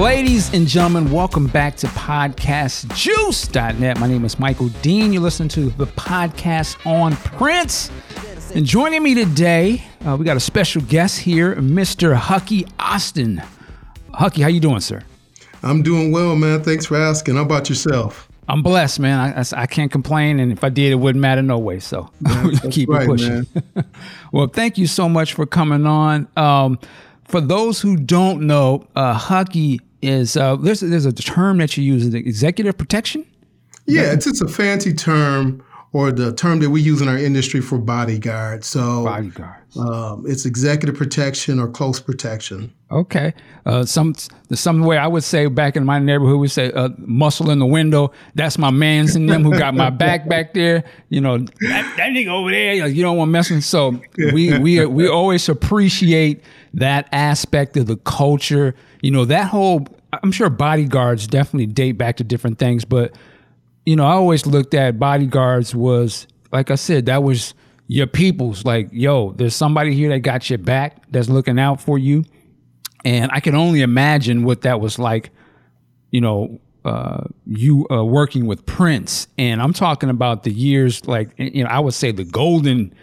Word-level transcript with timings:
Ladies 0.00 0.52
and 0.54 0.66
gentlemen, 0.66 1.12
welcome 1.12 1.46
back 1.46 1.76
to 1.76 1.86
podcastjuice.net. 1.88 4.00
My 4.00 4.06
name 4.06 4.24
is 4.24 4.38
Michael 4.38 4.68
Dean. 4.80 5.12
You're 5.12 5.20
listening 5.20 5.50
to 5.50 5.68
the 5.68 5.88
podcast 5.88 6.86
on 6.86 7.14
Prince. 7.16 7.90
And 8.54 8.64
joining 8.64 9.02
me 9.02 9.14
today, 9.14 9.84
uh, 10.06 10.16
we 10.16 10.24
got 10.24 10.38
a 10.38 10.40
special 10.40 10.80
guest 10.80 11.20
here, 11.20 11.54
Mr. 11.56 12.16
Hucky 12.16 12.66
Austin. 12.78 13.42
Hucky, 14.14 14.40
how 14.40 14.48
you 14.48 14.58
doing, 14.58 14.80
sir? 14.80 15.02
I'm 15.62 15.82
doing 15.82 16.12
well, 16.12 16.34
man. 16.34 16.62
Thanks 16.62 16.86
for 16.86 16.96
asking. 16.96 17.34
How 17.34 17.42
about 17.42 17.68
yourself? 17.68 18.26
I'm 18.48 18.62
blessed, 18.62 19.00
man. 19.00 19.18
I, 19.18 19.40
I, 19.40 19.44
I 19.64 19.66
can't 19.66 19.92
complain, 19.92 20.40
and 20.40 20.50
if 20.50 20.64
I 20.64 20.70
did, 20.70 20.92
it 20.92 20.96
wouldn't 20.96 21.20
matter 21.20 21.42
no 21.42 21.58
way. 21.58 21.78
So 21.78 22.08
keep 22.70 22.88
right, 22.88 23.02
it 23.02 23.06
pushing. 23.06 23.46
well, 24.32 24.46
thank 24.46 24.78
you 24.78 24.86
so 24.86 25.10
much 25.10 25.34
for 25.34 25.44
coming 25.44 25.84
on. 25.84 26.26
Um, 26.38 26.78
for 27.24 27.42
those 27.42 27.82
who 27.82 27.98
don't 27.98 28.46
know, 28.46 28.86
uh, 28.96 29.18
Hucky 29.18 29.80
is 30.02 30.36
uh, 30.36 30.56
there's 30.56 30.80
there's 30.80 31.06
a 31.06 31.12
term 31.12 31.58
that 31.58 31.76
you 31.76 31.84
use, 31.84 32.12
executive 32.14 32.76
protection. 32.76 33.26
Yeah, 33.86 34.12
it's 34.12 34.24
just 34.24 34.42
a 34.42 34.48
fancy 34.48 34.92
term 34.92 35.62
or 35.92 36.12
the 36.12 36.32
term 36.34 36.60
that 36.60 36.70
we 36.70 36.80
use 36.80 37.00
in 37.00 37.08
our 37.08 37.18
industry 37.18 37.60
for 37.60 37.78
bodyguard. 37.78 38.64
So 38.64 39.04
bodyguards. 39.04 39.76
Um, 39.76 40.24
it's 40.26 40.46
executive 40.46 40.96
protection 40.96 41.58
or 41.58 41.68
close 41.68 42.00
protection. 42.00 42.72
Okay. 42.90 43.34
Uh, 43.66 43.84
some 43.84 44.14
some 44.52 44.82
way 44.82 44.98
I 44.98 45.06
would 45.06 45.24
say 45.24 45.46
back 45.46 45.76
in 45.76 45.84
my 45.84 45.98
neighborhood 45.98 46.38
we 46.38 46.48
say 46.48 46.72
uh, 46.72 46.90
muscle 46.98 47.50
in 47.50 47.58
the 47.58 47.66
window. 47.66 48.12
That's 48.34 48.58
my 48.58 48.70
man's 48.70 49.16
in 49.16 49.26
them 49.26 49.42
who 49.42 49.56
got 49.58 49.74
my 49.74 49.90
back 49.90 50.28
back 50.28 50.54
there. 50.54 50.84
You 51.08 51.20
know 51.20 51.38
that, 51.38 51.94
that 51.96 52.10
nigga 52.10 52.28
over 52.28 52.50
there. 52.50 52.86
You 52.86 53.02
don't 53.02 53.16
want 53.16 53.30
messing. 53.30 53.60
So 53.60 54.00
we 54.16 54.58
we 54.58 54.84
we 54.86 55.08
always 55.08 55.48
appreciate 55.48 56.42
that 56.74 57.08
aspect 57.12 57.76
of 57.76 57.86
the 57.86 57.96
culture. 57.96 58.74
You 59.02 59.10
know 59.10 59.24
that 59.26 59.48
whole. 59.48 59.86
I'm 60.12 60.32
sure 60.32 60.50
bodyguards 60.50 61.26
definitely 61.26 61.66
date 61.66 61.92
back 61.92 62.16
to 62.16 62.24
different 62.24 62.58
things, 62.58 62.84
but 62.84 63.14
you 63.86 63.96
know, 63.96 64.04
I 64.04 64.12
always 64.12 64.46
looked 64.46 64.74
at 64.74 64.98
bodyguards 64.98 65.74
was 65.74 66.26
like 66.52 66.70
I 66.70 66.74
said, 66.74 67.06
that 67.06 67.22
was 67.22 67.54
your 67.86 68.06
people's 68.06 68.64
like, 68.64 68.88
yo, 68.92 69.32
there's 69.32 69.54
somebody 69.54 69.94
here 69.94 70.10
that 70.10 70.20
got 70.20 70.48
your 70.50 70.58
back, 70.58 71.10
that's 71.10 71.28
looking 71.28 71.58
out 71.58 71.80
for 71.80 71.98
you. 71.98 72.24
And 73.04 73.30
I 73.32 73.40
can 73.40 73.54
only 73.54 73.80
imagine 73.80 74.44
what 74.44 74.62
that 74.62 74.80
was 74.80 74.98
like, 74.98 75.30
you 76.10 76.20
know, 76.20 76.60
uh, 76.84 77.24
you 77.46 77.86
uh, 77.90 78.04
working 78.04 78.46
with 78.46 78.64
Prince. 78.66 79.28
And 79.38 79.60
I'm 79.60 79.72
talking 79.72 80.08
about 80.08 80.44
the 80.44 80.52
years 80.52 81.06
like, 81.06 81.30
you 81.36 81.64
know, 81.64 81.70
I 81.70 81.78
would 81.78 81.94
say 81.94 82.12
the 82.12 82.24
golden 82.24 82.94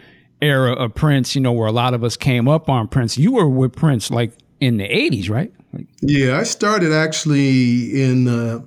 era 0.42 0.74
of 0.74 0.94
Prince, 0.94 1.36
you 1.36 1.42
know, 1.42 1.52
where 1.52 1.68
a 1.68 1.72
lot 1.72 1.94
of 1.94 2.04
us 2.04 2.16
came 2.16 2.48
up 2.48 2.70
on 2.70 2.88
Prince. 2.88 3.18
You 3.18 3.34
were 3.34 3.50
with 3.50 3.76
Prince 3.76 4.12
like 4.12 4.34
in 4.60 4.78
the 4.78 4.88
80s, 4.88 5.30
right? 5.30 5.54
Like, 5.74 5.88
yeah, 6.02 6.38
I 6.38 6.44
started 6.44 6.92
actually 6.92 8.02
in 8.02 8.28
uh, 8.28 8.60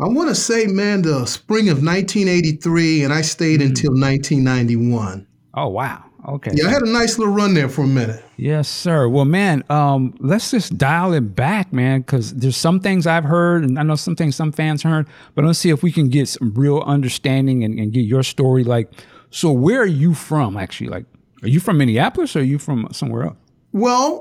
I 0.00 0.06
want 0.06 0.28
to 0.28 0.34
say, 0.34 0.66
man, 0.66 1.02
the 1.02 1.26
spring 1.26 1.68
of 1.68 1.82
1983, 1.82 3.02
and 3.02 3.12
I 3.12 3.20
stayed 3.20 3.60
mm-hmm. 3.60 3.70
until 3.70 3.90
1991. 3.90 5.26
Oh, 5.54 5.68
wow. 5.68 6.04
Okay. 6.28 6.52
Yeah, 6.54 6.68
I 6.68 6.70
had 6.70 6.82
a 6.82 6.90
nice 6.90 7.18
little 7.18 7.34
run 7.34 7.54
there 7.54 7.68
for 7.68 7.82
a 7.82 7.88
minute. 7.88 8.22
Yes, 8.36 8.68
sir. 8.68 9.08
Well, 9.08 9.24
man, 9.24 9.64
um, 9.70 10.14
let's 10.20 10.52
just 10.52 10.78
dial 10.78 11.14
it 11.14 11.34
back, 11.34 11.72
man, 11.72 12.02
because 12.02 12.32
there's 12.34 12.56
some 12.56 12.78
things 12.78 13.08
I've 13.08 13.24
heard, 13.24 13.64
and 13.64 13.76
I 13.76 13.82
know 13.82 13.96
some 13.96 14.14
things 14.14 14.36
some 14.36 14.52
fans 14.52 14.84
heard, 14.84 15.08
but 15.34 15.44
let's 15.44 15.58
see 15.58 15.70
if 15.70 15.82
we 15.82 15.90
can 15.90 16.08
get 16.08 16.28
some 16.28 16.52
real 16.54 16.80
understanding 16.80 17.64
and, 17.64 17.78
and 17.80 17.92
get 17.92 18.02
your 18.02 18.22
story. 18.22 18.62
Like, 18.62 18.92
so 19.30 19.50
where 19.50 19.80
are 19.80 19.86
you 19.86 20.14
from, 20.14 20.56
actually? 20.56 20.90
Like, 20.90 21.06
are 21.42 21.48
you 21.48 21.58
from 21.58 21.78
Minneapolis 21.78 22.36
or 22.36 22.40
are 22.40 22.42
you 22.42 22.58
from 22.58 22.86
somewhere 22.92 23.24
else? 23.24 23.36
Well, 23.72 24.20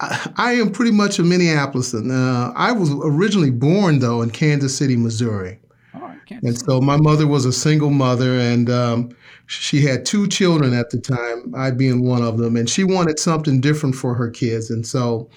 I, 0.00 0.52
am 0.52 0.72
pretty 0.72 0.92
much 0.92 1.18
a 1.18 1.22
Minneapolisan. 1.22 2.10
Uh, 2.10 2.52
I 2.56 2.72
was 2.72 2.90
originally 2.90 3.50
born 3.50 3.98
though 3.98 4.22
in 4.22 4.30
Kansas 4.30 4.76
City, 4.76 4.96
Missouri. 4.96 5.58
Oh, 5.94 6.14
and 6.42 6.58
so 6.58 6.80
my 6.80 6.96
mother 6.96 7.26
was 7.26 7.44
a 7.44 7.52
single 7.52 7.90
mother, 7.90 8.38
and 8.38 8.70
um, 8.70 9.10
she 9.46 9.82
had 9.82 10.06
two 10.06 10.26
children 10.28 10.72
at 10.72 10.90
the 10.90 10.98
time, 10.98 11.54
I 11.56 11.70
being 11.70 12.04
one 12.04 12.22
of 12.22 12.38
them, 12.38 12.56
and 12.56 12.68
she 12.68 12.84
wanted 12.84 13.18
something 13.18 13.60
different 13.60 13.94
for 13.94 14.14
her 14.14 14.30
kids, 14.30 14.70
and 14.70 14.86
so 14.86 15.28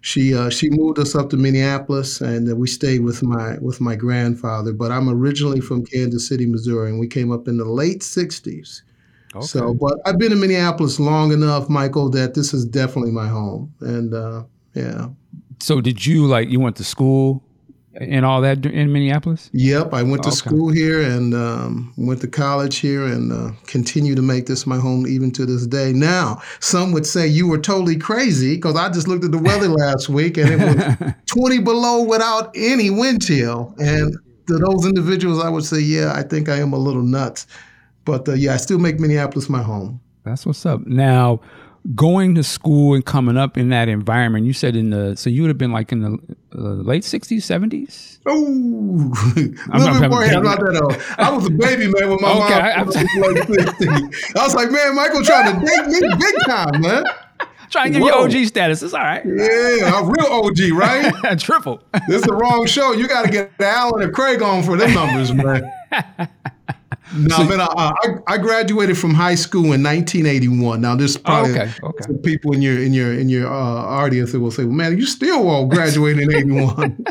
she 0.00 0.34
uh, 0.34 0.50
she 0.50 0.70
moved 0.70 0.98
us 0.98 1.14
up 1.14 1.30
to 1.30 1.36
Minneapolis, 1.36 2.20
and 2.20 2.56
we 2.58 2.66
stayed 2.66 3.00
with 3.00 3.22
my 3.22 3.58
with 3.58 3.80
my 3.80 3.94
grandfather. 3.94 4.72
But 4.72 4.90
I'm 4.90 5.08
originally 5.08 5.60
from 5.60 5.84
Kansas 5.84 6.26
City, 6.26 6.46
Missouri, 6.46 6.90
and 6.90 6.98
we 6.98 7.08
came 7.08 7.30
up 7.30 7.46
in 7.46 7.56
the 7.56 7.64
late 7.64 8.00
'60s. 8.00 8.82
Okay. 9.34 9.46
So, 9.46 9.74
but 9.74 9.98
I've 10.06 10.18
been 10.18 10.32
in 10.32 10.40
Minneapolis 10.40 10.98
long 10.98 11.32
enough, 11.32 11.68
Michael, 11.68 12.08
that 12.10 12.34
this 12.34 12.54
is 12.54 12.64
definitely 12.64 13.12
my 13.12 13.28
home. 13.28 13.72
And 13.80 14.14
uh, 14.14 14.44
yeah. 14.74 15.08
So, 15.60 15.80
did 15.80 16.06
you 16.06 16.26
like 16.26 16.48
you 16.48 16.60
went 16.60 16.76
to 16.76 16.84
school 16.84 17.42
and 17.94 18.24
all 18.24 18.40
that 18.42 18.64
in 18.64 18.92
Minneapolis? 18.92 19.50
Yep, 19.52 19.92
I 19.92 20.02
went 20.02 20.22
to 20.22 20.28
okay. 20.28 20.36
school 20.36 20.70
here 20.70 21.02
and 21.02 21.34
um, 21.34 21.92
went 21.96 22.20
to 22.20 22.28
college 22.28 22.78
here 22.78 23.04
and 23.04 23.32
uh, 23.32 23.50
continue 23.66 24.14
to 24.14 24.22
make 24.22 24.46
this 24.46 24.66
my 24.66 24.78
home 24.78 25.06
even 25.06 25.30
to 25.32 25.44
this 25.44 25.66
day. 25.66 25.92
Now, 25.92 26.40
some 26.60 26.92
would 26.92 27.06
say 27.06 27.26
you 27.26 27.48
were 27.48 27.58
totally 27.58 27.96
crazy 27.96 28.54
because 28.54 28.76
I 28.76 28.88
just 28.88 29.08
looked 29.08 29.24
at 29.24 29.32
the 29.32 29.38
weather 29.38 29.68
last 29.68 30.08
week 30.08 30.38
and 30.38 30.50
it 30.50 31.00
was 31.00 31.14
20 31.26 31.60
below 31.60 32.02
without 32.02 32.50
any 32.54 32.90
wind 32.90 33.22
chill. 33.22 33.74
And 33.78 34.16
to 34.46 34.58
those 34.58 34.86
individuals, 34.86 35.42
I 35.42 35.48
would 35.50 35.64
say, 35.64 35.80
yeah, 35.80 36.12
I 36.14 36.22
think 36.22 36.48
I 36.48 36.56
am 36.56 36.72
a 36.72 36.78
little 36.78 37.02
nuts. 37.02 37.46
But 38.08 38.26
uh, 38.26 38.32
yeah, 38.32 38.54
I 38.54 38.56
still 38.56 38.78
make 38.78 38.98
Minneapolis 38.98 39.50
my 39.50 39.62
home. 39.62 40.00
That's 40.24 40.46
what's 40.46 40.64
up. 40.64 40.86
Now, 40.86 41.42
going 41.94 42.34
to 42.36 42.42
school 42.42 42.94
and 42.94 43.04
coming 43.04 43.36
up 43.36 43.58
in 43.58 43.68
that 43.68 43.90
environment, 43.90 44.46
you 44.46 44.54
said 44.54 44.76
in 44.76 44.88
the 44.88 45.14
so 45.14 45.28
you 45.28 45.42
would 45.42 45.48
have 45.48 45.58
been 45.58 45.72
like 45.72 45.92
in 45.92 46.00
the 46.00 46.18
uh, 46.54 46.58
late 46.58 47.04
sixties, 47.04 47.44
seventies. 47.44 48.18
Oh, 48.24 48.46
a 48.46 49.78
little 49.78 50.00
bit 50.00 50.10
more 50.10 50.24
about 50.24 50.58
that. 50.58 51.16
I 51.18 51.30
was 51.30 51.48
a 51.48 51.50
baby 51.50 51.86
man 51.88 52.08
with 52.08 52.22
my 52.22 52.30
okay, 52.30 52.38
mom. 52.38 52.52
I, 52.52 52.72
I 52.76 52.82
was 54.42 54.54
like, 54.54 54.70
man, 54.70 54.94
Michael 54.94 55.22
trying 55.22 55.60
to 55.60 55.66
date 55.66 55.86
me 55.88 56.08
big 56.18 56.34
time, 56.46 56.80
man. 56.80 57.04
Trying 57.70 57.92
to 57.92 57.98
give 57.98 58.08
Whoa. 58.08 58.24
you 58.26 58.40
OG 58.40 58.46
status. 58.46 58.82
It's 58.82 58.94
all 58.94 59.00
right. 59.00 59.22
Yeah, 59.26 60.00
a 60.00 60.02
real 60.02 60.26
OG, 60.26 60.72
right? 60.72 61.38
Triple. 61.38 61.82
This 62.08 62.20
is 62.20 62.22
the 62.22 62.32
wrong 62.32 62.66
show. 62.66 62.92
You 62.92 63.06
got 63.06 63.26
to 63.26 63.30
get 63.30 63.52
Alan 63.60 64.00
and 64.00 64.14
Craig 64.14 64.40
on 64.40 64.62
for 64.62 64.78
them 64.78 64.94
numbers, 64.94 65.34
man. 65.34 65.70
No, 67.14 67.36
so, 67.36 67.44
man, 67.44 67.60
I, 67.60 67.92
I, 68.26 68.38
graduated 68.38 68.98
from 68.98 69.14
high 69.14 69.34
school 69.34 69.72
in 69.72 69.82
1981. 69.82 70.80
Now, 70.80 70.94
there's 70.94 71.16
probably 71.16 71.52
oh, 71.52 71.62
okay, 71.62 71.72
okay. 71.82 72.04
some 72.04 72.18
people 72.18 72.52
in 72.52 72.60
your 72.60 72.82
in 72.82 72.92
your 72.92 73.14
in 73.14 73.28
your 73.28 73.46
uh, 73.46 73.52
audience 73.52 74.32
that 74.32 74.40
will 74.40 74.50
say, 74.50 74.64
"Well, 74.64 74.74
man, 74.74 74.98
you 74.98 75.06
still 75.06 75.48
all 75.48 75.66
graduated 75.66 76.24
in 76.24 76.34
81." 76.34 77.04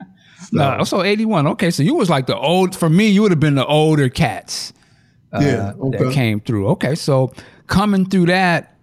no, 0.52 0.84
so 0.84 1.02
81. 1.02 1.46
Okay, 1.48 1.70
so 1.70 1.82
you 1.82 1.94
was 1.94 2.08
like 2.08 2.26
the 2.26 2.36
old. 2.36 2.74
For 2.74 2.88
me, 2.88 3.08
you 3.08 3.22
would 3.22 3.30
have 3.30 3.40
been 3.40 3.54
the 3.54 3.66
older 3.66 4.08
cats. 4.08 4.72
Uh, 5.32 5.40
yeah, 5.40 5.72
okay. 5.78 5.98
that 5.98 6.12
came 6.12 6.40
through. 6.40 6.68
Okay, 6.68 6.94
so 6.94 7.32
coming 7.66 8.08
through 8.08 8.26
that, 8.26 8.76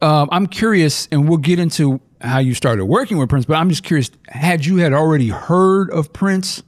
um, 0.00 0.28
I'm 0.32 0.46
curious, 0.46 1.06
and 1.12 1.28
we'll 1.28 1.38
get 1.38 1.60
into 1.60 2.00
how 2.20 2.38
you 2.38 2.54
started 2.54 2.86
working 2.86 3.18
with 3.18 3.28
Prince. 3.28 3.44
But 3.44 3.56
I'm 3.56 3.68
just 3.68 3.84
curious, 3.84 4.10
had 4.28 4.66
you 4.66 4.78
had 4.78 4.92
already 4.92 5.28
heard 5.28 5.90
of 5.90 6.12
Prince? 6.12 6.62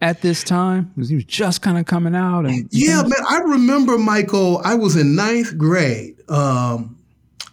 At 0.00 0.22
this 0.22 0.42
time? 0.44 0.92
Because 0.94 1.08
he 1.08 1.14
was 1.14 1.24
just 1.24 1.62
kind 1.62 1.78
of 1.78 1.86
coming 1.86 2.14
out. 2.14 2.46
And 2.46 2.68
yeah, 2.70 3.02
man, 3.02 3.20
I 3.28 3.38
remember 3.38 3.98
Michael. 3.98 4.60
I 4.64 4.74
was 4.74 4.96
in 4.96 5.14
ninth 5.14 5.56
grade, 5.56 6.16
um, 6.30 6.96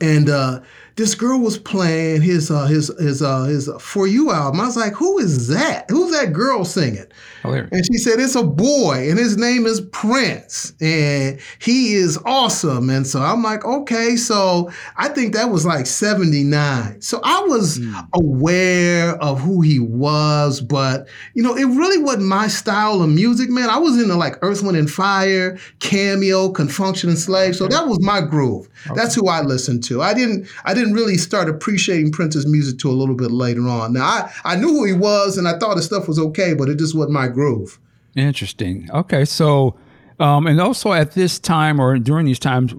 and 0.01 0.29
uh, 0.29 0.61
this 0.95 1.15
girl 1.15 1.39
was 1.39 1.57
playing 1.57 2.21
his 2.21 2.51
uh, 2.51 2.65
his 2.65 2.91
his 2.99 3.21
uh, 3.21 3.43
his 3.43 3.69
for 3.79 4.07
you 4.07 4.31
album. 4.31 4.61
I 4.61 4.65
was 4.65 4.77
like, 4.77 4.93
who 4.93 5.19
is 5.19 5.47
that? 5.47 5.89
Who's 5.89 6.11
that 6.11 6.33
girl 6.33 6.65
singing? 6.65 7.05
Hilarious. 7.41 7.69
And 7.71 7.85
she 7.85 7.97
said, 7.97 8.19
It's 8.19 8.35
a 8.35 8.43
boy, 8.43 9.09
and 9.09 9.19
his 9.19 9.37
name 9.37 9.65
is 9.65 9.81
Prince, 9.81 10.73
and 10.79 11.39
he 11.59 11.93
is 11.93 12.17
awesome. 12.25 12.89
And 12.89 13.05
so 13.05 13.21
I'm 13.21 13.41
like, 13.41 13.65
Okay, 13.65 14.15
so 14.15 14.71
I 14.95 15.09
think 15.09 15.33
that 15.33 15.49
was 15.49 15.65
like 15.65 15.85
79. 15.85 17.01
So 17.01 17.19
I 17.23 17.41
was 17.41 17.79
mm. 17.79 18.07
aware 18.13 19.15
of 19.15 19.39
who 19.41 19.61
he 19.61 19.79
was, 19.79 20.61
but 20.61 21.07
you 21.33 21.43
know, 21.43 21.55
it 21.55 21.65
really 21.65 22.01
wasn't 22.01 22.25
my 22.25 22.47
style 22.47 23.01
of 23.01 23.09
music, 23.09 23.49
man. 23.49 23.69
I 23.69 23.77
was 23.77 24.01
into 24.01 24.15
like 24.15 24.37
Earth, 24.41 24.63
Wind, 24.63 24.77
and 24.77 24.89
Fire, 24.89 25.57
Cameo, 25.79 26.49
Con 26.49 26.69
and 26.83 27.17
Slave. 27.17 27.55
So 27.55 27.67
that 27.67 27.87
was 27.87 27.99
my 28.01 28.21
groove. 28.21 28.67
Okay. 28.85 28.95
That's 28.95 29.15
who 29.15 29.27
I 29.27 29.41
listened 29.41 29.83
to. 29.85 30.01
I 30.01 30.13
didn't 30.13 30.47
I 30.65 30.73
didn't 30.73 30.82
really 30.91 31.15
start 31.17 31.47
appreciating 31.47 32.11
Prince's 32.11 32.45
music 32.45 32.79
till 32.79 32.91
a 32.91 32.93
little 32.99 33.15
bit 33.15 33.31
later 33.31 33.67
on. 33.69 33.93
Now 33.93 34.03
I, 34.03 34.31
I 34.43 34.55
knew 34.57 34.67
who 34.67 34.83
he 34.83 34.93
was 34.93 35.37
and 35.37 35.47
I 35.47 35.57
thought 35.57 35.77
his 35.77 35.85
stuff 35.85 36.07
was 36.07 36.19
okay, 36.19 36.53
but 36.53 36.67
it 36.67 36.77
just 36.77 36.93
wasn't 36.95 37.13
my 37.13 37.27
groove. 37.29 37.79
Interesting. 38.15 38.89
Okay, 38.93 39.25
so 39.25 39.75
um, 40.19 40.45
and 40.47 40.59
also 40.61 40.91
at 40.93 41.11
this 41.13 41.39
time 41.39 41.79
or 41.79 41.97
during 41.97 42.25
these 42.25 42.39
times, 42.39 42.73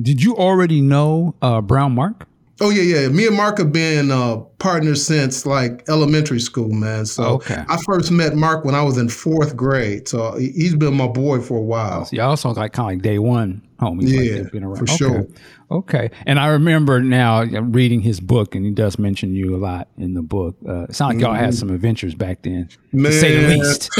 did 0.00 0.22
you 0.22 0.36
already 0.36 0.80
know 0.80 1.34
uh, 1.42 1.60
Brown 1.60 1.94
Mark? 1.94 2.26
Oh 2.62 2.68
yeah, 2.68 2.82
yeah. 2.82 3.08
Me 3.08 3.26
and 3.26 3.36
Mark 3.36 3.56
have 3.56 3.72
been 3.72 4.10
uh, 4.10 4.36
partners 4.58 5.06
since 5.06 5.46
like 5.46 5.82
elementary 5.88 6.40
school, 6.40 6.68
man. 6.70 7.06
So 7.06 7.24
Okay. 7.36 7.62
I 7.68 7.78
first 7.86 8.10
met 8.10 8.34
Mark 8.36 8.66
when 8.66 8.74
I 8.74 8.82
was 8.82 8.98
in 8.98 9.08
fourth 9.08 9.56
grade. 9.56 10.08
So 10.08 10.36
he- 10.36 10.50
he's 10.52 10.74
been 10.74 10.94
my 10.94 11.06
boy 11.06 11.40
for 11.40 11.56
a 11.56 11.62
while. 11.62 12.04
So 12.04 12.16
y'all 12.16 12.28
also 12.30 12.50
like 12.50 12.72
kind 12.74 12.90
of 12.90 12.96
like 12.96 13.02
day 13.02 13.18
one 13.18 13.62
homies. 13.80 14.08
Yeah, 14.10 14.42
they've 14.42 14.52
been 14.52 14.64
around. 14.64 14.76
for 14.76 14.84
Okay. 14.84 14.96
sure. 14.96 15.26
Okay. 15.70 16.10
And 16.26 16.40
I 16.40 16.48
remember 16.48 17.00
now 17.00 17.42
uh, 17.42 17.62
reading 17.62 18.00
his 18.00 18.18
book, 18.18 18.54
and 18.54 18.64
he 18.64 18.72
does 18.72 18.98
mention 18.98 19.34
you 19.34 19.54
a 19.54 19.58
lot 19.58 19.88
in 19.96 20.14
the 20.14 20.22
book. 20.22 20.56
Uh, 20.66 20.84
it 20.84 20.94
sounds 20.94 21.14
like 21.14 21.22
y'all 21.22 21.34
had 21.34 21.54
some 21.54 21.70
adventures 21.70 22.14
back 22.14 22.42
then, 22.42 22.68
to 22.92 23.12
say 23.12 23.36
the 23.36 23.40
Mm-hmm. 23.40 23.60
Least. 23.60 23.90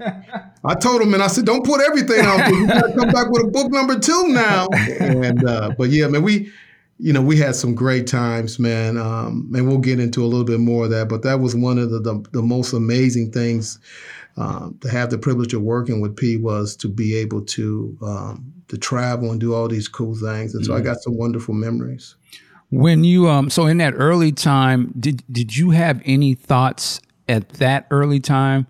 I 0.64 0.74
told 0.74 1.02
him, 1.02 1.14
and 1.14 1.22
I 1.22 1.26
said, 1.26 1.44
"Don't 1.44 1.64
put 1.64 1.80
everything 1.80 2.20
out 2.20 2.38
there. 2.38 2.54
You 2.54 2.66
gotta 2.66 2.92
come 2.92 3.10
back 3.10 3.30
with 3.30 3.44
a 3.44 3.48
book 3.48 3.70
number 3.70 3.98
two 3.98 4.28
now." 4.28 4.68
And 5.00 5.44
uh, 5.44 5.70
but 5.76 5.90
yeah, 5.90 6.06
man, 6.08 6.22
we, 6.22 6.50
you 6.98 7.12
know, 7.12 7.22
we 7.22 7.36
had 7.38 7.56
some 7.56 7.74
great 7.74 8.06
times, 8.06 8.58
man. 8.58 8.96
Um, 8.96 9.50
and 9.54 9.68
we'll 9.68 9.78
get 9.78 10.00
into 10.00 10.24
a 10.24 10.26
little 10.26 10.44
bit 10.44 10.60
more 10.60 10.84
of 10.84 10.90
that. 10.90 11.08
But 11.08 11.22
that 11.22 11.40
was 11.40 11.54
one 11.54 11.78
of 11.78 11.90
the 11.90 12.00
the, 12.00 12.24
the 12.32 12.42
most 12.42 12.72
amazing 12.72 13.32
things 13.32 13.78
um, 14.36 14.78
to 14.80 14.88
have 14.88 15.10
the 15.10 15.18
privilege 15.18 15.54
of 15.54 15.62
working 15.62 16.00
with 16.00 16.16
P 16.16 16.36
was 16.36 16.76
to 16.76 16.88
be 16.88 17.16
able 17.16 17.42
to 17.46 17.98
um, 18.02 18.52
to 18.68 18.76
travel 18.76 19.30
and 19.30 19.40
do 19.40 19.54
all 19.54 19.68
these 19.68 19.88
cool 19.88 20.14
things. 20.14 20.54
And 20.54 20.64
so 20.64 20.74
I 20.74 20.80
got 20.80 20.96
some 21.02 21.16
wonderful 21.16 21.54
memories. 21.54 22.16
when 22.70 23.04
you 23.04 23.28
um, 23.28 23.50
so 23.50 23.66
in 23.66 23.78
that 23.78 23.94
early 23.96 24.32
time, 24.32 24.92
did 24.98 25.22
did 25.30 25.56
you 25.56 25.70
have 25.70 26.02
any 26.04 26.34
thoughts 26.34 27.00
at 27.28 27.48
that 27.54 27.86
early 27.90 28.20
time 28.20 28.66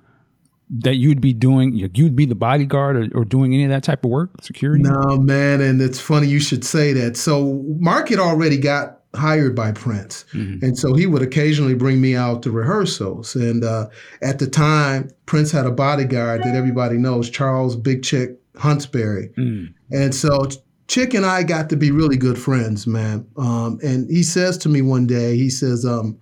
that 0.68 0.96
you'd 0.96 1.20
be 1.20 1.32
doing? 1.32 1.74
You'd 1.74 2.16
be 2.16 2.26
the 2.26 2.34
bodyguard 2.34 2.96
or, 2.96 3.20
or 3.20 3.24
doing 3.24 3.54
any 3.54 3.64
of 3.64 3.70
that 3.70 3.84
type 3.84 4.04
of 4.04 4.10
work, 4.10 4.42
security? 4.42 4.82
No, 4.82 5.16
man, 5.18 5.60
and 5.60 5.80
it's 5.80 6.00
funny 6.00 6.26
you 6.26 6.40
should 6.40 6.64
say 6.64 6.92
that. 6.92 7.16
So 7.16 7.64
Mark 7.78 8.08
had 8.10 8.18
already 8.18 8.58
got 8.58 9.00
hired 9.14 9.54
by 9.54 9.72
Prince, 9.72 10.26
and 10.60 10.76
so 10.76 10.92
he 10.92 11.06
would 11.06 11.22
occasionally 11.22 11.74
bring 11.74 12.02
me 12.02 12.14
out 12.14 12.42
to 12.42 12.50
rehearsals. 12.50 13.34
And 13.34 13.64
uh, 13.64 13.88
at 14.20 14.40
the 14.40 14.46
time, 14.46 15.08
Prince 15.24 15.50
had 15.50 15.64
a 15.64 15.70
bodyguard 15.70 16.42
that 16.42 16.54
everybody 16.54 16.98
knows, 16.98 17.30
Charles 17.30 17.76
Big 17.76 18.02
Chick 18.02 18.38
Huntsberry, 18.56 19.32
Mm. 19.34 19.72
and 19.90 20.14
so 20.14 20.48
Chick 20.88 21.14
and 21.14 21.26
I 21.26 21.42
got 21.42 21.68
to 21.70 21.76
be 21.76 21.90
really 21.90 22.16
good 22.16 22.38
friends, 22.38 22.86
man. 22.86 23.26
Um, 23.36 23.80
and 23.82 24.08
he 24.08 24.22
says 24.22 24.56
to 24.58 24.68
me 24.68 24.82
one 24.82 25.04
day, 25.06 25.36
he 25.36 25.50
says, 25.50 25.84
um, 25.84 26.16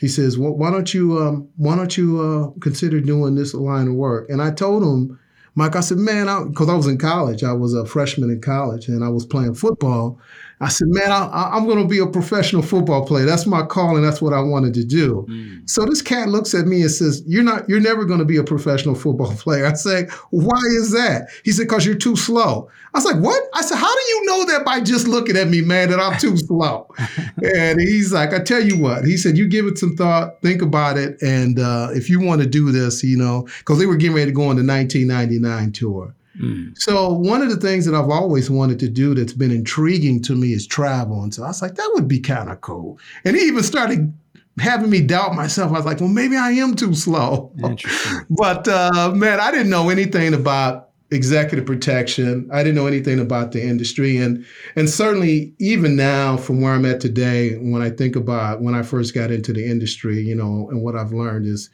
he 0.00 0.08
says, 0.08 0.36
well, 0.36 0.52
"Why 0.52 0.70
don't 0.70 0.92
you, 0.92 1.18
um, 1.18 1.46
why 1.56 1.76
don't 1.76 1.96
you 1.96 2.20
uh, 2.20 2.60
consider 2.60 3.00
doing 3.00 3.34
this 3.36 3.54
line 3.54 3.86
of 3.86 3.94
work?" 3.94 4.28
And 4.28 4.42
I 4.42 4.50
told 4.50 4.82
him, 4.82 5.18
Mike, 5.54 5.76
I 5.76 5.80
said, 5.80 5.98
"Man, 5.98 6.48
because 6.48 6.68
I, 6.68 6.74
was 6.74 6.86
in 6.86 6.98
college, 6.98 7.44
I 7.44 7.52
was 7.52 7.74
a 7.74 7.84
freshman 7.86 8.30
in 8.30 8.40
college, 8.40 8.88
and 8.88 9.04
I 9.04 9.08
was 9.10 9.24
playing 9.26 9.54
football." 9.54 10.18
I 10.62 10.68
said, 10.68 10.88
"Man, 10.88 11.10
I, 11.10 11.50
I'm 11.52 11.66
going 11.66 11.78
to 11.78 11.88
be 11.88 11.98
a 11.98 12.06
professional 12.06 12.60
football 12.62 13.06
player. 13.06 13.24
That's 13.24 13.46
my 13.46 13.64
calling. 13.64 14.02
That's 14.02 14.20
what 14.20 14.34
I 14.34 14.40
wanted 14.40 14.74
to 14.74 14.84
do." 14.84 15.26
So 15.64 15.84
this 15.86 16.02
cat 16.02 16.28
looks 16.28 16.54
at 16.54 16.66
me 16.66 16.82
and 16.82 16.90
says, 16.90 17.22
"You're 17.26 17.42
not. 17.42 17.68
You're 17.68 17.80
never 17.80 18.04
going 18.04 18.18
to 18.18 18.24
be 18.26 18.36
a 18.36 18.44
professional 18.44 18.94
football 18.94 19.34
player." 19.36 19.64
I 19.64 19.72
say, 19.72 20.06
"Why 20.30 20.60
is 20.76 20.92
that?" 20.92 21.28
He 21.44 21.52
said, 21.52 21.64
"Because 21.64 21.86
you're 21.86 21.94
too 21.94 22.14
slow." 22.14 22.68
I 22.92 22.98
was 22.98 23.04
like, 23.06 23.22
"What?" 23.22 23.42
I 23.54 23.62
said, 23.62 23.76
"How 23.76 23.94
do 23.94 24.00
you 24.00 24.26
know 24.26 24.46
that 24.46 24.64
by 24.66 24.80
just 24.80 25.08
looking 25.08 25.36
at 25.36 25.48
me, 25.48 25.62
man? 25.62 25.90
That 25.90 26.00
I'm 26.00 26.18
too 26.18 26.36
slow?" 26.36 26.88
and 27.42 27.80
he's 27.80 28.12
like, 28.12 28.34
"I 28.34 28.40
tell 28.40 28.62
you 28.62 28.78
what." 28.78 29.04
He 29.04 29.16
said, 29.16 29.38
"You 29.38 29.48
give 29.48 29.66
it 29.66 29.78
some 29.78 29.96
thought, 29.96 30.42
think 30.42 30.60
about 30.60 30.98
it, 30.98 31.20
and 31.22 31.58
uh, 31.58 31.88
if 31.92 32.10
you 32.10 32.20
want 32.20 32.42
to 32.42 32.46
do 32.46 32.70
this, 32.70 33.02
you 33.02 33.16
know, 33.16 33.48
because 33.58 33.78
they 33.78 33.86
were 33.86 33.96
getting 33.96 34.16
ready 34.16 34.30
to 34.30 34.34
go 34.34 34.42
on 34.42 34.56
the 34.56 34.66
1999 34.66 35.72
tour." 35.72 36.14
Mm. 36.40 36.76
So 36.78 37.12
one 37.12 37.42
of 37.42 37.50
the 37.50 37.56
things 37.56 37.84
that 37.86 37.94
I've 37.94 38.10
always 38.10 38.50
wanted 38.50 38.78
to 38.80 38.88
do 38.88 39.14
that's 39.14 39.32
been 39.32 39.50
intriguing 39.50 40.22
to 40.22 40.34
me 40.34 40.52
is 40.52 40.66
travel. 40.66 41.22
And 41.22 41.34
so 41.34 41.44
I 41.44 41.48
was 41.48 41.62
like, 41.62 41.74
that 41.74 41.90
would 41.94 42.08
be 42.08 42.20
kind 42.20 42.50
of 42.50 42.60
cool. 42.60 42.98
And 43.24 43.36
he 43.36 43.42
even 43.42 43.62
started 43.62 44.12
having 44.58 44.90
me 44.90 45.00
doubt 45.00 45.34
myself. 45.34 45.70
I 45.70 45.76
was 45.76 45.86
like, 45.86 46.00
well, 46.00 46.08
maybe 46.08 46.36
I 46.36 46.50
am 46.52 46.74
too 46.74 46.94
slow. 46.94 47.52
But 48.30 48.68
uh, 48.68 49.12
man, 49.14 49.40
I 49.40 49.50
didn't 49.50 49.70
know 49.70 49.90
anything 49.90 50.34
about 50.34 50.90
executive 51.10 51.66
protection. 51.66 52.48
I 52.52 52.62
didn't 52.62 52.76
know 52.76 52.86
anything 52.86 53.18
about 53.18 53.52
the 53.52 53.62
industry, 53.62 54.16
and 54.16 54.44
and 54.76 54.88
certainly 54.88 55.52
even 55.58 55.96
now, 55.96 56.36
from 56.36 56.60
where 56.60 56.72
I'm 56.72 56.86
at 56.86 57.00
today, 57.00 57.56
when 57.56 57.82
I 57.82 57.90
think 57.90 58.16
about 58.16 58.62
when 58.62 58.74
I 58.74 58.82
first 58.82 59.14
got 59.14 59.30
into 59.30 59.52
the 59.52 59.66
industry, 59.66 60.20
you 60.20 60.34
know, 60.34 60.68
and 60.70 60.82
what 60.82 60.96
I've 60.96 61.12
learned 61.12 61.46
is 61.46 61.70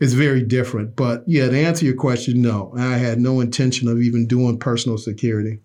is 0.00 0.14
very 0.14 0.42
different. 0.42 0.94
But 0.96 1.24
yeah, 1.26 1.48
to 1.48 1.56
answer 1.58 1.84
your 1.84 1.94
question, 1.96 2.42
no, 2.42 2.72
I 2.76 2.96
had 2.96 3.18
no 3.18 3.40
intention 3.40 3.88
of 3.88 4.00
even 4.00 4.26
doing 4.26 4.58
personal 4.58 4.98
security. 4.98 5.58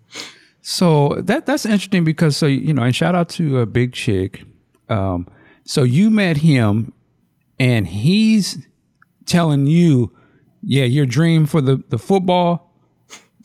So 0.62 1.16
that 1.24 1.44
that's 1.46 1.66
interesting 1.66 2.04
because 2.04 2.36
so 2.36 2.46
you 2.46 2.72
know, 2.72 2.82
and 2.82 2.94
shout 2.94 3.14
out 3.14 3.28
to 3.30 3.58
a 3.60 3.66
big 3.66 3.92
chick. 3.92 4.42
Um, 4.88 5.26
so 5.64 5.82
you 5.82 6.10
met 6.10 6.36
him, 6.38 6.92
and 7.58 7.86
he's 7.86 8.58
telling 9.26 9.66
you, 9.66 10.12
yeah, 10.62 10.84
your 10.84 11.06
dream 11.06 11.46
for 11.46 11.60
the 11.60 11.82
the 11.88 11.98
football. 11.98 12.68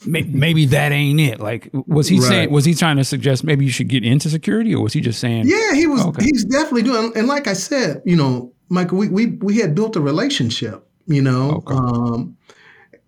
may- 0.06 0.22
Maybe 0.22 0.64
that 0.66 0.92
ain't 0.92 1.18
it. 1.20 1.40
Like, 1.40 1.70
was 1.72 2.06
he 2.06 2.20
Right. 2.20 2.28
saying? 2.28 2.50
Was 2.52 2.64
he 2.64 2.74
trying 2.74 2.98
to 2.98 3.04
suggest 3.04 3.42
maybe 3.42 3.64
you 3.64 3.70
should 3.72 3.88
get 3.88 4.04
into 4.04 4.30
security, 4.30 4.72
or 4.74 4.82
was 4.84 4.92
he 4.92 5.00
just 5.00 5.18
saying? 5.18 5.48
Yeah, 5.48 5.74
he 5.74 5.86
was. 5.88 6.04
Okay. 6.06 6.24
He's 6.24 6.44
definitely 6.44 6.82
doing. 6.82 7.12
And 7.16 7.26
like 7.26 7.48
I 7.48 7.52
said, 7.54 8.02
you 8.04 8.14
know, 8.14 8.52
Michael, 8.68 8.98
we 8.98 9.08
we 9.08 9.26
we 9.26 9.58
had 9.58 9.74
built 9.74 9.96
a 9.96 10.00
relationship. 10.00 10.84
You 11.06 11.22
know, 11.22 11.62
Okay. 11.66 11.74
um, 11.74 12.36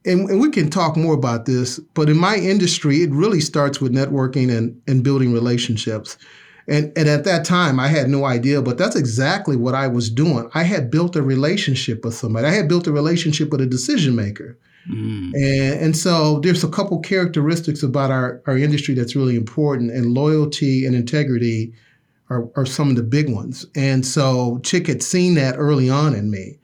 and, 0.07 0.31
and 0.31 0.41
we 0.41 0.49
can 0.49 0.71
talk 0.71 0.97
more 0.97 1.13
about 1.13 1.45
this. 1.45 1.79
But 1.93 2.09
in 2.09 2.17
my 2.17 2.37
industry, 2.37 3.03
it 3.03 3.11
really 3.11 3.41
starts 3.41 3.79
with 3.81 3.93
networking 3.93 4.51
and 4.57 4.81
and 4.87 5.05
building 5.05 5.35
relationships. 5.35 6.17
And 6.67 6.93
and 6.97 7.09
at 7.09 7.25
that 7.25 7.45
time, 7.45 7.79
I 7.79 7.89
had 7.89 8.09
no 8.09 8.25
idea, 8.25 8.63
but 8.63 8.79
that's 8.79 8.97
exactly 8.97 9.57
what 9.57 9.75
I 9.75 9.87
was 9.89 10.09
doing. 10.09 10.49
I 10.55 10.63
had 10.63 10.91
built 10.91 11.17
a 11.17 11.23
relationship 11.23 12.05
with 12.05 12.15
somebody. 12.15 12.47
I 12.47 12.55
had 12.55 12.69
built 12.69 12.87
a 12.87 12.93
relationship 12.93 13.51
with 13.51 13.61
a 13.61 13.67
decision 13.67 14.15
maker. 14.15 14.57
Mm. 14.91 15.35
And, 15.35 15.81
and 15.83 15.97
so 15.97 16.41
there's 16.41 16.65
a 16.65 16.69
couple 16.69 16.99
characteristics 17.01 17.83
about 17.83 18.11
our, 18.11 18.41
our 18.47 18.57
industry 18.57 18.95
that's 18.95 19.15
really 19.15 19.37
important, 19.37 19.91
and 19.91 20.15
loyalty 20.15 20.87
and 20.87 20.95
integrity 20.97 21.75
are, 22.31 22.49
are 22.57 22.67
some 22.67 22.89
of 22.91 22.97
the 22.97 23.03
big 23.03 23.29
ones. 23.29 23.67
And 23.75 24.07
so 24.07 24.61
Chick 24.63 24.87
had 24.87 25.03
seen 25.03 25.35
that 25.35 25.57
early 25.59 25.91
on 25.91 26.15
in 26.15 26.31
me. 26.31 26.57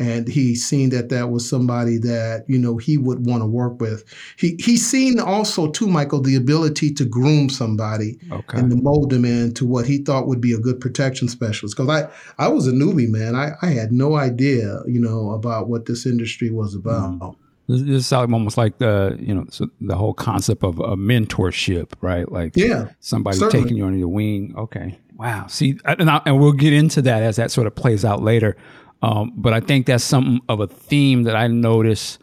And 0.00 0.28
he 0.28 0.54
seen 0.54 0.90
that 0.90 1.08
that 1.08 1.30
was 1.30 1.48
somebody 1.48 1.98
that, 1.98 2.44
you 2.46 2.56
know, 2.56 2.76
he 2.76 2.96
would 2.96 3.26
want 3.26 3.42
to 3.42 3.46
work 3.48 3.80
with. 3.80 4.04
He 4.36 4.54
he 4.60 4.76
seen 4.76 5.18
also 5.18 5.72
too, 5.72 5.88
Michael, 5.88 6.20
the 6.20 6.36
ability 6.36 6.94
to 6.94 7.04
groom 7.04 7.50
somebody 7.50 8.16
Okay. 8.30 8.58
and 8.58 8.70
to 8.70 8.76
mold 8.76 9.10
them 9.10 9.24
into 9.24 9.66
what 9.66 9.88
he 9.88 9.98
thought 9.98 10.28
would 10.28 10.40
be 10.40 10.52
a 10.52 10.58
good 10.60 10.78
protection 10.80 11.26
specialist. 11.26 11.76
Because 11.76 11.90
I, 11.90 12.44
I 12.44 12.46
was 12.46 12.68
a 12.68 12.70
newbie, 12.70 13.08
man. 13.08 13.34
I, 13.34 13.54
I 13.60 13.70
had 13.70 13.90
no 13.90 14.14
idea, 14.14 14.82
you 14.86 15.00
know, 15.00 15.32
about 15.32 15.68
what 15.68 15.86
this 15.86 16.06
industry 16.06 16.50
was 16.50 16.76
about. 16.76 17.18
This, 17.18 17.30
this 17.68 17.80
is 17.82 18.12
almost 18.12 18.56
like 18.56 18.78
the 18.78 19.16
you 19.20 19.34
know 19.34 19.44
so 19.50 19.68
the 19.80 19.94
whole 19.96 20.14
concept 20.14 20.64
of 20.64 20.78
a 20.78 20.96
mentorship, 20.96 21.92
right? 22.00 22.30
Like 22.30 22.56
Yeah. 22.56 22.88
somebody 23.00 23.36
Certainly. 23.38 23.64
taking 23.64 23.76
you 23.76 23.86
under 23.86 23.98
the 24.00 24.08
wing. 24.08 24.54
Okay, 24.56 24.98
wow. 25.16 25.46
See, 25.48 25.78
and, 25.84 26.10
I, 26.10 26.20
and 26.26 26.40
we'll 26.40 26.52
get 26.52 26.72
into 26.72 27.02
that 27.02 27.22
as 27.22 27.36
that 27.36 27.50
sort 27.50 27.66
of 27.66 27.74
plays 27.74 28.04
out 28.04 28.22
later. 28.22 28.56
Um, 29.02 29.32
but 29.36 29.52
I 29.52 29.60
think 29.60 29.86
that's 29.86 30.02
something 30.02 30.40
of 30.48 30.60
a 30.60 30.66
theme 30.66 31.22
that 31.24 31.36
I 31.36 31.46
notice 31.46 32.18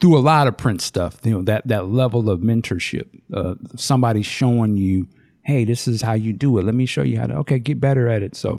through 0.00 0.18
a 0.18 0.20
lot 0.20 0.46
of 0.46 0.56
Prince 0.56 0.84
stuff. 0.84 1.18
You 1.24 1.32
know 1.32 1.42
that 1.42 1.66
that 1.68 1.86
level 1.88 2.28
of 2.28 2.40
mentorship, 2.40 3.06
uh, 3.32 3.54
somebody 3.76 4.22
showing 4.22 4.76
you, 4.76 5.06
hey, 5.42 5.64
this 5.64 5.88
is 5.88 6.02
how 6.02 6.12
you 6.14 6.32
do 6.32 6.58
it. 6.58 6.64
Let 6.64 6.74
me 6.74 6.86
show 6.86 7.02
you 7.02 7.18
how 7.18 7.26
to. 7.28 7.34
Okay, 7.36 7.58
get 7.58 7.80
better 7.80 8.08
at 8.08 8.22
it. 8.22 8.34
So 8.36 8.58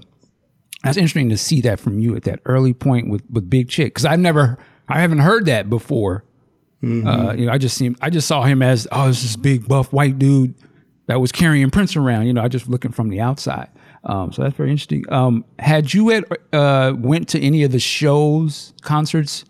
that's 0.84 0.98
interesting 0.98 1.30
to 1.30 1.38
see 1.38 1.60
that 1.62 1.80
from 1.80 2.00
you 2.00 2.16
at 2.16 2.24
that 2.24 2.40
early 2.46 2.74
point 2.74 3.10
with 3.10 3.24
with 3.30 3.50
Big 3.50 3.70
Chick 3.70 3.94
because 3.94 4.06
I've 4.06 4.20
never, 4.20 4.58
I 4.88 5.02
haven't 5.02 5.20
heard 5.20 5.46
that 5.46 5.70
before. 5.70 6.24
Uh, 6.82 7.34
you 7.34 7.46
know, 7.46 7.52
I 7.52 7.58
just 7.58 7.78
seen, 7.78 7.96
I 8.02 8.10
just 8.10 8.28
saw 8.28 8.44
him 8.44 8.62
as 8.62 8.88
oh, 8.92 9.08
this 9.08 9.24
is 9.24 9.36
big 9.36 9.68
buff 9.68 9.92
white 9.92 10.18
dude 10.18 10.54
that 11.08 11.20
was 11.20 11.32
carrying 11.32 11.70
Prince 11.72 11.96
around. 11.96 12.28
You 12.28 12.34
know, 12.34 12.42
I 12.42 12.48
just 12.48 12.70
looking 12.70 12.92
from 12.92 13.10
the 13.10 13.20
outside. 13.20 13.70
Um, 14.06 14.32
so 14.32 14.44
that's 14.44 14.56
very 14.56 14.72
interesting. 14.72 15.04
Um, 15.12 15.44
had 15.58 15.94
you 15.94 16.12
at, 16.12 16.24
uh, 16.54 16.94
went 16.98 17.28
to 17.30 17.42
any 17.42 17.64
of 17.64 17.72
the 17.72 17.80
shows, 17.80 18.74
concerts 18.82 19.44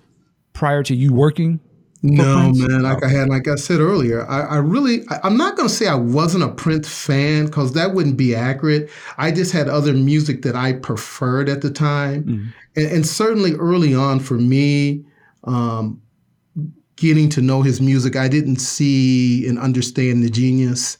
prior 0.53 0.81
to 0.83 0.95
you 0.95 1.13
working? 1.13 1.59
No, 2.01 2.51
man. 2.53 2.83
Like 2.83 3.03
I 3.03 3.09
had, 3.09 3.29
like 3.29 3.47
I 3.47 3.55
said 3.55 3.79
earlier, 3.79 4.25
I, 4.27 4.41
I 4.41 4.57
really, 4.57 5.03
I, 5.09 5.19
I'm 5.23 5.35
not 5.35 5.57
going 5.57 5.67
to 5.67 5.73
say 5.73 5.85
I 5.87 5.95
wasn't 5.95 6.45
a 6.45 6.49
Prince 6.49 6.87
fan 6.87 7.45
because 7.45 7.73
that 7.73 7.93
wouldn't 7.93 8.15
be 8.15 8.33
accurate. 8.33 8.89
I 9.17 9.31
just 9.31 9.51
had 9.51 9.67
other 9.67 9.93
music 9.93 10.41
that 10.43 10.55
I 10.55 10.73
preferred 10.73 11.49
at 11.49 11.61
the 11.61 11.69
time, 11.69 12.53
and, 12.75 12.85
and 12.87 13.05
certainly 13.05 13.53
early 13.55 13.93
on 13.93 14.21
for 14.21 14.35
me, 14.35 15.03
um, 15.43 16.01
getting 16.99 17.29
to 17.29 17.41
know 17.41 17.61
his 17.61 17.79
music, 17.79 18.15
I 18.15 18.27
didn't 18.27 18.57
see 18.57 19.47
and 19.47 19.57
understand 19.57 20.23
the 20.23 20.29
genius. 20.29 20.97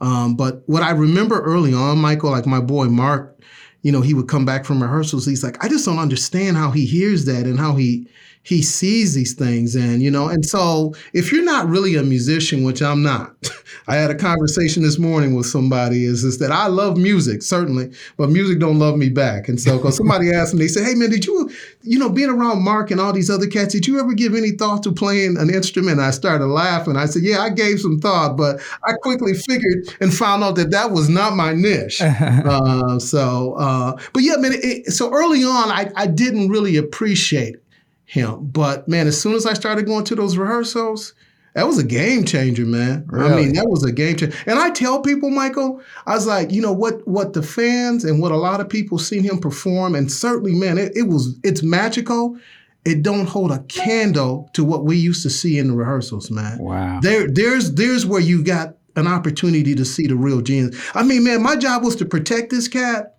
Um, 0.00 0.36
but 0.36 0.62
what 0.66 0.82
I 0.82 0.90
remember 0.90 1.40
early 1.40 1.74
on, 1.74 1.98
Michael, 1.98 2.30
like 2.30 2.46
my 2.46 2.60
boy 2.60 2.86
Mark, 2.86 3.40
you 3.82 3.90
know, 3.90 4.00
he 4.00 4.14
would 4.14 4.28
come 4.28 4.44
back 4.44 4.64
from 4.64 4.82
rehearsals. 4.82 5.24
He's 5.24 5.42
like, 5.42 5.62
I 5.64 5.68
just 5.68 5.84
don't 5.84 5.98
understand 5.98 6.56
how 6.56 6.70
he 6.70 6.84
hears 6.84 7.24
that 7.24 7.46
and 7.46 7.58
how 7.58 7.74
he 7.76 8.08
he 8.42 8.62
sees 8.62 9.14
these 9.14 9.34
things. 9.34 9.74
And 9.74 10.02
you 10.02 10.10
know, 10.10 10.28
and 10.28 10.44
so 10.44 10.94
if 11.12 11.32
you're 11.32 11.44
not 11.44 11.68
really 11.68 11.96
a 11.96 12.02
musician, 12.02 12.62
which 12.62 12.82
I'm 12.82 13.02
not, 13.02 13.34
I 13.88 13.96
had 13.96 14.10
a 14.10 14.14
conversation 14.14 14.82
this 14.82 14.98
morning 14.98 15.34
with 15.34 15.46
somebody 15.46 16.04
is 16.04 16.22
this 16.22 16.36
that 16.36 16.52
I 16.52 16.66
love 16.66 16.98
music 16.98 17.42
certainly, 17.42 17.90
but 18.18 18.28
music 18.28 18.58
don't 18.58 18.78
love 18.78 18.98
me 18.98 19.08
back. 19.08 19.48
And 19.48 19.58
so 19.58 19.78
because 19.78 19.96
somebody 19.96 20.30
asked 20.34 20.52
me, 20.52 20.60
they 20.60 20.68
said, 20.68 20.84
"Hey 20.84 20.94
man, 20.94 21.08
did 21.08 21.24
you, 21.24 21.50
you 21.82 21.98
know, 21.98 22.10
being 22.10 22.28
around 22.28 22.62
Mark 22.62 22.90
and 22.90 23.00
all 23.00 23.14
these 23.14 23.30
other 23.30 23.46
cats, 23.46 23.72
did 23.72 23.86
you 23.86 23.98
ever 23.98 24.12
give 24.12 24.34
any 24.34 24.50
thought 24.50 24.82
to 24.82 24.92
playing 24.92 25.38
an 25.38 25.48
instrument?" 25.48 26.00
I 26.00 26.10
started 26.10 26.46
laughing. 26.46 26.96
I 26.96 27.06
said, 27.06 27.22
"Yeah, 27.22 27.40
I 27.40 27.48
gave 27.48 27.80
some 27.80 27.98
thought, 27.98 28.36
but 28.36 28.60
I 28.84 28.92
quickly 29.02 29.32
figured 29.32 29.88
and 30.00 30.12
found 30.12 30.44
out 30.44 30.56
that 30.56 30.70
that 30.70 30.90
was 30.90 31.08
not 31.08 31.34
my 31.34 31.54
niche." 31.54 32.02
uh, 32.02 32.98
so, 32.98 33.54
uh, 33.54 33.98
but 34.12 34.22
yeah, 34.22 34.36
man. 34.36 34.52
It, 34.54 34.92
so 34.92 35.10
early 35.14 35.44
on, 35.44 35.70
I, 35.70 35.90
I 35.96 36.06
didn't 36.06 36.50
really 36.50 36.76
appreciate 36.76 37.56
him, 38.04 38.48
but 38.48 38.86
man, 38.86 39.06
as 39.06 39.18
soon 39.18 39.34
as 39.34 39.46
I 39.46 39.54
started 39.54 39.86
going 39.86 40.04
to 40.04 40.14
those 40.14 40.36
rehearsals 40.36 41.14
that 41.58 41.66
was 41.66 41.76
a 41.76 41.84
game 41.84 42.24
changer, 42.24 42.64
man. 42.64 43.04
Really? 43.08 43.32
I 43.32 43.34
mean, 43.34 43.52
that 43.54 43.68
was 43.68 43.82
a 43.82 43.90
game 43.90 44.16
changer. 44.16 44.36
And 44.46 44.60
I 44.60 44.70
tell 44.70 45.02
people, 45.02 45.28
Michael, 45.28 45.82
I 46.06 46.14
was 46.14 46.24
like, 46.24 46.52
you 46.52 46.62
know 46.62 46.72
what, 46.72 47.06
what 47.08 47.32
the 47.32 47.42
fans 47.42 48.04
and 48.04 48.22
what 48.22 48.30
a 48.30 48.36
lot 48.36 48.60
of 48.60 48.68
people 48.68 48.96
seen 48.96 49.24
him 49.24 49.38
perform, 49.40 49.96
and 49.96 50.10
certainly, 50.10 50.54
man, 50.54 50.78
it, 50.78 50.92
it 50.94 51.08
was 51.08 51.36
it's 51.42 51.64
magical. 51.64 52.38
It 52.84 53.02
don't 53.02 53.26
hold 53.26 53.50
a 53.50 53.58
candle 53.64 54.48
to 54.52 54.62
what 54.62 54.84
we 54.84 54.96
used 54.96 55.24
to 55.24 55.30
see 55.30 55.58
in 55.58 55.66
the 55.66 55.74
rehearsals, 55.74 56.30
man. 56.30 56.58
Wow. 56.58 57.00
There, 57.02 57.28
there's 57.28 57.74
there's 57.74 58.06
where 58.06 58.20
you 58.20 58.44
got 58.44 58.76
an 58.94 59.08
opportunity 59.08 59.74
to 59.74 59.84
see 59.84 60.06
the 60.06 60.14
real 60.14 60.40
genius. 60.40 60.80
I 60.94 61.02
mean, 61.02 61.24
man, 61.24 61.42
my 61.42 61.56
job 61.56 61.82
was 61.82 61.96
to 61.96 62.04
protect 62.04 62.50
this 62.50 62.68
cat. 62.68 63.16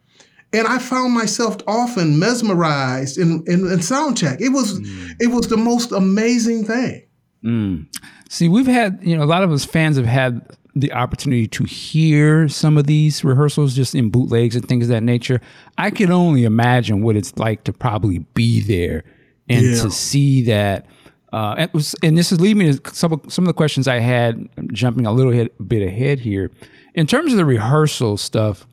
And 0.53 0.65
I 0.65 0.79
found 0.79 1.13
myself 1.13 1.57
often 1.67 2.17
mesmerized 2.17 3.19
in, 3.19 3.43
in, 3.45 3.71
in 3.71 3.81
sound 3.83 4.17
check. 4.17 4.41
It 4.41 4.49
was 4.49 4.79
mm. 4.79 5.11
it 5.19 5.27
was 5.27 5.47
the 5.47 5.57
most 5.57 5.91
amazing 5.91 6.63
thing. 6.63 7.03
Mm. 7.43 7.85
See, 8.29 8.47
we've 8.47 8.67
had, 8.67 8.99
you 9.01 9.17
know, 9.17 9.23
a 9.23 9.25
lot 9.25 9.43
of 9.43 9.51
us 9.51 9.65
fans 9.65 9.97
have 9.97 10.05
had 10.05 10.45
the 10.75 10.93
opportunity 10.93 11.47
to 11.47 11.63
hear 11.63 12.47
some 12.47 12.77
of 12.77 12.85
these 12.85 13.23
rehearsals 13.23 13.75
just 13.75 13.95
in 13.95 14.11
bootlegs 14.11 14.55
and 14.55 14.67
things 14.67 14.85
of 14.85 14.89
that 14.89 15.01
nature. 15.01 15.41
I 15.79 15.89
can 15.89 16.11
only 16.11 16.45
imagine 16.45 17.01
what 17.01 17.15
it's 17.15 17.35
like 17.37 17.63
to 17.63 17.73
probably 17.73 18.19
be 18.35 18.61
there 18.61 19.03
and 19.49 19.65
yeah. 19.65 19.81
to 19.81 19.89
see 19.89 20.43
that. 20.43 20.85
Uh, 21.33 21.55
and, 21.57 21.73
was, 21.73 21.95
and, 22.03 22.15
this 22.15 22.31
is 22.31 22.39
leading 22.39 22.59
me 22.59 22.77
to 22.77 22.93
some 22.93 23.13
of, 23.13 23.21
some 23.33 23.45
of 23.45 23.47
the 23.47 23.53
questions 23.53 23.87
I 23.87 23.97
had, 23.97 24.47
jumping 24.71 25.07
a 25.07 25.11
little 25.11 25.33
head, 25.33 25.49
bit 25.67 25.85
ahead 25.85 26.19
here. 26.19 26.51
In 26.93 27.07
terms 27.07 27.33
of 27.33 27.37
the 27.37 27.45
rehearsal 27.45 28.17
stuff, 28.17 28.67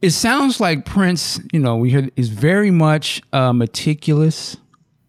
it 0.00 0.10
sounds 0.10 0.60
like 0.60 0.84
Prince, 0.84 1.40
you 1.52 1.60
know, 1.60 1.76
we 1.76 1.92
heard 1.92 2.10
is 2.16 2.30
very 2.30 2.72
much 2.72 3.22
uh, 3.32 3.52
meticulous 3.52 4.56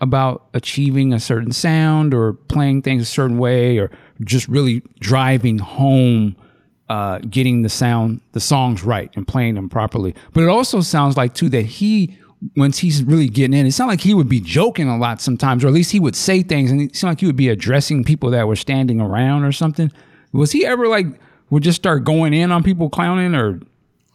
about 0.04 0.48
achieving 0.54 1.14
a 1.14 1.20
certain 1.20 1.52
sound 1.52 2.14
or 2.14 2.34
playing 2.34 2.82
things 2.82 3.02
a 3.02 3.06
certain 3.06 3.38
way 3.38 3.78
or 3.78 3.90
just 4.22 4.48
really 4.48 4.84
driving 5.00 5.58
home 5.58 6.36
uh, 6.90 7.20
getting 7.30 7.62
the 7.62 7.70
sound 7.70 8.20
the 8.34 8.40
songs 8.40 8.84
right 8.84 9.10
and 9.16 9.28
playing 9.28 9.56
them 9.56 9.70
properly. 9.70 10.14
But 10.34 10.44
it 10.44 10.50
also 10.50 10.82
sounds 10.82 11.18
like 11.18 11.34
too 11.34 11.50
that 11.50 11.66
he 11.66 12.18
once 12.58 12.78
he's 12.78 13.02
really 13.04 13.30
getting 13.30 13.58
in 13.58 13.66
it 13.66 13.72
sounds 13.72 13.88
like 13.88 14.02
he 14.02 14.14
would 14.14 14.28
be 14.28 14.42
joking 14.42 14.90
a 14.90 14.98
lot 14.98 15.22
sometimes 15.22 15.64
or 15.64 15.68
at 15.68 15.74
least 15.74 15.92
he 15.92 16.00
would 16.00 16.16
say 16.16 16.44
things 16.44 16.72
and 16.72 16.82
it 16.82 16.94
seemed 16.94 17.12
like 17.12 17.22
he 17.22 17.26
would 17.26 17.38
be 17.38 17.48
addressing 17.48 18.04
people 18.04 18.30
that 18.30 18.46
were 18.46 18.56
standing 18.58 19.00
around 19.00 19.46
or 19.46 19.54
something. 19.54 19.92
Was 20.34 20.52
he 20.52 20.66
ever 20.66 20.88
like 20.88 21.08
would 21.50 21.64
just 21.64 21.78
start 21.78 22.04
going 22.04 22.34
in 22.34 22.52
on 22.52 22.62
people 22.64 22.90
clowning 22.90 23.34
or 23.34 23.62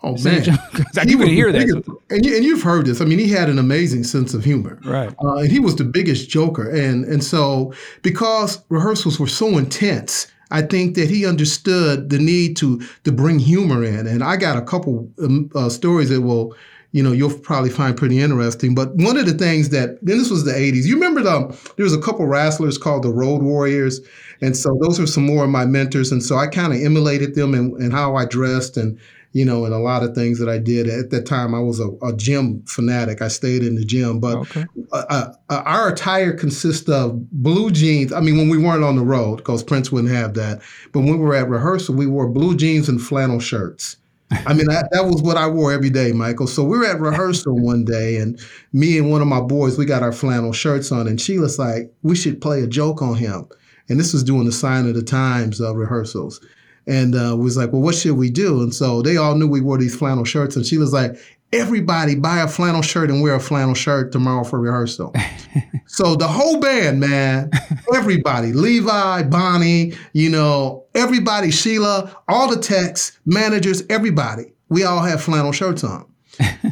Oh 0.02 0.16
man, 0.22 0.48
I 0.96 1.04
can 1.04 1.26
hear 1.26 1.50
that. 1.50 1.66
Biggest, 1.66 1.88
and, 2.10 2.24
you, 2.24 2.36
and 2.36 2.44
you've 2.44 2.62
heard 2.62 2.86
this. 2.86 3.00
I 3.00 3.04
mean, 3.04 3.18
he 3.18 3.28
had 3.30 3.48
an 3.48 3.58
amazing 3.58 4.04
sense 4.04 4.32
of 4.32 4.44
humor, 4.44 4.78
right? 4.84 5.12
Uh, 5.22 5.38
and 5.38 5.50
he 5.50 5.58
was 5.58 5.74
the 5.74 5.84
biggest 5.84 6.28
joker. 6.28 6.70
And 6.70 7.04
and 7.04 7.22
so 7.22 7.72
because 8.02 8.62
rehearsals 8.68 9.18
were 9.18 9.26
so 9.26 9.58
intense, 9.58 10.28
I 10.52 10.62
think 10.62 10.94
that 10.94 11.10
he 11.10 11.26
understood 11.26 12.10
the 12.10 12.18
need 12.18 12.56
to 12.58 12.80
to 13.04 13.10
bring 13.10 13.40
humor 13.40 13.82
in. 13.82 14.06
And 14.06 14.22
I 14.22 14.36
got 14.36 14.56
a 14.56 14.62
couple 14.62 15.10
um, 15.20 15.50
uh, 15.56 15.68
stories 15.68 16.10
that 16.10 16.20
will, 16.20 16.54
you 16.92 17.02
know, 17.02 17.10
you'll 17.10 17.36
probably 17.36 17.70
find 17.70 17.96
pretty 17.96 18.20
interesting. 18.20 18.76
But 18.76 18.94
one 18.94 19.16
of 19.16 19.26
the 19.26 19.34
things 19.34 19.70
that 19.70 19.98
then 20.00 20.18
this 20.18 20.30
was 20.30 20.44
the 20.44 20.52
'80s. 20.52 20.84
You 20.84 20.94
remember 20.94 21.22
the 21.24 21.72
there 21.76 21.84
was 21.84 21.94
a 21.94 22.00
couple 22.00 22.24
wrestlers 22.24 22.78
called 22.78 23.02
the 23.02 23.12
Road 23.12 23.42
Warriors, 23.42 24.00
and 24.40 24.56
so 24.56 24.78
those 24.80 25.00
were 25.00 25.08
some 25.08 25.26
more 25.26 25.42
of 25.42 25.50
my 25.50 25.66
mentors. 25.66 26.12
And 26.12 26.22
so 26.22 26.36
I 26.36 26.46
kind 26.46 26.72
of 26.72 26.80
emulated 26.80 27.34
them 27.34 27.52
and 27.52 27.74
and 27.82 27.92
how 27.92 28.14
I 28.14 28.26
dressed 28.26 28.76
and 28.76 28.96
you 29.32 29.44
know, 29.44 29.64
and 29.64 29.74
a 29.74 29.78
lot 29.78 30.02
of 30.02 30.14
things 30.14 30.38
that 30.38 30.48
I 30.48 30.58
did. 30.58 30.88
At 30.88 31.10
that 31.10 31.26
time, 31.26 31.54
I 31.54 31.60
was 31.60 31.80
a, 31.80 31.90
a 32.02 32.14
gym 32.16 32.62
fanatic. 32.66 33.20
I 33.20 33.28
stayed 33.28 33.62
in 33.62 33.74
the 33.74 33.84
gym, 33.84 34.20
but 34.20 34.36
okay. 34.38 34.64
uh, 34.92 35.32
uh, 35.48 35.62
our 35.64 35.88
attire 35.88 36.32
consists 36.32 36.88
of 36.88 37.30
blue 37.30 37.70
jeans. 37.70 38.12
I 38.12 38.20
mean, 38.20 38.36
when 38.36 38.48
we 38.48 38.58
weren't 38.58 38.84
on 38.84 38.96
the 38.96 39.04
road, 39.04 39.36
because 39.36 39.62
Prince 39.62 39.92
wouldn't 39.92 40.12
have 40.12 40.34
that. 40.34 40.62
But 40.92 41.00
when 41.00 41.18
we 41.18 41.24
were 41.24 41.34
at 41.34 41.48
rehearsal, 41.48 41.94
we 41.94 42.06
wore 42.06 42.28
blue 42.28 42.56
jeans 42.56 42.88
and 42.88 43.00
flannel 43.00 43.40
shirts. 43.40 43.96
I 44.30 44.52
mean, 44.52 44.66
that, 44.66 44.90
that 44.92 45.06
was 45.06 45.22
what 45.22 45.38
I 45.38 45.48
wore 45.48 45.72
every 45.72 45.88
day, 45.88 46.12
Michael. 46.12 46.46
So 46.46 46.62
we 46.62 46.76
were 46.76 46.84
at 46.84 47.00
rehearsal 47.00 47.58
one 47.58 47.84
day, 47.84 48.16
and 48.16 48.38
me 48.72 48.98
and 48.98 49.10
one 49.10 49.22
of 49.22 49.28
my 49.28 49.40
boys, 49.40 49.78
we 49.78 49.86
got 49.86 50.02
our 50.02 50.12
flannel 50.12 50.52
shirts 50.52 50.92
on, 50.92 51.08
and 51.08 51.18
Sheila's 51.18 51.58
like, 51.58 51.92
we 52.02 52.14
should 52.14 52.40
play 52.40 52.62
a 52.62 52.66
joke 52.66 53.00
on 53.00 53.14
him. 53.14 53.48
And 53.88 53.98
this 53.98 54.12
was 54.12 54.22
doing 54.22 54.44
the 54.44 54.52
sign 54.52 54.86
of 54.86 54.94
the 54.94 55.02
times 55.02 55.62
uh, 55.62 55.74
rehearsals 55.74 56.40
and 56.88 57.14
uh, 57.14 57.36
was 57.36 57.56
like, 57.56 57.72
well, 57.72 57.82
what 57.82 57.94
should 57.94 58.16
we 58.16 58.30
do? 58.30 58.62
And 58.62 58.74
so 58.74 59.02
they 59.02 59.18
all 59.18 59.34
knew 59.34 59.46
we 59.46 59.60
wore 59.60 59.78
these 59.78 59.94
flannel 59.94 60.24
shirts. 60.24 60.56
And 60.56 60.64
she 60.64 60.78
was 60.78 60.92
like, 60.92 61.16
everybody 61.52 62.14
buy 62.14 62.40
a 62.40 62.48
flannel 62.48 62.82
shirt 62.82 63.10
and 63.10 63.22
wear 63.22 63.34
a 63.34 63.40
flannel 63.40 63.74
shirt 63.74 64.10
tomorrow 64.10 64.42
for 64.42 64.58
rehearsal. 64.58 65.14
so 65.86 66.16
the 66.16 66.26
whole 66.26 66.58
band, 66.58 67.00
man, 67.00 67.50
everybody, 67.94 68.52
Levi, 68.52 69.22
Boni, 69.24 69.92
you 70.14 70.30
know, 70.30 70.86
everybody, 70.94 71.50
Sheila, 71.50 72.16
all 72.26 72.48
the 72.48 72.60
techs, 72.60 73.18
managers, 73.26 73.82
everybody, 73.90 74.52
we 74.70 74.84
all 74.84 75.02
have 75.02 75.22
flannel 75.22 75.52
shirts 75.52 75.84
on. 75.84 76.06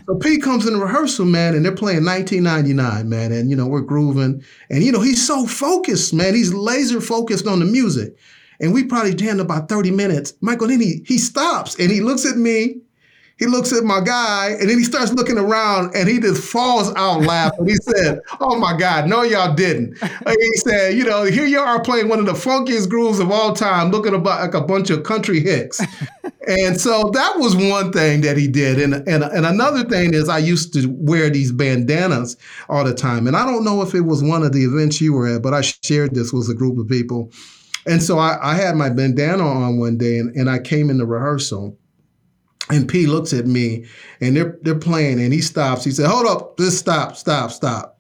so 0.07 0.15
Pete 0.21 0.43
comes 0.43 0.67
in 0.67 0.75
the 0.75 0.81
rehearsal, 0.81 1.27
man, 1.27 1.55
and 1.55 1.65
they're 1.65 1.73
playing 1.73 2.05
1999, 2.05 3.09
man, 3.09 3.33
and 3.33 3.51
you 3.51 3.57
know 3.57 3.67
we're 3.67 3.81
grooving, 3.81 4.43
and 4.71 4.85
you 4.85 4.93
know 4.93 5.01
he's 5.01 5.27
so 5.27 5.45
focused, 5.45 6.15
man. 6.15 6.35
He's 6.35 6.55
laser 6.55 7.01
focused 7.01 7.49
on 7.49 7.59
the 7.59 7.65
music. 7.65 8.17
And 8.61 8.73
we 8.73 8.85
probably 8.85 9.15
jammed 9.15 9.41
about 9.41 9.69
30 9.69 9.91
minutes. 9.91 10.35
Michael, 10.41 10.69
then 10.69 10.81
he, 10.81 11.05
he 11.07 11.19
stops 11.19 11.79
and 11.79 11.91
he 11.91 12.01
looks 12.01 12.25
at 12.25 12.37
me. 12.37 12.77
He 13.39 13.45
looks 13.45 13.71
at 13.77 13.85
my 13.85 14.01
guy 14.01 14.57
and 14.59 14.71
then 14.71 14.79
he 14.79 14.85
starts 14.85 15.13
looking 15.13 15.37
around 15.37 15.95
and 15.95 16.09
he 16.09 16.19
just 16.19 16.43
falls 16.43 16.95
out 16.97 17.21
laughing. 17.21 17.67
He 17.67 17.75
said, 17.75 18.21
Oh 18.41 18.59
my 18.59 18.75
God, 18.75 19.09
no, 19.09 19.23
y'all 19.23 19.55
didn't. 19.55 19.99
he 19.99 20.53
said, 20.57 20.95
You 20.95 21.05
know, 21.05 21.25
here 21.25 21.45
you 21.45 21.59
are 21.59 21.83
playing 21.83 22.09
one 22.09 22.19
of 22.19 22.25
the 22.25 22.33
funkiest 22.33 22.89
grooves 22.89 23.19
of 23.19 23.31
all 23.31 23.55
time, 23.55 23.91
looking 23.91 24.15
about 24.15 24.41
like 24.41 24.55
a 24.55 24.67
bunch 24.67 24.89
of 24.89 25.03
country 25.03 25.41
hicks. 25.41 25.83
and 26.49 26.81
so 26.81 27.11
that 27.13 27.35
was 27.37 27.55
one 27.55 27.93
thing 27.93 28.23
that 28.23 28.39
he 28.39 28.49
did. 28.49 28.81
And, 28.81 28.95
and, 29.07 29.23
and 29.23 29.45
another 29.45 29.85
thing 29.85 30.15
is, 30.15 30.31
I 30.31 30.39
used 30.39 30.73
to 30.73 30.87
wear 30.87 31.29
these 31.29 31.53
bandanas 31.53 32.39
all 32.71 32.85
the 32.85 32.95
time. 32.95 33.27
And 33.27 33.37
I 33.37 33.45
don't 33.45 33.65
know 33.65 33.83
if 33.83 33.95
it 33.95 34.03
was 34.03 34.23
one 34.23 34.45
of 34.45 34.53
the 34.53 34.65
events 34.65 34.99
you 35.03 35.13
were 35.13 35.29
at, 35.29 35.43
but 35.43 35.53
I 35.53 35.61
shared 35.61 36.15
this 36.15 36.33
with 36.33 36.49
a 36.49 36.55
group 36.55 36.79
of 36.79 36.89
people. 36.89 37.31
And 37.87 38.03
so 38.03 38.19
I, 38.19 38.39
I 38.43 38.55
had 38.55 38.77
my 38.77 38.91
bandana 38.91 39.47
on 39.47 39.79
one 39.79 39.97
day 39.97 40.19
and, 40.19 40.35
and 40.35 40.51
I 40.51 40.59
came 40.59 40.91
in 40.91 40.99
the 40.99 41.07
rehearsal. 41.07 41.79
And 42.69 42.89
P 42.89 43.07
looks 43.07 43.33
at 43.33 43.47
me 43.47 43.87
and 44.21 44.37
they're 44.37 44.59
they're 44.63 44.75
playing 44.75 45.21
and 45.21 45.33
he 45.33 45.41
stops. 45.41 45.85
He 45.85 45.93
said, 45.93 46.09
Hold 46.09 46.27
up, 46.27 46.59
just 46.59 46.79
stop, 46.79 47.17
stop, 47.17 47.53
stop. 47.53 47.96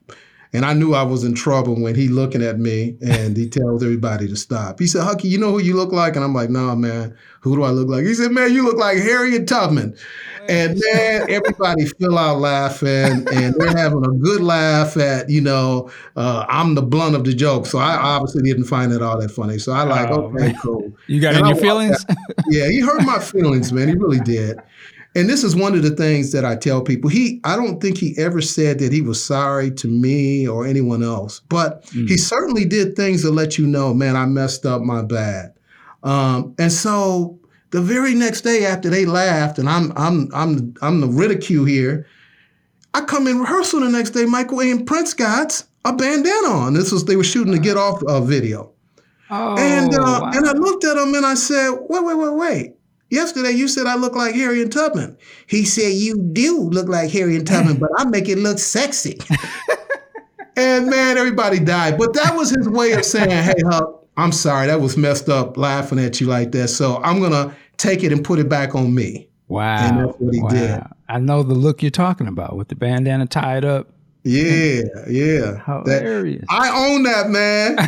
And 0.53 0.65
I 0.65 0.73
knew 0.73 0.95
I 0.95 1.03
was 1.03 1.25
in 1.25 1.35
trouble 1.35 1.81
when 1.81 1.95
he 1.95 2.09
looking 2.09 2.43
at 2.43 2.59
me 2.59 2.97
and 3.01 3.37
he 3.37 3.49
tells 3.49 3.83
everybody 3.83 4.29
to 4.29 4.37
stop. 4.37 4.79
He 4.79 4.87
said, 4.87 5.03
Hucky, 5.03 5.29
you 5.29 5.39
know 5.39 5.51
who 5.51 5.61
you 5.61 5.75
look 5.75 5.93
like? 5.93 6.17
And 6.17 6.25
I'm 6.25 6.35
like, 6.35 6.51
nah, 6.51 6.75
man, 6.75 7.17
who 7.41 7.57
do 7.57 7.63
I 7.63 7.71
look 7.71 7.89
like? 7.89 8.05
He 8.05 8.15
said, 8.15 8.33
man, 8.33 8.53
you 8.53 8.65
look 8.65 8.77
like 8.77 8.99
Harriet 8.99 9.47
Tubman. 9.47 9.97
And 10.49 10.81
man, 10.93 11.31
everybody 11.31 11.87
fell 11.87 12.19
out 12.19 12.39
laughing, 12.39 13.27
and 13.33 13.55
they're 13.57 13.77
having 13.77 14.05
a 14.05 14.13
good 14.13 14.43
laugh 14.43 14.97
at 14.97 15.29
you 15.29 15.41
know 15.41 15.91
uh, 16.15 16.47
I'm 16.49 16.75
the 16.75 16.83
blunt 16.83 17.17
of 17.17 17.25
the 17.25 17.35
joke. 17.35 17.67
So 17.67 17.79
I 17.79 17.97
obviously 17.97 18.43
didn't 18.43 18.65
find 18.65 18.93
it 18.93 19.03
all 19.03 19.21
that 19.21 19.31
funny. 19.31 19.59
So 19.59 19.73
I 19.73 19.83
like 19.83 20.11
oh, 20.11 20.27
okay, 20.27 20.47
man. 20.47 20.57
cool. 20.63 20.93
You 21.07 21.21
got 21.21 21.35
and 21.35 21.41
in 21.41 21.47
your 21.47 21.57
feelings? 21.57 22.05
yeah, 22.49 22.69
he 22.69 22.81
hurt 22.81 23.03
my 23.03 23.19
feelings, 23.19 23.73
man. 23.73 23.89
He 23.89 23.95
really 23.95 24.21
did. 24.21 24.59
And 25.17 25.31
this 25.31 25.43
is 25.43 25.57
one 25.57 25.75
of 25.75 25.83
the 25.83 25.97
things 25.97 26.31
that 26.33 26.45
I 26.45 26.57
tell 26.57 26.83
people. 26.83 27.09
He, 27.09 27.41
I 27.43 27.57
don't 27.57 27.81
think 27.81 27.97
he 27.97 28.15
ever 28.19 28.43
said 28.43 28.79
that 28.81 28.93
he 28.93 29.01
was 29.01 29.23
sorry 29.25 29.71
to 29.71 29.89
me 29.89 30.47
or 30.47 30.67
anyone 30.67 31.03
else, 31.03 31.41
but 31.49 31.85
mm. 31.87 32.07
he 32.07 32.19
certainly 32.19 32.67
did 32.67 32.97
things 32.97 33.23
to 33.23 33.31
let 33.31 33.57
you 33.57 33.67
know, 33.67 33.95
man, 33.95 34.15
I 34.15 34.27
messed 34.27 34.67
up, 34.67 34.83
my 34.83 35.01
bad. 35.01 35.55
Um, 36.03 36.55
and 36.59 36.71
so 36.71 37.41
the 37.71 37.81
very 37.81 38.15
next 38.15 38.43
day 38.43 38.67
after 38.67 38.91
they 38.91 39.07
laughed, 39.07 39.59
and 39.59 39.71
I'm 39.71 39.91
I'm 39.97 40.29
I'm 40.35 40.75
I'm 40.83 41.01
the 41.01 41.09
ridicule 41.09 41.65
here. 41.65 42.07
I 42.93 43.01
come 43.01 43.27
in 43.27 43.39
rehearsal 43.39 43.81
the 43.81 43.89
next 43.89 44.11
day. 44.11 44.27
Michael 44.27 44.61
A. 44.61 44.71
and 44.71 44.87
Prince 44.87 45.15
got 45.15 45.63
a 45.87 45.95
bandana 45.95 46.49
on. 46.49 46.75
This 46.75 46.93
was 46.93 47.07
they 47.07 47.17
were 47.17 47.25
shooting 47.25 47.55
the 47.55 47.59
Get 47.59 47.79
Off 47.79 48.03
uh, 48.03 48.21
video, 48.21 48.73
oh, 49.31 49.57
and 49.57 49.95
uh, 49.95 49.99
wow. 49.99 50.31
and 50.35 50.47
I 50.47 50.53
looked 50.53 50.85
at 50.85 50.99
him 50.99 51.15
and 51.15 51.25
I 51.25 51.35
said, 51.35 51.71
wait, 51.89 52.05
wait, 52.05 52.19
wait, 52.19 52.35
wait. 52.35 52.73
Yesterday 53.09 53.53
you 53.53 53.69
said 53.69 53.87
I 53.87 53.95
look 53.95 54.17
like 54.17 54.35
Harriet 54.35 54.73
Tubman. 54.73 55.17
He 55.47 55.65
said 55.65 55.93
you 55.93 56.19
do 56.33 56.63
look 56.63 56.89
like 56.89 57.11
Harriet 57.11 57.47
Tubman, 57.47 57.79
but 57.79 57.91
I 57.97 58.05
make 58.05 58.29
it 58.29 58.39
look 58.39 58.59
sexy. 58.59 59.19
and 60.57 60.87
man, 60.87 61.17
everybody 61.17 61.61
died. 61.61 61.99
But 61.99 62.15
that 62.15 62.35
was 62.35 62.51
his 62.51 62.69
way 62.69 62.93
of 62.93 63.05
saying, 63.05 63.31
hey, 63.31 63.55
Huck, 63.67 64.05
I'm 64.17 64.33
sorry, 64.33 64.67
that 64.67 64.81
was 64.81 64.97
messed 64.97 65.29
up 65.29 65.57
laughing 65.57 65.99
at 65.99 66.21
you 66.21 66.27
like 66.27 66.51
that. 66.53 66.69
So 66.69 67.01
I'm 67.03 67.21
gonna 67.21 67.55
take 67.77 68.03
it 68.03 68.13
and 68.13 68.25
put 68.25 68.39
it 68.39 68.49
back 68.49 68.75
on 68.75 68.95
me. 68.95 69.29
Wow. 69.49 69.89
And 69.89 69.99
that's 70.01 70.19
what 70.19 70.35
he 70.35 70.43
wow. 70.43 70.49
did. 70.49 70.83
I 71.09 71.19
know 71.21 71.43
the 71.43 71.55
look 71.55 71.83
you're 71.83 71.91
talking 71.91 72.27
about 72.27 72.57
with 72.57 72.69
the 72.69 72.75
bandana 72.75 73.27
tied 73.27 73.65
up. 73.65 73.89
Yeah, 74.25 74.83
yeah. 75.09 75.63
That- 75.85 76.03
Hilarious. 76.03 76.45
I 76.51 76.71
own 76.71 77.05
that, 77.05 77.31
man. 77.31 77.79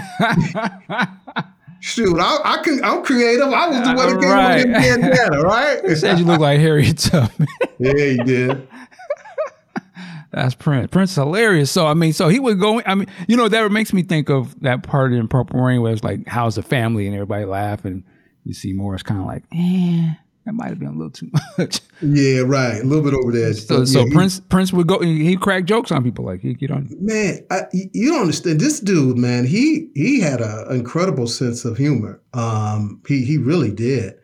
Shoot, 1.81 2.19
I, 2.19 2.41
I 2.45 2.63
can. 2.63 2.83
I'm 2.85 3.05
creative. 3.05 3.47
I 3.49 3.69
was 3.69 3.77
the 3.89 3.95
one 3.95 3.97
that 3.97 4.21
came 4.21 4.31
Right. 4.31 4.61
up 4.61 4.67
with 4.67 4.75
bandana, 4.75 5.43
right? 5.43 5.81
Said 5.97 6.19
you 6.19 6.25
look 6.25 6.41
like 6.41 6.59
Harriet 6.59 6.99
Tubman. 6.99 7.49
yeah, 7.79 7.93
he 7.93 8.17
did. 8.19 8.69
That's 10.31 10.55
Prince. 10.55 10.91
Prince 10.91 11.11
is 11.13 11.17
hilarious. 11.17 11.71
So 11.71 11.87
I 11.87 11.95
mean, 11.95 12.13
so 12.13 12.29
he 12.29 12.39
would 12.39 12.61
go. 12.61 12.83
I 12.85 12.95
mean, 12.95 13.09
you 13.29 13.37
know, 13.37 13.49
that 13.49 13.71
makes 13.73 13.93
me 13.93 14.03
think 14.03 14.29
of 14.29 14.59
that 14.61 14.83
part 14.83 15.13
in 15.13 15.27
Purple 15.29 15.61
Rain 15.61 15.81
where 15.81 15.93
it's 15.93 16.05
like, 16.05 16.27
"How's 16.27 16.57
the 16.57 16.63
family?" 16.63 17.07
and 17.07 17.15
everybody 17.15 17.45
laugh, 17.47 17.85
and 17.85 18.05
you 18.45 18.53
see 18.53 18.73
Morris 18.75 19.03
kind 19.03 19.21
of 19.21 19.27
like, 19.27 19.45
"Eh, 19.55 20.13
that 20.49 20.55
might 20.55 20.69
have 20.71 20.79
been 20.81 20.89
a 20.89 20.93
little 20.93 21.11
too 21.11 21.31
much." 21.59 21.81
Yeah, 22.03 22.41
right. 22.41 22.81
A 22.81 22.85
little 22.85 23.05
bit 23.05 23.15
over 23.15 23.31
there. 23.33 23.53
So, 23.55 23.79
Yeah, 23.81 23.85
so 23.85 24.05
he- 24.07 24.11
Prince 24.13 24.41
Prince 24.41 24.73
would 24.73 24.87
go. 24.89 24.99
He 25.01 25.37
crack 25.37 25.65
jokes 25.65 25.93
on 25.93 26.03
people 26.03 26.25
like 26.25 26.41
he 26.41 26.55
get 26.55 26.71
on. 26.71 26.89
man, 27.01 27.45
I, 27.51 27.63
you 27.73 28.11
don't 28.11 28.23
understand. 28.23 28.61
This 28.61 28.81
dude, 28.81 29.17
man, 29.19 29.47
he 29.47 29.91
he 29.95 30.21
had 30.21 30.41
an 30.41 30.75
incredible 30.75 31.27
sense 31.27 31.65
of 31.65 31.77
humor. 31.77 32.21
Um, 32.35 33.01
he 33.07 33.25
he 33.25 33.39
really 33.39 33.71
did. 33.71 34.15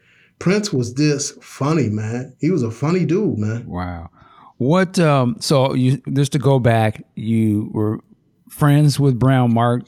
Prince 0.40 0.73
was 0.73 0.95
this 0.95 1.31
funny, 1.40 1.88
man. 1.88 2.35
He 2.40 2.50
was 2.50 2.62
a 2.62 2.71
funny 2.71 3.04
dude, 3.04 3.38
man. 3.38 3.66
Wow. 3.66 4.11
What? 4.59 4.99
Um. 4.99 5.37
So 5.40 5.75
you 5.75 6.02
just 6.12 6.33
to 6.33 6.38
go 6.38 6.59
back, 6.59 7.04
you 7.14 7.71
were 7.73 8.00
friends 8.49 9.00
with 9.00 9.19
Brown 9.19 9.52
Mark, 9.54 9.83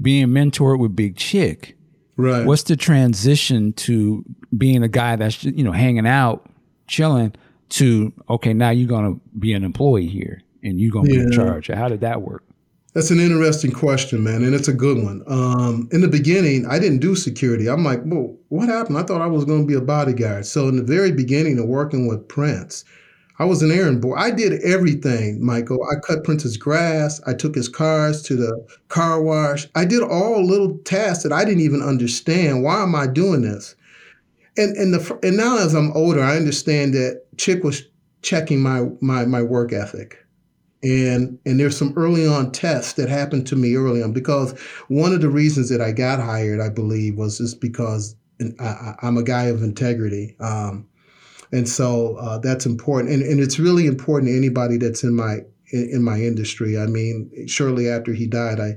being 0.00 0.28
mentored 0.28 0.78
with 0.78 0.96
Big 0.96 1.16
Chick. 1.16 1.76
Right. 2.16 2.44
What's 2.44 2.64
the 2.64 2.76
transition 2.76 3.72
to 3.74 4.24
being 4.56 4.82
a 4.82 4.88
guy 4.88 5.16
that's 5.16 5.44
you 5.44 5.64
know 5.64 5.72
hanging 5.72 6.06
out, 6.06 6.46
chilling, 6.86 7.34
to 7.70 8.12
okay 8.28 8.52
now 8.52 8.70
you're 8.70 8.88
gonna 8.88 9.16
be 9.38 9.52
an 9.54 9.64
employee 9.64 10.08
here 10.08 10.42
and 10.62 10.80
you're 10.80 10.92
gonna 10.92 11.08
be 11.08 11.18
in 11.18 11.32
charge? 11.32 11.68
How 11.68 11.88
did 11.88 12.00
that 12.00 12.22
work? 12.22 12.44
That's 12.94 13.10
an 13.10 13.20
interesting 13.20 13.72
question, 13.72 14.22
man, 14.22 14.44
and 14.44 14.54
it's 14.54 14.68
a 14.68 14.74
good 14.74 15.02
one. 15.02 15.22
Um, 15.26 15.88
in 15.92 16.02
the 16.02 16.08
beginning, 16.08 16.66
I 16.66 16.78
didn't 16.78 16.98
do 16.98 17.16
security. 17.16 17.66
I'm 17.66 17.84
like, 17.84 18.00
well, 18.04 18.36
what 18.48 18.68
happened? 18.68 18.98
I 18.98 19.02
thought 19.02 19.22
I 19.22 19.26
was 19.28 19.46
going 19.46 19.62
to 19.62 19.66
be 19.66 19.74
a 19.74 19.80
bodyguard. 19.80 20.44
So 20.44 20.68
in 20.68 20.76
the 20.76 20.82
very 20.82 21.10
beginning 21.10 21.58
of 21.58 21.64
working 21.64 22.06
with 22.06 22.28
Prince, 22.28 22.84
I 23.42 23.44
was 23.44 23.60
an 23.60 23.72
errand 23.72 24.00
boy. 24.00 24.14
I 24.14 24.30
did 24.30 24.62
everything, 24.62 25.44
Michael. 25.44 25.84
I 25.90 25.96
cut 25.96 26.22
Prince's 26.22 26.56
grass. 26.56 27.20
I 27.26 27.34
took 27.34 27.56
his 27.56 27.68
cars 27.68 28.22
to 28.22 28.36
the 28.36 28.64
car 28.86 29.20
wash. 29.20 29.66
I 29.74 29.84
did 29.84 30.00
all 30.00 30.44
little 30.44 30.78
tasks 30.84 31.24
that 31.24 31.32
I 31.32 31.44
didn't 31.44 31.62
even 31.62 31.82
understand. 31.82 32.62
Why 32.62 32.84
am 32.84 32.94
I 32.94 33.08
doing 33.08 33.42
this? 33.42 33.74
And 34.56 34.76
and 34.76 34.94
the 34.94 35.18
and 35.24 35.36
now 35.36 35.58
as 35.58 35.74
I'm 35.74 35.90
older, 35.92 36.22
I 36.22 36.36
understand 36.36 36.94
that 36.94 37.24
Chick 37.36 37.64
was 37.64 37.82
checking 38.22 38.60
my 38.60 38.86
my 39.00 39.24
my 39.24 39.42
work 39.42 39.72
ethic 39.72 40.24
and 40.84 41.36
and 41.44 41.58
there's 41.58 41.76
some 41.76 41.92
early 41.96 42.24
on 42.24 42.52
tests 42.52 42.92
that 42.92 43.08
happened 43.08 43.48
to 43.48 43.56
me 43.56 43.74
early 43.74 44.04
on 44.04 44.12
because 44.12 44.56
one 44.86 45.12
of 45.12 45.20
the 45.20 45.28
reasons 45.28 45.68
that 45.68 45.80
I 45.80 45.90
got 45.90 46.20
hired, 46.20 46.60
I 46.60 46.68
believe, 46.68 47.16
was 47.16 47.38
just 47.38 47.60
because 47.60 48.14
I, 48.60 48.94
I'm 49.02 49.16
a 49.16 49.22
guy 49.22 49.44
of 49.44 49.62
integrity, 49.62 50.36
um, 50.40 50.86
and 51.52 51.68
so 51.68 52.16
uh, 52.16 52.38
that's 52.38 52.66
important, 52.66 53.12
and 53.12 53.22
and 53.22 53.40
it's 53.40 53.58
really 53.58 53.86
important 53.86 54.30
to 54.30 54.36
anybody 54.36 54.76
that's 54.78 55.02
in 55.04 55.14
my 55.14 55.38
in, 55.72 55.88
in 55.92 56.02
my 56.02 56.18
industry. 56.20 56.78
I 56.78 56.86
mean, 56.86 57.30
shortly 57.46 57.88
after 57.88 58.12
he 58.12 58.26
died, 58.26 58.60
I. 58.60 58.76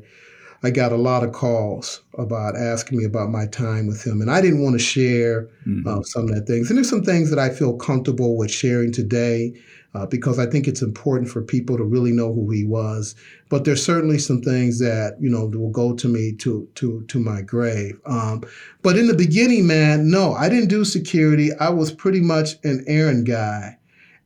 I 0.64 0.72
got 0.72 0.92
a 0.92 0.96
lot 0.98 1.24
of 1.24 1.32
calls 1.32 2.02
about 2.18 2.56
asking 2.58 2.98
me 2.98 3.04
about 3.04 3.30
my 3.30 3.46
time 3.46 3.86
with 3.86 4.04
him, 4.04 4.20
and 4.20 4.32
I 4.32 4.42
didn't 4.42 4.64
want 4.64 4.74
to 4.74 4.80
share 4.80 5.48
Mhm. 5.68 5.86
uh, 5.86 6.02
some 6.02 6.24
of 6.28 6.34
the 6.34 6.42
things. 6.42 6.70
And 6.70 6.78
there's 6.78 6.90
some 6.90 7.04
things 7.04 7.30
that 7.30 7.38
I 7.38 7.50
feel 7.50 7.74
comfortable 7.74 8.36
with 8.36 8.50
sharing 8.50 8.92
today 8.92 9.54
uh, 9.96 10.06
because 10.06 10.40
I 10.40 10.46
think 10.46 10.68
it's 10.68 10.82
important 10.82 11.30
for 11.30 11.42
people 11.42 11.78
to 11.78 11.84
really 11.84 12.12
know 12.12 12.34
who 12.34 12.52
he 12.52 12.66
was. 12.66 13.16
But 13.50 13.64
there's 13.64 13.84
certainly 13.84 14.18
some 14.18 14.42
things 14.42 14.80
that 14.80 15.16
you 15.20 15.30
know 15.30 15.46
will 15.46 15.72
go 15.72 15.96
to 15.96 16.08
me 16.08 16.34
to 16.40 16.68
to 16.76 17.04
to 17.08 17.20
my 17.20 17.42
grave. 17.42 18.00
Um, 18.06 18.44
but 18.82 18.98
in 18.98 19.08
the 19.08 19.14
beginning, 19.14 19.68
man, 19.68 20.10
no, 20.10 20.34
I 20.34 20.50
didn't 20.50 20.70
do 20.70 20.84
security. 20.84 21.52
I 21.60 21.70
was 21.70 21.92
pretty 21.92 22.22
much 22.22 22.56
an 22.64 22.84
errand 22.88 23.26
guy, 23.26 23.78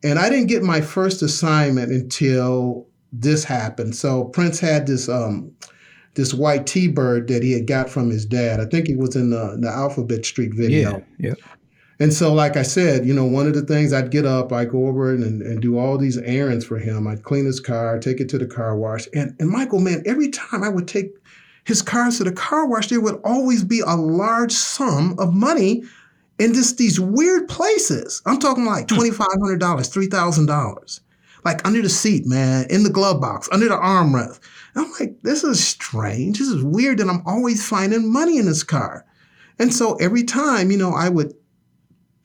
and 0.02 0.18
I 0.18 0.28
didn't 0.28 0.48
get 0.48 0.62
my 0.62 0.80
first 0.80 1.22
assignment 1.22 1.92
until 1.92 2.86
this 3.12 3.44
happened. 3.44 3.94
So 3.94 4.24
Prince 4.24 4.60
had 4.60 4.86
this. 4.86 5.08
Um, 5.08 5.52
this 6.14 6.34
white 6.34 6.66
T-bird 6.66 7.28
that 7.28 7.44
he 7.44 7.52
had 7.52 7.68
got 7.68 7.88
from 7.88 8.10
his 8.10 8.26
dad. 8.26 8.58
I 8.58 8.64
think 8.64 8.88
it 8.88 8.98
was 8.98 9.14
in 9.14 9.30
the, 9.30 9.56
the 9.60 9.68
Alphabet 9.68 10.26
Street 10.26 10.52
video. 10.52 11.04
Yeah. 11.18 11.28
Yeah. 11.28 11.34
And 12.00 12.14
so, 12.14 12.32
like 12.32 12.56
I 12.56 12.62
said, 12.62 13.04
you 13.04 13.12
know, 13.12 13.26
one 13.26 13.46
of 13.46 13.52
the 13.52 13.60
things 13.60 13.92
I'd 13.92 14.10
get 14.10 14.24
up, 14.24 14.52
I'd 14.52 14.70
go 14.70 14.86
over 14.86 15.12
and, 15.12 15.42
and 15.42 15.60
do 15.60 15.78
all 15.78 15.98
these 15.98 16.16
errands 16.16 16.64
for 16.64 16.78
him. 16.78 17.06
I'd 17.06 17.24
clean 17.24 17.44
his 17.44 17.60
car, 17.60 17.98
take 17.98 18.20
it 18.20 18.28
to 18.30 18.38
the 18.38 18.46
car 18.46 18.74
wash. 18.74 19.06
And, 19.12 19.36
and 19.38 19.50
Michael, 19.50 19.80
man, 19.80 20.02
every 20.06 20.30
time 20.30 20.64
I 20.64 20.70
would 20.70 20.88
take 20.88 21.12
his 21.64 21.82
cars 21.82 22.16
to 22.16 22.24
the 22.24 22.32
car 22.32 22.66
wash, 22.66 22.88
there 22.88 23.02
would 23.02 23.20
always 23.22 23.64
be 23.64 23.80
a 23.80 23.96
large 23.96 24.52
sum 24.52 25.14
of 25.18 25.34
money 25.34 25.82
in 26.38 26.54
just 26.54 26.78
these 26.78 26.98
weird 26.98 27.48
places. 27.48 28.22
I'm 28.24 28.38
talking 28.38 28.64
like 28.64 28.88
hmm. 28.88 28.96
$2,500, 28.96 29.58
$3,000. 29.58 31.00
Like 31.44 31.66
under 31.66 31.82
the 31.82 31.88
seat, 31.90 32.26
man, 32.26 32.66
in 32.70 32.82
the 32.82 32.90
glove 32.90 33.20
box, 33.20 33.48
under 33.52 33.68
the 33.68 33.76
armrest. 33.76 34.40
And 34.74 34.86
I'm 34.86 34.92
like, 34.98 35.20
this 35.22 35.44
is 35.44 35.66
strange. 35.66 36.38
This 36.38 36.48
is 36.48 36.62
weird 36.62 36.98
that 36.98 37.08
I'm 37.08 37.22
always 37.26 37.66
finding 37.66 38.10
money 38.10 38.38
in 38.38 38.46
this 38.46 38.62
car. 38.62 39.04
And 39.58 39.72
so 39.72 39.96
every 39.96 40.24
time, 40.24 40.70
you 40.70 40.78
know, 40.78 40.92
I 40.92 41.08
would 41.08 41.34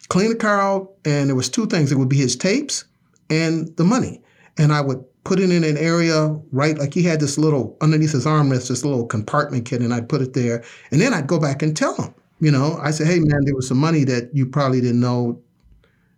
clean 0.10 0.30
the 0.30 0.36
car 0.36 0.60
out, 0.60 0.92
and 1.06 1.30
there 1.30 1.36
was 1.36 1.50
two 1.50 1.68
things. 1.68 1.92
It 1.92 1.98
would 1.98 2.10
be 2.10 2.18
his 2.18 2.36
tapes 2.36 2.86
and 3.30 3.76
the 3.78 3.84
money. 3.84 4.22
And 4.58 4.72
I 4.72 4.82
would 4.82 5.04
put 5.24 5.40
it 5.40 5.50
in 5.50 5.64
an 5.64 5.78
area, 5.78 6.40
right? 6.52 6.78
Like 6.78 6.94
he 6.94 7.04
had 7.04 7.20
this 7.20 7.38
little 7.38 7.76
underneath 7.82 8.12
his 8.12 8.26
armrest, 8.26 8.70
this 8.70 8.86
little 8.86 9.06
compartment 9.06 9.66
kit, 9.66 9.82
and 9.82 9.94
I'd 9.94 10.08
put 10.08 10.22
it 10.22 10.34
there. 10.34 10.64
And 10.92 11.02
then 11.02 11.14
I'd 11.14 11.28
go 11.28 11.40
back 11.40 11.62
and 11.62 11.76
tell 11.76 11.96
him, 11.96 12.14
you 12.40 12.52
know, 12.52 12.78
I 12.82 12.92
said, 12.92 13.08
hey 13.08 13.20
man, 13.20 13.44
there 13.44 13.56
was 13.56 13.68
some 13.68 13.78
money 13.78 14.04
that 14.06 14.30
you 14.34 14.46
probably 14.46 14.82
didn't 14.82 15.02
know, 15.02 15.42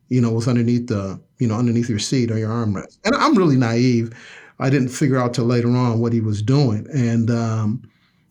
you 0.09 0.21
know, 0.21 0.31
was 0.31 0.47
underneath 0.47 0.87
the, 0.87 1.19
you 1.39 1.47
know, 1.47 1.55
underneath 1.55 1.89
your 1.89 1.99
seat 1.99 2.29
or 2.29 2.37
your 2.37 2.49
armrest. 2.49 2.99
And 3.05 3.15
I'm 3.15 3.35
really 3.35 3.55
naive. 3.55 4.11
I 4.59 4.69
didn't 4.69 4.89
figure 4.89 5.17
out 5.17 5.33
till 5.33 5.45
later 5.45 5.69
on 5.69 5.99
what 5.99 6.13
he 6.13 6.19
was 6.19 6.41
doing. 6.41 6.87
And 6.93 7.31
um, 7.31 7.81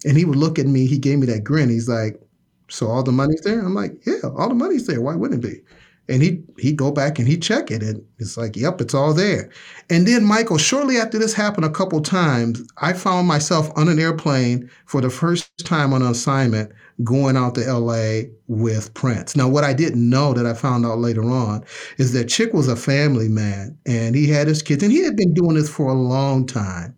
and 0.04 0.16
he 0.16 0.24
would 0.24 0.36
look 0.36 0.58
at 0.58 0.66
me, 0.66 0.86
he 0.86 0.98
gave 0.98 1.18
me 1.18 1.26
that 1.26 1.42
grin. 1.42 1.70
He's 1.70 1.88
like, 1.88 2.20
so 2.68 2.88
all 2.88 3.02
the 3.02 3.12
money's 3.12 3.40
there? 3.42 3.60
I'm 3.60 3.74
like, 3.74 4.04
yeah, 4.06 4.28
all 4.36 4.48
the 4.48 4.54
money's 4.54 4.86
there. 4.86 5.00
Why 5.00 5.14
wouldn't 5.16 5.44
it 5.44 5.48
be? 5.48 5.62
And 6.08 6.22
he 6.22 6.42
he'd 6.58 6.76
go 6.76 6.92
back 6.92 7.18
and 7.18 7.26
he'd 7.26 7.42
check 7.42 7.70
it, 7.72 7.82
and 7.82 8.00
it's 8.18 8.36
like, 8.36 8.56
yep, 8.56 8.80
it's 8.80 8.94
all 8.94 9.12
there. 9.12 9.50
And 9.90 10.06
then 10.06 10.24
Michael, 10.24 10.58
shortly 10.58 10.98
after 10.98 11.18
this 11.18 11.34
happened 11.34 11.64
a 11.66 11.70
couple 11.70 12.00
times, 12.00 12.62
I 12.78 12.92
found 12.92 13.26
myself 13.26 13.70
on 13.76 13.88
an 13.88 13.98
airplane 13.98 14.70
for 14.86 15.00
the 15.00 15.10
first 15.10 15.50
time 15.66 15.92
on 15.92 16.02
an 16.02 16.08
assignment 16.12 16.70
going 17.04 17.36
out 17.36 17.56
to 17.56 17.68
LA 17.68 18.28
with 18.46 18.94
Prince. 18.94 19.34
Now, 19.36 19.48
what 19.48 19.64
I 19.64 19.72
didn't 19.74 20.08
know 20.08 20.32
that 20.32 20.46
I 20.46 20.54
found 20.54 20.86
out 20.86 20.98
later 20.98 21.24
on 21.24 21.64
is 21.98 22.12
that 22.12 22.28
Chick 22.28 22.52
was 22.54 22.68
a 22.68 22.76
family 22.76 23.28
man 23.28 23.76
and 23.86 24.14
he 24.14 24.28
had 24.28 24.46
his 24.48 24.62
kids, 24.62 24.82
and 24.84 24.92
he 24.92 25.02
had 25.04 25.16
been 25.16 25.34
doing 25.34 25.54
this 25.56 25.68
for 25.68 25.88
a 25.88 25.94
long 25.94 26.46
time 26.46 26.95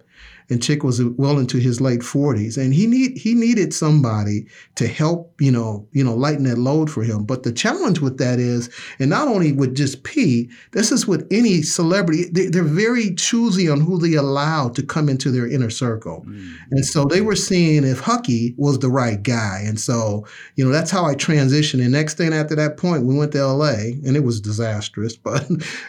and 0.51 0.63
Chick 0.63 0.83
was 0.83 1.03
well 1.03 1.39
into 1.39 1.59
his 1.59 1.81
late 1.81 2.01
40s, 2.01 2.57
and 2.57 2.73
he 2.73 2.87
need 2.87 3.19
he 3.19 3.35
needed 3.35 3.75
somebody 3.75 4.47
to 4.77 4.89
help, 4.89 5.35
you 5.41 5.53
know, 5.53 5.87
you 5.93 6.03
know, 6.03 6.15
lighten 6.15 6.45
that 6.45 6.59
load 6.59 6.91
for 6.91 7.03
him. 7.03 7.25
But 7.25 7.43
the 7.43 7.53
challenge 7.53 8.01
with 8.01 8.19
that 8.19 8.39
is, 8.39 8.71
and 8.99 9.11
not 9.11 9.29
only 9.29 9.53
with 9.53 9.77
just 9.77 10.05
P, 10.05 10.49
this 10.73 10.91
is 10.91 11.07
with 11.07 11.27
any 11.31 11.63
celebrity, 11.63 12.25
they, 12.33 12.47
they're 12.47 12.63
very 12.63 13.15
choosy 13.15 13.69
on 13.69 13.81
who 13.81 13.99
they 13.99 14.15
allow 14.15 14.71
to 14.71 14.83
come 14.83 15.09
into 15.09 15.31
their 15.31 15.47
inner 15.47 15.71
circle, 15.71 16.25
and 16.71 16.85
so 16.85 17.05
they 17.05 17.21
were 17.21 17.37
seeing 17.37 17.85
if 17.85 18.01
Hucky 18.01 18.55
was 18.57 18.79
the 18.79 18.91
right 18.91 19.23
guy, 19.23 19.63
and 19.65 19.79
so 19.79 20.27
you 20.57 20.65
know 20.65 20.73
that's 20.73 20.91
how 20.91 21.05
I 21.05 21.15
transitioned. 21.15 21.83
And 21.83 21.93
next 21.93 22.15
thing 22.15 22.33
after 22.33 22.55
that 22.55 22.79
point, 22.79 23.05
we 23.05 23.15
went 23.15 23.33
to 23.33 23.39
L.A. 23.39 23.99
and 24.05 24.17
it 24.17 24.25
was 24.25 24.41
disastrous, 24.41 25.17
but 25.17 25.47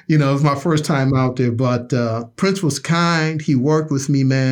you 0.08 0.18
know 0.18 0.32
it 0.32 0.34
was 0.34 0.44
my 0.44 0.56
first 0.56 0.84
time 0.84 1.16
out 1.16 1.38
there. 1.38 1.52
But 1.52 1.94
uh, 1.94 2.26
Prince 2.36 2.62
was 2.62 2.78
kind. 2.78 3.42
He 3.42 3.56
worked 3.56 3.92
with 3.92 4.10
me, 4.10 4.26
man. 4.26 4.49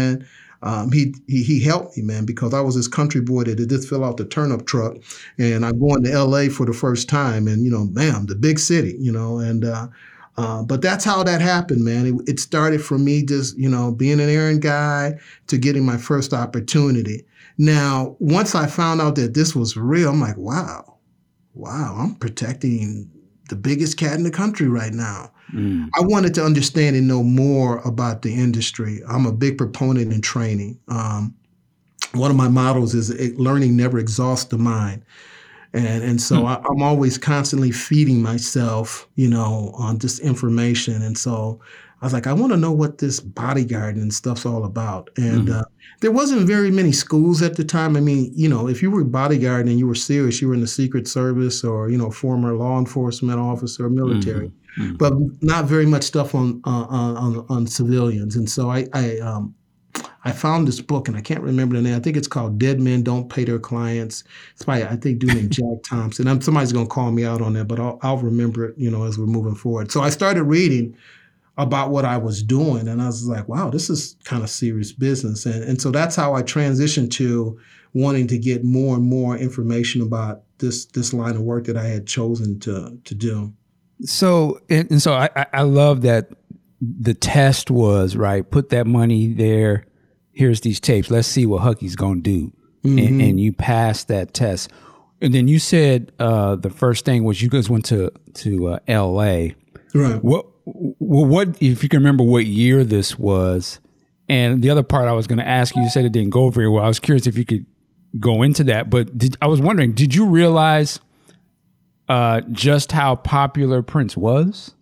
Um, 0.63 0.91
he, 0.91 1.13
he 1.27 1.43
he 1.43 1.59
helped 1.59 1.97
me, 1.97 2.03
man, 2.03 2.25
because 2.25 2.53
I 2.53 2.61
was 2.61 2.75
this 2.75 2.87
country 2.87 3.21
boy 3.21 3.43
that 3.43 3.59
had 3.59 3.69
just 3.69 3.87
fill 3.87 4.03
out 4.03 4.17
the 4.17 4.25
turnip 4.25 4.65
truck, 4.65 4.97
and 5.37 5.63
I'm 5.63 5.79
going 5.79 6.03
to 6.03 6.11
L.A. 6.11 6.49
for 6.49 6.65
the 6.65 6.73
first 6.73 7.07
time, 7.07 7.47
and 7.47 7.63
you 7.63 7.69
know, 7.69 7.85
bam, 7.85 8.25
the 8.25 8.35
big 8.35 8.57
city, 8.57 8.95
you 8.99 9.11
know, 9.11 9.37
and 9.37 9.63
uh, 9.63 9.87
uh, 10.35 10.63
but 10.63 10.81
that's 10.81 11.05
how 11.05 11.23
that 11.23 11.41
happened, 11.41 11.83
man. 11.83 12.07
It, 12.07 12.29
it 12.29 12.39
started 12.39 12.83
from 12.83 13.05
me 13.05 13.23
just 13.23 13.57
you 13.57 13.69
know 13.69 13.91
being 13.91 14.19
an 14.19 14.29
errand 14.29 14.63
guy 14.63 15.19
to 15.47 15.57
getting 15.57 15.85
my 15.85 15.97
first 15.97 16.33
opportunity. 16.33 17.25
Now, 17.59 18.15
once 18.19 18.55
I 18.55 18.67
found 18.67 19.01
out 19.01 19.15
that 19.15 19.33
this 19.33 19.55
was 19.55 19.77
real, 19.77 20.09
I'm 20.09 20.21
like, 20.21 20.37
wow, 20.37 20.97
wow, 21.53 21.95
I'm 21.99 22.15
protecting 22.15 23.09
the 23.49 23.55
biggest 23.55 23.97
cat 23.97 24.13
in 24.13 24.23
the 24.23 24.31
country 24.31 24.67
right 24.67 24.93
now. 24.93 25.31
Mm. 25.53 25.89
I 25.95 26.01
wanted 26.01 26.33
to 26.35 26.43
understand 26.43 26.95
and 26.95 27.07
know 27.07 27.23
more 27.23 27.79
about 27.79 28.21
the 28.21 28.33
industry. 28.33 29.01
I'm 29.07 29.25
a 29.25 29.31
big 29.31 29.57
proponent 29.57 30.11
in 30.11 30.21
training. 30.21 30.79
Um, 30.87 31.35
one 32.13 32.31
of 32.31 32.37
my 32.37 32.47
models 32.47 32.93
is 32.93 33.11
learning 33.37 33.75
never 33.75 33.99
exhausts 33.99 34.45
the 34.45 34.57
mind. 34.57 35.03
And, 35.73 36.03
and 36.03 36.21
so 36.21 36.39
hmm. 36.39 36.45
I, 36.45 36.61
I'm 36.69 36.81
always 36.81 37.17
constantly 37.17 37.71
feeding 37.71 38.21
myself, 38.21 39.07
you 39.15 39.29
know, 39.29 39.71
on 39.75 39.97
this 39.97 40.19
information. 40.19 41.01
And 41.01 41.17
so 41.17 41.59
I 42.01 42.05
was 42.05 42.13
like, 42.13 42.27
I 42.27 42.33
want 42.33 42.51
to 42.53 42.57
know 42.57 42.71
what 42.71 42.99
this 42.99 43.19
bodyguarding 43.19 44.01
and 44.01 44.13
stuff's 44.13 44.45
all 44.45 44.65
about. 44.65 45.09
And 45.17 45.47
mm-hmm. 45.47 45.59
uh, 45.59 45.63
there 46.01 46.11
wasn't 46.11 46.47
very 46.47 46.69
many 46.69 46.91
schools 46.91 47.41
at 47.41 47.57
the 47.57 47.63
time. 47.63 47.97
I 47.97 48.01
mean, 48.01 48.31
you 48.35 48.47
know, 48.47 48.67
if 48.67 48.81
you 48.81 48.91
were 48.91 49.03
bodyguarding 49.03 49.69
and 49.69 49.79
you 49.79 49.87
were 49.87 49.95
serious, 49.95 50.41
you 50.41 50.47
were 50.47 50.53
in 50.53 50.61
the 50.61 50.67
Secret 50.67 51.07
Service 51.07 51.63
or 51.63 51.89
you 51.89 51.97
know, 51.97 52.11
former 52.11 52.53
law 52.53 52.77
enforcement 52.77 53.39
officer 53.39 53.85
or 53.85 53.89
military, 53.89 54.47
mm-hmm. 54.47 54.66
Mm-hmm. 54.77 54.95
but 54.95 55.13
not 55.41 55.65
very 55.65 55.85
much 55.85 56.03
stuff 56.03 56.35
on 56.35 56.61
uh, 56.65 56.85
on 56.89 57.45
on 57.49 57.67
civilians. 57.67 58.35
And 58.35 58.49
so 58.49 58.69
I 58.69 58.87
I 58.93 59.17
um, 59.19 59.55
I 60.23 60.31
found 60.31 60.67
this 60.67 60.81
book 60.81 61.07
and 61.07 61.17
I 61.17 61.21
can't 61.21 61.41
remember 61.41 61.75
the 61.75 61.81
name. 61.81 61.95
I 61.95 61.99
think 61.99 62.17
it's 62.17 62.27
called 62.27 62.59
Dead 62.59 62.79
Men 62.79 63.01
Don't 63.01 63.29
Pay 63.29 63.45
Their 63.45 63.59
Clients. 63.59 64.23
It's 64.53 64.65
by 64.65 64.83
I 64.83 64.95
think 64.95 65.19
dude 65.19 65.35
named 65.35 65.51
Jack 65.51 65.83
Thompson. 65.83 66.27
I'm, 66.27 66.41
somebody's 66.41 66.73
gonna 66.73 66.87
call 66.87 67.11
me 67.11 67.25
out 67.25 67.41
on 67.41 67.53
that, 67.53 67.65
but 67.65 67.79
I'll, 67.79 67.97
I'll 68.03 68.17
remember 68.17 68.65
it, 68.65 68.77
you 68.77 68.91
know, 68.91 69.03
as 69.03 69.17
we're 69.17 69.25
moving 69.25 69.55
forward. 69.55 69.91
So 69.91 70.01
I 70.01 70.09
started 70.09 70.43
reading 70.43 70.95
about 71.57 71.89
what 71.89 72.05
I 72.05 72.17
was 72.17 72.43
doing. 72.43 72.87
And 72.87 73.01
I 73.01 73.07
was 73.07 73.27
like, 73.27 73.47
wow, 73.47 73.69
this 73.69 73.89
is 73.89 74.15
kind 74.23 74.43
of 74.43 74.49
serious 74.49 74.91
business. 74.91 75.45
And, 75.45 75.63
and 75.63 75.81
so 75.81 75.91
that's 75.91 76.15
how 76.15 76.35
I 76.35 76.43
transitioned 76.43 77.09
to 77.11 77.59
wanting 77.93 78.27
to 78.27 78.37
get 78.37 78.63
more 78.63 78.95
and 78.95 79.03
more 79.03 79.35
information 79.37 80.01
about 80.01 80.43
this 80.59 80.85
this 80.85 81.13
line 81.13 81.35
of 81.35 81.41
work 81.41 81.65
that 81.65 81.77
I 81.77 81.85
had 81.85 82.05
chosen 82.05 82.59
to 82.61 82.97
to 83.03 83.15
do. 83.15 83.53
So 84.01 84.59
and, 84.69 84.89
and 84.91 85.01
so 85.01 85.13
I, 85.13 85.45
I 85.53 85.61
love 85.63 86.01
that 86.01 86.29
the 86.81 87.13
test 87.13 87.71
was 87.71 88.15
right. 88.15 88.49
Put 88.49 88.69
that 88.69 88.87
money 88.87 89.33
there. 89.33 89.85
Here's 90.31 90.61
these 90.61 90.79
tapes. 90.79 91.09
Let's 91.09 91.27
see 91.27 91.45
what 91.45 91.61
Hucky's 91.61 91.95
gonna 91.95 92.21
do. 92.21 92.53
Mm-hmm. 92.83 92.99
And, 92.99 93.21
and, 93.21 93.39
you 93.39 93.53
passed 93.53 94.07
that 94.07 94.33
test. 94.33 94.71
And 95.19 95.33
then 95.33 95.47
you 95.47 95.57
said 95.57 96.11
uh, 96.19 96.55
the 96.55 96.69
first 96.69 97.05
thing 97.05 97.23
was 97.23 97.41
you 97.41 97.49
guys 97.49 97.69
went 97.69 97.85
to 97.85 98.11
to 98.35 98.67
uh, 98.67 98.79
L.A. 98.87 99.55
Right. 99.93 100.23
What 100.23 100.45
well, 100.65 101.25
what 101.25 101.61
if 101.61 101.81
you 101.81 101.89
can 101.89 101.99
remember 101.99 102.23
what 102.23 102.45
year 102.45 102.83
this 102.83 103.17
was? 103.17 103.79
And 104.29 104.61
the 104.61 104.69
other 104.69 104.83
part 104.83 105.07
I 105.07 105.13
was 105.13 105.25
going 105.25 105.39
to 105.39 105.47
ask 105.47 105.75
you, 105.75 105.81
you 105.81 105.89
said 105.89 106.03
it 106.03 106.11
didn't 106.11 106.31
go 106.31 106.49
very 106.49 106.67
well. 106.67 106.83
I 106.83 106.87
was 106.87 106.99
curious 106.99 107.27
if 107.27 107.37
you 107.37 107.45
could 107.45 107.65
go 108.19 108.41
into 108.41 108.63
that. 108.65 108.89
But 108.89 109.17
did, 109.17 109.37
I 109.41 109.47
was 109.47 109.61
wondering, 109.61 109.93
did 109.93 110.13
you 110.13 110.27
realize 110.27 110.99
uh, 112.07 112.41
just 112.51 112.91
how 112.91 113.15
popular 113.15 113.81
Prince 113.81 114.17
was? 114.17 114.73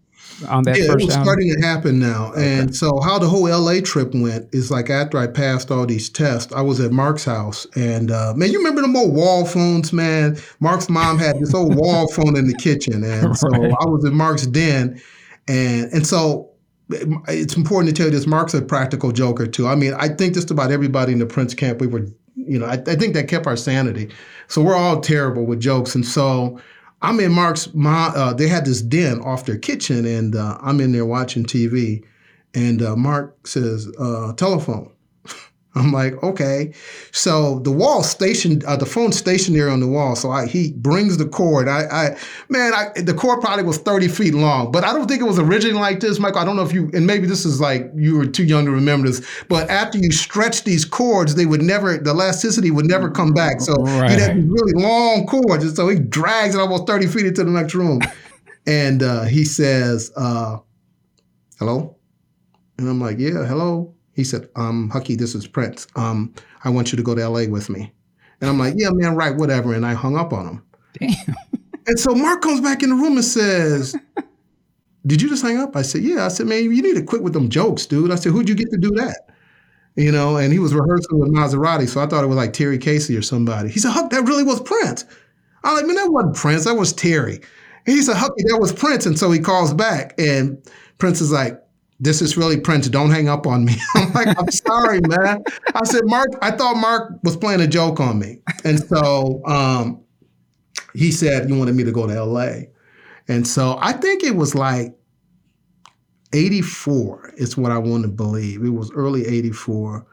on 0.47 0.63
that 0.63 0.77
yeah, 0.77 0.87
first 0.87 1.03
it 1.03 1.05
was 1.05 1.15
album? 1.15 1.25
starting 1.25 1.53
to 1.53 1.65
happen 1.65 1.99
now. 1.99 2.31
Okay. 2.31 2.59
And 2.59 2.75
so 2.75 2.99
how 3.01 3.19
the 3.19 3.27
whole 3.27 3.47
LA 3.49 3.79
trip 3.81 4.13
went 4.13 4.53
is 4.53 4.71
like 4.71 4.89
after 4.89 5.17
I 5.17 5.27
passed 5.27 5.71
all 5.71 5.85
these 5.85 6.09
tests, 6.09 6.51
I 6.53 6.61
was 6.61 6.79
at 6.79 6.91
Mark's 6.91 7.25
house 7.25 7.65
and 7.75 8.11
uh, 8.11 8.33
man, 8.35 8.51
you 8.51 8.57
remember 8.57 8.81
them 8.81 8.95
old 8.95 9.13
wall 9.15 9.45
phones, 9.45 9.93
man? 9.93 10.37
Mark's 10.59 10.89
mom 10.89 11.17
had 11.17 11.39
this 11.39 11.53
old 11.53 11.75
wall 11.75 12.07
phone 12.11 12.35
in 12.35 12.47
the 12.47 12.55
kitchen. 12.55 13.03
And 13.03 13.37
so 13.37 13.47
right. 13.49 13.71
I 13.71 13.85
was 13.85 14.05
in 14.05 14.13
Mark's 14.13 14.47
den 14.47 15.01
and 15.47 15.91
and 15.93 16.05
so 16.05 16.49
it's 16.89 17.55
important 17.55 17.95
to 17.95 17.99
tell 17.99 18.11
you 18.11 18.17
this. 18.17 18.27
Mark's 18.27 18.53
a 18.53 18.61
practical 18.61 19.11
joker 19.11 19.47
too. 19.47 19.67
I 19.67 19.75
mean, 19.75 19.93
I 19.95 20.09
think 20.09 20.35
just 20.35 20.51
about 20.51 20.71
everybody 20.71 21.13
in 21.13 21.19
the 21.19 21.25
Prince 21.25 21.55
camp, 21.55 21.81
we 21.81 21.87
were, 21.87 22.07
you 22.35 22.59
know, 22.59 22.67
I, 22.67 22.73
I 22.73 22.95
think 22.95 23.15
that 23.15 23.27
kept 23.27 23.47
our 23.47 23.57
sanity. 23.57 24.11
So 24.47 24.61
we're 24.61 24.75
all 24.75 25.01
terrible 25.01 25.47
with 25.47 25.59
jokes, 25.59 25.95
and 25.95 26.05
so 26.05 26.59
I'm 27.05 27.19
in 27.19 27.33
Mark's. 27.33 27.71
My, 27.75 28.07
uh, 28.07 28.33
they 28.33 28.47
had 28.47 28.65
this 28.65 28.81
den 28.81 29.21
off 29.21 29.45
their 29.45 29.59
kitchen, 29.59 30.05
and 30.05 30.35
uh, 30.35 30.57
I'm 30.59 30.81
in 30.81 30.91
there 30.91 31.05
watching 31.05 31.45
TV, 31.45 32.03
and 32.55 32.81
uh, 32.81 32.95
Mark 32.95 33.45
says, 33.45 33.87
uh, 33.99 34.33
"Telephone." 34.33 34.91
I'm 35.75 35.91
like, 35.91 36.21
okay. 36.23 36.73
So 37.11 37.59
the 37.59 37.71
wall 37.71 38.01
stationed, 38.01 38.63
uh, 38.63 38.77
the 38.77 38.85
phone 38.85 39.11
stationary 39.11 39.69
on 39.69 39.81
the 39.81 39.87
wall. 39.87 40.15
So 40.15 40.31
I, 40.31 40.47
he 40.47 40.71
brings 40.71 41.17
the 41.17 41.27
cord. 41.27 41.67
I, 41.67 41.83
I 41.91 42.17
man, 42.47 42.73
I, 42.73 43.01
the 43.01 43.13
cord 43.13 43.41
probably 43.41 43.65
was 43.65 43.77
30 43.77 44.07
feet 44.07 44.33
long, 44.33 44.71
but 44.71 44.85
I 44.85 44.93
don't 44.93 45.07
think 45.07 45.19
it 45.19 45.25
was 45.25 45.37
originally 45.37 45.79
like 45.81 45.99
this, 45.99 46.17
Michael. 46.17 46.39
I 46.39 46.45
don't 46.45 46.55
know 46.55 46.63
if 46.63 46.71
you, 46.71 46.89
and 46.93 47.05
maybe 47.05 47.27
this 47.27 47.43
is 47.45 47.59
like 47.59 47.91
you 47.93 48.17
were 48.17 48.25
too 48.25 48.45
young 48.45 48.63
to 48.65 48.71
remember 48.71 49.09
this, 49.09 49.25
but 49.49 49.69
after 49.69 49.97
you 49.97 50.11
stretch 50.11 50.63
these 50.63 50.85
cords, 50.85 51.35
they 51.35 51.45
would 51.45 51.61
never, 51.61 51.97
the 51.97 52.11
elasticity 52.11 52.71
would 52.71 52.85
never 52.85 53.11
come 53.11 53.33
back. 53.33 53.59
So 53.59 53.73
right. 53.73 54.11
he'd 54.11 54.19
have 54.19 54.35
these 54.35 54.45
really 54.45 54.81
long 54.81 55.25
cords. 55.27 55.65
And 55.65 55.75
so 55.75 55.89
he 55.89 55.99
drags 55.99 56.55
it 56.55 56.61
almost 56.61 56.87
30 56.87 57.07
feet 57.07 57.25
into 57.25 57.43
the 57.43 57.51
next 57.51 57.75
room. 57.75 57.99
and 58.65 59.03
uh, 59.03 59.23
he 59.23 59.43
says, 59.43 60.13
uh, 60.15 60.59
hello? 61.59 61.97
And 62.77 62.87
I'm 62.87 63.01
like, 63.01 63.19
yeah, 63.19 63.45
hello. 63.45 63.94
He 64.15 64.23
said, 64.23 64.49
um, 64.55 64.89
Hucky, 64.93 65.17
this 65.17 65.35
is 65.35 65.45
Prince. 65.45 65.87
Um, 65.95 66.33
I 66.63 66.69
want 66.69 66.91
you 66.91 66.97
to 66.97 67.03
go 67.03 67.13
to 67.15 67.27
LA 67.27 67.45
with 67.45 67.69
me. 67.69 67.91
And 68.41 68.49
I'm 68.49 68.57
like, 68.57 68.73
yeah, 68.77 68.89
man, 68.91 69.15
right, 69.15 69.35
whatever. 69.35 69.73
And 69.73 69.85
I 69.85 69.93
hung 69.93 70.17
up 70.17 70.33
on 70.33 70.47
him. 70.47 70.63
Damn. 70.99 71.35
And 71.87 71.99
so 71.99 72.15
Mark 72.15 72.41
comes 72.41 72.61
back 72.61 72.81
in 72.81 72.89
the 72.89 72.95
room 72.95 73.13
and 73.13 73.25
says, 73.25 73.95
Did 75.05 75.21
you 75.21 75.29
just 75.29 75.43
hang 75.43 75.57
up? 75.57 75.75
I 75.75 75.83
said, 75.83 76.01
Yeah. 76.01 76.25
I 76.25 76.29
said, 76.29 76.47
Man, 76.47 76.63
you 76.63 76.81
need 76.81 76.95
to 76.95 77.03
quit 77.03 77.21
with 77.21 77.33
them 77.33 77.49
jokes, 77.49 77.85
dude. 77.85 78.11
I 78.11 78.15
said, 78.15 78.31
Who'd 78.31 78.49
you 78.49 78.55
get 78.55 78.71
to 78.71 78.77
do 78.77 78.89
that? 78.91 79.29
You 79.95 80.11
know, 80.11 80.37
and 80.37 80.51
he 80.51 80.59
was 80.59 80.73
rehearsing 80.73 81.19
with 81.19 81.29
Mazarati, 81.29 81.87
so 81.87 82.01
I 82.01 82.07
thought 82.07 82.23
it 82.23 82.27
was 82.27 82.35
like 82.35 82.53
Terry 82.53 82.77
Casey 82.77 83.15
or 83.15 83.21
somebody. 83.21 83.69
He 83.69 83.79
said, 83.79 83.91
Huck, 83.91 84.09
that 84.09 84.23
really 84.23 84.43
was 84.43 84.59
Prince. 84.61 85.05
I'm 85.63 85.75
like, 85.75 85.85
Man, 85.85 85.95
that 85.95 86.11
wasn't 86.11 86.35
Prince, 86.35 86.65
that 86.65 86.73
was 86.73 86.91
Terry. 86.91 87.39
And 87.85 87.95
he 87.95 88.01
said, 88.01 88.15
Hucky, 88.15 88.43
that 88.49 88.57
was 88.59 88.73
Prince. 88.73 89.05
And 89.05 89.17
so 89.17 89.31
he 89.31 89.39
calls 89.39 89.73
back, 89.73 90.15
and 90.17 90.57
Prince 90.97 91.21
is 91.21 91.31
like, 91.31 91.61
this 91.99 92.21
is 92.21 92.37
really 92.37 92.59
Prince. 92.59 92.89
Don't 92.89 93.11
hang 93.11 93.29
up 93.29 93.47
on 93.47 93.65
me. 93.65 93.75
I'm 93.95 94.11
like, 94.13 94.37
I'm 94.37 94.51
sorry, 94.51 94.99
man. 95.01 95.43
I 95.73 95.83
said, 95.85 96.01
Mark, 96.05 96.29
I 96.41 96.51
thought 96.51 96.75
Mark 96.75 97.19
was 97.23 97.37
playing 97.37 97.61
a 97.61 97.67
joke 97.67 97.99
on 97.99 98.19
me. 98.19 98.39
And 98.63 98.79
so 98.79 99.41
um, 99.45 100.03
he 100.93 101.11
said, 101.11 101.49
You 101.49 101.57
wanted 101.57 101.75
me 101.75 101.83
to 101.83 101.91
go 101.91 102.07
to 102.07 102.23
LA. 102.23 102.67
And 103.27 103.47
so 103.47 103.77
I 103.81 103.93
think 103.93 104.23
it 104.23 104.35
was 104.35 104.55
like 104.55 104.95
84 106.33 107.33
is 107.37 107.57
what 107.57 107.71
I 107.71 107.77
want 107.77 108.03
to 108.03 108.09
believe. 108.09 108.63
It 108.63 108.69
was 108.69 108.91
early 108.91 109.25
84. 109.25 110.05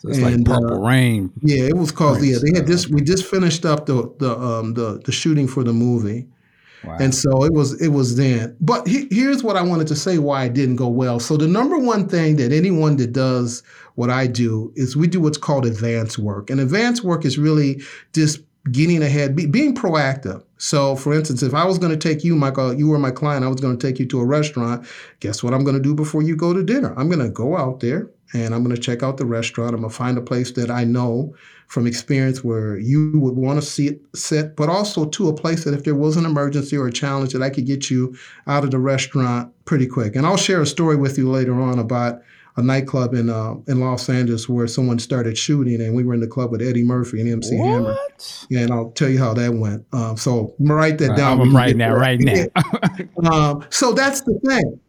So 0.00 0.08
it's 0.08 0.18
and, 0.18 0.46
like 0.46 0.60
Purple 0.60 0.74
uh, 0.74 0.88
Rain. 0.88 1.32
Yeah, 1.42 1.64
it 1.64 1.76
was 1.76 1.90
called. 1.90 2.22
Yeah, 2.22 2.38
they 2.42 2.58
had 2.58 2.66
this. 2.66 2.88
We 2.88 3.02
just 3.02 3.26
finished 3.26 3.66
up 3.66 3.84
the 3.84 4.14
the 4.18 4.38
um 4.38 4.72
the 4.72 5.00
the 5.04 5.12
shooting 5.12 5.46
for 5.46 5.62
the 5.62 5.74
movie, 5.74 6.26
and 6.84 7.14
so 7.14 7.44
it 7.44 7.52
was 7.52 7.80
it 7.80 7.88
was 7.88 8.16
then. 8.16 8.56
But 8.60 8.86
he, 8.86 9.06
here's 9.10 9.42
what 9.42 9.56
I 9.56 9.62
wanted 9.62 9.86
to 9.88 9.96
say 9.96 10.18
why 10.18 10.44
it 10.44 10.54
didn't 10.54 10.76
go 10.76 10.88
well. 10.88 11.20
So 11.20 11.36
the 11.36 11.48
number 11.48 11.78
one 11.78 12.08
thing 12.08 12.36
that 12.36 12.52
anyone 12.52 12.96
that 12.96 13.12
does 13.12 13.62
what 13.94 14.10
I 14.10 14.26
do 14.26 14.72
is 14.76 14.96
we 14.96 15.06
do 15.06 15.20
what's 15.20 15.38
called 15.38 15.66
advanced 15.66 16.18
work. 16.18 16.50
And 16.50 16.60
advanced 16.60 17.04
work 17.04 17.24
is 17.24 17.38
really 17.38 17.82
just 18.12 18.40
getting 18.72 19.02
ahead, 19.02 19.34
be, 19.34 19.46
being 19.46 19.74
proactive. 19.74 20.42
So, 20.58 20.94
for 20.94 21.14
instance, 21.14 21.42
if 21.42 21.54
I 21.54 21.64
was 21.64 21.78
going 21.78 21.92
to 21.92 22.08
take 22.08 22.22
you, 22.24 22.36
Michael, 22.36 22.74
you 22.74 22.88
were 22.88 22.98
my 22.98 23.10
client, 23.10 23.44
I 23.44 23.48
was 23.48 23.60
going 23.60 23.76
to 23.76 23.86
take 23.86 23.98
you 23.98 24.06
to 24.06 24.20
a 24.20 24.24
restaurant. 24.24 24.86
Guess 25.20 25.42
what 25.42 25.54
I'm 25.54 25.64
going 25.64 25.76
to 25.76 25.82
do 25.82 25.94
before 25.94 26.22
you 26.22 26.36
go 26.36 26.52
to 26.52 26.62
dinner? 26.62 26.94
I'm 26.98 27.08
going 27.08 27.24
to 27.24 27.30
go 27.30 27.56
out 27.56 27.80
there 27.80 28.08
and 28.32 28.54
I'm 28.54 28.62
going 28.62 28.74
to 28.74 28.80
check 28.80 29.02
out 29.02 29.16
the 29.16 29.26
restaurant. 29.26 29.74
I'm 29.74 29.80
going 29.80 29.90
to 29.90 29.96
find 29.96 30.18
a 30.18 30.22
place 30.22 30.52
that 30.52 30.70
I 30.70 30.84
know 30.84 31.34
from 31.66 31.86
experience 31.86 32.42
where 32.42 32.78
you 32.78 33.12
would 33.14 33.36
want 33.36 33.60
to 33.60 33.66
see 33.66 33.88
it 33.88 34.00
sit, 34.14 34.56
but 34.56 34.68
also 34.68 35.04
to 35.06 35.28
a 35.28 35.34
place 35.34 35.64
that 35.64 35.74
if 35.74 35.84
there 35.84 35.94
was 35.94 36.16
an 36.16 36.26
emergency 36.26 36.76
or 36.76 36.88
a 36.88 36.92
challenge 36.92 37.32
that 37.32 37.42
I 37.42 37.50
could 37.50 37.66
get 37.66 37.90
you 37.90 38.16
out 38.46 38.64
of 38.64 38.72
the 38.72 38.78
restaurant 38.78 39.52
pretty 39.64 39.86
quick. 39.86 40.16
And 40.16 40.26
I'll 40.26 40.36
share 40.36 40.60
a 40.60 40.66
story 40.66 40.96
with 40.96 41.16
you 41.16 41.30
later 41.30 41.60
on 41.60 41.78
about 41.78 42.22
a 42.56 42.62
nightclub 42.62 43.14
in 43.14 43.30
uh, 43.30 43.54
in 43.68 43.78
Los 43.78 44.08
Angeles 44.08 44.48
where 44.48 44.66
someone 44.66 44.98
started 44.98 45.38
shooting, 45.38 45.80
and 45.80 45.94
we 45.94 46.02
were 46.02 46.14
in 46.14 46.20
the 46.20 46.26
club 46.26 46.50
with 46.50 46.60
Eddie 46.60 46.82
Murphy 46.82 47.20
and 47.20 47.30
MC 47.30 47.56
what? 47.56 47.68
Hammer. 47.68 47.96
Yeah, 48.48 48.60
and 48.62 48.72
I'll 48.72 48.90
tell 48.90 49.08
you 49.08 49.20
how 49.20 49.32
that 49.34 49.54
went. 49.54 49.86
Um, 49.92 50.16
so 50.16 50.54
write 50.58 50.98
that 50.98 51.16
down. 51.16 51.40
I'm 51.40 51.54
writing 51.54 51.78
that 51.78 51.96
right 51.96 52.18
now. 52.20 52.46
um, 53.30 53.64
so 53.70 53.92
that's 53.92 54.22
the 54.22 54.38
thing 54.44 54.80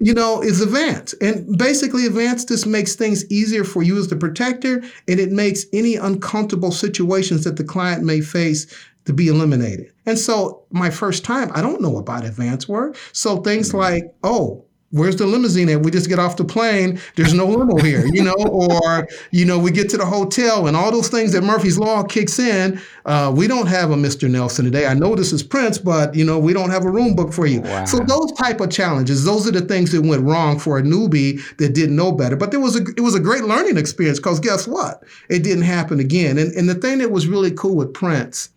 you 0.00 0.14
know, 0.14 0.42
is 0.42 0.60
advanced. 0.60 1.14
And 1.20 1.56
basically, 1.56 2.06
advanced 2.06 2.48
just 2.48 2.66
makes 2.66 2.96
things 2.96 3.30
easier 3.30 3.64
for 3.64 3.82
you 3.82 3.98
as 3.98 4.08
the 4.08 4.16
protector, 4.16 4.82
and 5.06 5.20
it 5.20 5.30
makes 5.30 5.66
any 5.72 5.96
uncomfortable 5.96 6.72
situations 6.72 7.44
that 7.44 7.56
the 7.56 7.64
client 7.64 8.02
may 8.02 8.22
face 8.22 8.66
to 9.04 9.12
be 9.12 9.28
eliminated. 9.28 9.92
And 10.06 10.18
so, 10.18 10.64
my 10.70 10.90
first 10.90 11.24
time, 11.24 11.50
I 11.54 11.60
don't 11.60 11.82
know 11.82 11.98
about 11.98 12.24
advanced 12.24 12.68
work. 12.68 12.96
So, 13.12 13.42
things 13.42 13.68
mm-hmm. 13.68 13.78
like, 13.78 14.04
oh, 14.22 14.64
where's 14.90 15.16
the 15.16 15.26
limousine 15.26 15.68
at? 15.68 15.82
We 15.82 15.90
just 15.90 16.08
get 16.08 16.18
off 16.18 16.36
the 16.36 16.44
plane. 16.44 17.00
There's 17.14 17.32
no 17.32 17.46
limo 17.46 17.76
here, 17.76 18.06
you 18.06 18.22
know, 18.22 18.34
or, 18.50 19.08
you 19.30 19.44
know, 19.44 19.58
we 19.58 19.70
get 19.70 19.88
to 19.90 19.96
the 19.96 20.04
hotel 20.04 20.66
and 20.66 20.76
all 20.76 20.90
those 20.90 21.08
things 21.08 21.32
that 21.32 21.42
Murphy's 21.42 21.78
Law 21.78 22.02
kicks 22.02 22.38
in. 22.38 22.80
Uh, 23.04 23.32
we 23.34 23.46
don't 23.46 23.66
have 23.66 23.90
a 23.90 23.94
Mr. 23.94 24.28
Nelson 24.28 24.64
today. 24.64 24.86
I 24.86 24.94
know 24.94 25.14
this 25.14 25.32
is 25.32 25.42
Prince, 25.42 25.78
but, 25.78 26.14
you 26.14 26.24
know, 26.24 26.38
we 26.38 26.52
don't 26.52 26.70
have 26.70 26.84
a 26.84 26.90
room 26.90 27.14
book 27.14 27.32
for 27.32 27.46
you. 27.46 27.60
Wow. 27.60 27.84
So 27.84 27.98
those 27.98 28.32
type 28.32 28.60
of 28.60 28.70
challenges, 28.70 29.24
those 29.24 29.46
are 29.46 29.52
the 29.52 29.60
things 29.60 29.92
that 29.92 30.02
went 30.02 30.22
wrong 30.22 30.58
for 30.58 30.78
a 30.78 30.82
newbie 30.82 31.40
that 31.58 31.74
didn't 31.74 31.96
know 31.96 32.12
better. 32.12 32.36
But 32.36 32.50
there 32.50 32.60
was 32.60 32.76
a, 32.76 32.82
it 32.96 33.00
was 33.00 33.14
a 33.14 33.20
great 33.20 33.44
learning 33.44 33.78
experience 33.78 34.18
because 34.18 34.40
guess 34.40 34.66
what? 34.66 35.04
It 35.28 35.42
didn't 35.42 35.64
happen 35.64 36.00
again. 36.00 36.36
And, 36.38 36.52
and 36.54 36.68
the 36.68 36.74
thing 36.74 36.98
that 36.98 37.10
was 37.10 37.28
really 37.28 37.52
cool 37.52 37.76
with 37.76 37.94
Prince 37.94 38.50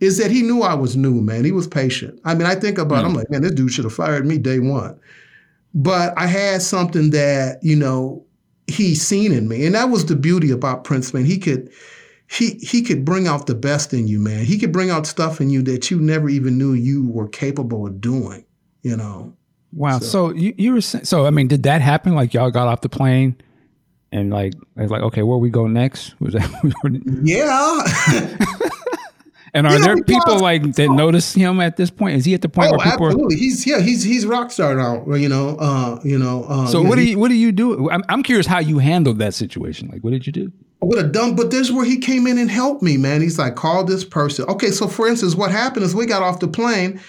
is 0.00 0.18
that 0.18 0.30
he 0.30 0.42
knew 0.42 0.62
I 0.62 0.74
was 0.74 0.96
new, 0.96 1.20
man. 1.22 1.44
He 1.44 1.52
was 1.52 1.66
patient. 1.66 2.20
I 2.24 2.34
mean, 2.34 2.46
I 2.46 2.54
think 2.54 2.78
about, 2.78 3.04
mm. 3.04 3.08
I'm 3.08 3.14
like, 3.14 3.30
man, 3.30 3.42
this 3.42 3.52
dude 3.52 3.72
should 3.72 3.84
have 3.84 3.94
fired 3.94 4.26
me 4.26 4.38
day 4.38 4.58
one. 4.58 4.98
But 5.76 6.14
I 6.16 6.26
had 6.26 6.62
something 6.62 7.10
that, 7.10 7.58
you 7.62 7.76
know, 7.76 8.24
he 8.66 8.94
seen 8.94 9.30
in 9.30 9.46
me. 9.46 9.66
And 9.66 9.74
that 9.74 9.90
was 9.90 10.06
the 10.06 10.16
beauty 10.16 10.50
about 10.50 10.84
Prince, 10.84 11.12
man. 11.12 11.26
He 11.26 11.38
could 11.38 11.70
he 12.28 12.54
he 12.54 12.82
could 12.82 13.04
bring 13.04 13.28
out 13.28 13.46
the 13.46 13.54
best 13.54 13.92
in 13.92 14.08
you, 14.08 14.18
man. 14.18 14.44
He 14.46 14.58
could 14.58 14.72
bring 14.72 14.90
out 14.90 15.06
stuff 15.06 15.40
in 15.40 15.50
you 15.50 15.62
that 15.62 15.90
you 15.90 16.00
never 16.00 16.28
even 16.30 16.58
knew 16.58 16.72
you 16.72 17.08
were 17.08 17.28
capable 17.28 17.86
of 17.86 18.00
doing. 18.00 18.44
You 18.82 18.96
know. 18.96 19.36
Wow. 19.72 19.98
So, 19.98 20.06
so 20.06 20.34
you, 20.34 20.54
you 20.56 20.72
were 20.72 20.80
so 20.80 21.26
I 21.26 21.30
mean, 21.30 21.46
did 21.46 21.64
that 21.64 21.82
happen? 21.82 22.14
Like 22.14 22.32
y'all 22.32 22.50
got 22.50 22.68
off 22.68 22.80
the 22.80 22.88
plane 22.88 23.36
and 24.10 24.30
like 24.30 24.54
it's 24.76 24.90
like 24.90 25.02
okay, 25.02 25.22
where 25.22 25.38
we 25.38 25.50
go 25.50 25.66
next? 25.66 26.18
Was 26.20 26.32
that? 26.32 26.50
yeah. 27.22 28.72
and 29.56 29.66
are 29.66 29.72
you 29.72 29.78
know, 29.78 29.84
there 29.86 30.04
people 30.04 30.38
like 30.38 30.74
that 30.74 30.90
notice 30.90 31.32
him 31.32 31.60
at 31.60 31.78
this 31.78 31.90
point? 31.90 32.16
Is 32.16 32.26
he 32.26 32.34
at 32.34 32.42
the 32.42 32.48
point 32.48 32.68
oh, 32.68 32.72
where 32.72 32.90
people 32.90 33.06
absolutely. 33.06 33.36
Are, 33.36 33.38
he's 33.38 33.66
yeah, 33.66 33.80
he's 33.80 34.02
he's 34.02 34.26
rock 34.26 34.50
star 34.50 34.74
now. 34.74 35.02
You 35.14 35.30
know, 35.30 35.56
uh, 35.58 35.98
you 36.04 36.18
know. 36.18 36.44
Uh, 36.44 36.66
so 36.66 36.82
what 36.82 36.96
do 36.96 37.04
you 37.04 37.18
what 37.18 37.28
do 37.28 37.34
you 37.34 37.52
do? 37.52 37.90
I'm, 37.90 38.04
I'm 38.10 38.22
curious 38.22 38.46
how 38.46 38.58
you 38.58 38.78
handled 38.78 39.18
that 39.18 39.32
situation. 39.32 39.88
Like, 39.88 40.02
what 40.02 40.10
did 40.10 40.26
you 40.26 40.32
do? 40.32 40.52
I 40.82 40.84
would 40.84 40.98
have 40.98 41.12
done, 41.12 41.34
but 41.36 41.52
is 41.54 41.72
where 41.72 41.86
he 41.86 41.96
came 41.96 42.26
in 42.26 42.36
and 42.36 42.50
helped 42.50 42.82
me, 42.82 42.98
man. 42.98 43.22
He's 43.22 43.38
like, 43.38 43.56
call 43.56 43.82
this 43.82 44.04
person. 44.04 44.44
Okay, 44.44 44.70
so 44.70 44.86
for 44.88 45.08
instance, 45.08 45.34
what 45.34 45.50
happened 45.50 45.86
is 45.86 45.94
we 45.94 46.04
got 46.04 46.22
off 46.22 46.38
the 46.38 46.48
plane 46.48 47.00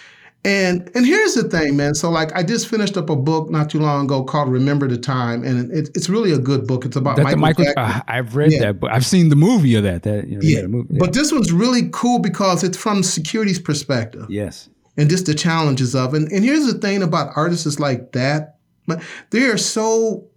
and 0.47 0.89
and 0.95 1.05
here's 1.05 1.33
the 1.33 1.43
thing, 1.43 1.75
man. 1.75 1.93
So 1.93 2.09
like 2.09 2.33
I 2.33 2.41
just 2.41 2.69
finished 2.69 2.95
up 2.95 3.09
a 3.09 3.17
book 3.17 3.49
not 3.49 3.69
too 3.69 3.79
long 3.79 4.05
ago 4.05 4.23
called 4.23 4.47
Remember 4.49 4.87
the 4.87 4.97
Time, 4.97 5.43
and 5.43 5.69
it, 5.71 5.89
it's 5.93 6.07
really 6.07 6.31
a 6.31 6.37
good 6.37 6.65
book. 6.65 6.85
It's 6.85 6.95
about 6.95 7.17
Michael, 7.17 7.37
Michael 7.37 7.65
uh, 7.75 7.99
I've 8.07 8.37
read 8.37 8.53
yeah. 8.53 8.59
that, 8.59 8.79
but 8.79 8.91
I've 8.93 9.05
seen 9.05 9.27
the 9.27 9.35
movie 9.35 9.75
of 9.75 9.83
that. 9.83 10.03
That 10.03 10.29
you 10.29 10.35
know, 10.35 10.41
yeah. 10.41 10.61
yeah. 10.61 10.99
But 10.99 11.11
this 11.11 11.33
one's 11.33 11.51
really 11.51 11.89
cool 11.91 12.19
because 12.19 12.63
it's 12.63 12.77
from 12.77 13.03
security's 13.03 13.59
perspective. 13.59 14.25
Yes. 14.29 14.69
And 14.95 15.09
just 15.09 15.25
the 15.25 15.35
challenges 15.35 15.93
of 15.93 16.13
it. 16.13 16.21
And, 16.21 16.31
and 16.31 16.45
here's 16.45 16.65
the 16.65 16.79
thing 16.79 17.03
about 17.03 17.33
artists 17.35 17.77
like 17.77 18.13
that, 18.13 18.57
but 18.87 19.03
they 19.31 19.43
are 19.43 19.57
so 19.57 20.27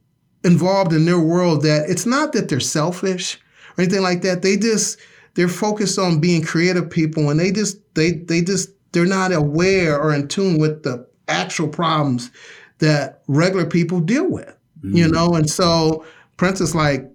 involved 0.43 0.93
in 0.93 1.05
their 1.05 1.21
world 1.21 1.63
that 1.63 1.89
it's 1.89 2.05
not 2.05 2.33
that 2.33 2.49
they're 2.49 2.59
selfish 2.59 3.37
or 3.79 3.85
anything 3.85 4.03
like 4.03 4.23
that. 4.23 4.43
They 4.43 4.57
just 4.57 4.99
they're 5.35 5.49
focused 5.49 6.01
on 6.01 6.21
being 6.21 6.43
creative 6.43 6.91
people 6.91 7.31
and 7.31 7.39
they 7.39 7.53
just 7.53 7.79
they 7.95 8.11
they 8.11 8.43
just 8.43 8.71
they're 8.93 9.07
not 9.07 9.33
aware 9.33 10.01
or 10.01 10.15
in 10.15 10.29
tune 10.29 10.59
with 10.59 10.83
the 10.83 11.07
actual 11.29 11.69
problems 11.69 12.31
that 12.79 13.23
regular 13.29 13.67
people 13.67 14.01
deal 14.01 14.29
with, 14.29 14.57
mm. 14.83 14.97
you 14.97 15.09
know? 15.09 15.35
And 15.35 15.49
so 15.49 16.05
Prince 16.37 16.61
is 16.61 16.75
like, 16.75 17.09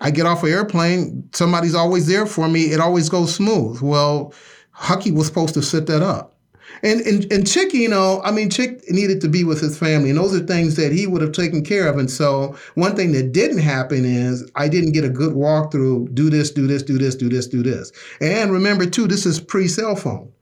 I 0.00 0.10
get 0.10 0.26
off 0.26 0.42
an 0.42 0.50
airplane, 0.50 1.28
somebody's 1.32 1.74
always 1.74 2.06
there 2.06 2.26
for 2.26 2.48
me. 2.48 2.72
It 2.72 2.80
always 2.80 3.08
goes 3.08 3.34
smooth. 3.34 3.80
Well, 3.82 4.32
Hucky 4.74 5.12
was 5.12 5.26
supposed 5.26 5.54
to 5.54 5.62
set 5.62 5.86
that 5.86 6.02
up. 6.02 6.36
And, 6.82 7.00
and 7.02 7.30
and 7.30 7.46
Chick, 7.46 7.74
you 7.74 7.88
know, 7.88 8.22
I 8.24 8.30
mean, 8.30 8.48
Chick 8.48 8.82
needed 8.90 9.20
to 9.20 9.28
be 9.28 9.44
with 9.44 9.60
his 9.60 9.78
family, 9.78 10.08
and 10.08 10.18
those 10.18 10.34
are 10.34 10.46
things 10.46 10.76
that 10.76 10.92
he 10.92 11.06
would 11.06 11.20
have 11.20 11.32
taken 11.32 11.62
care 11.62 11.86
of. 11.86 11.98
And 11.98 12.10
so, 12.10 12.56
one 12.74 12.96
thing 12.96 13.12
that 13.12 13.32
didn't 13.32 13.58
happen 13.58 14.04
is 14.04 14.50
I 14.54 14.68
didn't 14.68 14.92
get 14.92 15.04
a 15.04 15.10
good 15.10 15.34
walkthrough. 15.34 16.14
Do 16.14 16.30
this, 16.30 16.50
do 16.50 16.66
this, 16.66 16.82
do 16.82 16.96
this, 16.96 17.14
do 17.14 17.28
this, 17.28 17.46
do 17.46 17.62
this. 17.62 17.92
And 18.20 18.50
remember, 18.50 18.86
too, 18.86 19.06
this 19.06 19.26
is 19.26 19.40
pre 19.40 19.68
cell 19.68 19.94
phone. 19.94 20.32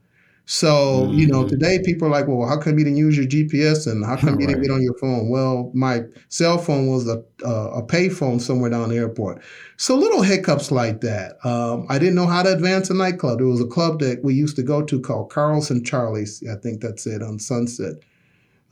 So, 0.51 1.03
mm-hmm. 1.03 1.13
you 1.13 1.27
know, 1.27 1.41
mm-hmm. 1.41 1.49
today 1.49 1.79
people 1.85 2.07
are 2.07 2.11
like, 2.11 2.27
well, 2.27 2.49
how 2.49 2.57
come 2.57 2.79
you 2.79 2.83
didn't 2.83 2.97
use 2.97 3.15
your 3.15 3.27
GPS 3.27 3.85
and 3.85 4.03
how 4.03 4.15
come 4.17 4.39
you 4.39 4.47
didn't 4.47 4.63
get 4.63 4.71
on 4.71 4.81
your 4.81 4.97
phone? 4.97 5.29
Well, 5.29 5.69
my 5.75 6.05
cell 6.29 6.57
phone 6.57 6.87
was 6.87 7.07
a, 7.07 7.23
uh, 7.45 7.69
a 7.75 7.83
pay 7.83 8.09
phone 8.09 8.39
somewhere 8.39 8.71
down 8.71 8.89
the 8.89 8.95
airport. 8.95 9.43
So 9.77 9.95
little 9.95 10.23
hiccups 10.23 10.71
like 10.71 11.01
that. 11.01 11.37
Um, 11.45 11.85
I 11.87 11.99
didn't 11.99 12.15
know 12.15 12.25
how 12.25 12.41
to 12.41 12.51
advance 12.51 12.89
a 12.89 12.95
nightclub. 12.95 13.37
There 13.37 13.45
was 13.47 13.61
a 13.61 13.67
club 13.67 13.99
that 13.99 14.23
we 14.23 14.33
used 14.33 14.55
to 14.55 14.63
go 14.63 14.81
to 14.81 14.99
called 14.99 15.29
Carlos 15.29 15.69
'n 15.69 15.83
Charlie's. 15.83 16.43
I 16.51 16.55
think 16.55 16.81
that's 16.81 17.05
it 17.05 17.21
on 17.21 17.37
Sunset. 17.37 17.97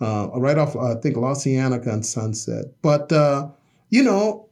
Uh, 0.01 0.29
right 0.33 0.57
off, 0.57 0.75
I 0.75 0.95
think, 0.95 1.15
La 1.15 1.35
Cienega 1.35 1.91
on 1.91 2.01
Sunset. 2.01 2.65
But, 2.81 3.11
uh, 3.11 3.49
you 3.91 4.01
know, 4.01 4.47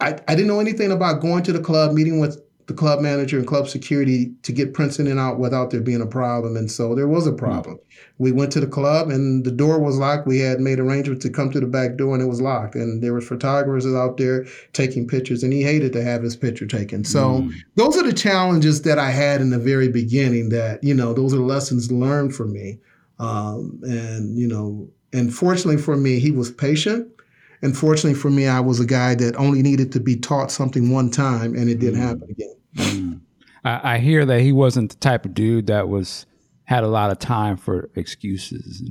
I, 0.00 0.18
I 0.26 0.34
didn't 0.34 0.48
know 0.48 0.58
anything 0.58 0.90
about 0.90 1.20
going 1.20 1.44
to 1.44 1.52
the 1.52 1.60
club, 1.60 1.92
meeting 1.94 2.18
with 2.18 2.43
the 2.66 2.74
club 2.74 3.00
manager 3.00 3.36
and 3.36 3.46
club 3.46 3.68
security 3.68 4.32
to 4.42 4.52
get 4.52 4.72
Prince 4.72 4.98
in 4.98 5.06
and 5.06 5.20
out 5.20 5.38
without 5.38 5.70
there 5.70 5.80
being 5.80 6.00
a 6.00 6.06
problem. 6.06 6.56
And 6.56 6.70
so 6.70 6.94
there 6.94 7.08
was 7.08 7.26
a 7.26 7.32
problem. 7.32 7.78
We 8.18 8.32
went 8.32 8.52
to 8.52 8.60
the 8.60 8.66
club 8.66 9.10
and 9.10 9.44
the 9.44 9.50
door 9.50 9.78
was 9.78 9.98
locked. 9.98 10.26
We 10.26 10.38
had 10.38 10.60
made 10.60 10.80
arrangements 10.80 11.24
to 11.24 11.30
come 11.30 11.50
to 11.50 11.60
the 11.60 11.66
back 11.66 11.96
door 11.96 12.14
and 12.14 12.22
it 12.22 12.28
was 12.28 12.40
locked. 12.40 12.74
And 12.74 13.02
there 13.02 13.12
were 13.12 13.20
photographers 13.20 13.86
out 13.86 14.16
there 14.16 14.46
taking 14.72 15.06
pictures 15.06 15.42
and 15.42 15.52
he 15.52 15.62
hated 15.62 15.92
to 15.92 16.02
have 16.02 16.22
his 16.22 16.36
picture 16.36 16.66
taken. 16.66 17.04
So 17.04 17.40
mm-hmm. 17.40 17.50
those 17.74 17.98
are 17.98 18.04
the 18.04 18.14
challenges 18.14 18.82
that 18.82 18.98
I 18.98 19.10
had 19.10 19.42
in 19.42 19.50
the 19.50 19.58
very 19.58 19.88
beginning 19.88 20.48
that, 20.48 20.82
you 20.82 20.94
know, 20.94 21.12
those 21.12 21.34
are 21.34 21.38
lessons 21.38 21.92
learned 21.92 22.34
for 22.34 22.46
me. 22.46 22.78
Um, 23.18 23.80
and, 23.82 24.38
you 24.38 24.48
know, 24.48 24.88
and 25.12 25.32
fortunately 25.32 25.80
for 25.80 25.96
me, 25.96 26.18
he 26.18 26.30
was 26.30 26.50
patient. 26.50 27.08
And 27.64 27.74
fortunately 27.74 28.18
for 28.20 28.30
me, 28.30 28.46
I 28.46 28.60
was 28.60 28.78
a 28.78 28.84
guy 28.84 29.14
that 29.14 29.36
only 29.36 29.62
needed 29.62 29.90
to 29.92 30.00
be 30.00 30.16
taught 30.16 30.50
something 30.50 30.90
one 30.90 31.10
time 31.10 31.54
and 31.54 31.70
it 31.70 31.78
didn't 31.78 31.98
mm. 31.98 32.06
happen 32.06 32.30
again. 32.30 32.56
Mm. 32.76 33.20
I, 33.64 33.94
I, 33.94 33.98
hear 33.98 34.26
that 34.26 34.42
he 34.42 34.52
wasn't 34.52 34.90
the 34.90 34.96
type 34.96 35.24
of 35.24 35.32
dude 35.32 35.68
that 35.68 35.88
was 35.88 36.26
had 36.64 36.84
a 36.84 36.88
lot 36.88 37.10
of 37.10 37.18
time 37.18 37.56
for 37.56 37.88
excuses. 37.94 38.82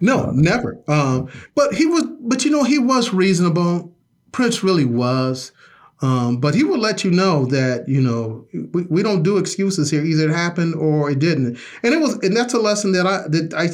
no, 0.00 0.30
never. 0.30 0.80
Um, 0.88 1.28
but 1.54 1.74
he 1.74 1.84
was, 1.84 2.04
but 2.20 2.46
you 2.46 2.50
know, 2.50 2.64
he 2.64 2.78
was 2.78 3.12
reasonable. 3.12 3.94
Prince 4.32 4.64
really 4.64 4.86
was. 4.86 5.52
Um, 6.00 6.38
but 6.38 6.54
he 6.54 6.64
would 6.64 6.80
let 6.80 7.04
you 7.04 7.10
know 7.10 7.44
that 7.46 7.88
you 7.88 8.00
know 8.00 8.46
we, 8.72 8.82
we 8.84 9.02
don't 9.02 9.22
do 9.22 9.36
excuses 9.36 9.90
here. 9.90 10.02
Either 10.02 10.30
it 10.30 10.34
happened 10.34 10.74
or 10.74 11.10
it 11.10 11.20
didn't, 11.20 11.58
and 11.82 11.94
it 11.94 12.00
was, 12.00 12.14
and 12.24 12.36
that's 12.36 12.54
a 12.54 12.58
lesson 12.58 12.90
that 12.92 13.06
I 13.06 13.28
that 13.28 13.54
I 13.54 13.68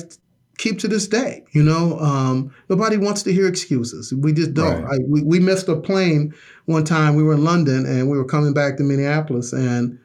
keep 0.58 0.78
to 0.80 0.88
this 0.88 1.08
day. 1.08 1.44
You 1.52 1.62
know, 1.62 1.98
um, 2.00 2.52
nobody 2.68 2.96
wants 2.96 3.22
to 3.22 3.32
hear 3.32 3.46
excuses. 3.46 4.12
We 4.12 4.32
just 4.32 4.52
don't. 4.52 4.82
Right. 4.82 5.00
I, 5.00 5.04
we, 5.08 5.22
we 5.22 5.40
missed 5.40 5.68
a 5.68 5.76
plane 5.76 6.34
one 6.66 6.84
time. 6.84 7.14
We 7.14 7.22
were 7.22 7.34
in 7.34 7.44
London 7.44 7.86
and 7.86 8.10
we 8.10 8.18
were 8.18 8.24
coming 8.24 8.52
back 8.52 8.76
to 8.76 8.82
Minneapolis, 8.82 9.52
and 9.52 9.98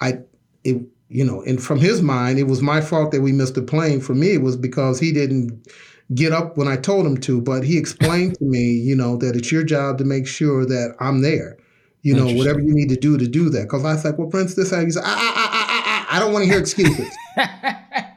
I, 0.00 0.18
it, 0.64 0.82
you 1.08 1.24
know, 1.24 1.42
and 1.42 1.62
from 1.62 1.78
his 1.78 2.02
mind, 2.02 2.38
it 2.38 2.44
was 2.44 2.60
my 2.60 2.80
fault 2.80 3.12
that 3.12 3.22
we 3.22 3.32
missed 3.32 3.56
a 3.56 3.62
plane. 3.62 4.00
For 4.00 4.14
me, 4.14 4.34
it 4.34 4.42
was 4.42 4.56
because 4.56 5.00
he 5.00 5.12
didn't 5.12 5.66
get 6.14 6.32
up 6.32 6.56
when 6.56 6.68
I 6.68 6.76
told 6.76 7.06
him 7.06 7.16
to. 7.18 7.40
But 7.40 7.64
he 7.64 7.78
explained 7.78 8.36
to 8.38 8.44
me, 8.44 8.72
you 8.72 8.94
know, 8.94 9.16
that 9.16 9.36
it's 9.36 9.50
your 9.50 9.64
job 9.64 9.98
to 9.98 10.04
make 10.04 10.26
sure 10.26 10.66
that 10.66 10.94
I'm 11.00 11.22
there. 11.22 11.56
You 12.02 12.14
know, 12.14 12.32
whatever 12.32 12.60
you 12.60 12.72
need 12.72 12.88
to 12.88 12.96
do 12.96 13.18
to 13.18 13.28
do 13.28 13.50
that. 13.50 13.64
Because 13.64 13.84
I 13.84 13.92
was 13.92 14.04
like, 14.06 14.16
well, 14.16 14.28
Prince, 14.28 14.54
this 14.54 14.70
how 14.70 14.82
he 14.82 14.90
said, 14.90 15.02
I, 15.04 15.10
I, 15.10 15.12
I, 15.12 16.14
I, 16.14 16.16
I 16.16 16.18
don't 16.18 16.32
want 16.32 16.44
to 16.44 16.50
hear 16.50 16.58
excuses. 16.58 17.14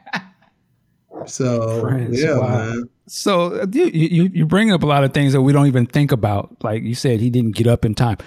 So 1.26 1.88
yeah, 2.10 2.38
wow. 2.38 2.48
man. 2.48 2.88
So 3.06 3.64
you, 3.72 3.84
you 3.86 4.30
you 4.32 4.46
bring 4.46 4.72
up 4.72 4.82
a 4.82 4.86
lot 4.86 5.04
of 5.04 5.12
things 5.12 5.32
that 5.32 5.42
we 5.42 5.52
don't 5.52 5.66
even 5.66 5.86
think 5.86 6.12
about. 6.12 6.56
Like 6.62 6.82
you 6.82 6.94
said, 6.94 7.20
he 7.20 7.30
didn't 7.30 7.52
get 7.56 7.66
up 7.66 7.84
in 7.84 7.94
time. 7.94 8.18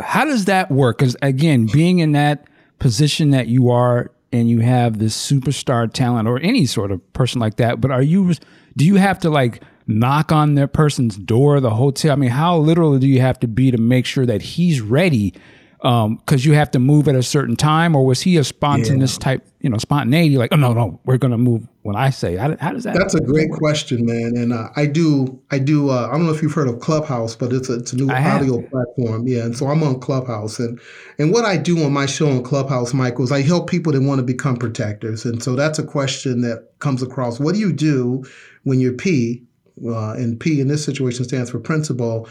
How 0.00 0.24
does 0.24 0.46
that 0.46 0.70
work? 0.70 0.98
Because 0.98 1.16
again, 1.22 1.66
being 1.66 2.00
in 2.00 2.12
that 2.12 2.46
position 2.78 3.30
that 3.30 3.48
you 3.48 3.70
are, 3.70 4.10
and 4.32 4.48
you 4.48 4.60
have 4.60 4.98
this 4.98 5.16
superstar 5.16 5.92
talent, 5.92 6.28
or 6.28 6.38
any 6.40 6.66
sort 6.66 6.90
of 6.90 7.12
person 7.12 7.40
like 7.40 7.56
that, 7.56 7.80
but 7.80 7.90
are 7.90 8.02
you? 8.02 8.34
Do 8.76 8.84
you 8.84 8.96
have 8.96 9.18
to 9.20 9.30
like 9.30 9.62
knock 9.86 10.32
on 10.32 10.54
their 10.54 10.68
person's 10.68 11.16
door, 11.16 11.60
the 11.60 11.70
hotel? 11.70 12.12
I 12.12 12.16
mean, 12.16 12.30
how 12.30 12.56
literal 12.58 12.98
do 12.98 13.08
you 13.08 13.20
have 13.20 13.38
to 13.40 13.48
be 13.48 13.70
to 13.70 13.78
make 13.78 14.06
sure 14.06 14.26
that 14.26 14.42
he's 14.42 14.80
ready? 14.80 15.34
because 15.80 16.04
um, 16.04 16.20
you 16.36 16.52
have 16.52 16.70
to 16.70 16.78
move 16.78 17.08
at 17.08 17.14
a 17.14 17.22
certain 17.22 17.56
time, 17.56 17.96
or 17.96 18.04
was 18.04 18.20
he 18.20 18.36
a 18.36 18.44
spontaneous 18.44 19.14
yeah. 19.14 19.24
type, 19.24 19.46
you 19.60 19.70
know, 19.70 19.78
spontaneity? 19.78 20.36
Like, 20.36 20.52
oh 20.52 20.56
no, 20.56 20.74
no, 20.74 21.00
we're 21.04 21.16
going 21.16 21.30
to 21.30 21.38
move 21.38 21.66
when 21.82 21.96
I 21.96 22.10
say. 22.10 22.36
How, 22.36 22.56
how 22.58 22.72
does 22.72 22.84
that? 22.84 22.94
That's 22.94 23.14
a 23.14 23.20
great 23.20 23.50
question, 23.50 24.04
man. 24.04 24.32
And 24.36 24.52
uh, 24.52 24.68
I 24.76 24.86
do, 24.86 25.40
I 25.50 25.58
do. 25.58 25.90
Uh, 25.90 26.08
I 26.08 26.12
don't 26.12 26.26
know 26.26 26.32
if 26.32 26.42
you've 26.42 26.52
heard 26.52 26.68
of 26.68 26.80
Clubhouse, 26.80 27.34
but 27.36 27.52
it's 27.52 27.68
a, 27.68 27.74
it's 27.74 27.92
a 27.92 27.96
new 27.96 28.10
I 28.10 28.22
audio 28.22 28.60
have. 28.60 28.70
platform. 28.70 29.26
Yeah, 29.26 29.44
and 29.44 29.56
so 29.56 29.66
I'm 29.68 29.82
on 29.82 30.00
Clubhouse, 30.00 30.58
and 30.58 30.80
and 31.18 31.32
what 31.32 31.44
I 31.44 31.56
do 31.56 31.82
on 31.84 31.92
my 31.92 32.06
show 32.06 32.28
on 32.28 32.42
Clubhouse, 32.42 32.92
Michael, 32.92 33.24
is 33.24 33.32
I 33.32 33.42
help 33.42 33.70
people 33.70 33.92
that 33.92 34.02
want 34.02 34.18
to 34.18 34.24
become 34.24 34.56
protectors, 34.56 35.24
and 35.24 35.42
so 35.42 35.56
that's 35.56 35.78
a 35.78 35.84
question 35.84 36.42
that 36.42 36.68
comes 36.78 37.02
across. 37.02 37.40
What 37.40 37.54
do 37.54 37.60
you 37.60 37.72
do 37.72 38.24
when 38.64 38.80
you're 38.80 38.94
P? 38.94 39.44
Uh, 39.82 40.12
and 40.12 40.38
P 40.38 40.60
in 40.60 40.68
this 40.68 40.84
situation 40.84 41.24
stands 41.24 41.50
for 41.50 41.58
principal 41.58 42.28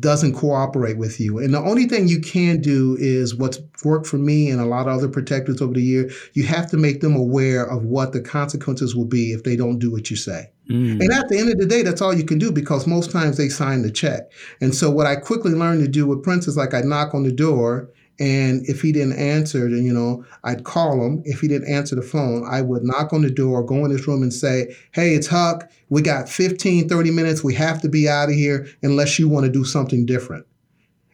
doesn't 0.00 0.34
cooperate 0.34 0.98
with 0.98 1.20
you. 1.20 1.38
And 1.38 1.54
the 1.54 1.60
only 1.60 1.86
thing 1.86 2.08
you 2.08 2.20
can 2.20 2.60
do 2.60 2.96
is 2.98 3.36
what's 3.36 3.60
worked 3.84 4.06
for 4.06 4.18
me 4.18 4.50
and 4.50 4.60
a 4.60 4.64
lot 4.64 4.88
of 4.88 4.94
other 4.96 5.08
protectors 5.08 5.62
over 5.62 5.72
the 5.72 5.82
year, 5.82 6.10
you 6.34 6.44
have 6.44 6.68
to 6.70 6.76
make 6.76 7.00
them 7.00 7.14
aware 7.14 7.64
of 7.64 7.84
what 7.84 8.12
the 8.12 8.20
consequences 8.20 8.96
will 8.96 9.04
be 9.04 9.32
if 9.32 9.44
they 9.44 9.54
don't 9.54 9.78
do 9.78 9.92
what 9.92 10.10
you 10.10 10.16
say. 10.16 10.50
Mm. 10.68 11.00
And 11.00 11.12
at 11.12 11.28
the 11.28 11.38
end 11.38 11.50
of 11.50 11.58
the 11.58 11.66
day, 11.66 11.82
that's 11.82 12.02
all 12.02 12.12
you 12.12 12.24
can 12.24 12.38
do 12.38 12.50
because 12.50 12.86
most 12.86 13.12
times 13.12 13.36
they 13.36 13.48
sign 13.48 13.82
the 13.82 13.90
check. 13.90 14.32
And 14.60 14.74
so 14.74 14.90
what 14.90 15.06
I 15.06 15.14
quickly 15.14 15.52
learned 15.52 15.82
to 15.84 15.88
do 15.88 16.06
with 16.06 16.24
Prince 16.24 16.48
is 16.48 16.56
like 16.56 16.74
I 16.74 16.80
knock 16.80 17.14
on 17.14 17.22
the 17.22 17.32
door 17.32 17.88
and 18.20 18.66
if 18.66 18.82
he 18.82 18.90
didn't 18.90 19.16
answer, 19.18 19.70
then, 19.70 19.84
you 19.84 19.92
know, 19.92 20.24
I'd 20.42 20.64
call 20.64 21.04
him. 21.04 21.22
If 21.24 21.40
he 21.40 21.46
didn't 21.46 21.72
answer 21.72 21.94
the 21.94 22.02
phone, 22.02 22.44
I 22.50 22.62
would 22.62 22.82
knock 22.82 23.12
on 23.12 23.22
the 23.22 23.30
door, 23.30 23.62
go 23.62 23.84
in 23.84 23.92
his 23.92 24.06
room 24.08 24.22
and 24.22 24.32
say, 24.32 24.74
Hey, 24.92 25.14
it's 25.14 25.28
Huck. 25.28 25.70
We 25.88 26.02
got 26.02 26.28
15, 26.28 26.88
30 26.88 27.10
minutes. 27.12 27.44
We 27.44 27.54
have 27.54 27.80
to 27.82 27.88
be 27.88 28.08
out 28.08 28.28
of 28.28 28.34
here 28.34 28.66
unless 28.82 29.18
you 29.18 29.28
want 29.28 29.46
to 29.46 29.52
do 29.52 29.64
something 29.64 30.04
different. 30.04 30.46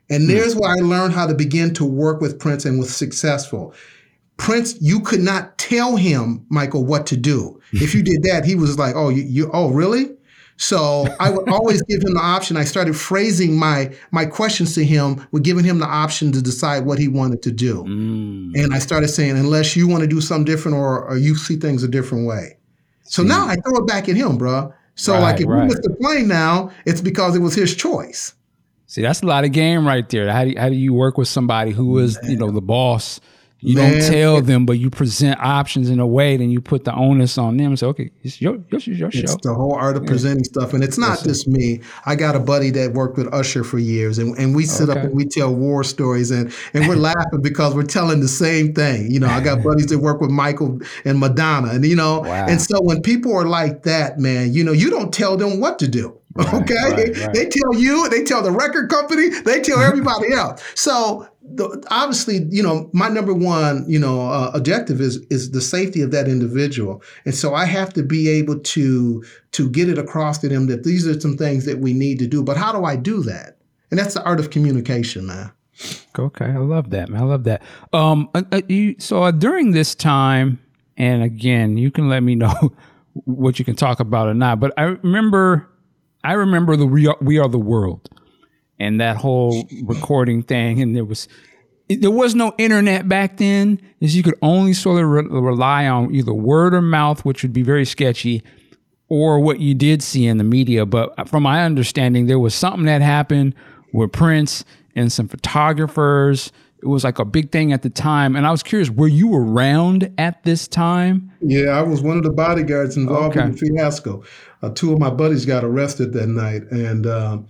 And 0.09 0.25
hmm. 0.25 0.29
there's 0.29 0.57
where 0.57 0.71
I 0.71 0.81
learned 0.81 1.13
how 1.13 1.27
to 1.27 1.35
begin 1.35 1.75
to 1.75 1.85
work 1.85 2.21
with 2.23 2.39
Prince 2.39 2.65
and 2.65 2.79
was 2.79 2.95
successful. 2.95 3.75
Prince, 4.39 4.81
you 4.81 5.01
could 5.01 5.21
not 5.21 5.59
tell 5.59 5.97
him, 5.97 6.45
Michael, 6.49 6.85
what 6.85 7.07
to 7.07 7.17
do. 7.17 7.61
If 7.73 7.95
you 7.95 8.03
did 8.03 8.23
that, 8.23 8.45
he 8.45 8.55
was 8.55 8.79
like, 8.79 8.97
Oh, 8.97 9.11
you, 9.11 9.23
you 9.23 9.51
oh, 9.53 9.71
really? 9.71 10.14
So 10.57 11.07
I 11.19 11.31
would 11.31 11.49
always 11.49 11.83
give 11.83 12.03
him 12.03 12.15
the 12.15 12.21
option. 12.21 12.57
I 12.57 12.65
started 12.65 12.97
phrasing 12.97 13.57
my 13.57 13.93
my 14.13 14.25
questions 14.25 14.75
to 14.77 14.85
him, 14.85 15.27
with 15.33 15.43
giving 15.43 15.65
him 15.65 15.81
the 15.81 15.87
option 15.87 16.31
to 16.33 16.41
decide 16.41 16.87
what 16.87 16.99
he 16.99 17.09
wanted 17.09 17.43
to 17.43 17.51
do. 17.51 17.83
Mm. 17.83 18.63
And 18.63 18.73
I 18.73 18.79
started 18.79 19.09
saying, 19.09 19.37
unless 19.37 19.75
you 19.75 19.89
want 19.89 20.03
to 20.03 20.07
do 20.07 20.21
something 20.21 20.45
different 20.45 20.77
or, 20.77 21.09
or 21.09 21.17
you 21.17 21.35
see 21.35 21.57
things 21.57 21.83
a 21.83 21.89
different 21.89 22.27
way. 22.27 22.57
So 23.03 23.23
See. 23.23 23.29
now 23.29 23.47
I 23.49 23.57
throw 23.57 23.83
it 23.83 23.87
back 23.87 24.09
at 24.09 24.17
him, 24.17 24.39
bro. 24.39 24.73
So 24.95 25.13
right, 25.15 25.21
like 25.21 25.41
if 25.41 25.49
right. 25.49 25.63
we 25.63 25.67
miss 25.67 25.81
the 25.81 25.95
plane 26.01 26.29
now, 26.29 26.71
it's 26.87 27.01
because 27.01 27.35
it 27.35 27.41
was 27.41 27.55
his 27.55 27.75
choice. 27.75 28.35
See, 28.87 29.03
that's 29.03 29.23
a 29.23 29.27
lot 29.27 29.45
of 29.45 29.51
game 29.51 29.85
right 29.85 30.09
there. 30.09 30.31
How 30.31 30.45
do 30.45 30.51
you, 30.51 30.59
how 30.59 30.69
do 30.69 30.77
you 30.77 30.93
work 30.93 31.19
with 31.19 31.27
somebody 31.27 31.73
who 31.73 31.99
is, 31.99 32.17
you 32.23 32.37
know, 32.37 32.53
the 32.53 32.63
boss 32.63 33.21
you 33.65 33.77
Man, 33.77 33.93
don't 33.93 34.13
tell 34.13 34.43
them, 34.43 34.67
but 34.67 34.75
you 34.75 34.91
present 34.91 35.41
options 35.41 35.89
in 35.89 35.99
a 35.99 36.07
way, 36.07 36.37
then 36.37 36.51
you 36.51 36.61
put 36.61 36.85
the 36.85 36.95
onus 36.95 37.39
on 37.39 37.57
them. 37.57 37.77
So, 37.79 37.89
okay, 37.89 38.11
it's 38.23 38.39
your, 38.39 38.57
your, 38.71 38.79
your 38.81 39.11
show. 39.11 39.21
It's 39.21 39.37
the 39.37 39.55
whole 39.55 39.73
art 39.73 39.97
of 39.97 40.03
yeah. 40.03 40.09
presenting 40.09 40.45
stuff. 40.45 40.75
And 40.75 40.85
it's 40.85 40.99
not 40.99 41.23
just 41.25 41.49
me. 41.49 41.81
I 42.05 42.15
got 42.15 42.37
a 42.37 42.41
buddy 42.41 42.69
that 42.73 42.93
worked 42.93 43.17
with 43.17 43.33
Usher 43.33 43.65
for 43.65 43.79
years, 43.79 44.19
and, 44.19 44.37
and 44.37 44.55
we 44.55 44.67
sit 44.67 44.91
okay. 44.91 45.01
up 45.01 45.07
and 45.07 45.15
we 45.15 45.25
tell 45.25 45.55
war 45.55 45.83
stories, 45.83 46.31
and, 46.31 46.55
and 46.75 46.87
we're 46.87 46.97
laughing 47.15 47.41
because 47.41 47.75
we're 47.75 47.85
telling 47.85 48.21
the 48.21 48.29
same 48.29 48.75
thing. 48.75 49.11
You 49.11 49.19
know, 49.19 49.29
I 49.29 49.41
got 49.41 49.63
buddies 49.65 49.87
that 49.87 49.99
work 49.99 50.21
with 50.21 50.31
Michael 50.31 50.81
and 51.07 51.19
Madonna, 51.19 51.71
and, 51.71 51.87
you 51.87 51.97
know, 51.97 52.21
wow. 52.21 52.47
and 52.47 52.61
so 52.61 52.83
when 52.83 53.01
people 53.01 53.35
are 53.35 53.47
like 53.47 53.85
that, 53.85 54.19
man, 54.19 54.53
you 54.53 54.63
know, 54.63 54.73
you 54.73 54.91
don't 54.91 55.13
tell 55.13 55.39
them 55.39 55.59
what 55.59 55.79
to 55.79 55.89
do. 55.89 56.21
Right, 56.35 56.55
okay, 56.55 56.75
right, 56.75 57.17
right. 57.17 57.33
they 57.33 57.47
tell 57.47 57.75
you, 57.75 58.09
they 58.09 58.25
tell 58.25 58.43
the 58.43 58.51
record 58.51 58.91
company, 58.91 59.29
they 59.29 59.61
tell 59.61 59.81
everybody 59.81 60.33
else. 60.33 60.63
So 60.75 61.29
the, 61.47 61.87
obviously, 61.91 62.47
you 62.51 62.63
know, 62.63 62.89
my 62.93 63.09
number 63.09 63.35
one, 63.35 63.85
you 63.87 63.99
know, 63.99 64.29
uh, 64.29 64.51
objective 64.55 65.01
is 65.01 65.17
is 65.31 65.51
the 65.51 65.61
safety 65.61 66.01
of 66.01 66.11
that 66.11 66.27
individual, 66.27 67.03
and 67.25 67.35
so 67.35 67.55
I 67.55 67.67
have 67.67 67.93
to 67.95 68.03
be 68.03 68.29
able 68.29 68.59
to 68.59 69.23
to 69.53 69.69
get 69.69 69.89
it 69.89 69.99
across 69.99 70.39
to 70.39 70.49
them 70.49 70.67
that 70.69 70.85
these 70.85 71.07
are 71.07 71.19
some 71.21 71.37
things 71.37 71.67
that 71.67 71.79
we 71.79 71.93
need 71.93 72.19
to 72.21 72.27
do. 72.27 72.43
But 72.43 72.57
how 72.57 72.73
do 72.73 72.85
I 72.85 72.97
do 72.97 73.23
that? 73.25 73.59
And 73.91 73.99
that's 73.99 74.15
the 74.15 74.25
art 74.25 74.41
of 74.41 74.51
communication, 74.51 75.27
man. 75.27 75.53
Okay, 76.19 76.47
I 76.47 76.57
love 76.57 76.91
that, 76.91 77.09
man. 77.09 77.21
I 77.21 77.25
love 77.25 77.45
that. 77.45 77.63
Um, 77.93 78.31
uh, 78.35 78.43
uh 78.51 78.63
you, 78.69 78.97
so 78.99 79.25
uh, 79.25 79.31
during 79.31 79.73
this 79.73 79.95
time, 79.95 80.59
and 80.97 81.23
again, 81.23 81.77
you 81.77 81.91
can 81.91 82.09
let 82.09 82.23
me 82.23 82.37
know 82.37 82.75
what 83.25 83.59
you 83.59 83.65
can 83.65 83.77
talk 83.77 84.01
about 84.01 84.29
or 84.29 84.35
not. 84.35 84.61
But 84.61 84.73
I 84.79 84.83
remember, 84.85 85.69
I 86.23 86.33
remember 86.33 86.77
the 86.77 86.87
we 86.87 87.07
are, 87.07 87.19
we 87.21 87.39
are 87.39 87.49
the 87.49 87.59
world 87.59 88.09
and 88.79 89.01
that 89.01 89.17
whole 89.17 89.69
recording 89.85 90.43
thing. 90.43 90.83
And 90.83 90.95
there 90.95 91.05
was 91.05 91.29
there 91.89 92.11
was 92.11 92.35
no 92.35 92.55
internet 92.57 93.09
back 93.09 93.37
then, 93.37 93.81
is 94.01 94.17
you 94.17 94.23
could 94.23 94.39
only 94.41 94.73
sort 94.73 95.03
of 95.03 95.09
re- 95.09 95.27
rely 95.27 95.87
on 95.87 96.15
either 96.15 96.33
word 96.33 96.75
or 96.75 96.81
mouth, 96.83 97.25
which 97.25 97.43
would 97.43 97.53
be 97.53 97.63
very 97.63 97.85
sketchy, 97.85 98.43
or 99.09 99.39
what 99.39 99.61
you 99.61 99.75
did 99.75 100.03
see 100.03 100.27
in 100.27 100.39
the 100.39 100.45
media. 100.45 100.87
But 100.87 101.29
from 101.29 101.43
my 101.43 101.63
understanding, 101.63 102.27
there 102.27 102.39
was 102.39 102.55
something 102.55 102.87
that 102.87 103.03
happened 103.03 103.55
with 103.93 104.13
Prince 104.13 104.65
and 104.97 105.13
some 105.13 105.29
photographers. 105.29 106.53
It 106.83 106.89
was 106.89 107.05
like 107.05 107.19
a 107.19 107.25
big 107.25 107.51
thing 107.51 107.73
at 107.73 107.83
the 107.83 107.91
time. 107.91 108.37
And 108.37 108.47
I 108.47 108.51
was 108.51 108.63
curious, 108.63 108.91
were 108.91 109.09
you 109.09 109.35
around 109.35 110.13
at 110.19 110.43
this 110.43 110.69
time? 110.69 111.33
Yeah, 111.41 111.71
I 111.71 111.83
was 111.83 112.03
one 112.03 112.17
of 112.17 112.25
the 112.25 112.31
bodyguards 112.31 112.97
involved 112.97 113.37
okay. 113.37 113.47
in 113.47 113.53
the 113.53 113.59
fiasco. 113.59 114.23
Uh, 114.63 114.71
two 114.71 114.93
of 114.93 114.99
my 114.99 115.11
buddies 115.11 115.47
got 115.47 115.65
arrested 115.65 116.13
that 116.13 116.27
night. 116.27 116.63
And, 116.71 117.07
um, 117.07 117.47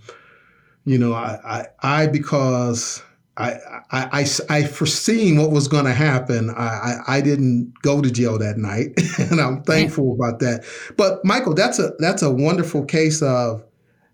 you 0.85 0.97
know, 0.97 1.13
I, 1.13 1.39
I, 1.43 1.65
I 2.03 2.07
because 2.07 3.01
I, 3.37 3.53
I, 3.91 4.21
I, 4.21 4.25
I 4.49 4.63
foreseen 4.63 5.37
what 5.37 5.51
was 5.51 5.67
going 5.67 5.85
to 5.85 5.93
happen. 5.93 6.51
I, 6.51 6.63
I, 6.63 7.17
I, 7.17 7.21
didn't 7.21 7.73
go 7.81 8.01
to 8.01 8.09
jail 8.09 8.37
that 8.37 8.57
night, 8.57 8.93
and 9.31 9.41
I'm 9.41 9.61
thankful 9.63 10.13
about 10.13 10.39
that. 10.39 10.63
But 10.95 11.25
Michael, 11.25 11.53
that's 11.53 11.79
a 11.79 11.91
that's 11.99 12.21
a 12.21 12.31
wonderful 12.31 12.85
case 12.85 13.21
of 13.21 13.63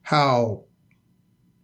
how 0.01 0.63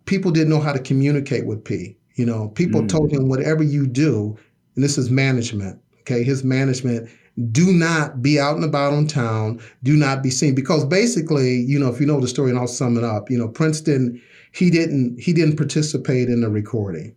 people 0.06 0.30
didn't 0.30 0.50
know 0.50 0.60
how 0.60 0.74
to 0.74 0.80
communicate 0.80 1.48
with 1.48 1.64
P. 1.64 1.98
You 2.16 2.26
know, 2.26 2.50
people 2.50 2.82
mm. 2.82 2.90
told 2.90 3.12
him 3.12 3.28
whatever 3.28 3.64
you 3.64 3.88
do, 3.88 4.38
and 4.76 4.84
this 4.84 4.98
is 4.98 5.10
management. 5.10 5.80
Okay, 6.02 6.24
his 6.24 6.44
management. 6.44 7.10
Do 7.52 7.72
not 7.72 8.24
be 8.24 8.40
out 8.40 8.56
and 8.56 8.66
about 8.66 8.94
in 8.94 9.08
town. 9.08 9.62
Do 9.84 9.96
not 9.96 10.24
be 10.24 10.32
seen 10.32 10.56
because 10.56 10.84
basically, 10.86 11.58
you 11.58 11.78
know, 11.78 11.90
if 11.90 12.00
you 12.00 12.08
know 12.08 12.20
the 12.20 12.28
story, 12.28 12.50
and 12.50 12.58
I'll 12.60 12.68
sum 12.68 12.98
it 12.98 13.04
up. 13.04 13.30
You 13.30 13.38
know, 13.38 13.48
Princeton 13.48 14.20
he 14.52 14.70
didn't 14.70 15.20
he 15.20 15.34
didn't 15.34 15.58
participate 15.58 16.30
in 16.30 16.42
the 16.42 16.50
recording. 16.50 17.16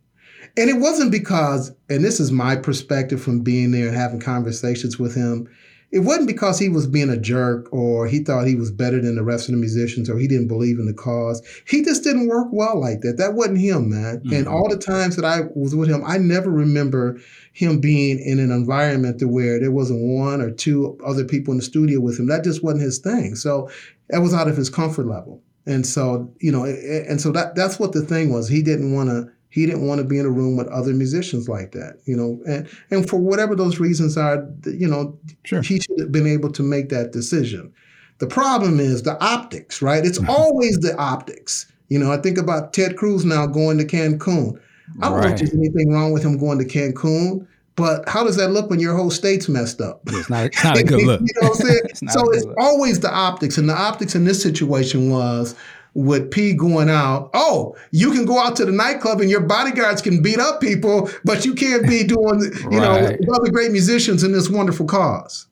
And 0.57 0.69
it 0.69 0.81
wasn't 0.81 1.13
because, 1.13 1.73
and 1.89 2.05
this 2.05 2.19
is 2.19 2.33
my 2.33 2.57
perspective 2.57 3.23
from 3.23 3.41
being 3.41 3.71
there 3.71 3.87
and 3.87 3.97
having 3.97 4.19
conversations 4.19 4.99
with 4.99 5.15
him, 5.15 5.49
it 5.93 6.01
wasn't 6.01 6.29
because 6.29 6.59
he 6.59 6.69
was 6.69 6.87
being 6.87 7.11
a 7.11 7.17
jerk 7.17 7.69
or 7.73 8.07
he 8.07 8.21
thought 8.21 8.47
he 8.47 8.55
was 8.55 8.71
better 8.71 9.01
than 9.01 9.17
the 9.17 9.25
rest 9.25 9.49
of 9.49 9.55
the 9.55 9.61
musicians 9.61 10.09
or 10.09 10.19
he 10.19 10.29
didn't 10.29 10.47
believe 10.47 10.79
in 10.79 10.87
the 10.87 10.95
cause. 10.95 11.43
He 11.67 11.83
just 11.83 12.05
didn't 12.05 12.29
work 12.29 12.49
well 12.53 12.81
like 12.81 13.01
that. 13.01 13.17
That 13.17 13.35
wasn't 13.35 13.59
him, 13.59 13.91
man. 13.91 14.19
Mm-hmm. 14.19 14.35
And 14.35 14.49
all 14.49 14.69
the 14.69 14.77
times 14.77 15.17
that 15.17 15.25
I 15.25 15.41
was 15.55 15.75
with 15.75 15.89
him, 15.89 16.05
I 16.07 16.19
never 16.19 16.51
remember 16.51 17.19
him 17.53 17.81
being 17.81 18.21
in 18.21 18.39
an 18.39 18.53
environment 18.53 19.19
to 19.19 19.27
where 19.27 19.59
there 19.59 19.73
wasn't 19.73 20.01
one 20.01 20.41
or 20.41 20.53
two 20.53 20.97
other 21.05 21.25
people 21.25 21.53
in 21.53 21.59
the 21.59 21.65
studio 21.65 22.01
with 22.01 22.21
him. 22.21 22.27
That 22.27 22.45
just 22.45 22.63
wasn't 22.63 22.83
his 22.83 22.99
thing. 22.99 23.35
So 23.35 23.69
that 24.11 24.21
was 24.21 24.33
out 24.33 24.49
of 24.49 24.57
his 24.57 24.71
comfort 24.71 25.07
level. 25.07 25.43
And 25.67 25.87
so, 25.87 26.33
you 26.41 26.51
know, 26.51 26.65
and 26.65 27.21
so 27.21 27.31
that 27.33 27.55
that's 27.55 27.79
what 27.79 27.93
the 27.93 28.03
thing 28.03 28.33
was. 28.33 28.49
He 28.49 28.63
didn't 28.63 28.95
want 28.95 29.11
to 29.11 29.31
he 29.51 29.67
didn't 29.67 29.87
want 29.87 30.01
to 30.01 30.07
be 30.07 30.19
in 30.19 30.27
a 30.27 30.31
room 30.31 30.57
with 30.57 30.69
other 30.69 30.93
musicians 30.93 31.49
like 31.49 31.73
that, 31.73 31.99
you 32.05 32.17
know. 32.17 32.41
And 32.47 32.69
and 32.91 33.09
for 33.09 33.19
whatever 33.19 33.55
those 33.55 33.79
reasons 33.79 34.17
are, 34.17 34.49
you 34.65 34.89
know, 34.89 35.19
sure. 35.45 35.61
he 35.61 35.81
should 35.81 35.99
have 35.99 36.13
been 36.13 36.27
able 36.27 36.51
to 36.53 36.63
make 36.63 36.89
that 36.89 37.13
decision. 37.13 37.73
The 38.19 38.27
problem 38.27 38.81
is 38.81 39.03
the 39.03 39.23
optics, 39.23 39.83
right? 39.83 40.05
It's 40.05 40.21
always 40.29 40.79
the 40.79 40.97
optics. 40.97 41.71
You 41.89 41.99
know, 41.99 42.13
I 42.13 42.19
think 42.19 42.39
about 42.39 42.73
Ted 42.73 42.97
Cruz 42.97 43.25
now 43.25 43.47
going 43.47 43.79
to 43.79 43.85
Cancun. 43.85 44.59
I 45.03 45.09
don't 45.09 45.19
right. 45.19 45.33
if 45.33 45.39
there's 45.39 45.55
anything 45.55 45.93
wrong 45.93 46.13
with 46.13 46.25
him 46.25 46.39
going 46.39 46.59
to 46.59 46.65
Cancun. 46.65 47.47
But 47.77 48.09
how 48.09 48.25
does 48.25 48.37
that 48.37 48.51
look 48.51 48.69
when 48.69 48.81
your 48.81 48.97
whole 48.97 49.11
state's 49.11 49.49
messed 49.49 49.81
up? 49.81 50.03
It's 50.07 50.29
not, 50.29 50.47
it's 50.47 50.65
not 50.65 50.77
a 50.77 50.85
good 50.85 51.03
look. 51.07 51.21
you 51.21 51.29
know 51.41 51.49
what 51.49 51.61
I'm 51.61 51.67
saying? 51.67 51.81
it's 51.85 52.13
so 52.13 52.31
it's 52.33 52.45
look. 52.45 52.57
always 52.59 53.01
the 53.01 53.13
optics. 53.13 53.59
And 53.59 53.69
the 53.69 53.75
optics 53.75 54.15
in 54.15 54.25
this 54.25 54.43
situation 54.43 55.11
was 55.11 55.55
with 55.95 56.31
P 56.31 56.55
going 56.55 56.89
out, 56.89 57.31
oh, 57.35 57.77
you 57.91 58.13
can 58.13 58.25
go 58.25 58.39
out 58.39 58.57
to 58.57 58.65
the 58.65 58.73
nightclub 58.73 59.21
and 59.21 59.31
your 59.31 59.41
bodyguards 59.41 60.03
can 60.03 60.23
beat 60.23 60.39
up 60.39 60.61
people, 60.61 61.11
but 61.25 61.45
you 61.45 61.55
can't 61.55 61.89
be 61.89 62.05
doing, 62.05 62.41
you 62.71 62.79
right. 62.79 63.19
know, 63.21 63.35
other 63.35 63.51
great 63.51 63.73
musicians 63.73 64.23
in 64.23 64.33
this 64.33 64.49
wonderful 64.49 64.87
cause. 64.87 65.47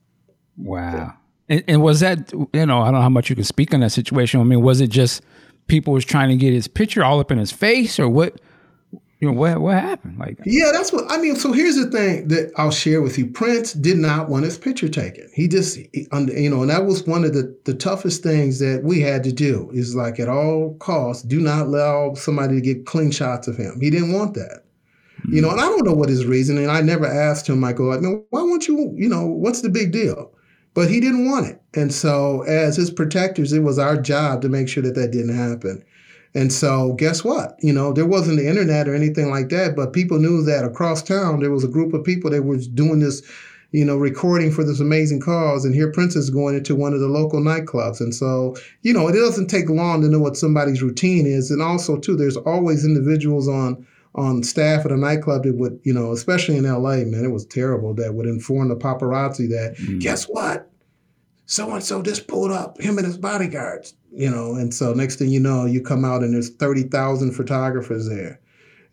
Wow. 0.57 1.13
And, 1.49 1.63
and, 1.67 1.81
was 1.81 1.99
that, 2.01 2.31
you 2.31 2.65
know, 2.65 2.81
I 2.81 2.85
don't 2.85 2.95
know 2.95 3.01
how 3.01 3.09
much 3.09 3.29
you 3.29 3.35
can 3.35 3.43
speak 3.43 3.73
on 3.73 3.79
that 3.79 3.91
situation. 3.91 4.39
I 4.39 4.43
mean, 4.43 4.61
was 4.61 4.81
it 4.81 4.89
just 4.89 5.23
people 5.67 5.93
was 5.93 6.05
trying 6.05 6.29
to 6.29 6.35
get 6.35 6.53
his 6.53 6.67
picture 6.67 7.03
all 7.03 7.19
up 7.19 7.31
in 7.31 7.37
his 7.37 7.51
face 7.51 7.99
or 7.99 8.07
what? 8.07 8.39
You 9.19 9.27
know 9.27 9.33
what 9.33 9.59
what 9.59 9.75
happened? 9.75 10.17
Like 10.17 10.39
yeah 10.45 10.71
that's 10.71 10.93
what 10.93 11.11
i 11.11 11.17
mean 11.17 11.35
so 11.35 11.51
here's 11.51 11.75
the 11.75 11.91
thing 11.91 12.29
that 12.29 12.51
i'll 12.57 12.71
share 12.71 13.01
with 13.01 13.17
you. 13.17 13.27
Prince 13.27 13.73
did 13.73 13.97
not 13.97 14.29
want 14.29 14.45
his 14.45 14.57
picture 14.57 14.87
taken. 14.87 15.29
He 15.33 15.47
just 15.47 15.77
you 15.77 16.49
know 16.49 16.61
and 16.61 16.69
that 16.69 16.85
was 16.85 17.05
one 17.05 17.25
of 17.25 17.33
the, 17.33 17.55
the 17.65 17.73
toughest 17.73 18.23
things 18.23 18.59
that 18.59 18.81
we 18.83 19.01
had 19.01 19.23
to 19.25 19.31
do 19.31 19.69
is 19.73 19.95
like 19.95 20.19
at 20.19 20.29
all 20.29 20.75
costs 20.79 21.23
do 21.23 21.39
not 21.41 21.67
allow 21.67 22.13
somebody 22.13 22.55
to 22.55 22.61
get 22.61 22.85
clean 22.85 23.11
shots 23.11 23.47
of 23.47 23.57
him. 23.57 23.79
He 23.81 23.89
didn't 23.89 24.13
want 24.13 24.35
that. 24.35 24.63
Mm-hmm. 25.19 25.35
you 25.35 25.41
know 25.41 25.49
and 25.51 25.59
i 25.59 25.65
don't 25.65 25.85
know 25.85 25.93
what 25.93 26.07
his 26.07 26.25
reason 26.25 26.57
and 26.57 26.71
i 26.71 26.79
never 26.79 27.05
asked 27.05 27.49
him 27.49 27.61
i 27.63 27.73
go 27.73 27.91
I 27.91 27.99
mean, 27.99 28.23
why 28.29 28.41
won't 28.41 28.69
you 28.69 28.93
you 28.95 29.09
know 29.09 29.25
what's 29.25 29.61
the 29.61 29.69
big 29.69 29.91
deal? 29.91 30.31
But 30.75 30.89
he 30.89 30.99
didn't 30.99 31.27
want 31.27 31.47
it. 31.47 31.59
And 31.73 31.91
so 31.91 32.43
as 32.43 32.77
his 32.77 32.91
protectors 32.91 33.51
it 33.51 33.63
was 33.63 33.79
our 33.79 33.97
job 33.99 34.41
to 34.43 34.49
make 34.49 34.69
sure 34.69 34.83
that 34.83 34.95
that 34.95 35.11
didn't 35.11 35.35
happen 35.35 35.83
and 36.35 36.53
so, 36.53 36.93
guess 36.93 37.23
what? 37.23 37.55
You 37.59 37.73
know, 37.73 37.91
there 37.91 38.05
wasn't 38.05 38.37
the 38.37 38.47
internet 38.47 38.87
or 38.87 38.93
anything 38.93 39.29
like 39.31 39.49
that, 39.49 39.75
but 39.75 39.93
people 39.93 40.19
knew 40.19 40.43
that 40.43 40.63
across 40.63 41.01
town 41.01 41.39
there 41.39 41.51
was 41.51 41.63
a 41.63 41.69
group 41.69 41.93
of 41.93 42.03
people 42.03 42.29
that 42.29 42.43
was 42.43 42.67
doing 42.67 42.99
this, 42.99 43.23
you 43.71 43.83
know, 43.83 43.97
recording 43.97 44.51
for 44.51 44.63
this 44.63 44.79
amazing 44.79 45.21
cause. 45.21 45.65
And 45.65 45.73
here 45.73 45.91
Prince 45.91 46.15
is 46.15 46.29
going 46.29 46.55
into 46.55 46.75
one 46.75 46.93
of 46.93 46.99
the 46.99 47.07
local 47.07 47.39
nightclubs. 47.39 47.99
And 47.99 48.13
so, 48.13 48.55
you 48.83 48.93
know, 48.93 49.07
it 49.07 49.13
doesn't 49.13 49.47
take 49.47 49.69
long 49.69 50.01
to 50.01 50.07
know 50.07 50.19
what 50.19 50.37
somebody's 50.37 50.83
routine 50.83 51.25
is. 51.25 51.49
And 51.49 51.63
also, 51.63 51.97
too, 51.97 52.15
there's 52.15 52.37
always 52.37 52.85
individuals 52.85 53.47
on 53.47 53.85
on 54.15 54.43
staff 54.43 54.85
at 54.85 54.91
a 54.91 54.97
nightclub 54.97 55.43
that 55.43 55.55
would, 55.55 55.79
you 55.83 55.93
know, 55.93 56.11
especially 56.11 56.57
in 56.57 56.63
LA, 56.63 56.97
man, 56.97 57.23
it 57.23 57.31
was 57.31 57.45
terrible 57.45 57.93
that 57.93 58.15
would 58.15 58.25
inform 58.25 58.67
the 58.67 58.75
paparazzi 58.75 59.47
that, 59.49 59.75
mm. 59.77 59.99
guess 59.99 60.25
what? 60.25 60.68
So 61.49 61.73
and 61.73 61.83
so 61.83 62.01
just 62.01 62.27
pulled 62.27 62.51
up, 62.51 62.79
him 62.79 62.97
and 62.97 63.07
his 63.07 63.17
bodyguards 63.17 63.93
you 64.11 64.29
know, 64.29 64.55
and 64.55 64.73
so 64.73 64.93
next 64.93 65.17
thing 65.17 65.29
you 65.29 65.39
know, 65.39 65.65
you 65.65 65.81
come 65.81 66.03
out 66.03 66.23
and 66.23 66.33
there's 66.33 66.49
30,000 66.49 67.31
photographers 67.31 68.09
there. 68.09 68.39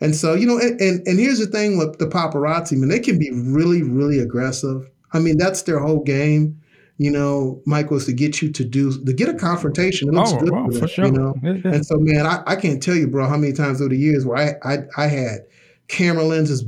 And 0.01 0.15
so, 0.15 0.35
you 0.35 0.47
know, 0.47 0.59
and, 0.59 0.79
and, 0.81 1.07
and 1.07 1.19
here's 1.19 1.39
the 1.39 1.47
thing 1.47 1.79
with 1.79 1.99
the 1.99 2.07
paparazzi, 2.07 2.77
man, 2.77 2.91
they 2.91 3.01
can 3.01 3.19
be 3.19 3.31
really, 3.33 3.83
really 3.83 4.19
aggressive. 4.19 4.91
I 5.13 5.21
mean, 5.21 5.39
that's 5.39 5.63
their 5.63 5.79
whole 5.79 6.03
game. 6.03 6.61
You 6.99 7.11
know, 7.11 7.63
Michael, 7.67 7.99
is 7.99 8.07
to 8.07 8.13
get 8.13 8.41
you 8.41 8.51
to 8.53 8.65
do 8.65 9.05
to 9.05 9.13
get 9.13 9.29
a 9.29 9.35
confrontation. 9.35 10.09
Oh, 10.09 10.13
it 10.13 10.15
looks 10.15 10.33
oh, 10.33 10.39
good 10.39 10.49
for, 10.49 10.55
them, 10.55 10.81
for 10.81 10.89
sure. 10.89 11.07
You 11.07 11.13
know, 11.13 11.35
yeah, 11.43 11.53
yeah. 11.53 11.75
and 11.75 11.85
so 11.85 11.97
man, 11.99 12.25
I, 12.27 12.43
I 12.47 12.57
can't 12.57 12.83
tell 12.83 12.95
you, 12.95 13.07
bro, 13.07 13.29
how 13.29 13.37
many 13.37 13.53
times 13.53 13.83
over 13.83 13.91
the 13.91 13.99
years 13.99 14.25
where 14.25 14.39
I 14.39 14.75
I, 14.75 14.79
I 14.97 15.07
had 15.07 15.41
camera 15.89 16.25
lenses 16.25 16.65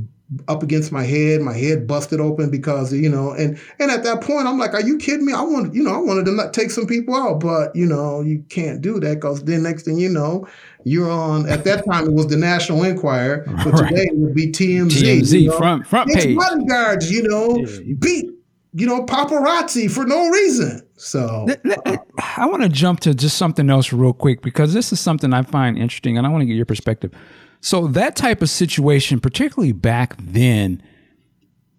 up 0.47 0.61
against 0.61 0.91
my 0.91 1.03
head, 1.03 1.41
my 1.41 1.53
head 1.53 1.87
busted 1.87 2.19
open 2.19 2.51
because 2.51 2.93
you 2.93 3.09
know, 3.09 3.31
and 3.31 3.59
and 3.79 3.89
at 3.89 4.03
that 4.03 4.21
point, 4.21 4.47
I'm 4.47 4.59
like, 4.59 4.73
are 4.73 4.81
you 4.81 4.97
kidding 4.97 5.25
me? 5.25 5.33
I 5.33 5.41
wanted, 5.41 5.73
you 5.73 5.83
know, 5.83 5.93
I 5.93 5.97
wanted 5.97 6.25
to 6.25 6.31
not 6.31 6.53
take 6.53 6.71
some 6.71 6.85
people 6.85 7.15
out, 7.15 7.39
but 7.39 7.75
you 7.75 7.85
know, 7.85 8.21
you 8.21 8.43
can't 8.49 8.81
do 8.81 8.99
that 8.99 9.15
because 9.15 9.43
then 9.43 9.63
next 9.63 9.83
thing 9.83 9.97
you 9.97 10.09
know, 10.09 10.47
you're 10.83 11.09
on. 11.09 11.49
At 11.49 11.63
that 11.63 11.85
time, 11.85 12.05
it 12.05 12.13
was 12.13 12.27
the 12.27 12.37
National 12.37 12.83
Enquirer, 12.83 13.45
but 13.63 13.73
right. 13.73 13.89
today 13.89 14.03
it 14.05 14.17
would 14.17 14.35
be 14.35 14.51
TMZ. 14.51 14.91
TMZ 14.91 15.41
you 15.41 15.49
know? 15.49 15.57
front 15.57 15.87
front 15.87 16.11
it's 16.11 16.25
page. 16.25 16.37
bodyguards, 16.37 17.11
you 17.11 17.27
know, 17.27 17.57
yeah. 17.57 17.95
beat 17.99 18.29
you 18.73 18.85
know 18.85 19.05
paparazzi 19.05 19.89
for 19.89 20.05
no 20.05 20.29
reason. 20.29 20.81
So 20.99 21.47
uh, 21.85 21.97
I 22.37 22.45
want 22.45 22.61
to 22.63 22.69
jump 22.69 22.99
to 23.01 23.13
just 23.13 23.37
something 23.37 23.69
else 23.69 23.93
real 23.93 24.11
quick 24.11 24.41
because 24.41 24.73
this 24.73 24.91
is 24.91 24.99
something 24.99 25.33
I 25.33 25.43
find 25.43 25.77
interesting, 25.77 26.17
and 26.17 26.27
I 26.27 26.29
want 26.29 26.41
to 26.41 26.45
get 26.45 26.55
your 26.55 26.65
perspective. 26.65 27.13
So 27.61 27.87
that 27.87 28.17
type 28.17 28.41
of 28.41 28.49
situation, 28.49 29.21
particularly 29.21 29.71
back 29.71 30.15
then, 30.17 30.83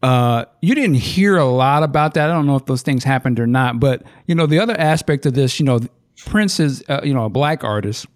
uh, 0.03 0.47
you 0.63 0.75
didn't 0.75 0.95
hear 0.95 1.37
a 1.37 1.45
lot 1.45 1.83
about 1.83 2.15
that. 2.15 2.31
I 2.31 2.33
don't 2.33 2.47
know 2.47 2.57
if 2.57 2.65
those 2.65 2.81
things 2.81 3.05
happened 3.05 3.39
or 3.39 3.47
not, 3.47 3.79
but 3.79 4.03
you 4.27 4.35
know, 4.35 4.47
the 4.47 4.59
other 4.59 4.79
aspect 4.81 5.27
of 5.27 5.35
this, 5.35 5.61
you 5.61 5.67
know, 5.67 5.81
Prince 6.25 6.59
is, 6.59 6.83
uh, 6.89 7.01
you 7.05 7.13
know, 7.13 7.27
a 7.27 7.31
black 7.31 7.63
artist, 7.63 8.07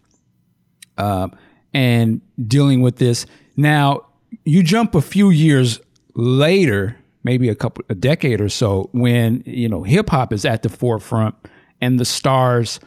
uh, 0.97 1.29
and 1.75 2.23
dealing 2.47 2.81
with 2.81 2.97
this. 2.97 3.27
Now, 3.57 4.07
you 4.45 4.63
jump 4.63 4.95
a 4.95 5.03
few 5.03 5.29
years 5.29 5.81
later, 6.15 6.97
maybe 7.25 7.49
a 7.49 7.55
couple, 7.55 7.85
a 7.89 7.95
decade 7.95 8.41
or 8.41 8.49
so, 8.49 8.89
when 8.93 9.43
you 9.47 9.69
know 9.69 9.83
hip 9.83 10.11
hop 10.11 10.33
is 10.33 10.45
at 10.45 10.63
the 10.63 10.69
forefront, 10.69 11.35
and 11.81 11.99
the 11.99 12.05
stars 12.05 12.79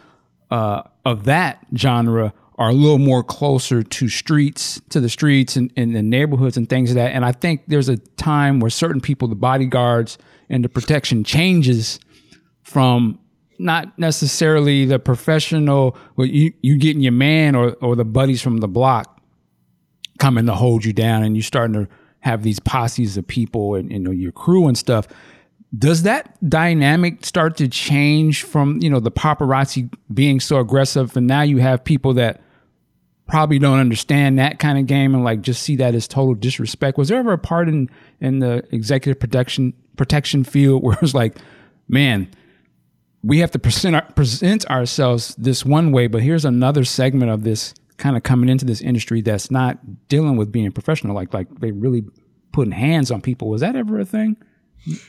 uh, 0.52 0.84
of 1.06 1.26
that 1.26 1.66
genre 1.76 2.34
are 2.58 2.70
a 2.70 2.74
little 2.74 2.98
more 2.98 3.24
closer 3.24 3.84
to 3.84 4.10
streets, 4.10 4.82
to 4.90 5.00
the 5.00 5.10
streets 5.10 5.56
and, 5.56 5.72
and 5.78 5.96
the 5.96 6.02
neighborhoods 6.02 6.58
and 6.58 6.68
things 6.68 6.90
of 6.90 6.98
like 6.98 7.06
that. 7.06 7.16
And 7.16 7.24
I 7.24 7.32
think 7.32 7.64
there's 7.68 7.90
a 7.90 7.98
time 7.98 8.60
where 8.60 8.72
certain 8.72 9.00
people, 9.00 9.28
the 9.28 9.36
bodyguards 9.36 10.18
and 10.50 10.64
the 10.64 10.70
protection 10.70 11.24
changes 11.24 12.00
from 12.64 13.20
not 13.60 13.98
necessarily 14.00 14.86
the 14.86 14.98
professional, 14.98 15.96
but 16.16 16.30
you, 16.30 16.52
you 16.62 16.78
getting 16.78 17.02
your 17.02 17.12
man 17.12 17.56
or, 17.56 17.74
or 17.74 17.96
the 17.96 18.06
buddies 18.06 18.42
from 18.42 18.58
the 18.58 18.68
block 18.68 19.22
coming 20.18 20.48
to 20.48 20.54
hold 20.54 20.84
you 20.84 20.94
down 20.94 21.24
and 21.24 21.36
you 21.36 21.44
starting 21.44 21.74
to 21.74 21.88
have 22.22 22.44
these 22.44 22.60
posses 22.60 23.18
of 23.18 23.28
people 23.28 23.76
and, 23.76 23.92
you 23.92 24.00
know, 24.00 24.12
your 24.12 24.32
crew 24.32 24.68
and 24.68 24.78
stuff. 24.78 25.08
Does 25.78 26.04
that 26.04 26.38
dynamic 26.50 27.26
start 27.26 27.58
to 27.58 27.68
change 27.68 28.44
from, 28.44 28.82
you 28.82 28.90
know, 28.90 29.00
the 29.00 29.12
paparazzi 29.12 29.94
being 30.14 30.40
so 30.40 30.60
aggressive 30.60 31.16
and 31.18 31.28
now 31.28 31.42
you 31.42 31.58
have 31.58 31.84
people 31.84 32.14
that 32.16 32.42
probably 33.28 33.60
don't 33.60 33.80
understand 33.80 34.40
that 34.40 34.58
kind 34.58 34.80
of 34.80 34.88
game 34.88 35.14
and 35.14 35.24
like 35.24 35.42
just 35.42 35.62
see 35.62 35.76
that 35.76 35.94
as 35.94 36.08
total 36.08 36.34
disrespect. 36.34 36.98
Was 36.98 37.10
there 37.10 37.20
ever 37.20 37.34
a 37.34 37.38
part 37.38 37.68
in 37.68 37.90
in 38.22 38.40
the 38.40 38.66
executive 38.72 39.20
protection 39.20 39.74
protection 39.98 40.44
field 40.44 40.82
where 40.84 40.96
it 40.96 41.02
was 41.02 41.14
like, 41.14 41.38
man, 41.88 42.30
we 43.24 43.40
have 43.40 43.52
to 43.52 43.60
present 43.60 44.16
present 44.16 44.66
ourselves 44.70 45.36
this 45.36 45.66
one 45.66 45.92
way, 45.92 46.08
but 46.08 46.22
here's 46.22 46.46
another 46.46 46.86
segment 46.86 47.32
of 47.32 47.44
this 47.44 47.74
kind 47.98 48.16
of 48.16 48.24
coming 48.24 48.50
into 48.50 48.66
this 48.66 48.82
industry 48.82 49.22
that's 49.22 49.52
not 49.52 49.80
dealing 50.08 50.38
with 50.38 50.52
being 50.52 50.72
professional. 50.72 51.16
Like 51.16 51.34
like 51.34 51.48
they 51.60 51.72
really 51.72 52.04
putting 52.52 52.72
hands 52.72 53.12
on 53.12 53.22
people. 53.22 53.50
Was 53.50 53.62
that 53.62 53.76
ever 53.76 54.00
a 54.00 54.06
thing? 54.06 54.38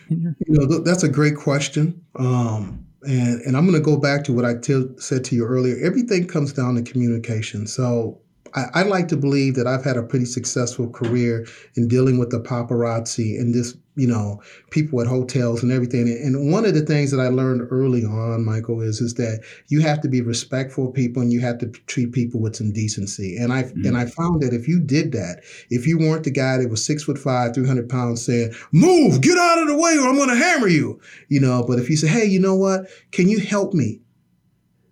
You 0.08 0.34
know, 0.48 0.80
that's 0.80 1.02
a 1.02 1.08
great 1.08 1.36
question. 1.36 2.04
Um, 2.18 2.84
and, 3.02 3.40
and 3.42 3.56
I'm 3.56 3.64
going 3.64 3.80
to 3.80 3.84
go 3.84 3.96
back 3.96 4.24
to 4.24 4.32
what 4.32 4.44
I 4.44 4.54
t- 4.54 4.88
said 4.96 5.24
to 5.26 5.36
you 5.36 5.44
earlier. 5.44 5.76
Everything 5.84 6.26
comes 6.26 6.52
down 6.52 6.74
to 6.74 6.82
communication. 6.82 7.66
So 7.66 8.20
I, 8.54 8.82
like 8.82 9.08
to 9.08 9.16
believe 9.16 9.54
that 9.56 9.66
I've 9.66 9.84
had 9.84 9.96
a 9.96 10.02
pretty 10.02 10.24
successful 10.24 10.88
career 10.90 11.46
in 11.74 11.88
dealing 11.88 12.18
with 12.18 12.30
the 12.30 12.40
paparazzi 12.40 13.38
and 13.38 13.54
this 13.54 13.74
you 13.98 14.06
know, 14.06 14.40
people 14.70 15.00
at 15.00 15.08
hotels 15.08 15.60
and 15.60 15.72
everything. 15.72 16.08
And 16.08 16.52
one 16.52 16.64
of 16.64 16.72
the 16.72 16.86
things 16.86 17.10
that 17.10 17.18
I 17.18 17.26
learned 17.26 17.66
early 17.72 18.04
on, 18.04 18.44
Michael, 18.44 18.80
is 18.80 19.00
is 19.00 19.14
that 19.14 19.44
you 19.66 19.80
have 19.80 20.00
to 20.02 20.08
be 20.08 20.20
respectful 20.20 20.88
of 20.88 20.94
people 20.94 21.20
and 21.20 21.32
you 21.32 21.40
have 21.40 21.58
to 21.58 21.66
treat 21.66 22.12
people 22.12 22.40
with 22.40 22.54
some 22.54 22.72
decency. 22.72 23.36
And 23.36 23.52
I 23.52 23.64
mm-hmm. 23.64 23.84
and 23.84 23.96
I 23.96 24.06
found 24.06 24.40
that 24.42 24.54
if 24.54 24.68
you 24.68 24.78
did 24.78 25.10
that, 25.12 25.42
if 25.68 25.84
you 25.84 25.98
weren't 25.98 26.22
the 26.22 26.30
guy 26.30 26.58
that 26.58 26.70
was 26.70 26.86
six 26.86 27.02
foot 27.02 27.18
five, 27.18 27.54
three 27.54 27.66
hundred 27.66 27.88
pounds, 27.88 28.24
saying 28.24 28.54
"Move, 28.72 29.20
get 29.20 29.36
out 29.36 29.58
of 29.58 29.66
the 29.66 29.76
way, 29.76 29.98
or 29.98 30.06
I'm 30.06 30.16
going 30.16 30.28
to 30.28 30.36
hammer 30.36 30.68
you," 30.68 31.00
you 31.28 31.40
know. 31.40 31.64
But 31.66 31.80
if 31.80 31.90
you 31.90 31.96
say, 31.96 32.06
"Hey, 32.06 32.24
you 32.24 32.38
know 32.38 32.54
what? 32.54 32.86
Can 33.10 33.28
you 33.28 33.40
help 33.40 33.74
me? 33.74 34.00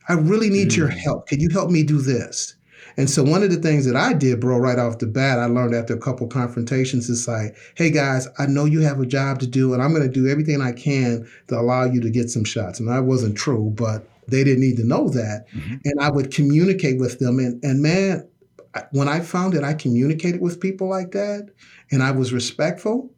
I 0.08 0.14
really 0.14 0.50
need 0.50 0.70
mm-hmm. 0.70 0.80
your 0.80 0.88
help. 0.88 1.28
Can 1.28 1.38
you 1.38 1.50
help 1.50 1.70
me 1.70 1.84
do 1.84 1.98
this?" 1.98 2.55
And 2.96 3.10
so 3.10 3.22
one 3.22 3.42
of 3.42 3.50
the 3.50 3.60
things 3.60 3.84
that 3.86 3.96
I 3.96 4.14
did, 4.14 4.40
bro, 4.40 4.58
right 4.58 4.78
off 4.78 4.98
the 4.98 5.06
bat, 5.06 5.38
I 5.38 5.46
learned 5.46 5.74
after 5.74 5.94
a 5.94 5.98
couple 5.98 6.26
confrontations 6.26 7.08
is 7.10 7.28
like, 7.28 7.54
hey 7.74 7.90
guys, 7.90 8.26
I 8.38 8.46
know 8.46 8.64
you 8.64 8.80
have 8.80 9.00
a 9.00 9.06
job 9.06 9.38
to 9.40 9.46
do, 9.46 9.74
and 9.74 9.82
I'm 9.82 9.92
going 9.92 10.02
to 10.02 10.08
do 10.08 10.28
everything 10.28 10.62
I 10.62 10.72
can 10.72 11.28
to 11.48 11.58
allow 11.58 11.84
you 11.84 12.00
to 12.00 12.10
get 12.10 12.30
some 12.30 12.44
shots. 12.44 12.80
And 12.80 12.88
that 12.88 13.04
wasn't 13.04 13.36
true, 13.36 13.72
but 13.74 14.08
they 14.28 14.44
didn't 14.44 14.60
need 14.60 14.76
to 14.78 14.86
know 14.86 15.08
that. 15.10 15.46
Mm-hmm. 15.54 15.74
And 15.84 16.00
I 16.00 16.10
would 16.10 16.32
communicate 16.32 16.98
with 16.98 17.18
them. 17.18 17.38
And, 17.38 17.62
and 17.62 17.82
man, 17.82 18.28
when 18.92 19.08
I 19.08 19.20
found 19.20 19.54
that 19.54 19.64
I 19.64 19.74
communicated 19.74 20.40
with 20.40 20.60
people 20.60 20.88
like 20.88 21.12
that 21.12 21.50
and 21.90 22.02
I 22.02 22.10
was 22.10 22.32
respectful 22.32 23.10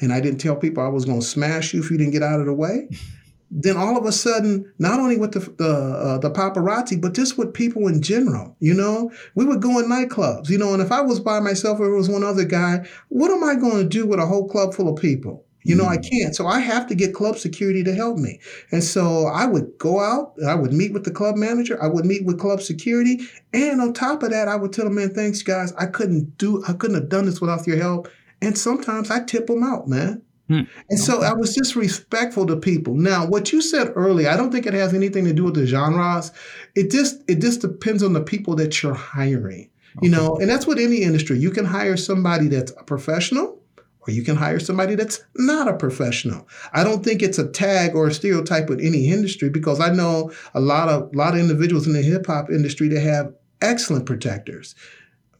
and 0.00 0.12
I 0.12 0.20
didn't 0.20 0.40
tell 0.40 0.56
people 0.56 0.82
I 0.82 0.88
was 0.88 1.04
going 1.04 1.20
to 1.20 1.26
smash 1.26 1.72
you 1.72 1.80
if 1.80 1.90
you 1.90 1.98
didn't 1.98 2.12
get 2.12 2.22
out 2.22 2.40
of 2.40 2.46
the 2.46 2.52
way, 2.52 2.88
then 3.50 3.76
all 3.76 3.96
of 3.96 4.04
a 4.04 4.12
sudden, 4.12 4.72
not 4.78 4.98
only 4.98 5.16
with 5.16 5.32
the 5.32 5.40
the, 5.40 5.68
uh, 5.68 6.18
the 6.18 6.30
paparazzi, 6.30 7.00
but 7.00 7.14
just 7.14 7.38
with 7.38 7.54
people 7.54 7.88
in 7.88 8.02
general, 8.02 8.56
you 8.60 8.74
know, 8.74 9.10
we 9.34 9.44
would 9.44 9.62
go 9.62 9.78
in 9.78 9.86
nightclubs, 9.86 10.48
you 10.48 10.58
know, 10.58 10.72
and 10.72 10.82
if 10.82 10.90
I 10.92 11.00
was 11.00 11.20
by 11.20 11.40
myself 11.40 11.80
or 11.80 11.86
it 11.86 11.96
was 11.96 12.08
one 12.08 12.24
other 12.24 12.44
guy, 12.44 12.86
what 13.08 13.30
am 13.30 13.44
I 13.44 13.54
going 13.54 13.82
to 13.82 13.88
do 13.88 14.06
with 14.06 14.18
a 14.18 14.26
whole 14.26 14.48
club 14.48 14.74
full 14.74 14.88
of 14.88 15.00
people? 15.00 15.44
You 15.66 15.74
know, 15.74 15.86
I 15.86 15.96
mm. 15.98 16.08
can't. 16.08 16.36
So 16.36 16.46
I 16.46 16.60
have 16.60 16.86
to 16.86 16.94
get 16.94 17.12
club 17.12 17.38
security 17.38 17.82
to 17.82 17.92
help 17.92 18.18
me. 18.18 18.38
And 18.70 18.84
so 18.84 19.26
I 19.26 19.46
would 19.46 19.76
go 19.78 19.98
out, 19.98 20.34
I 20.46 20.54
would 20.54 20.72
meet 20.72 20.92
with 20.92 21.04
the 21.04 21.10
club 21.10 21.36
manager, 21.36 21.82
I 21.82 21.88
would 21.88 22.06
meet 22.06 22.24
with 22.24 22.38
club 22.38 22.62
security. 22.62 23.20
And 23.52 23.80
on 23.80 23.92
top 23.92 24.22
of 24.22 24.30
that, 24.30 24.46
I 24.46 24.54
would 24.54 24.72
tell 24.72 24.84
them, 24.84 24.94
man, 24.94 25.12
thanks, 25.12 25.42
guys. 25.42 25.72
I 25.76 25.86
couldn't 25.86 26.38
do, 26.38 26.62
I 26.68 26.72
couldn't 26.72 26.94
have 26.94 27.08
done 27.08 27.26
this 27.26 27.40
without 27.40 27.66
your 27.66 27.78
help. 27.78 28.08
And 28.40 28.56
sometimes 28.56 29.10
I 29.10 29.24
tip 29.24 29.48
them 29.48 29.64
out, 29.64 29.88
man. 29.88 30.22
Hmm. 30.48 30.62
And 30.88 30.98
so 30.98 31.22
I 31.22 31.32
was 31.32 31.54
just 31.54 31.74
respectful 31.74 32.46
to 32.46 32.56
people. 32.56 32.94
Now, 32.94 33.26
what 33.26 33.52
you 33.52 33.60
said 33.60 33.92
earlier, 33.96 34.28
I 34.28 34.36
don't 34.36 34.52
think 34.52 34.66
it 34.66 34.74
has 34.74 34.94
anything 34.94 35.24
to 35.24 35.32
do 35.32 35.44
with 35.44 35.54
the 35.54 35.66
genres. 35.66 36.30
It 36.74 36.90
just 36.90 37.22
it 37.28 37.40
just 37.40 37.60
depends 37.60 38.02
on 38.02 38.12
the 38.12 38.22
people 38.22 38.54
that 38.56 38.82
you're 38.82 38.94
hiring. 38.94 39.70
You 40.02 40.10
know, 40.10 40.36
and 40.36 40.48
that's 40.48 40.66
what 40.66 40.78
any 40.78 41.02
industry. 41.02 41.38
You 41.38 41.50
can 41.50 41.64
hire 41.64 41.96
somebody 41.96 42.48
that's 42.48 42.70
a 42.72 42.84
professional 42.84 43.58
or 44.06 44.12
you 44.12 44.22
can 44.22 44.36
hire 44.36 44.60
somebody 44.60 44.94
that's 44.94 45.24
not 45.36 45.68
a 45.68 45.74
professional. 45.74 46.46
I 46.72 46.84
don't 46.84 47.04
think 47.04 47.22
it's 47.22 47.38
a 47.38 47.48
tag 47.48 47.94
or 47.94 48.06
a 48.06 48.14
stereotype 48.14 48.68
with 48.68 48.80
any 48.80 49.08
industry 49.08 49.48
because 49.48 49.80
I 49.80 49.90
know 49.90 50.32
a 50.54 50.60
lot 50.60 50.88
of 50.88 51.14
a 51.14 51.16
lot 51.16 51.34
of 51.34 51.40
individuals 51.40 51.86
in 51.86 51.92
the 51.92 52.02
hip 52.02 52.26
hop 52.26 52.50
industry 52.50 52.88
that 52.88 53.00
have 53.00 53.32
excellent 53.60 54.06
protectors. 54.06 54.74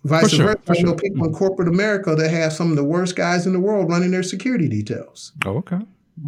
Vice 0.07 0.31
sure, 0.31 0.47
versa, 0.47 0.61
I 0.69 0.83
know 0.83 0.95
people 0.95 1.25
in 1.25 1.33
mm-hmm. 1.33 1.37
corporate 1.37 1.69
America 1.69 2.15
that 2.15 2.31
have 2.31 2.53
some 2.53 2.71
of 2.71 2.77
the 2.77 2.85
worst 2.85 3.17
guys 3.17 3.47
in 3.47 3.53
the 3.53 3.61
world 3.61 3.89
running 3.89 4.11
their 4.11 4.23
security 4.23 4.69
details. 4.69 5.33
Oh, 5.45 5.57
okay. 5.59 5.79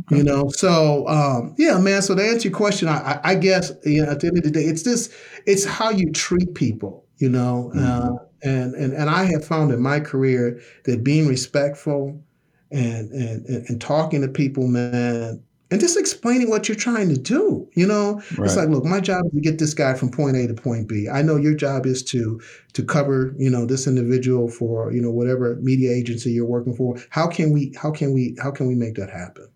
Okay. 0.01 0.19
You 0.19 0.23
know, 0.23 0.51
so 0.51 1.09
um, 1.09 1.55
yeah, 1.57 1.79
man. 1.79 2.03
So 2.03 2.15
to 2.15 2.23
answer 2.23 2.49
your 2.49 2.57
question, 2.57 2.89
I, 2.89 3.21
I, 3.25 3.35
guess 3.35 3.73
you 3.87 4.05
know, 4.05 4.11
at 4.11 4.21
the 4.21 4.27
end 4.27 4.37
of 4.37 4.45
the 4.45 4.51
day, 4.51 4.65
it's 4.65 4.83
this: 4.83 5.15
it's 5.47 5.65
how 5.65 5.89
you 5.91 6.13
treat 6.13 6.55
people. 6.55 7.07
You 7.17 7.31
know, 7.31 7.73
mm-hmm. 7.75 7.85
uh, 7.85 8.19
and 8.43 8.75
and 8.75 8.93
and 8.93 9.09
I 9.09 9.25
have 9.25 9.47
found 9.47 9.73
in 9.73 9.81
my 9.81 9.99
career 10.01 10.61
that 10.85 11.03
being 11.03 11.27
respectful 11.27 12.23
and 12.71 13.11
and 13.13 13.47
and 13.47 13.81
talking 13.81 14.21
to 14.21 14.29
people, 14.29 14.67
man, 14.67 15.43
and 15.71 15.81
just 15.81 15.99
explaining 15.99 16.49
what 16.49 16.69
you're 16.69 16.77
trying 16.77 17.09
to 17.09 17.19
do. 17.19 17.69
You 17.75 17.87
know, 17.87 18.23
right. 18.37 18.47
it's 18.47 18.57
like, 18.57 18.69
look, 18.69 18.85
my 18.85 19.01
job 19.01 19.25
is 19.27 19.33
to 19.33 19.41
get 19.41 19.59
this 19.59 19.75
guy 19.75 19.95
from 19.95 20.11
point 20.11 20.37
A 20.37 20.47
to 20.47 20.55
point 20.55 20.89
B. 20.89 21.09
I 21.09 21.23
know 21.23 21.37
your 21.37 21.55
job 21.55 21.87
is 21.87 22.03
to 22.05 22.41
to 22.75 22.83
cover, 22.83 23.35
you 23.39 23.51
know, 23.51 23.67
this 23.67 23.87
individual 23.87 24.49
for, 24.49 24.93
you 24.93 25.01
know, 25.01 25.11
whatever 25.11 25.57
media 25.57 25.93
agency 25.93 26.31
you're 26.31 26.47
working 26.47 26.75
for. 26.75 26.97
How 27.11 27.27
can 27.27 27.53
we 27.53 27.75
how 27.81 27.91
can 27.91 28.13
we 28.13 28.37
how 28.43 28.51
can 28.51 28.67
we 28.67 28.75
make 28.75 28.95
that 28.95 29.11
happen? 29.11 29.49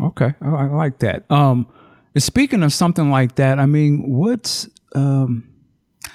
Okay, 0.00 0.34
oh, 0.42 0.54
I 0.54 0.66
like 0.66 0.98
that. 0.98 1.30
Um, 1.30 1.66
speaking 2.16 2.62
of 2.62 2.72
something 2.72 3.10
like 3.10 3.36
that, 3.36 3.58
I 3.58 3.66
mean, 3.66 4.10
what's 4.10 4.68
um, 4.94 5.48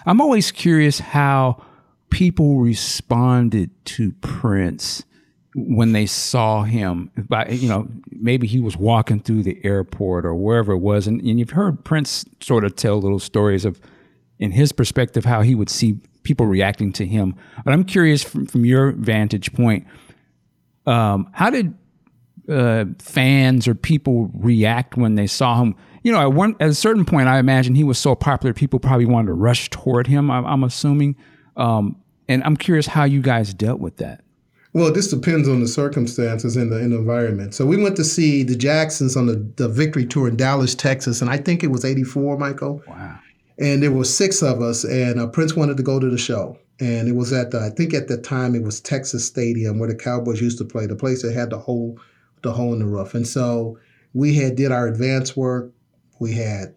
I'm 0.05 0.21
always 0.21 0.51
curious 0.51 0.99
how 0.99 1.63
people 2.09 2.59
responded 2.59 3.71
to 3.85 4.11
Prince 4.21 5.03
when 5.53 5.91
they 5.91 6.05
saw 6.05 6.63
him, 6.63 7.11
you 7.49 7.67
know, 7.67 7.87
maybe 8.09 8.47
he 8.47 8.59
was 8.59 8.77
walking 8.77 9.19
through 9.19 9.43
the 9.43 9.59
airport 9.65 10.25
or 10.25 10.33
wherever 10.33 10.73
it 10.73 10.77
was, 10.77 11.07
and, 11.07 11.19
and, 11.21 11.39
you've 11.39 11.49
heard 11.49 11.83
Prince 11.83 12.25
sort 12.39 12.63
of 12.63 12.75
tell 12.75 13.01
little 13.01 13.19
stories 13.19 13.65
of, 13.65 13.81
in 14.39 14.51
his 14.51 14.71
perspective, 14.71 15.25
how 15.25 15.41
he 15.41 15.53
would 15.53 15.69
see 15.69 15.99
people 16.23 16.45
reacting 16.45 16.93
to 16.93 17.05
him. 17.05 17.35
But 17.65 17.73
I'm 17.73 17.83
curious 17.83 18.23
from, 18.23 18.45
from 18.45 18.65
your 18.65 18.91
vantage 18.93 19.51
point, 19.53 19.85
um, 20.85 21.29
how 21.33 21.49
did 21.49 21.73
uh, 22.47 22.85
fans 22.99 23.67
or 23.67 23.75
people 23.75 24.31
react 24.33 24.95
when 24.95 25.15
they 25.15 25.27
saw 25.27 25.61
him? 25.61 25.75
You 26.03 26.13
know, 26.13 26.21
at 26.21 26.33
one 26.33 26.55
at 26.59 26.69
a 26.69 26.73
certain 26.73 27.05
point, 27.05 27.27
I 27.27 27.39
imagine 27.39 27.75
he 27.75 27.83
was 27.83 27.97
so 27.97 28.15
popular, 28.15 28.53
people 28.53 28.79
probably 28.79 29.05
wanted 29.05 29.27
to 29.27 29.33
rush 29.33 29.69
toward 29.69 30.07
him. 30.07 30.31
I'm, 30.31 30.45
I'm 30.45 30.63
assuming, 30.63 31.17
um, 31.57 31.97
and 32.27 32.41
I'm 32.43 32.55
curious 32.55 32.87
how 32.87 33.03
you 33.03 33.21
guys 33.21 33.53
dealt 33.53 33.79
with 33.79 33.97
that. 33.97 34.23
Well, 34.73 34.91
this 34.93 35.09
depends 35.09 35.49
on 35.49 35.59
the 35.59 35.67
circumstances 35.67 36.55
and 36.55 36.71
the, 36.71 36.79
in 36.79 36.91
the 36.91 36.97
environment. 36.97 37.53
So 37.53 37.65
we 37.65 37.81
went 37.81 37.97
to 37.97 38.05
see 38.05 38.43
the 38.43 38.55
Jacksons 38.55 39.17
on 39.17 39.25
the, 39.25 39.35
the 39.57 39.67
Victory 39.67 40.05
Tour 40.05 40.29
in 40.29 40.37
Dallas, 40.37 40.75
Texas, 40.75 41.21
and 41.21 41.29
I 41.29 41.37
think 41.37 41.63
it 41.63 41.67
was 41.67 41.83
84, 41.83 42.37
Michael. 42.37 42.81
Wow. 42.87 43.19
And 43.59 43.83
there 43.83 43.91
were 43.91 44.05
six 44.05 44.41
of 44.41 44.61
us, 44.61 44.85
and 44.85 45.19
uh, 45.19 45.27
Prince 45.27 45.55
wanted 45.55 45.77
to 45.77 45.83
go 45.83 45.99
to 45.99 46.09
the 46.09 46.17
show. 46.17 46.57
And 46.79 47.07
it 47.07 47.15
was 47.15 47.33
at 47.33 47.51
the, 47.51 47.59
I 47.59 47.69
think 47.69 47.93
at 47.93 48.07
the 48.07 48.17
time 48.17 48.55
it 48.55 48.63
was 48.63 48.79
Texas 48.79 49.25
Stadium 49.25 49.77
where 49.77 49.89
the 49.89 49.95
Cowboys 49.95 50.41
used 50.41 50.57
to 50.59 50.65
play, 50.65 50.87
the 50.87 50.95
place 50.95 51.21
that 51.21 51.33
had 51.33 51.49
the 51.49 51.59
hole, 51.59 51.99
the 52.41 52.53
hole 52.53 52.73
in 52.73 52.79
the 52.79 52.85
roof. 52.85 53.13
And 53.13 53.27
so 53.27 53.77
we 54.13 54.35
had 54.35 54.55
did 54.55 54.71
our 54.71 54.87
advance 54.87 55.37
work. 55.37 55.71
We 56.19 56.33
had 56.33 56.73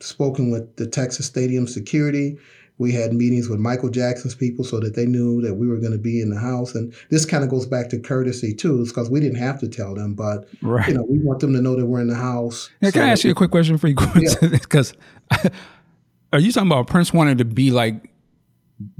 spoken 0.00 0.50
with 0.50 0.74
the 0.76 0.86
Texas 0.86 1.26
Stadium 1.26 1.68
security. 1.68 2.38
We 2.78 2.92
had 2.92 3.12
meetings 3.12 3.48
with 3.48 3.58
Michael 3.58 3.90
Jackson's 3.90 4.34
people 4.34 4.64
so 4.64 4.78
that 4.80 4.94
they 4.94 5.04
knew 5.04 5.40
that 5.42 5.54
we 5.54 5.66
were 5.66 5.78
going 5.78 5.92
to 5.92 5.98
be 5.98 6.20
in 6.20 6.30
the 6.30 6.38
house. 6.38 6.74
And 6.74 6.94
this 7.10 7.24
kind 7.24 7.42
of 7.42 7.50
goes 7.50 7.66
back 7.66 7.88
to 7.90 7.98
courtesy 7.98 8.54
too, 8.54 8.84
because 8.86 9.10
we 9.10 9.20
didn't 9.20 9.38
have 9.38 9.58
to 9.60 9.68
tell 9.68 9.94
them, 9.94 10.14
but 10.14 10.48
right. 10.62 10.88
you 10.88 10.94
know, 10.94 11.02
we 11.02 11.18
want 11.18 11.40
them 11.40 11.52
to 11.54 11.60
know 11.60 11.74
that 11.76 11.86
we're 11.86 12.00
in 12.00 12.08
the 12.08 12.14
house. 12.14 12.70
Yeah, 12.80 12.90
so 12.90 12.92
can 12.92 13.02
I 13.02 13.10
ask 13.10 13.24
you 13.24 13.32
a 13.32 13.34
quick 13.34 13.50
question 13.50 13.78
for 13.78 13.88
you 13.88 13.94
go 13.94 14.10
into 14.14 14.48
this? 14.48 14.60
Because 14.60 14.94
are 16.32 16.38
you 16.38 16.52
talking 16.52 16.70
about 16.70 16.86
Prince 16.86 17.12
wanted 17.12 17.38
to 17.38 17.44
be 17.44 17.70
like 17.70 18.10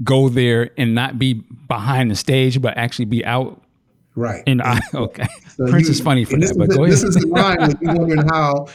go 0.03 0.29
there 0.29 0.71
and 0.77 0.93
not 0.93 1.17
be 1.17 1.33
behind 1.33 2.11
the 2.11 2.15
stage, 2.15 2.61
but 2.61 2.77
actually 2.77 3.05
be 3.05 3.23
out? 3.23 3.63
Right. 4.15 4.43
And 4.45 4.61
I 4.61 4.81
okay. 4.93 5.27
So 5.55 5.67
Prince 5.67 5.87
you, 5.87 5.91
is 5.91 6.01
funny 6.01 6.25
for 6.25 6.37
that, 6.37 6.55
but 6.57 6.69
go 6.69 6.83
ahead. 6.83 6.93
This 6.93 7.03
is 7.03 7.23
in 7.23 7.29
line 7.29 7.57
with 7.59 7.81
you 7.81 7.87
wondering 7.87 8.27
how 8.27 8.67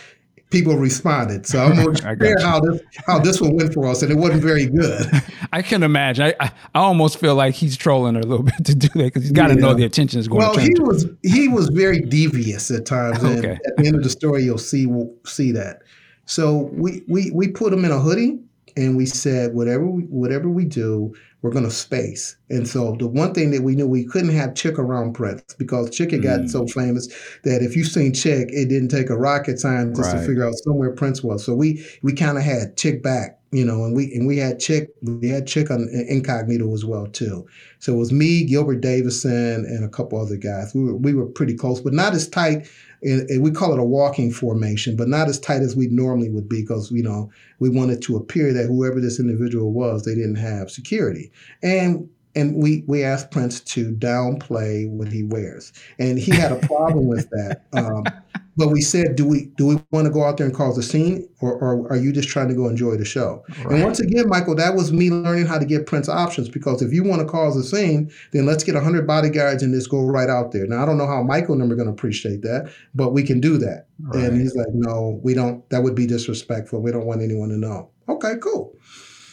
people 0.54 0.76
responded. 0.76 1.46
So 1.46 1.62
I'm 1.62 1.74
going 1.74 1.94
to 1.96 2.02
share 2.02 2.38
how 2.40 2.60
this 2.60 2.80
how 3.06 3.18
this 3.18 3.40
one 3.40 3.56
went 3.56 3.74
for 3.74 3.86
us, 3.86 4.02
and 4.02 4.12
it 4.12 4.16
wasn't 4.16 4.42
very 4.42 4.66
good. 4.66 5.06
I 5.52 5.62
can 5.62 5.82
imagine. 5.82 6.26
I, 6.26 6.34
I, 6.40 6.52
I 6.74 6.78
almost 6.78 7.18
feel 7.18 7.34
like 7.34 7.54
he's 7.54 7.76
trolling 7.76 8.14
her 8.14 8.20
a 8.20 8.26
little 8.26 8.44
bit 8.44 8.64
to 8.64 8.74
do 8.74 8.88
that 8.88 9.04
because 9.04 9.22
he's 9.22 9.32
got 9.32 9.48
to 9.48 9.54
yeah. 9.54 9.60
know 9.60 9.74
the 9.74 9.84
attention 9.84 10.20
is 10.20 10.28
going. 10.28 10.42
To 10.42 10.46
Well, 10.46 10.58
he 10.58 10.74
was 10.80 11.06
he 11.22 11.48
was 11.48 11.68
very 11.68 12.00
devious 12.00 12.70
at 12.70 12.86
times, 12.86 13.22
and 13.22 13.38
okay. 13.38 13.58
at 13.66 13.76
the 13.76 13.86
end 13.86 13.96
of 13.96 14.02
the 14.02 14.10
story, 14.10 14.44
you'll 14.44 14.58
see 14.58 14.86
we'll 14.86 15.12
see 15.26 15.52
that. 15.52 15.82
So 16.26 16.70
we 16.72 17.02
we 17.08 17.30
we 17.32 17.48
put 17.48 17.72
him 17.72 17.84
in 17.84 17.90
a 17.90 17.98
hoodie, 17.98 18.38
and 18.76 18.96
we 18.96 19.06
said 19.06 19.54
whatever 19.54 19.86
we, 19.86 20.04
whatever 20.04 20.48
we 20.48 20.64
do, 20.64 21.14
we're 21.44 21.50
going 21.50 21.66
to 21.66 21.70
space. 21.70 22.38
And 22.48 22.66
so 22.66 22.96
the 22.98 23.06
one 23.06 23.34
thing 23.34 23.50
that 23.50 23.60
we 23.60 23.76
knew 23.76 23.86
we 23.86 24.06
couldn't 24.06 24.32
have 24.32 24.54
Chick 24.54 24.78
around 24.78 25.12
Prince 25.12 25.54
because 25.58 25.94
Chick 25.94 26.12
had 26.12 26.22
gotten 26.22 26.46
mm. 26.46 26.50
so 26.50 26.66
famous 26.66 27.06
that 27.42 27.60
if 27.60 27.76
you've 27.76 27.86
seen 27.86 28.14
Chick, 28.14 28.48
it 28.50 28.70
didn't 28.70 28.88
take 28.88 29.10
a 29.10 29.16
rocket 29.16 29.60
scientist 29.60 30.10
right. 30.10 30.20
to 30.20 30.26
figure 30.26 30.46
out 30.48 30.54
somewhere 30.64 30.90
Prince 30.92 31.22
was. 31.22 31.44
So 31.44 31.54
we 31.54 31.84
we 32.00 32.14
kind 32.14 32.38
of 32.38 32.44
had 32.44 32.78
Chick 32.78 33.02
back, 33.02 33.38
you 33.52 33.62
know, 33.62 33.84
and 33.84 33.94
we 33.94 34.10
and 34.14 34.26
we 34.26 34.38
had 34.38 34.58
Chick 34.58 34.88
we 35.02 35.28
had 35.28 35.46
Chick 35.46 35.70
on 35.70 35.86
incognito 36.08 36.72
as 36.72 36.86
well 36.86 37.06
too. 37.08 37.46
So 37.78 37.92
it 37.92 37.98
was 37.98 38.10
me, 38.10 38.44
Gilbert 38.44 38.80
Davison, 38.80 39.66
and 39.66 39.84
a 39.84 39.88
couple 39.90 40.18
other 40.18 40.38
guys. 40.38 40.74
We 40.74 40.84
were 40.84 40.96
we 40.96 41.12
were 41.12 41.26
pretty 41.26 41.56
close, 41.56 41.78
but 41.78 41.92
not 41.92 42.14
as 42.14 42.26
tight 42.26 42.66
and, 43.04 43.42
we 43.42 43.50
call 43.50 43.72
it 43.72 43.78
a 43.78 43.84
walking 43.84 44.32
formation, 44.32 44.96
but 44.96 45.08
not 45.08 45.28
as 45.28 45.38
tight 45.38 45.60
as 45.60 45.76
we 45.76 45.88
normally 45.88 46.30
would 46.30 46.48
be 46.48 46.62
because 46.62 46.90
you 46.90 47.02
know 47.02 47.30
we 47.58 47.68
wanted 47.68 48.02
to 48.02 48.16
appear 48.16 48.52
that 48.52 48.66
whoever 48.66 49.00
this 49.00 49.20
individual 49.20 49.72
was, 49.72 50.04
they 50.04 50.14
didn't 50.14 50.36
have 50.36 50.70
security, 50.70 51.30
and 51.62 52.08
and 52.36 52.56
we 52.62 52.84
we 52.86 53.04
asked 53.04 53.30
Prince 53.30 53.60
to 53.60 53.92
downplay 53.92 54.90
what 54.90 55.08
he 55.08 55.22
wears, 55.22 55.72
and 55.98 56.18
he 56.18 56.32
had 56.32 56.52
a 56.52 56.66
problem 56.66 57.06
with 57.06 57.28
that. 57.30 57.62
Um, 57.72 58.04
but 58.56 58.68
we 58.68 58.80
said, 58.80 59.16
do 59.16 59.26
we 59.26 59.46
do 59.56 59.66
we 59.66 59.82
want 59.90 60.06
to 60.06 60.12
go 60.12 60.24
out 60.24 60.36
there 60.36 60.46
and 60.46 60.54
cause 60.54 60.76
a 60.78 60.82
scene, 60.82 61.28
or, 61.40 61.52
or 61.54 61.88
are 61.92 61.96
you 61.96 62.12
just 62.12 62.28
trying 62.28 62.48
to 62.48 62.54
go 62.54 62.68
enjoy 62.68 62.96
the 62.96 63.04
show? 63.04 63.44
Right. 63.48 63.74
And 63.74 63.84
once 63.84 64.00
again, 64.00 64.28
Michael, 64.28 64.54
that 64.56 64.74
was 64.74 64.92
me 64.92 65.10
learning 65.10 65.46
how 65.46 65.58
to 65.58 65.64
give 65.64 65.86
Prince 65.86 66.08
options 66.08 66.48
because 66.48 66.82
if 66.82 66.92
you 66.92 67.04
want 67.04 67.20
to 67.20 67.28
cause 67.28 67.56
a 67.56 67.62
scene, 67.62 68.10
then 68.32 68.46
let's 68.46 68.64
get 68.64 68.74
hundred 68.74 69.06
bodyguards 69.06 69.62
and 69.62 69.72
just 69.72 69.90
go 69.90 70.04
right 70.04 70.28
out 70.28 70.52
there. 70.52 70.66
Now 70.66 70.82
I 70.82 70.86
don't 70.86 70.98
know 70.98 71.06
how 71.06 71.22
Michael 71.22 71.54
and 71.54 71.62
them 71.62 71.72
are 71.72 71.76
going 71.76 71.88
to 71.88 71.92
appreciate 71.92 72.42
that, 72.42 72.72
but 72.94 73.12
we 73.12 73.22
can 73.22 73.40
do 73.40 73.58
that. 73.58 73.86
Right. 74.00 74.24
And 74.24 74.40
he's 74.40 74.56
like, 74.56 74.68
no, 74.72 75.20
we 75.22 75.34
don't. 75.34 75.68
That 75.70 75.82
would 75.82 75.94
be 75.94 76.06
disrespectful. 76.06 76.80
We 76.80 76.90
don't 76.90 77.06
want 77.06 77.22
anyone 77.22 77.48
to 77.50 77.56
know. 77.56 77.90
Okay, 78.08 78.34
cool. 78.40 78.76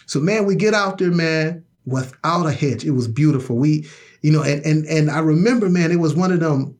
So 0.06 0.20
man, 0.20 0.46
we 0.46 0.56
get 0.56 0.74
out 0.74 0.98
there, 0.98 1.12
man, 1.12 1.64
without 1.86 2.46
a 2.46 2.52
hitch. 2.52 2.84
It 2.84 2.92
was 2.92 3.08
beautiful. 3.08 3.58
We, 3.58 3.88
you 4.22 4.32
know, 4.32 4.44
and 4.44 4.64
and 4.66 4.86
and 4.86 5.10
I 5.10 5.20
remember, 5.20 5.70
man, 5.70 5.92
it 5.92 6.00
was 6.00 6.16
one 6.16 6.32
of 6.32 6.40
them 6.40 6.78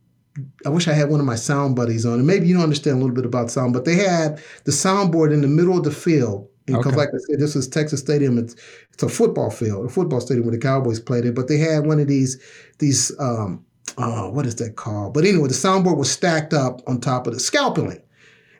I 0.66 0.70
wish 0.70 0.88
I 0.88 0.94
had 0.94 1.10
one 1.10 1.20
of 1.20 1.26
my 1.26 1.36
sound 1.36 1.76
buddies 1.76 2.06
on. 2.06 2.14
And 2.14 2.28
maybe 2.28 2.48
you 2.48 2.54
don't 2.54 2.64
understand 2.64 2.98
a 2.98 3.00
little 3.00 3.16
bit 3.16 3.26
about 3.26 3.52
sound, 3.52 3.74
but 3.74 3.86
they 3.86 3.96
had 3.96 4.42
the 4.64 4.72
soundboard 4.72 5.34
in 5.34 5.42
the 5.42 5.48
middle 5.48 5.78
of 5.78 5.84
the 5.84 5.92
field. 5.92 6.48
Because, 6.66 6.88
okay. 6.88 6.96
like 6.96 7.10
I 7.10 7.18
said, 7.28 7.40
this 7.40 7.56
is 7.56 7.68
Texas 7.68 8.00
Stadium. 8.00 8.38
It's 8.38 8.56
it's 8.94 9.04
a 9.04 9.10
football 9.10 9.50
field, 9.50 9.86
a 9.88 9.90
football 9.90 10.22
stadium 10.22 10.46
where 10.46 10.56
the 10.56 10.62
Cowboys 10.62 11.00
played 11.00 11.26
it. 11.26 11.36
But 11.36 11.48
they 11.48 11.58
had 11.58 11.86
one 11.86 12.00
of 12.00 12.08
these 12.08 12.42
these 12.78 13.12
um, 13.20 13.66
oh, 13.98 14.30
what 14.30 14.46
is 14.46 14.56
that 14.58 14.76
called? 14.76 15.14
But 15.14 15.26
anyway, 15.26 15.48
the 15.48 15.54
soundboard 15.54 15.98
was 15.98 16.12
stacked 16.12 16.54
up 16.54 16.82
on 16.88 17.02
top 17.02 17.28
of 17.28 17.34
the 17.34 17.40
scalping. 17.40 18.00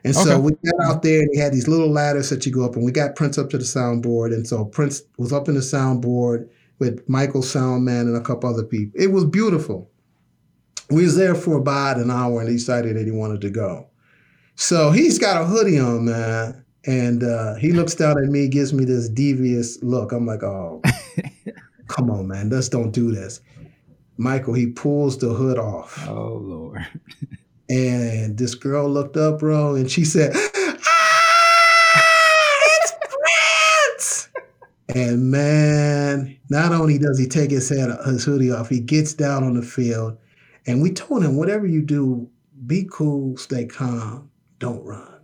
And 0.04 0.14
so 0.14 0.40
we 0.40 0.52
got 0.52 0.84
out 0.84 1.02
there 1.02 1.20
and 1.20 1.30
they 1.32 1.40
had 1.40 1.52
these 1.52 1.68
little 1.68 1.88
ladders 1.88 2.30
that 2.30 2.44
you 2.44 2.50
go 2.52 2.64
up, 2.64 2.74
and 2.74 2.84
we 2.84 2.90
got 2.90 3.14
Prince 3.14 3.38
up 3.38 3.50
to 3.50 3.58
the 3.58 3.64
soundboard. 3.64 4.34
And 4.34 4.46
so 4.46 4.64
Prince 4.64 5.02
was 5.16 5.32
up 5.32 5.48
in 5.48 5.54
the 5.54 5.60
soundboard 5.60 6.48
with 6.80 7.08
Michael 7.08 7.42
Soundman 7.42 8.02
and 8.02 8.16
a 8.16 8.20
couple 8.20 8.50
other 8.50 8.64
people. 8.64 9.00
It 9.00 9.12
was 9.12 9.24
beautiful 9.24 9.92
we 10.92 11.04
was 11.04 11.16
there 11.16 11.34
for 11.34 11.56
about 11.56 11.96
an 11.96 12.10
hour 12.10 12.40
and 12.40 12.48
he 12.48 12.56
decided 12.56 12.96
that 12.96 13.06
he 13.06 13.10
wanted 13.10 13.40
to 13.40 13.50
go. 13.50 13.88
So 14.56 14.90
he's 14.90 15.18
got 15.18 15.40
a 15.40 15.44
hoodie 15.44 15.78
on, 15.78 16.04
man. 16.04 16.64
And 16.84 17.22
uh, 17.22 17.54
he 17.54 17.72
looks 17.72 17.94
down 17.94 18.22
at 18.22 18.28
me, 18.28 18.48
gives 18.48 18.72
me 18.72 18.84
this 18.84 19.08
devious 19.08 19.82
look. 19.82 20.12
I'm 20.12 20.26
like, 20.26 20.42
oh, 20.42 20.82
come 21.86 22.10
on, 22.10 22.26
man. 22.26 22.50
Let's 22.50 22.68
don't 22.68 22.90
do 22.90 23.12
this. 23.12 23.40
Michael, 24.16 24.54
he 24.54 24.66
pulls 24.66 25.16
the 25.16 25.28
hood 25.28 25.58
off. 25.58 26.06
Oh, 26.08 26.34
Lord. 26.34 26.86
and 27.72 28.36
this 28.36 28.54
girl 28.54 28.88
looked 28.88 29.16
up, 29.16 29.38
bro, 29.38 29.74
and 29.74 29.90
she 29.90 30.04
said, 30.04 30.32
ah, 30.34 30.78
and 34.94 35.30
man, 35.30 36.36
not 36.50 36.72
only 36.72 36.98
does 36.98 37.18
he 37.18 37.26
take 37.26 37.50
his 37.50 37.68
head, 37.70 37.88
his 38.04 38.24
hoodie 38.24 38.50
off, 38.50 38.68
he 38.68 38.78
gets 38.78 39.14
down 39.14 39.42
on 39.42 39.54
the 39.54 39.62
field 39.62 40.18
and 40.66 40.82
we 40.82 40.92
told 40.92 41.24
him, 41.24 41.36
whatever 41.36 41.66
you 41.66 41.82
do, 41.82 42.28
be 42.66 42.86
cool, 42.90 43.36
stay 43.36 43.64
calm, 43.64 44.30
don't 44.58 44.84
run. 44.84 45.20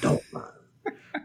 Don't 0.00 0.22
run. 0.32 0.48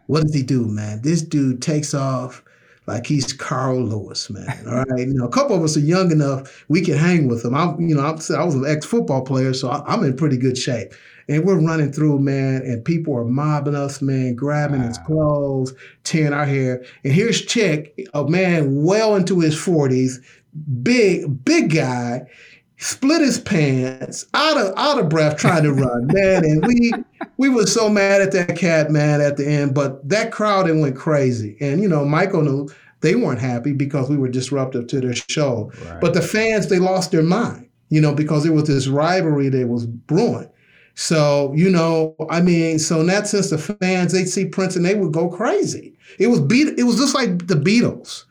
What 0.07 0.23
does 0.23 0.33
he 0.35 0.43
do, 0.43 0.67
man? 0.67 1.01
This 1.01 1.21
dude 1.21 1.61
takes 1.61 1.93
off 1.93 2.43
like 2.87 3.07
he's 3.07 3.33
Carl 3.33 3.81
Lewis, 3.81 4.29
man. 4.29 4.63
All 4.67 4.83
right, 4.83 5.07
you 5.07 5.13
know, 5.13 5.25
a 5.25 5.29
couple 5.29 5.55
of 5.55 5.63
us 5.63 5.75
are 5.75 5.81
young 5.81 6.11
enough 6.11 6.65
we 6.67 6.81
can 6.81 6.97
hang 6.97 7.27
with 7.27 7.43
him. 7.43 7.55
I'm, 7.55 7.79
you 7.81 7.95
know, 7.95 8.01
I'm, 8.01 8.19
I 8.37 8.43
was 8.43 8.55
an 8.55 8.65
ex 8.65 8.85
football 8.85 9.23
player, 9.23 9.53
so 9.53 9.71
I'm 9.71 10.03
in 10.03 10.15
pretty 10.15 10.37
good 10.37 10.57
shape. 10.57 10.93
And 11.27 11.43
we're 11.43 11.59
running 11.59 11.91
through, 11.91 12.19
man, 12.19 12.61
and 12.61 12.85
people 12.85 13.15
are 13.17 13.25
mobbing 13.25 13.73
us, 13.73 14.01
man, 14.01 14.35
grabbing 14.35 14.81
wow. 14.81 14.87
his 14.87 14.97
clothes, 14.99 15.73
tearing 16.03 16.33
our 16.33 16.45
hair. 16.45 16.85
And 17.03 17.11
here's 17.11 17.43
Chick, 17.43 18.07
a 18.13 18.23
man 18.25 18.83
well 18.83 19.15
into 19.15 19.39
his 19.39 19.55
40s, 19.55 20.23
big, 20.83 21.43
big 21.43 21.73
guy 21.73 22.27
split 22.77 23.21
his 23.21 23.39
pants, 23.39 24.25
out 24.33 24.57
of 24.57 24.73
out 24.77 24.99
of 24.99 25.09
breath, 25.09 25.37
trying 25.37 25.63
to 25.63 25.73
run, 25.73 26.07
man. 26.13 26.43
And 26.43 26.65
we 26.65 26.91
we 27.37 27.49
were 27.49 27.65
so 27.67 27.89
mad 27.89 28.21
at 28.21 28.31
that 28.33 28.57
cat, 28.57 28.91
man, 28.91 29.21
at 29.21 29.37
the 29.37 29.47
end. 29.47 29.73
But 29.73 30.07
that 30.07 30.31
crowd 30.31 30.69
it 30.69 30.75
went 30.75 30.95
crazy, 30.95 31.57
and 31.59 31.81
you 31.81 31.87
know, 31.87 32.05
Michael 32.05 32.41
knew 32.41 32.69
they 33.01 33.15
weren't 33.15 33.39
happy 33.39 33.71
because 33.71 34.09
we 34.09 34.17
were 34.17 34.29
disruptive 34.29 34.87
to 34.87 34.99
their 34.99 35.13
show. 35.13 35.71
Right. 35.85 36.01
But 36.01 36.13
the 36.13 36.21
fans, 36.21 36.67
they 36.67 36.79
lost 36.79 37.11
their 37.11 37.23
mind, 37.23 37.69
you 37.89 38.01
know, 38.01 38.15
because 38.15 38.45
it 38.45 38.53
was 38.53 38.63
this 38.65 38.87
rivalry 38.87 39.49
that 39.49 39.67
was 39.67 39.85
brewing. 39.85 40.49
So, 40.95 41.53
you 41.53 41.69
know, 41.69 42.15
I 42.29 42.41
mean, 42.41 42.79
so 42.79 43.01
in 43.01 43.07
that 43.07 43.27
sense, 43.27 43.49
the 43.49 43.57
fans, 43.57 44.13
they'd 44.13 44.25
see 44.25 44.45
Prince 44.45 44.77
and 44.77 44.85
they 44.85 44.95
would 44.95 45.11
go 45.11 45.27
crazy. 45.29 45.97
It 46.17 46.27
was 46.27 46.39
beat, 46.39 46.79
it 46.79 46.83
was 46.83 46.97
just 46.97 47.13
like 47.13 47.47
the 47.47 47.55
Beatles. 47.55 48.23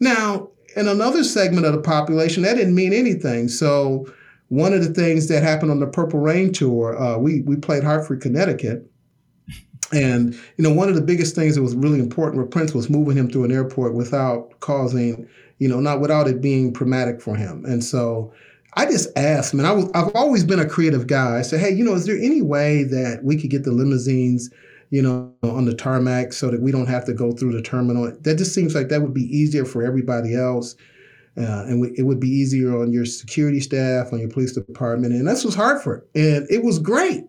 Now, 0.00 0.50
and 0.78 0.88
another 0.88 1.24
segment 1.24 1.66
of 1.66 1.72
the 1.72 1.80
population, 1.80 2.44
that 2.44 2.54
didn't 2.54 2.74
mean 2.74 2.92
anything. 2.92 3.48
So 3.48 4.06
one 4.48 4.72
of 4.72 4.82
the 4.82 4.94
things 4.94 5.28
that 5.28 5.42
happened 5.42 5.70
on 5.70 5.80
the 5.80 5.86
Purple 5.86 6.20
Rain 6.20 6.52
tour, 6.52 6.96
uh, 6.96 7.18
we 7.18 7.42
we 7.42 7.56
played 7.56 7.84
Hartford, 7.84 8.20
Connecticut, 8.20 8.90
and 9.92 10.34
you 10.56 10.64
know 10.64 10.72
one 10.72 10.88
of 10.88 10.94
the 10.94 11.02
biggest 11.02 11.34
things 11.34 11.56
that 11.56 11.62
was 11.62 11.74
really 11.74 11.98
important 11.98 12.40
with 12.40 12.50
Prince 12.50 12.74
was 12.74 12.88
moving 12.88 13.16
him 13.16 13.30
through 13.30 13.44
an 13.44 13.52
airport 13.52 13.94
without 13.94 14.58
causing, 14.60 15.28
you 15.58 15.68
know, 15.68 15.80
not 15.80 16.00
without 16.00 16.28
it 16.28 16.40
being 16.40 16.72
traumatic 16.72 17.20
for 17.20 17.34
him. 17.34 17.64
And 17.64 17.82
so 17.82 18.32
I 18.74 18.86
just 18.86 19.08
asked, 19.16 19.54
man, 19.54 19.66
I 19.66 19.72
was 19.72 19.90
I've 19.94 20.14
always 20.14 20.44
been 20.44 20.60
a 20.60 20.68
creative 20.68 21.08
guy. 21.08 21.38
I 21.38 21.42
said, 21.42 21.60
hey, 21.60 21.70
you 21.70 21.84
know, 21.84 21.94
is 21.94 22.06
there 22.06 22.16
any 22.16 22.40
way 22.40 22.84
that 22.84 23.24
we 23.24 23.36
could 23.36 23.50
get 23.50 23.64
the 23.64 23.72
limousines? 23.72 24.50
You 24.90 25.02
know, 25.02 25.32
on 25.42 25.64
the 25.64 25.74
tarmac 25.74 26.32
so 26.32 26.50
that 26.50 26.60
we 26.60 26.72
don't 26.72 26.86
have 26.88 27.04
to 27.06 27.12
go 27.12 27.32
through 27.32 27.52
the 27.52 27.62
terminal. 27.62 28.10
That 28.20 28.36
just 28.36 28.54
seems 28.54 28.74
like 28.74 28.88
that 28.88 29.02
would 29.02 29.14
be 29.14 29.24
easier 29.36 29.64
for 29.64 29.82
everybody 29.82 30.34
else. 30.34 30.76
Uh, 31.36 31.64
and 31.68 31.96
it 31.96 32.02
would 32.02 32.18
be 32.18 32.28
easier 32.28 32.76
on 32.80 32.92
your 32.92 33.04
security 33.04 33.60
staff, 33.60 34.12
on 34.12 34.18
your 34.18 34.28
police 34.28 34.52
department. 34.52 35.14
And 35.14 35.28
this 35.28 35.44
was 35.44 35.54
Hartford. 35.54 36.04
And 36.14 36.46
it 36.50 36.64
was 36.64 36.80
great. 36.80 37.24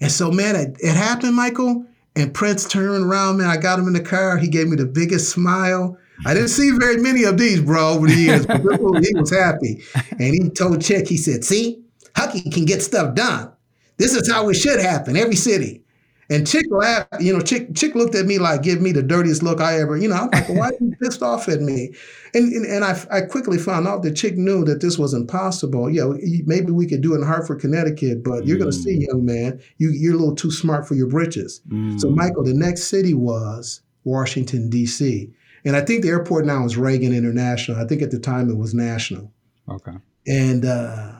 And 0.00 0.10
so, 0.10 0.30
man, 0.30 0.56
it, 0.56 0.76
it 0.80 0.96
happened, 0.96 1.36
Michael. 1.36 1.86
And 2.16 2.34
Prince 2.34 2.68
turned 2.68 3.04
around, 3.04 3.36
man. 3.36 3.48
I 3.48 3.56
got 3.56 3.78
him 3.78 3.86
in 3.86 3.92
the 3.92 4.00
car. 4.00 4.38
He 4.38 4.48
gave 4.48 4.66
me 4.66 4.76
the 4.76 4.86
biggest 4.86 5.30
smile. 5.30 5.96
I 6.26 6.34
didn't 6.34 6.48
see 6.48 6.70
very 6.70 6.96
many 6.96 7.24
of 7.24 7.38
these, 7.38 7.60
bro, 7.60 7.90
over 7.90 8.06
the 8.06 8.14
years, 8.14 8.46
but 8.46 8.60
he 9.04 9.14
was 9.14 9.30
happy. 9.30 9.82
And 10.10 10.34
he 10.34 10.48
told 10.50 10.80
Chick, 10.80 11.08
he 11.08 11.16
said, 11.16 11.44
see, 11.44 11.82
Hucky 12.16 12.52
can 12.52 12.64
get 12.64 12.82
stuff 12.82 13.14
done. 13.14 13.52
This 13.96 14.14
is 14.14 14.30
how 14.30 14.48
it 14.48 14.54
should 14.54 14.80
happen, 14.80 15.16
every 15.16 15.36
city. 15.36 15.83
And 16.30 16.46
Chick 16.46 16.66
laughed, 16.70 17.20
you 17.20 17.32
know, 17.32 17.42
Chick 17.42 17.74
Chick 17.74 17.94
looked 17.94 18.14
at 18.14 18.26
me 18.26 18.38
like, 18.38 18.62
give 18.62 18.80
me 18.80 18.92
the 18.92 19.02
dirtiest 19.02 19.42
look 19.42 19.60
I 19.60 19.78
ever, 19.80 19.96
you 19.96 20.08
know, 20.08 20.16
I'm 20.16 20.30
like, 20.30 20.48
why 20.48 20.68
are 20.68 20.72
you 20.80 20.94
pissed 21.02 21.22
off 21.22 21.48
at 21.48 21.60
me? 21.60 21.92
And 22.32 22.52
and, 22.52 22.64
and 22.64 22.84
I, 22.84 22.98
I 23.10 23.20
quickly 23.22 23.58
found 23.58 23.86
out 23.86 24.02
that 24.02 24.12
Chick 24.12 24.36
knew 24.36 24.64
that 24.64 24.80
this 24.80 24.98
was 24.98 25.14
impossible. 25.14 25.90
You 25.90 26.00
know, 26.00 26.18
maybe 26.46 26.72
we 26.72 26.86
could 26.86 27.02
do 27.02 27.14
it 27.14 27.18
in 27.18 27.26
Hartford, 27.26 27.60
Connecticut, 27.60 28.24
but 28.24 28.46
you're 28.46 28.58
going 28.58 28.70
to 28.70 28.76
see, 28.76 28.98
mm. 28.98 29.06
young 29.08 29.24
man, 29.24 29.60
you, 29.78 29.90
you're 29.90 30.14
a 30.14 30.18
little 30.18 30.34
too 30.34 30.50
smart 30.50 30.88
for 30.88 30.94
your 30.94 31.08
britches. 31.08 31.60
Mm. 31.68 32.00
So, 32.00 32.10
Michael, 32.10 32.44
the 32.44 32.54
next 32.54 32.84
city 32.84 33.14
was 33.14 33.82
Washington, 34.04 34.70
D.C. 34.70 35.30
And 35.64 35.76
I 35.76 35.82
think 35.82 36.02
the 36.02 36.08
airport 36.08 36.44
now 36.46 36.64
is 36.64 36.76
Reagan 36.76 37.14
International. 37.14 37.78
I 37.78 37.86
think 37.86 38.02
at 38.02 38.10
the 38.10 38.18
time 38.18 38.50
it 38.50 38.56
was 38.56 38.74
National. 38.74 39.30
Okay. 39.68 39.96
And, 40.26 40.64
uh, 40.64 41.12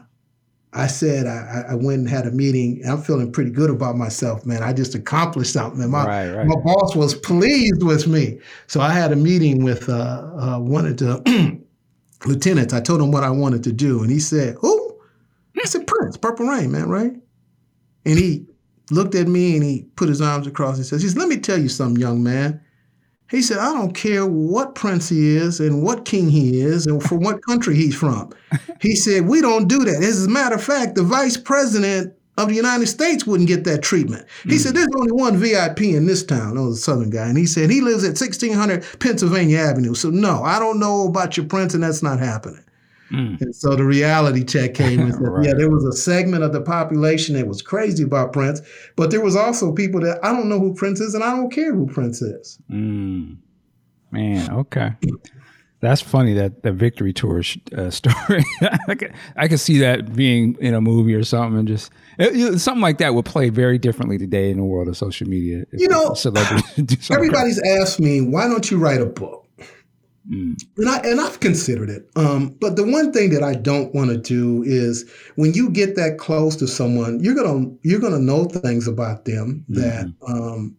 I 0.75 0.89
said 0.89 1.27
I, 1.27 1.67
I, 1.71 1.75
went 1.75 2.01
and 2.01 2.09
had 2.09 2.27
a 2.27 2.33
meeting. 2.33 2.83
I'm 2.85 3.01
feeling 3.01 3.31
pretty 3.31 3.51
good 3.51 3.71
about 3.71 3.97
myself, 3.97 4.45
man. 4.45 4.63
I 4.63 4.73
just 4.73 4.95
accomplished 4.97 5.53
something. 5.53 5.89
My, 5.89 6.05
right, 6.05 6.33
right. 6.33 6.47
my 6.47 6.57
boss 6.57 6.97
was 6.97 7.15
pleased 7.15 7.83
with 7.83 8.09
me. 8.09 8.41
So 8.67 8.81
I 8.81 8.91
had 8.93 9.13
a 9.13 9.17
meeting 9.17 9.63
with 9.63 9.89
uh, 9.89 9.93
uh, 10.37 10.59
one 10.59 10.87
of 10.87 10.97
the 10.97 11.61
lieutenants. 12.27 12.75
I 12.75 12.81
told 12.81 13.01
him 13.01 13.13
what 13.13 13.23
I 13.23 13.31
wanted 13.31 13.63
to 13.65 13.73
do, 13.73 14.03
and 14.03 14.11
he 14.11 14.19
said, 14.19 14.57
"Who?" 14.61 14.99
I 15.57 15.67
said, 15.67 15.87
"Prince, 15.87 16.17
Purple 16.17 16.47
Rain, 16.47 16.73
man, 16.73 16.89
right?" 16.89 17.13
And 18.05 18.19
he 18.19 18.47
looked 18.91 19.15
at 19.15 19.29
me 19.29 19.55
and 19.55 19.65
he 19.65 19.87
put 19.97 20.09
his 20.09 20.21
arms 20.21 20.47
across 20.47 20.77
and 20.77 20.85
says, 20.85 21.03
"He 21.03 21.09
says, 21.09 21.17
let 21.17 21.29
me 21.29 21.39
tell 21.39 21.59
you 21.59 21.69
something, 21.69 22.01
young 22.01 22.23
man. 22.23 22.61
He 23.31 23.43
said, 23.43 23.59
I 23.59 23.73
don't 23.73 23.95
care 23.95 24.27
what 24.27 24.75
prince 24.75 25.09
he 25.09 25.37
is 25.37 25.59
and 25.59 25.83
what 25.83 26.05
king 26.05 26.29
he 26.29 26.61
is 26.61 26.87
and 26.87 27.03
from 27.03 27.21
what 27.21 27.45
country 27.45 27.75
he's 27.75 27.95
from. 27.95 28.31
He 28.81 28.95
said, 28.97 29.27
We 29.27 29.41
don't 29.41 29.67
do 29.67 29.79
that. 29.85 30.03
As 30.03 30.27
a 30.27 30.29
matter 30.29 30.57
of 30.57 30.63
fact, 30.63 30.95
the 30.95 31.03
vice 31.03 31.39
president 31.39 32.15
of 32.37 32.49
the 32.49 32.55
United 32.55 32.87
States 32.87 33.27
wouldn't 33.27 33.49
get 33.49 33.65
that 33.65 33.83
treatment. 33.83 34.27
He 34.43 34.51
mm. 34.51 34.59
said, 34.59 34.75
There's 34.75 34.89
only 34.95 35.13
one 35.13 35.37
VIP 35.37 35.83
in 35.83 36.07
this 36.07 36.23
town. 36.23 36.57
That 36.57 36.63
was 36.63 36.79
a 36.79 36.83
Southern 36.83 37.11
guy. 37.11 37.27
And 37.27 37.39
he 37.39 37.47
said, 37.47 37.71
He 37.71 37.81
lives 37.81 38.05
at 38.05 38.21
1600 38.21 38.85
Pennsylvania 39.01 39.59
Avenue. 39.59 39.95
So, 39.95 40.11
no, 40.11 40.43
I 40.43 40.59
don't 40.59 40.79
know 40.79 41.07
about 41.07 41.37
your 41.37 41.47
prince, 41.47 41.75
and 41.75 41.83
that's 41.83 42.03
not 42.03 42.19
happening. 42.19 42.63
Mm. 43.11 43.41
And 43.41 43.55
so 43.55 43.77
the 43.77 43.85
reality 43.85 44.45
check 44.45 44.75
came 44.75 45.01
and 45.01 45.13
said, 45.15 45.21
right. 45.23 45.47
yeah, 45.47 45.55
there 45.55 45.71
was 45.71 45.85
a 45.85 45.93
segment 45.93 46.43
of 46.43 46.53
the 46.53 46.61
population 46.61 47.35
that 47.37 47.47
was 47.47 47.63
crazy 47.63 48.03
about 48.03 48.33
Prince, 48.33 48.63
but 48.97 49.11
there 49.11 49.21
was 49.21 49.37
also 49.37 49.73
people 49.73 50.01
that 50.01 50.19
I 50.25 50.33
don't 50.33 50.49
know 50.49 50.59
who 50.59 50.75
Prince 50.75 51.01
is 51.01 51.15
and 51.15 51.23
I 51.23 51.37
don't 51.37 51.51
care 51.51 51.75
who 51.75 51.87
Prince 51.87 52.23
is. 52.23 52.59
Mm. 52.71 53.37
Man, 54.11 54.51
okay. 54.53 54.93
That's 55.85 56.01
funny 56.01 56.33
that 56.35 56.63
the 56.63 56.73
victory 56.73 57.13
tour 57.13 57.43
uh, 57.77 57.91
story. 57.91 58.43
I, 58.89 58.95
could, 58.95 59.13
I 59.37 59.49
can 59.49 59.59
see 59.59 59.79
that 59.81 60.15
being 60.15 60.57
in 60.59 60.73
a 60.73 60.81
movie 60.81 61.15
or 61.15 61.25
something, 61.25 61.59
and 61.59 61.69
just 61.69 61.93
it, 62.19 62.59
something 62.59 62.81
like 62.81 62.99
that 62.99 63.13
would 63.13 63.27
play 63.27 63.51
very 63.51 63.77
differently 63.77 64.17
today 64.17 64.51
in 64.51 64.57
the 64.57 64.65
world 64.65 64.89
of 64.89 64.97
social 64.97 65.29
media. 65.29 65.65
You 65.73 65.89
know, 65.89 66.15
everybody's 67.11 67.61
asked 67.67 68.01
me, 68.01 68.23
why 68.23 68.49
don't 68.49 68.71
you 68.71 68.79
write 68.79 69.03
a 69.03 69.07
book? 69.07 69.44
Mm. 70.31 70.57
And 70.79 70.89
I 70.89 70.99
and 70.99 71.21
I've 71.21 71.41
considered 71.41 71.91
it. 71.91 72.09
Um, 72.17 72.57
but 72.61 72.77
the 72.77 72.85
one 72.85 73.13
thing 73.13 73.31
that 73.31 73.43
I 73.43 73.55
don't 73.55 73.95
want 73.95 74.11
to 74.11 74.17
do 74.17 74.63
is 74.63 75.11
when 75.37 75.53
you 75.53 75.69
get 75.69 75.97
that 75.97 76.17
close 76.19 76.57
to 76.57 76.67
someone, 76.67 77.21
you're 77.23 77.35
gonna 77.35 77.71
you're 77.83 78.01
gonna 78.01 78.19
know 78.19 78.45
things 78.45 78.89
about 78.89 79.27
them 79.27 79.65
mm-hmm. 79.71 79.81
that 79.81 80.15
um, 80.27 80.77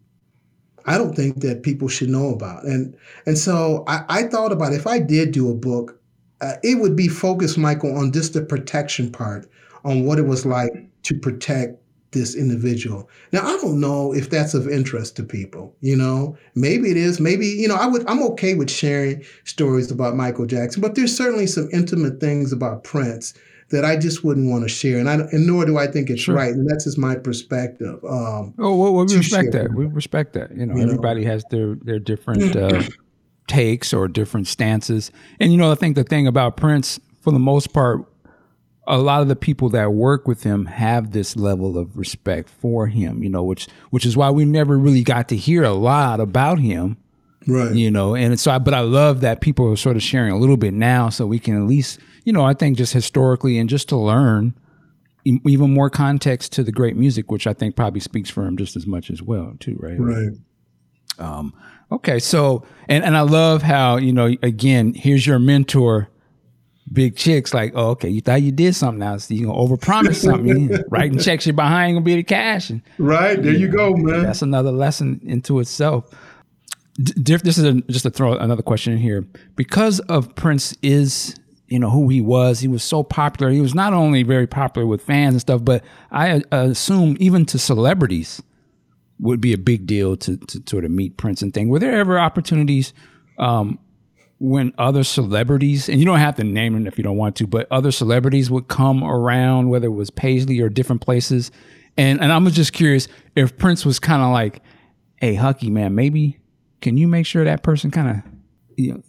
I 0.84 0.98
don't 0.98 1.14
think 1.14 1.40
that 1.40 1.62
people 1.62 1.88
should 1.88 2.10
know 2.10 2.30
about. 2.30 2.64
And 2.64 2.96
and 3.24 3.38
so 3.38 3.84
I, 3.86 4.04
I 4.08 4.22
thought 4.24 4.52
about 4.52 4.72
if 4.72 4.86
I 4.86 4.98
did 4.98 5.30
do 5.30 5.50
a 5.50 5.54
book, 5.54 6.00
uh, 6.40 6.54
it 6.64 6.80
would 6.80 6.96
be 6.96 7.08
focused, 7.08 7.56
Michael, 7.56 7.96
on 7.96 8.12
just 8.12 8.32
the 8.32 8.42
protection 8.42 9.12
part, 9.12 9.48
on 9.84 10.04
what 10.04 10.18
it 10.18 10.26
was 10.26 10.44
like 10.44 10.72
to 11.04 11.14
protect 11.14 11.80
this 12.16 12.34
individual. 12.34 13.08
Now, 13.32 13.42
I 13.46 13.56
don't 13.58 13.80
know 13.80 14.12
if 14.12 14.30
that's 14.30 14.54
of 14.54 14.68
interest 14.68 15.16
to 15.16 15.22
people, 15.22 15.74
you 15.80 15.96
know, 15.96 16.36
maybe 16.54 16.90
it 16.90 16.96
is, 16.96 17.20
maybe, 17.20 17.46
you 17.46 17.68
know, 17.68 17.76
I 17.76 17.86
would, 17.86 18.08
I'm 18.08 18.22
okay 18.30 18.54
with 18.54 18.70
sharing 18.70 19.24
stories 19.44 19.90
about 19.90 20.16
Michael 20.16 20.46
Jackson, 20.46 20.80
but 20.80 20.94
there's 20.94 21.16
certainly 21.16 21.46
some 21.46 21.68
intimate 21.72 22.20
things 22.20 22.52
about 22.52 22.84
Prince 22.84 23.34
that 23.70 23.84
I 23.84 23.96
just 23.96 24.24
wouldn't 24.24 24.48
want 24.48 24.62
to 24.62 24.68
share. 24.68 24.98
And 24.98 25.08
I, 25.08 25.14
and 25.14 25.46
nor 25.46 25.64
do 25.64 25.76
I 25.76 25.88
think 25.88 26.08
it's 26.08 26.22
sure. 26.22 26.34
right. 26.34 26.52
And 26.52 26.68
that's 26.70 26.84
just 26.84 26.98
my 26.98 27.16
perspective. 27.16 28.02
Um, 28.04 28.54
oh, 28.58 28.76
well, 28.76 28.94
well 28.94 29.06
we 29.06 29.16
respect 29.16 29.52
that. 29.52 29.74
We 29.74 29.86
respect 29.86 30.34
that. 30.34 30.56
You 30.56 30.66
know, 30.66 30.76
you 30.76 30.82
everybody 30.82 31.24
know? 31.24 31.32
has 31.32 31.44
their, 31.50 31.74
their 31.74 31.98
different, 31.98 32.56
uh, 32.56 32.82
takes 33.48 33.92
or 33.92 34.08
different 34.08 34.46
stances. 34.46 35.10
And, 35.40 35.52
you 35.52 35.58
know, 35.58 35.70
I 35.70 35.74
think 35.74 35.96
the 35.96 36.04
thing 36.04 36.26
about 36.26 36.56
Prince, 36.56 37.00
for 37.20 37.32
the 37.32 37.38
most 37.38 37.72
part, 37.72 38.04
a 38.86 38.98
lot 38.98 39.22
of 39.22 39.28
the 39.28 39.36
people 39.36 39.68
that 39.70 39.92
work 39.92 40.28
with 40.28 40.42
him 40.42 40.66
have 40.66 41.12
this 41.12 41.36
level 41.36 41.76
of 41.76 41.96
respect 41.96 42.48
for 42.48 42.86
him, 42.86 43.22
you 43.22 43.28
know, 43.28 43.42
which 43.42 43.68
which 43.90 44.06
is 44.06 44.16
why 44.16 44.30
we 44.30 44.44
never 44.44 44.78
really 44.78 45.02
got 45.02 45.28
to 45.28 45.36
hear 45.36 45.64
a 45.64 45.72
lot 45.72 46.20
about 46.20 46.58
him. 46.58 46.96
Right. 47.48 47.74
You 47.74 47.90
know, 47.90 48.14
and 48.16 48.38
so 48.40 48.50
I, 48.50 48.58
but 48.58 48.74
I 48.74 48.80
love 48.80 49.20
that 49.20 49.40
people 49.40 49.70
are 49.70 49.76
sort 49.76 49.96
of 49.96 50.02
sharing 50.02 50.32
a 50.32 50.38
little 50.38 50.56
bit 50.56 50.74
now 50.74 51.10
so 51.10 51.26
we 51.26 51.38
can 51.38 51.56
at 51.56 51.68
least, 51.68 52.00
you 52.24 52.32
know, 52.32 52.44
I 52.44 52.54
think 52.54 52.76
just 52.76 52.92
historically 52.92 53.58
and 53.58 53.68
just 53.68 53.88
to 53.90 53.96
learn 53.96 54.54
even 55.24 55.72
more 55.72 55.90
context 55.90 56.52
to 56.52 56.62
the 56.62 56.72
great 56.72 56.96
music, 56.96 57.30
which 57.30 57.46
I 57.46 57.52
think 57.52 57.76
probably 57.76 58.00
speaks 58.00 58.30
for 58.30 58.44
him 58.46 58.56
just 58.56 58.76
as 58.76 58.86
much 58.86 59.10
as 59.10 59.22
well, 59.22 59.54
too, 59.58 59.76
right? 59.78 59.98
Right. 59.98 60.32
Um, 61.18 61.54
okay, 61.90 62.18
so 62.18 62.64
and 62.88 63.04
and 63.04 63.16
I 63.16 63.22
love 63.22 63.62
how 63.62 63.96
you 63.96 64.12
know 64.12 64.34
again 64.42 64.94
here's 64.94 65.26
your 65.26 65.38
mentor 65.38 66.08
Big 66.92 67.16
Chick's 67.16 67.52
like, 67.52 67.72
oh, 67.74 67.90
okay, 67.90 68.08
you 68.08 68.20
thought 68.20 68.42
you 68.42 68.52
did 68.52 68.74
something 68.74 69.00
now, 69.00 69.16
so 69.16 69.34
you 69.34 69.46
gonna 69.46 69.58
overpromise 69.58 70.16
something, 70.16 70.70
writing 70.88 71.18
checks 71.18 71.46
you 71.46 71.52
behind 71.52 71.96
gonna 71.96 72.04
be 72.04 72.16
the 72.16 72.22
cash. 72.22 72.70
And, 72.70 72.80
right 72.98 73.42
there, 73.42 73.52
you, 73.52 73.68
go, 73.68 73.94
man. 73.96 74.22
That's 74.22 74.42
another 74.42 74.70
lesson 74.70 75.20
into 75.24 75.58
itself. 75.58 76.08
D- 76.94 77.36
this 77.36 77.58
is 77.58 77.64
a, 77.64 77.74
just 77.82 78.04
to 78.04 78.10
throw 78.10 78.34
another 78.34 78.62
question 78.62 78.92
in 78.92 78.98
here 79.00 79.26
because 79.56 80.00
of 80.00 80.34
Prince 80.36 80.76
is 80.80 81.34
you 81.68 81.78
know 81.80 81.90
who 81.90 82.08
he 82.08 82.20
was. 82.20 82.60
He 82.60 82.68
was 82.68 82.82
so 82.82 83.02
popular. 83.02 83.50
He 83.50 83.60
was 83.60 83.74
not 83.74 83.92
only 83.92 84.22
very 84.22 84.46
popular 84.46 84.86
with 84.86 85.02
fans 85.02 85.34
and 85.34 85.40
stuff, 85.40 85.64
but 85.64 85.84
I 86.10 86.42
uh, 86.52 86.68
assume 86.70 87.16
even 87.18 87.44
to 87.46 87.58
celebrities 87.58 88.40
would 89.18 89.40
be 89.40 89.52
a 89.52 89.58
big 89.58 89.86
deal 89.86 90.16
to, 90.16 90.36
to 90.36 90.62
sort 90.66 90.84
of 90.84 90.90
meet 90.90 91.16
Prince 91.16 91.42
and 91.42 91.52
thing. 91.52 91.68
Were 91.68 91.78
there 91.78 91.98
ever 91.98 92.18
opportunities 92.18 92.92
um, 93.38 93.78
when 94.38 94.72
other 94.76 95.02
celebrities, 95.02 95.88
and 95.88 95.98
you 95.98 96.04
don't 96.04 96.18
have 96.18 96.36
to 96.36 96.44
name 96.44 96.74
them 96.74 96.86
if 96.86 96.98
you 96.98 97.04
don't 97.04 97.16
want 97.16 97.36
to, 97.36 97.46
but 97.46 97.66
other 97.70 97.90
celebrities 97.90 98.50
would 98.50 98.68
come 98.68 99.02
around, 99.02 99.70
whether 99.70 99.86
it 99.86 99.90
was 99.90 100.10
Paisley 100.10 100.60
or 100.60 100.68
different 100.68 101.00
places. 101.00 101.50
And 101.96 102.20
and 102.20 102.30
I'm 102.32 102.46
just 102.50 102.72
curious 102.72 103.08
if 103.34 103.56
Prince 103.56 103.86
was 103.86 103.98
kind 103.98 104.22
of 104.22 104.30
like, 104.32 104.60
hey, 105.20 105.34
Hucky, 105.34 105.70
man, 105.70 105.94
maybe 105.94 106.38
can 106.82 106.98
you 106.98 107.08
make 107.08 107.24
sure 107.24 107.44
that 107.44 107.62
person 107.62 107.90
kind 107.90 108.08
of, 108.08 108.32
you 108.76 108.92
know, 108.92 109.02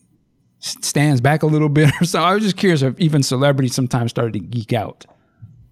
stands 0.60 1.20
back 1.20 1.44
a 1.44 1.48
little 1.48 1.70
bit 1.70 1.92
or 2.02 2.06
so? 2.06 2.22
I 2.22 2.34
was 2.34 2.44
just 2.44 2.56
curious 2.56 2.82
if 2.82 2.98
even 2.98 3.22
celebrities 3.22 3.76
sometimes 3.76 4.12
started 4.12 4.34
to 4.34 4.40
geek 4.40 4.74
out. 4.74 5.06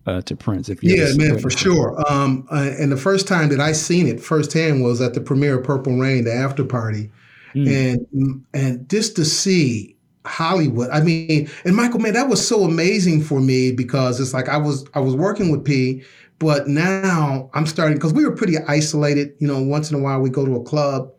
Uh, 0.07 0.21
to 0.21 0.35
Prince, 0.35 0.69
if 0.69 0.83
you 0.83 0.95
yeah, 0.95 1.11
man, 1.15 1.39
for 1.39 1.49
sure. 1.49 1.99
Um, 2.07 2.47
uh, 2.51 2.69
and 2.77 2.91
the 2.91 2.95
first 2.95 3.27
time 3.27 3.49
that 3.49 3.59
I 3.59 3.71
seen 3.71 4.05
it 4.05 4.21
firsthand 4.21 4.83
was 4.83 5.01
at 5.01 5.15
the 5.15 5.19
premiere 5.19 5.57
of 5.57 5.65
Purple 5.65 5.97
Rain, 5.97 6.25
the 6.25 6.31
after 6.31 6.63
party, 6.63 7.09
Mm. 7.55 8.05
And 8.11 8.45
and 8.53 8.89
just 8.89 9.15
to 9.15 9.25
see 9.25 9.95
Hollywood. 10.25 10.89
I 10.89 11.01
mean, 11.01 11.49
and 11.63 11.75
Michael, 11.75 11.99
man, 11.99 12.13
that 12.13 12.27
was 12.27 12.45
so 12.45 12.63
amazing 12.63 13.21
for 13.21 13.39
me 13.39 13.71
because 13.71 14.19
it's 14.19 14.33
like 14.33 14.49
I 14.49 14.57
was 14.57 14.85
I 14.93 14.99
was 14.99 15.15
working 15.15 15.51
with 15.51 15.63
P, 15.63 16.03
but 16.39 16.67
now 16.67 17.49
I'm 17.53 17.65
starting 17.65 17.95
because 17.97 18.13
we 18.13 18.25
were 18.25 18.35
pretty 18.35 18.57
isolated. 18.67 19.33
You 19.39 19.47
know, 19.47 19.61
once 19.61 19.91
in 19.91 19.97
a 19.97 20.01
while 20.01 20.19
we 20.19 20.29
go 20.29 20.45
to 20.45 20.55
a 20.55 20.63
club, 20.63 21.11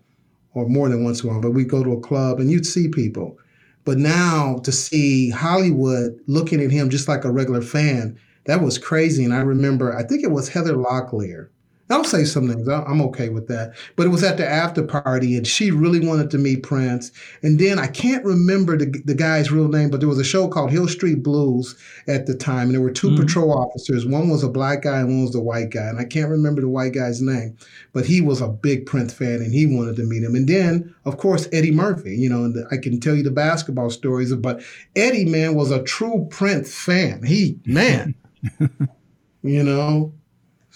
or 0.55 0.69
more 0.69 0.89
than 0.89 1.05
once 1.05 1.23
in 1.23 1.29
a 1.29 1.33
while, 1.33 1.43
but 1.43 1.53
we 1.53 1.65
go 1.65 1.85
to 1.85 1.93
a 1.93 2.01
club 2.01 2.41
and 2.41 2.51
you'd 2.51 2.67
see 2.67 2.89
people. 2.89 3.39
But 3.85 3.99
now 3.99 4.59
to 4.65 4.73
see 4.73 5.31
Hollywood 5.31 6.19
looking 6.27 6.61
at 6.61 6.73
him 6.73 6.91
just 6.91 7.07
like 7.09 7.25
a 7.25 7.31
regular 7.31 7.63
fan, 7.63 8.19
that 8.47 8.61
was 8.61 8.79
crazy. 8.79 9.25
And 9.25 9.33
I 9.33 9.41
remember, 9.41 9.97
I 9.97 10.03
think 10.03 10.25
it 10.25 10.33
was 10.33 10.49
Heather 10.49 10.75
Locklear 10.75 11.49
I'll 11.89 12.03
say 12.03 12.25
some 12.25 12.49
things. 12.49 12.67
I'm 12.69 13.01
okay 13.03 13.29
with 13.29 13.47
that. 13.47 13.75
But 13.95 14.07
it 14.07 14.09
was 14.09 14.25
at 14.25 14.39
the 14.39 14.47
after 14.47 14.83
party, 14.83 15.37
and 15.37 15.47
she 15.47 15.71
really 15.71 16.05
wanted 16.05 16.31
to 16.33 16.39
meet 16.39 16.65
Prince. 16.65 17.13
And 17.45 17.61
then 17.61 17.79
I 17.79 17.87
can't 17.87 18.25
remember 18.25 18.77
the, 18.77 18.87
the 19.05 19.15
guy's 19.15 19.53
real 19.53 19.69
name, 19.69 19.91
but 19.91 20.01
there 20.01 20.09
was 20.09 20.19
a 20.19 20.25
show 20.25 20.49
called 20.49 20.73
Hill 20.73 20.89
Street 20.89 21.23
Blues 21.23 21.77
at 22.09 22.27
the 22.27 22.35
time, 22.35 22.67
and 22.67 22.75
there 22.75 22.81
were 22.81 22.91
2 22.91 23.09
mm-hmm. 23.09 23.23
patrol 23.23 23.53
officers. 23.53 24.05
One 24.05 24.29
was 24.29 24.43
a 24.43 24.49
black 24.49 24.83
guy, 24.83 24.99
and 24.99 25.09
one 25.09 25.23
was 25.27 25.37
a 25.37 25.41
white 25.41 25.71
guy. 25.71 25.87
And 25.87 26.01
I 26.01 26.05
can't 26.05 26.29
remember 26.29 26.61
the 26.61 26.69
white 26.69 26.93
guy's 26.93 27.23
name, 27.23 27.57
but 27.93 28.05
he 28.05 28.21
was 28.21 28.41
a 28.41 28.49
big 28.49 28.87
Prince 28.87 29.15
fan, 29.15 29.37
and 29.37 29.55
he 29.55 29.67
wanted 29.67 29.95
to 29.97 30.05
meet 30.05 30.25
him. 30.25 30.35
And 30.35 30.49
then, 30.49 30.93
of 31.05 31.19
course, 31.19 31.49
Eddie 31.53 31.71
Murphy. 31.71 32.17
You 32.17 32.29
know, 32.29 32.65
I 32.73 32.79
can 32.79 32.99
tell 32.99 33.15
you 33.15 33.23
the 33.23 33.31
basketball 33.31 33.91
stories, 33.91 34.35
but 34.35 34.61
Eddie, 34.97 35.25
man, 35.25 35.55
was 35.55 35.71
a 35.71 35.85
true 35.85 36.27
Prince 36.31 36.75
fan. 36.75 37.23
He, 37.23 37.61
man, 37.65 38.17
you 39.43 39.63
know. 39.63 40.13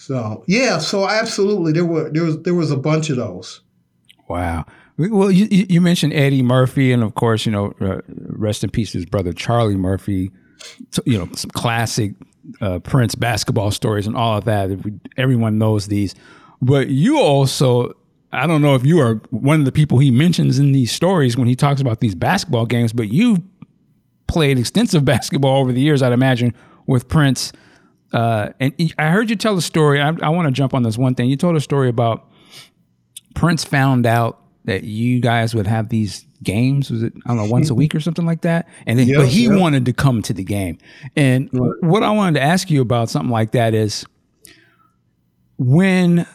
So 0.01 0.43
yeah, 0.47 0.79
so 0.79 1.07
absolutely, 1.07 1.73
there 1.73 1.85
were 1.85 2.09
there 2.09 2.23
was 2.23 2.41
there 2.41 2.55
was 2.55 2.71
a 2.71 2.77
bunch 2.77 3.11
of 3.11 3.17
those. 3.17 3.61
Wow, 4.27 4.65
Well, 4.97 5.29
you, 5.29 5.47
you 5.51 5.79
mentioned 5.79 6.13
Eddie 6.13 6.41
Murphy, 6.41 6.91
and 6.91 7.03
of 7.03 7.13
course, 7.13 7.45
you 7.45 7.51
know, 7.51 7.73
uh, 7.79 8.01
rest 8.07 8.63
in 8.63 8.71
peace, 8.71 8.93
his 8.93 9.05
brother 9.05 9.31
Charlie 9.31 9.75
Murphy. 9.75 10.31
You 11.05 11.19
know, 11.19 11.29
some 11.35 11.51
classic 11.51 12.13
uh, 12.61 12.79
Prince 12.79 13.13
basketball 13.13 13.69
stories 13.69 14.07
and 14.07 14.15
all 14.15 14.39
of 14.39 14.45
that. 14.45 14.71
Everyone 15.17 15.59
knows 15.59 15.87
these, 15.87 16.15
but 16.63 16.87
you 16.89 17.19
also. 17.19 17.95
I 18.33 18.47
don't 18.47 18.63
know 18.63 18.73
if 18.73 18.85
you 18.85 18.99
are 19.01 19.15
one 19.29 19.59
of 19.59 19.65
the 19.65 19.71
people 19.71 19.99
he 19.99 20.09
mentions 20.09 20.57
in 20.57 20.71
these 20.71 20.91
stories 20.91 21.37
when 21.37 21.47
he 21.47 21.55
talks 21.55 21.79
about 21.79 21.99
these 21.99 22.15
basketball 22.15 22.65
games, 22.65 22.91
but 22.91 23.09
you've 23.09 23.39
played 24.27 24.57
extensive 24.57 25.05
basketball 25.13 25.59
over 25.59 25.71
the 25.71 25.81
years, 25.81 26.01
I'd 26.01 26.13
imagine, 26.13 26.55
with 26.87 27.07
Prince. 27.07 27.51
Uh, 28.13 28.49
and 28.59 28.93
I 28.97 29.09
heard 29.09 29.29
you 29.29 29.35
tell 29.35 29.57
a 29.57 29.61
story. 29.61 30.01
I, 30.01 30.09
I 30.21 30.29
want 30.29 30.47
to 30.47 30.51
jump 30.51 30.73
on 30.73 30.83
this 30.83 30.97
one 30.97 31.15
thing. 31.15 31.29
You 31.29 31.37
told 31.37 31.55
a 31.55 31.61
story 31.61 31.89
about 31.89 32.29
Prince 33.35 33.63
found 33.63 34.05
out 34.05 34.41
that 34.65 34.83
you 34.83 35.19
guys 35.19 35.55
would 35.55 35.67
have 35.67 35.89
these 35.89 36.25
games. 36.43 36.91
Was 36.91 37.03
it 37.03 37.13
I 37.25 37.29
don't 37.29 37.37
know 37.37 37.45
once 37.45 37.69
a 37.69 37.75
week 37.81 37.95
or 37.95 37.99
something 37.99 38.25
like 38.25 38.41
that? 38.41 38.67
And 38.85 38.99
then, 38.99 39.07
yep, 39.07 39.17
but 39.17 39.27
he 39.27 39.45
yep. 39.45 39.59
wanted 39.59 39.85
to 39.85 39.93
come 39.93 40.21
to 40.23 40.33
the 40.33 40.43
game. 40.43 40.77
And 41.15 41.49
right. 41.53 41.71
what 41.81 42.03
I 42.03 42.11
wanted 42.11 42.39
to 42.39 42.41
ask 42.45 42.69
you 42.69 42.81
about 42.81 43.09
something 43.09 43.31
like 43.31 43.51
that 43.51 43.73
is 43.73 44.05
when. 45.57 46.27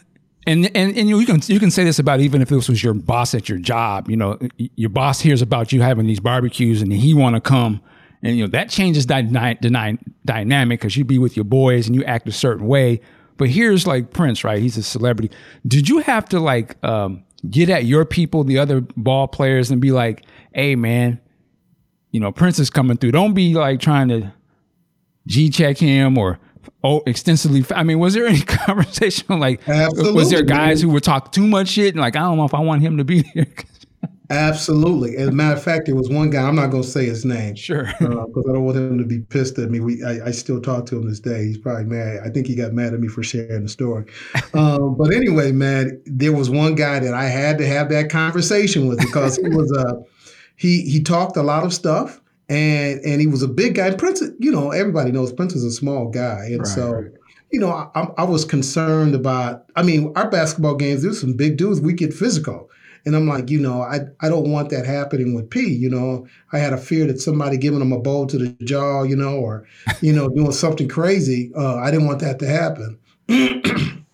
And, 0.45 0.71
and 0.77 0.97
and 0.97 1.09
you 1.09 1.25
can 1.25 1.41
you 1.47 1.59
can 1.59 1.69
say 1.69 1.83
this 1.83 1.99
about 1.99 2.21
even 2.21 2.41
if 2.41 2.47
this 2.47 2.69
was 2.69 2.81
your 2.81 2.93
boss 2.93 3.35
at 3.35 3.49
your 3.49 3.57
job, 3.57 4.09
you 4.09 4.15
know, 4.15 4.39
your 4.55 4.89
boss 4.89 5.19
hears 5.19 5.41
about 5.41 5.73
you 5.73 5.81
having 5.81 6.07
these 6.07 6.21
barbecues 6.21 6.81
and 6.81 6.93
he 6.93 7.13
want 7.13 7.35
to 7.35 7.41
come, 7.41 7.81
and 8.23 8.35
you 8.35 8.43
know 8.43 8.49
that 8.49 8.69
changes 8.69 9.05
the 9.07 9.21
dy- 9.21 9.97
dynamic 10.25 10.79
because 10.79 10.97
you 10.97 11.05
be 11.05 11.19
with 11.19 11.35
your 11.35 11.45
boys 11.45 11.87
and 11.87 11.95
you 11.95 12.03
act 12.03 12.27
a 12.27 12.31
certain 12.31 12.67
way. 12.67 13.01
But 13.37 13.49
here's 13.49 13.85
like 13.85 14.11
Prince, 14.11 14.43
right? 14.43 14.61
He's 14.61 14.77
a 14.77 14.83
celebrity. 14.83 15.33
Did 15.67 15.87
you 15.87 15.99
have 15.99 16.27
to 16.29 16.39
like 16.39 16.83
um, 16.83 17.23
get 17.49 17.69
at 17.69 17.85
your 17.85 18.05
people, 18.05 18.43
the 18.43 18.57
other 18.57 18.81
ball 18.81 19.27
players, 19.27 19.69
and 19.69 19.79
be 19.79 19.91
like, 19.91 20.25
hey, 20.53 20.75
man, 20.75 21.19
you 22.11 22.19
know, 22.19 22.31
Prince 22.31 22.59
is 22.59 22.69
coming 22.69 22.97
through. 22.97 23.11
Don't 23.11 23.33
be 23.33 23.53
like 23.53 23.79
trying 23.79 24.07
to 24.09 24.33
G 25.27 25.49
check 25.49 25.77
him 25.77 26.17
or 26.17 26.39
oh 26.83 27.03
extensively. 27.05 27.63
I 27.75 27.83
mean, 27.83 27.99
was 27.99 28.13
there 28.13 28.25
any 28.25 28.41
conversation 28.41 29.39
like 29.39 29.67
Absolutely, 29.67 30.13
was 30.13 30.29
there 30.29 30.41
guys 30.41 30.81
who 30.81 30.89
would 30.89 31.03
talk 31.03 31.31
too 31.31 31.45
much 31.45 31.69
shit 31.69 31.93
and 31.93 32.01
like 32.01 32.15
I 32.15 32.21
don't 32.21 32.37
know 32.37 32.45
if 32.45 32.53
I 32.53 32.61
want 32.61 32.81
him 32.81 32.97
to 32.97 33.03
be 33.03 33.21
here? 33.33 33.47
Absolutely. 34.29 35.15
As 35.15 35.29
a 35.29 35.31
matter 35.31 35.55
of 35.55 35.63
fact, 35.63 35.85
there 35.85 35.95
was 35.95 36.09
one 36.09 36.29
guy. 36.29 36.41
I'm 36.41 36.55
not 36.55 36.69
going 36.69 36.83
to 36.83 36.89
say 36.89 37.05
his 37.05 37.23
name, 37.23 37.55
sure, 37.55 37.85
because 37.99 38.45
uh, 38.45 38.49
I 38.49 38.53
don't 38.53 38.65
want 38.65 38.77
him 38.77 38.97
to 38.97 39.05
be 39.05 39.19
pissed 39.19 39.57
at 39.57 39.69
me. 39.69 39.79
We, 39.79 40.03
I, 40.03 40.27
I, 40.27 40.31
still 40.31 40.61
talk 40.61 40.85
to 40.87 40.97
him 40.97 41.07
this 41.07 41.21
day. 41.21 41.45
He's 41.45 41.57
probably 41.57 41.85
mad. 41.85 42.19
I 42.25 42.29
think 42.29 42.45
he 42.45 42.55
got 42.55 42.73
mad 42.73 42.93
at 42.93 42.99
me 42.99 43.07
for 43.07 43.23
sharing 43.23 43.63
the 43.63 43.69
story. 43.69 44.05
um, 44.53 44.95
but 44.95 45.13
anyway, 45.13 45.53
man, 45.53 46.01
there 46.05 46.33
was 46.33 46.49
one 46.49 46.75
guy 46.75 46.99
that 46.99 47.13
I 47.13 47.25
had 47.25 47.57
to 47.59 47.67
have 47.67 47.89
that 47.89 48.09
conversation 48.09 48.87
with 48.87 48.99
because 48.99 49.37
he 49.37 49.47
was 49.47 49.71
a 49.71 49.87
uh, 49.87 50.01
he 50.57 50.81
he 50.81 51.01
talked 51.01 51.37
a 51.37 51.43
lot 51.43 51.63
of 51.63 51.73
stuff, 51.73 52.19
and 52.49 52.99
and 53.05 53.21
he 53.21 53.27
was 53.27 53.43
a 53.43 53.47
big 53.47 53.75
guy. 53.75 53.87
And 53.87 53.97
Prince, 53.97 54.21
you 54.39 54.51
know, 54.51 54.71
everybody 54.71 55.11
knows 55.11 55.31
Prince 55.31 55.55
is 55.55 55.63
a 55.63 55.71
small 55.71 56.09
guy, 56.09 56.45
and 56.47 56.59
right, 56.59 56.67
so. 56.67 56.91
Right 56.91 57.11
you 57.51 57.61
know, 57.61 57.69
I, 57.95 58.09
I, 58.17 58.23
was 58.25 58.43
concerned 58.43 59.15
about. 59.15 59.63
I 59.77 59.81
mean, 59.81 60.11
our 60.17 60.29
basketball 60.29 60.75
games. 60.75 61.03
There's 61.03 61.21
some 61.21 61.33
big 61.33 61.55
dudes. 61.55 61.79
We 61.79 61.93
get 61.93 62.13
physical, 62.13 62.69
and 63.07 63.15
I'm 63.15 63.25
like, 63.25 63.49
you 63.49 63.59
know, 63.59 63.81
I, 63.81 64.01
I 64.19 64.27
don't 64.27 64.51
want 64.51 64.69
that 64.71 64.85
happening 64.85 65.33
with 65.33 65.49
P. 65.49 65.61
You 65.73 65.89
know, 65.89 66.27
I 66.51 66.57
had 66.59 66.73
a 66.73 66.77
fear 66.77 67.07
that 67.07 67.21
somebody 67.21 67.57
giving 67.57 67.79
him 67.79 67.93
a 67.93 67.99
bowl 67.99 68.27
to 68.27 68.37
the 68.37 68.49
jaw, 68.65 69.03
you 69.03 69.15
know, 69.15 69.37
or, 69.37 69.65
you 70.01 70.11
know, 70.11 70.27
doing 70.27 70.51
something 70.51 70.89
crazy. 70.89 71.49
Uh, 71.55 71.77
I 71.77 71.89
didn't 71.89 72.07
want 72.07 72.19
that 72.19 72.37
to 72.39 72.47
happen. 72.47 72.99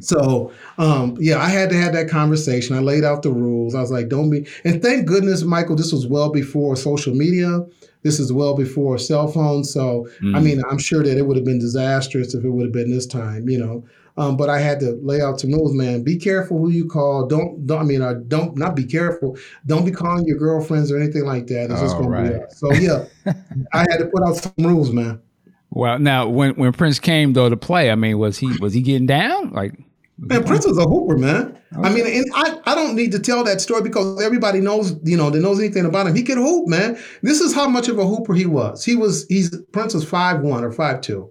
so 0.00 0.50
um, 0.78 1.14
yeah, 1.20 1.38
I 1.38 1.48
had 1.50 1.68
to 1.68 1.76
have 1.76 1.92
that 1.92 2.08
conversation. 2.08 2.74
I 2.74 2.80
laid 2.80 3.04
out 3.04 3.22
the 3.22 3.30
rules. 3.30 3.74
I 3.74 3.82
was 3.82 3.90
like, 3.90 4.08
don't 4.08 4.30
be 4.30 4.46
and 4.64 4.82
thank 4.82 5.06
goodness, 5.06 5.42
Michael, 5.42 5.76
this 5.76 5.92
was 5.92 6.06
well 6.06 6.30
before 6.30 6.74
social 6.74 7.14
media. 7.14 7.60
This 8.02 8.18
is 8.18 8.32
well 8.32 8.54
before 8.54 8.96
cell 8.96 9.28
phones. 9.28 9.70
So 9.70 10.08
mm. 10.22 10.34
I 10.34 10.40
mean, 10.40 10.62
I'm 10.70 10.78
sure 10.78 11.02
that 11.02 11.18
it 11.18 11.26
would 11.26 11.36
have 11.36 11.44
been 11.44 11.58
disastrous 11.58 12.34
if 12.34 12.44
it 12.44 12.50
would 12.50 12.64
have 12.64 12.72
been 12.72 12.90
this 12.90 13.06
time, 13.06 13.48
you 13.48 13.58
know. 13.58 13.84
Um, 14.18 14.36
but 14.36 14.50
I 14.50 14.58
had 14.58 14.80
to 14.80 14.98
lay 15.00 15.20
out 15.20 15.38
some 15.38 15.52
rules, 15.52 15.72
man. 15.72 16.02
Be 16.02 16.16
careful 16.16 16.58
who 16.58 16.70
you 16.70 16.86
call. 16.86 17.28
Don't, 17.28 17.64
don't 17.66 17.80
I 17.80 17.84
mean, 17.84 18.02
uh, 18.02 18.14
don't 18.26 18.58
not 18.58 18.74
be 18.74 18.84
careful. 18.84 19.38
Don't 19.66 19.84
be 19.84 19.92
calling 19.92 20.26
your 20.26 20.36
girlfriends 20.36 20.90
or 20.90 21.00
anything 21.00 21.24
like 21.24 21.46
that. 21.46 21.70
It's 21.70 21.80
just 21.80 21.96
gonna 21.96 22.08
right. 22.08 22.32
be 22.32 22.54
so. 22.54 22.72
Yeah, 22.72 23.04
I 23.72 23.86
had 23.88 23.98
to 23.98 24.06
put 24.06 24.24
out 24.26 24.34
some 24.34 24.52
rules, 24.58 24.90
man. 24.90 25.22
Well, 25.70 26.00
now 26.00 26.28
when 26.28 26.56
when 26.56 26.72
Prince 26.72 26.98
came 26.98 27.32
though 27.32 27.48
to 27.48 27.56
play, 27.56 27.92
I 27.92 27.94
mean, 27.94 28.18
was 28.18 28.38
he 28.38 28.56
was 28.58 28.74
he 28.74 28.82
getting 28.82 29.06
down 29.06 29.52
like? 29.52 29.74
Man, 30.20 30.42
Prince 30.42 30.66
was 30.66 30.78
a 30.78 30.82
hooper, 30.82 31.16
man. 31.16 31.56
Okay. 31.76 31.88
I 31.88 31.92
mean, 31.92 32.04
and 32.04 32.26
I, 32.34 32.58
I 32.72 32.74
don't 32.74 32.96
need 32.96 33.12
to 33.12 33.20
tell 33.20 33.44
that 33.44 33.60
story 33.60 33.82
because 33.82 34.20
everybody 34.20 34.60
knows, 34.60 34.96
you 35.04 35.16
know, 35.16 35.30
that 35.30 35.38
knows 35.38 35.60
anything 35.60 35.84
about 35.84 36.08
him. 36.08 36.16
He 36.16 36.24
could 36.24 36.38
hoop, 36.38 36.66
man. 36.66 36.98
This 37.22 37.40
is 37.40 37.54
how 37.54 37.68
much 37.68 37.86
of 37.86 38.00
a 38.00 38.04
hooper 38.04 38.34
he 38.34 38.44
was. 38.44 38.84
He 38.84 38.96
was 38.96 39.26
he's 39.28 39.56
Prince 39.70 39.94
was 39.94 40.02
five 40.02 40.40
one 40.40 40.64
or 40.64 40.72
five 40.72 41.02
two. 41.02 41.30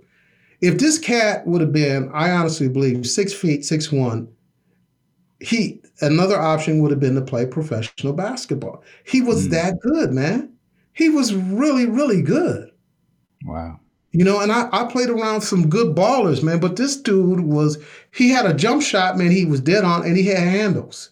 If 0.62 0.80
this 0.80 0.98
cat 0.98 1.46
would 1.46 1.62
have 1.62 1.72
been, 1.72 2.10
I 2.14 2.32
honestly 2.32 2.68
believe, 2.68 3.06
six 3.06 3.34
feet, 3.34 3.64
six 3.64 3.92
one, 3.92 4.28
he 5.40 5.82
another 6.02 6.40
option 6.40 6.82
would 6.82 6.92
have 6.92 7.00
been 7.00 7.16
to 7.16 7.22
play 7.22 7.46
professional 7.46 8.14
basketball. 8.14 8.84
He 9.06 9.22
was 9.22 9.48
mm. 9.48 9.52
that 9.52 9.80
good, 9.82 10.12
man. 10.12 10.54
He 10.94 11.10
was 11.10 11.36
really, 11.36 11.86
really 11.86 12.24
good. 12.24 12.72
Wow. 13.46 13.80
You 14.12 14.24
know, 14.24 14.40
and 14.40 14.52
I, 14.52 14.68
I 14.72 14.86
played 14.86 15.10
around 15.10 15.42
some 15.42 15.70
good 15.70 15.96
ballers, 15.96 16.42
man. 16.42 16.60
But 16.60 16.76
this 16.76 17.00
dude 17.00 17.42
was 17.42 17.78
he 18.12 18.30
had 18.30 18.48
a 18.48 18.54
jump 18.54 18.82
shot, 18.82 19.18
man. 19.18 19.30
He 19.30 19.46
was 19.46 19.60
dead 19.60 19.84
on, 19.84 20.06
and 20.06 20.18
he 20.18 20.26
had 20.26 20.40
handles. 20.40 21.12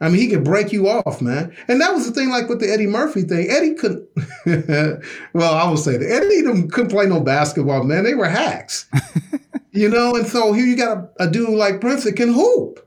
I 0.00 0.08
mean, 0.08 0.20
he 0.20 0.28
could 0.28 0.44
break 0.44 0.72
you 0.72 0.88
off, 0.88 1.22
man. 1.22 1.54
And 1.68 1.80
that 1.80 1.94
was 1.94 2.06
the 2.06 2.12
thing, 2.12 2.28
like 2.30 2.48
with 2.48 2.60
the 2.60 2.70
Eddie 2.70 2.86
Murphy 2.86 3.22
thing. 3.22 3.48
Eddie 3.50 3.74
couldn't. 3.74 4.06
well, 5.32 5.54
I 5.54 5.68
will 5.68 5.76
say 5.78 5.96
that 5.96 6.10
Eddie 6.10 6.42
them 6.42 6.68
couldn't 6.68 6.90
play 6.90 7.06
no 7.06 7.20
basketball, 7.20 7.82
man. 7.84 8.04
They 8.04 8.14
were 8.14 8.28
hacks, 8.28 8.86
you 9.72 9.88
know. 9.88 10.14
And 10.14 10.26
so 10.26 10.52
here 10.52 10.66
you 10.66 10.76
got 10.76 10.98
a, 10.98 11.24
a 11.24 11.30
dude 11.30 11.48
like 11.50 11.80
Prince 11.80 12.04
that 12.04 12.16
can 12.16 12.32
hoop. 12.32 12.86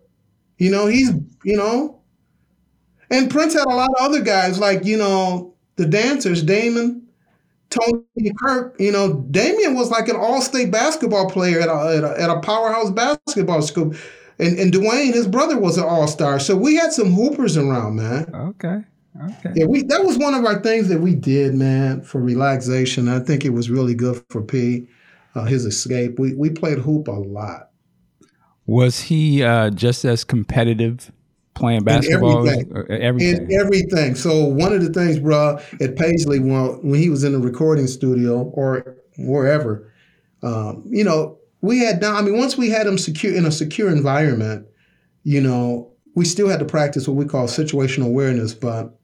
You 0.58 0.70
know, 0.72 0.86
he's 0.88 1.12
you 1.44 1.58
know, 1.58 2.00
and 3.10 3.30
Prince 3.30 3.54
had 3.54 3.66
a 3.66 3.76
lot 3.76 3.90
of 3.90 4.06
other 4.06 4.22
guys 4.22 4.60
like 4.60 4.86
you 4.86 4.98
know 4.98 5.54
the 5.78 5.86
dancers, 5.86 6.44
Damon, 6.44 7.08
Tony 7.70 8.32
Kirk. 8.40 8.76
You 8.80 8.92
know, 8.92 9.14
Damian 9.32 9.76
was 9.76 9.92
like 9.92 10.10
an 10.10 10.16
all-state 10.16 10.72
basketball 10.72 11.30
player 11.30 11.62
at 11.62 11.70
a, 11.70 11.98
at 11.98 12.04
a, 12.04 12.22
at 12.22 12.30
a 12.30 12.40
powerhouse 12.42 12.92
basketball 12.92 13.62
school. 13.62 13.94
And 14.40 14.58
and 14.58 14.74
Dwayne, 14.74 15.14
his 15.14 15.28
brother, 15.28 15.60
was 15.60 15.78
an 15.78 15.84
all 15.84 16.08
star. 16.08 16.40
So 16.40 16.56
we 16.56 16.76
had 16.76 16.94
some 16.94 17.12
hoopers 17.12 17.58
around, 17.58 17.98
man. 17.98 18.34
Okay. 18.34 18.84
Okay. 19.22 19.52
Yeah, 19.56 19.66
we 19.66 19.84
that 19.84 20.04
was 20.06 20.18
one 20.18 20.34
of 20.34 20.46
our 20.46 20.62
things 20.62 20.88
that 20.88 21.02
we 21.02 21.14
did, 21.14 21.54
man, 21.54 22.02
for 22.02 22.22
relaxation. 22.22 23.10
I 23.10 23.20
think 23.20 23.44
it 23.44 23.50
was 23.50 23.70
really 23.70 23.94
good 23.94 24.24
for 24.30 24.42
P, 24.42 24.88
uh, 25.36 25.44
his 25.44 25.66
escape. 25.66 26.20
We 26.20 26.36
we 26.36 26.50
played 26.52 26.80
hoop 26.80 27.08
a 27.08 27.12
lot. 27.12 27.70
Was 28.66 29.02
he 29.02 29.44
uh, 29.44 29.72
just 29.72 30.06
as 30.06 30.24
competitive 30.24 31.12
playing 31.54 31.84
basketball? 31.84 32.48
In 32.48 32.54
everything. 32.54 33.02
everything. 33.02 33.52
In 33.52 33.60
everything. 33.60 34.16
So 34.16 34.46
one 34.46 34.72
of 34.72 34.82
the 34.82 34.94
things, 34.94 35.20
bro, 35.20 35.60
at 35.82 35.98
Paisley, 35.98 36.40
when 36.40 36.82
when 36.88 37.00
he 37.00 37.10
was 37.10 37.26
in 37.26 37.34
the 37.34 37.40
recording 37.40 37.88
studio 37.88 38.44
or 38.54 38.96
wherever, 39.18 39.92
um, 40.44 40.84
you 40.86 41.04
know, 41.04 41.39
we 41.62 41.80
had 41.80 42.02
now, 42.02 42.16
I 42.16 42.22
mean, 42.22 42.38
once 42.38 42.58
we 42.58 42.70
had 42.70 42.88
them 42.88 42.98
secure 42.98 43.36
in 43.36 43.46
a 43.46 43.52
secure 43.52 43.90
environment, 43.90 44.68
you 45.24 45.42
know, 45.42 45.92
we 46.16 46.26
still 46.26 46.50
had 46.50 46.60
to 46.60 46.66
practice 46.66 47.08
what 47.08 47.16
we 47.16 47.26
call 47.26 47.48
situational 47.48 48.08
awareness, 48.08 48.54
but 48.54 48.98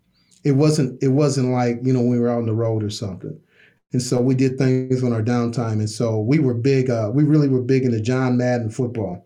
it 0.44 0.54
wasn't 0.54 1.02
it 1.04 1.10
wasn't 1.10 1.50
like 1.50 1.80
you 1.84 1.92
know 1.92 2.02
we 2.02 2.20
were 2.20 2.30
out 2.30 2.40
on 2.40 2.46
the 2.46 2.54
road 2.54 2.84
or 2.84 2.90
something. 2.90 3.38
And 3.92 4.02
so 4.02 4.20
we 4.20 4.36
did 4.36 4.58
things 4.58 5.04
on 5.04 5.14
our 5.14 5.22
downtime, 5.22 5.74
and 5.74 5.90
so 5.90 6.20
we 6.20 6.40
were 6.40 6.54
big. 6.54 6.90
Uh, 6.90 7.12
we 7.14 7.24
really 7.24 7.48
were 7.48 7.62
big 7.62 7.84
into 7.84 8.02
John 8.02 8.38
Madden 8.38 8.70
football, 8.70 9.26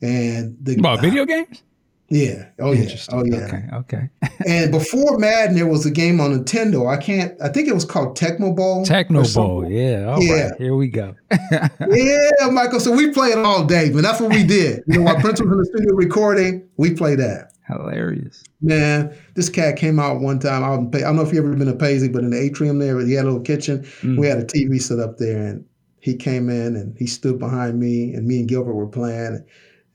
and 0.00 0.56
the 0.60 0.76
about 0.76 1.00
video 1.00 1.24
games. 1.24 1.62
Yeah. 2.10 2.48
Oh 2.58 2.72
yeah. 2.72 2.96
Oh 3.12 3.22
yeah. 3.24 3.36
Okay. 3.36 3.64
Okay. 3.74 4.10
and 4.46 4.72
before 4.72 5.18
Madden, 5.18 5.56
there 5.56 5.66
was 5.66 5.84
a 5.84 5.90
game 5.90 6.20
on 6.20 6.32
Nintendo. 6.32 6.88
I 6.88 6.96
can't. 6.96 7.40
I 7.42 7.48
think 7.48 7.68
it 7.68 7.74
was 7.74 7.84
called 7.84 8.16
Tecmo 8.16 8.56
Bowl. 8.56 8.84
Tecmo 8.84 9.34
Bowl. 9.34 9.70
Yeah. 9.70 10.06
All 10.06 10.22
yeah. 10.22 10.48
Right. 10.48 10.52
Here 10.58 10.74
we 10.74 10.88
go. 10.88 11.14
yeah, 11.30 12.48
Michael. 12.50 12.80
So 12.80 12.92
we 12.92 13.10
played 13.10 13.36
all 13.36 13.64
day, 13.64 13.90
man. 13.90 14.02
That's 14.02 14.20
what 14.20 14.32
we 14.32 14.42
did. 14.42 14.84
You 14.86 14.98
know, 14.98 15.02
while 15.02 15.20
Prince 15.20 15.40
was 15.42 15.52
in 15.52 15.58
the 15.58 15.66
studio 15.66 15.94
recording, 15.94 16.66
we 16.78 16.94
played 16.94 17.18
that. 17.18 17.52
Hilarious. 17.66 18.42
Man, 18.62 19.14
this 19.34 19.50
cat 19.50 19.76
came 19.76 20.00
out 20.00 20.20
one 20.20 20.38
time. 20.38 20.64
I 20.64 20.68
don't 21.00 21.16
know 21.16 21.22
if 21.22 21.34
you 21.34 21.40
ever 21.40 21.54
been 21.54 21.66
to 21.66 21.76
Paisley, 21.76 22.08
but 22.08 22.24
in 22.24 22.30
the 22.30 22.40
atrium 22.40 22.78
there, 22.78 22.98
he 23.00 23.12
had 23.12 23.24
a 23.24 23.28
little 23.28 23.42
kitchen. 23.42 23.82
Mm. 24.00 24.18
We 24.18 24.26
had 24.26 24.38
a 24.38 24.44
TV 24.44 24.80
set 24.80 24.98
up 24.98 25.18
there, 25.18 25.44
and 25.44 25.66
he 26.00 26.16
came 26.16 26.48
in 26.48 26.74
and 26.74 26.96
he 26.96 27.06
stood 27.06 27.38
behind 27.38 27.78
me, 27.78 28.14
and 28.14 28.26
me 28.26 28.40
and 28.40 28.48
Gilbert 28.48 28.72
were 28.72 28.86
playing, 28.86 29.44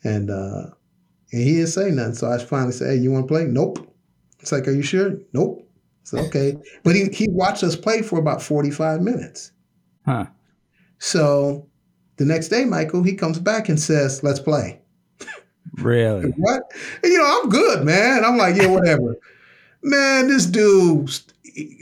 and. 0.03 0.29
uh 0.29 0.65
and 1.33 1.41
he 1.41 1.55
didn't 1.55 1.67
say 1.67 1.89
nothing. 1.89 2.13
So 2.13 2.31
I 2.31 2.37
finally 2.37 2.71
said, 2.71 2.89
Hey, 2.89 2.95
you 2.97 3.11
want 3.11 3.27
to 3.27 3.33
play? 3.33 3.45
Nope. 3.45 3.85
It's 4.39 4.51
like, 4.51 4.67
Are 4.67 4.71
you 4.71 4.83
sure? 4.83 5.17
Nope. 5.33 5.67
So 6.03 6.19
okay. 6.19 6.55
but 6.83 6.95
he, 6.95 7.05
he 7.05 7.27
watched 7.29 7.63
us 7.63 7.75
play 7.75 8.01
for 8.01 8.19
about 8.19 8.41
45 8.41 9.01
minutes. 9.01 9.51
Huh. 10.05 10.25
So 10.99 11.67
the 12.17 12.25
next 12.25 12.49
day, 12.49 12.65
Michael, 12.65 13.03
he 13.03 13.15
comes 13.15 13.39
back 13.39 13.67
and 13.67 13.79
says, 13.79 14.23
Let's 14.23 14.39
play. 14.39 14.79
Really? 15.75 16.29
what? 16.37 16.61
And, 17.01 17.11
you 17.11 17.17
know, 17.17 17.41
I'm 17.41 17.49
good, 17.49 17.83
man. 17.83 18.23
I'm 18.23 18.37
like, 18.37 18.55
yeah, 18.55 18.67
whatever. 18.67 19.17
Man, 19.81 20.27
this 20.27 20.45
dude. 20.45 21.09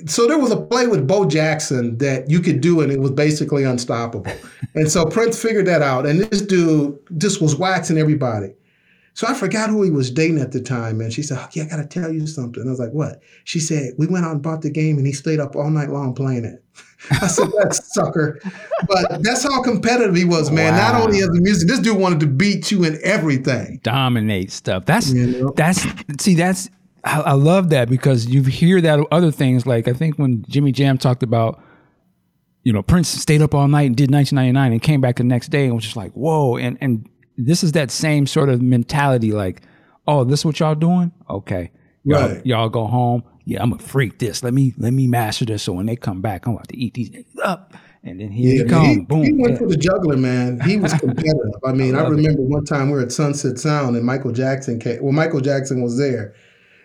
So 0.05 0.27
there 0.27 0.39
was 0.39 0.51
a 0.51 0.59
play 0.59 0.87
with 0.87 1.07
Bo 1.07 1.25
Jackson 1.25 1.97
that 1.99 2.29
you 2.29 2.39
could 2.39 2.61
do, 2.61 2.81
and 2.81 2.91
it 2.91 2.99
was 2.99 3.11
basically 3.11 3.63
unstoppable. 3.63 4.31
and 4.75 4.91
so 4.91 5.05
Prince 5.05 5.41
figured 5.41 5.65
that 5.67 5.81
out, 5.81 6.05
and 6.05 6.19
this 6.19 6.41
dude 6.41 6.97
just 7.17 7.41
was 7.41 7.55
waxing 7.55 7.97
everybody. 7.97 8.53
So 9.21 9.27
I 9.27 9.35
forgot 9.35 9.69
who 9.69 9.83
he 9.83 9.91
was 9.91 10.09
dating 10.09 10.39
at 10.39 10.51
the 10.51 10.59
time, 10.59 10.99
and 10.99 11.13
she 11.13 11.21
said, 11.21 11.37
oh, 11.39 11.47
"Yeah, 11.53 11.65
I 11.65 11.67
got 11.67 11.77
to 11.77 11.85
tell 11.85 12.11
you 12.11 12.25
something." 12.25 12.63
I 12.65 12.71
was 12.71 12.79
like, 12.79 12.89
"What?" 12.89 13.21
She 13.43 13.59
said, 13.59 13.93
"We 13.99 14.07
went 14.07 14.25
out 14.25 14.31
and 14.31 14.41
bought 14.41 14.63
the 14.63 14.71
game, 14.71 14.97
and 14.97 15.05
he 15.05 15.13
stayed 15.13 15.39
up 15.39 15.55
all 15.55 15.69
night 15.69 15.91
long 15.91 16.15
playing 16.15 16.43
it." 16.43 16.63
I 17.21 17.27
said, 17.27 17.49
"That 17.49 17.75
sucker," 17.93 18.41
but 18.87 19.21
that's 19.21 19.43
how 19.43 19.61
competitive 19.61 20.15
he 20.15 20.25
was, 20.25 20.49
man. 20.49 20.73
Wow. 20.73 20.93
Not 20.93 21.01
only 21.03 21.19
as 21.19 21.27
a 21.27 21.33
music, 21.33 21.67
this 21.67 21.77
dude 21.77 21.99
wanted 21.99 22.21
to 22.21 22.25
beat 22.25 22.71
you 22.71 22.83
in 22.83 22.97
everything, 23.03 23.79
dominate 23.83 24.51
stuff. 24.51 24.85
That's 24.85 25.13
you 25.13 25.27
know? 25.27 25.53
that's 25.55 25.85
see, 26.19 26.33
that's 26.33 26.71
I, 27.03 27.21
I 27.21 27.33
love 27.33 27.69
that 27.69 27.91
because 27.91 28.25
you 28.25 28.41
hear 28.41 28.81
that 28.81 29.05
other 29.11 29.29
things 29.29 29.67
like 29.67 29.87
I 29.87 29.93
think 29.93 30.17
when 30.17 30.43
Jimmy 30.49 30.71
Jam 30.71 30.97
talked 30.97 31.21
about 31.21 31.61
you 32.63 32.73
know, 32.73 32.81
Prince 32.83 33.09
stayed 33.09 33.41
up 33.41 33.55
all 33.55 33.67
night 33.67 33.87
and 33.87 33.95
did 33.95 34.11
1999 34.11 34.71
and 34.71 34.81
came 34.81 35.01
back 35.01 35.15
the 35.15 35.23
next 35.23 35.49
day 35.49 35.65
and 35.65 35.75
was 35.75 35.83
just 35.83 35.95
like, 35.95 36.11
whoa. 36.13 36.57
And 36.57 36.77
and 36.81 37.07
this 37.37 37.63
is 37.63 37.73
that 37.73 37.91
same 37.91 38.27
sort 38.27 38.49
of 38.49 38.61
mentality 38.61 39.31
like, 39.31 39.61
oh, 40.07 40.23
this 40.23 40.41
is 40.41 40.45
what 40.45 40.59
y'all 40.59 40.75
doing? 40.75 41.11
Okay. 41.29 41.71
Y'all, 42.03 42.29
right. 42.29 42.45
y'all 42.45 42.69
go 42.69 42.87
home. 42.87 43.23
Yeah, 43.45 43.61
I'm 43.61 43.73
a 43.73 43.77
freak 43.77 44.19
this. 44.19 44.43
Let 44.43 44.53
me 44.53 44.73
let 44.77 44.93
me 44.93 45.07
master 45.07 45.45
this 45.45 45.63
so 45.63 45.73
when 45.73 45.85
they 45.85 45.95
come 45.95 46.21
back, 46.21 46.45
I'm 46.45 46.53
about 46.53 46.67
to 46.69 46.77
eat 46.77 46.93
these 46.93 47.11
up. 47.43 47.73
And 48.03 48.19
then 48.19 48.31
here 48.31 48.55
yeah, 48.55 48.63
you 48.63 48.69
come. 48.69 48.85
He, 48.85 48.99
Boom. 49.01 49.23
He 49.23 49.31
went 49.31 49.53
yeah. 49.53 49.59
for 49.59 49.67
the 49.67 49.77
juggler, 49.77 50.17
man. 50.17 50.59
He 50.61 50.77
was 50.77 50.93
competitive. 50.93 51.53
I 51.65 51.71
mean, 51.73 51.95
I, 51.95 51.99
I 51.99 52.07
remember 52.07 52.41
it. 52.41 52.47
one 52.47 52.65
time 52.65 52.87
we 52.87 52.93
were 52.93 53.01
at 53.01 53.11
Sunset 53.11 53.59
Sound 53.59 53.95
and 53.95 54.05
Michael 54.05 54.31
Jackson 54.31 54.79
came. 54.79 55.01
Well, 55.03 55.11
Michael 55.11 55.41
Jackson 55.41 55.81
was 55.81 55.97
there. 55.97 56.33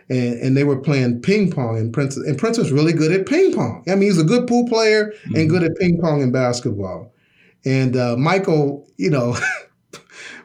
And, 0.09 0.35
and 0.41 0.57
they 0.57 0.63
were 0.63 0.79
playing 0.79 1.21
ping 1.23 1.51
pong 1.51 1.79
and 1.79 1.93
Prince 1.93 2.17
and 2.17 2.39
Prince 2.39 2.59
was 2.59 2.71
really 2.71 2.93
good 2.93 3.11
at 3.13 3.27
ping 3.27 3.53
pong. 3.53 3.83
I 3.89 3.97
mean, 3.97 4.03
he's 4.03 4.21
a 4.21 4.25
good 4.25 4.47
pool 4.47 4.69
player 4.69 5.07
mm-hmm. 5.07 5.37
and 5.37 5.51
good 5.51 5.65
at 5.65 5.77
ping 5.77 6.01
pong 6.01 6.23
and 6.23 6.33
basketball. 6.33 7.13
And 7.65 7.97
uh, 7.97 8.17
Michael, 8.17 8.87
you 8.99 9.11
know, 9.11 9.37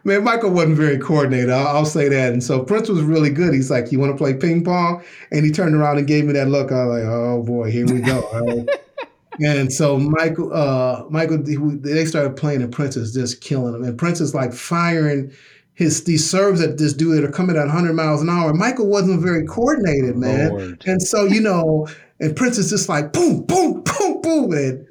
man, 0.03 0.23
Michael 0.23 0.51
wasn't 0.51 0.77
very 0.77 0.97
coordinated. 0.97 1.49
I'll, 1.49 1.67
I'll, 1.67 1.85
say 1.85 2.09
that. 2.09 2.33
And 2.33 2.43
so 2.43 2.63
Prince 2.63 2.89
was 2.89 3.01
really 3.01 3.29
good. 3.29 3.53
He's 3.53 3.71
like, 3.71 3.91
"You 3.91 3.99
want 3.99 4.11
to 4.11 4.17
play 4.17 4.33
ping 4.33 4.63
pong?" 4.63 5.03
And 5.31 5.45
he 5.45 5.51
turned 5.51 5.75
around 5.75 5.97
and 5.97 6.07
gave 6.07 6.25
me 6.25 6.33
that 6.33 6.47
look. 6.47 6.71
I 6.71 6.85
was 6.85 6.99
like, 6.99 7.09
"Oh 7.11 7.43
boy, 7.43 7.71
here 7.71 7.85
we 7.85 8.01
go." 8.01 8.65
and 9.39 9.71
so 9.71 9.97
Michael, 9.97 10.53
uh, 10.53 11.05
Michael, 11.09 11.39
they 11.43 12.05
started 12.05 12.35
playing, 12.35 12.61
and 12.61 12.71
Prince 12.71 12.97
is 12.97 13.13
just 13.13 13.41
killing 13.41 13.75
him. 13.75 13.83
And 13.83 13.97
Prince 13.97 14.21
is 14.21 14.33
like 14.33 14.53
firing 14.53 15.31
his 15.73 16.03
these 16.03 16.29
serves 16.29 16.61
at 16.61 16.77
this 16.77 16.93
dude 16.93 17.17
that 17.17 17.27
are 17.27 17.31
coming 17.31 17.55
at 17.55 17.65
100 17.65 17.93
miles 17.93 18.21
an 18.21 18.29
hour. 18.29 18.53
Michael 18.53 18.87
wasn't 18.87 19.21
very 19.21 19.45
coordinated, 19.45 20.15
man. 20.17 20.49
Lord. 20.49 20.83
And 20.85 21.01
so 21.01 21.25
you 21.25 21.41
know, 21.41 21.87
and 22.19 22.35
Prince 22.35 22.57
is 22.57 22.69
just 22.69 22.89
like 22.89 23.13
boom, 23.13 23.43
boom, 23.43 23.81
boom, 23.83 24.21
boom, 24.21 24.51
and 24.53 24.87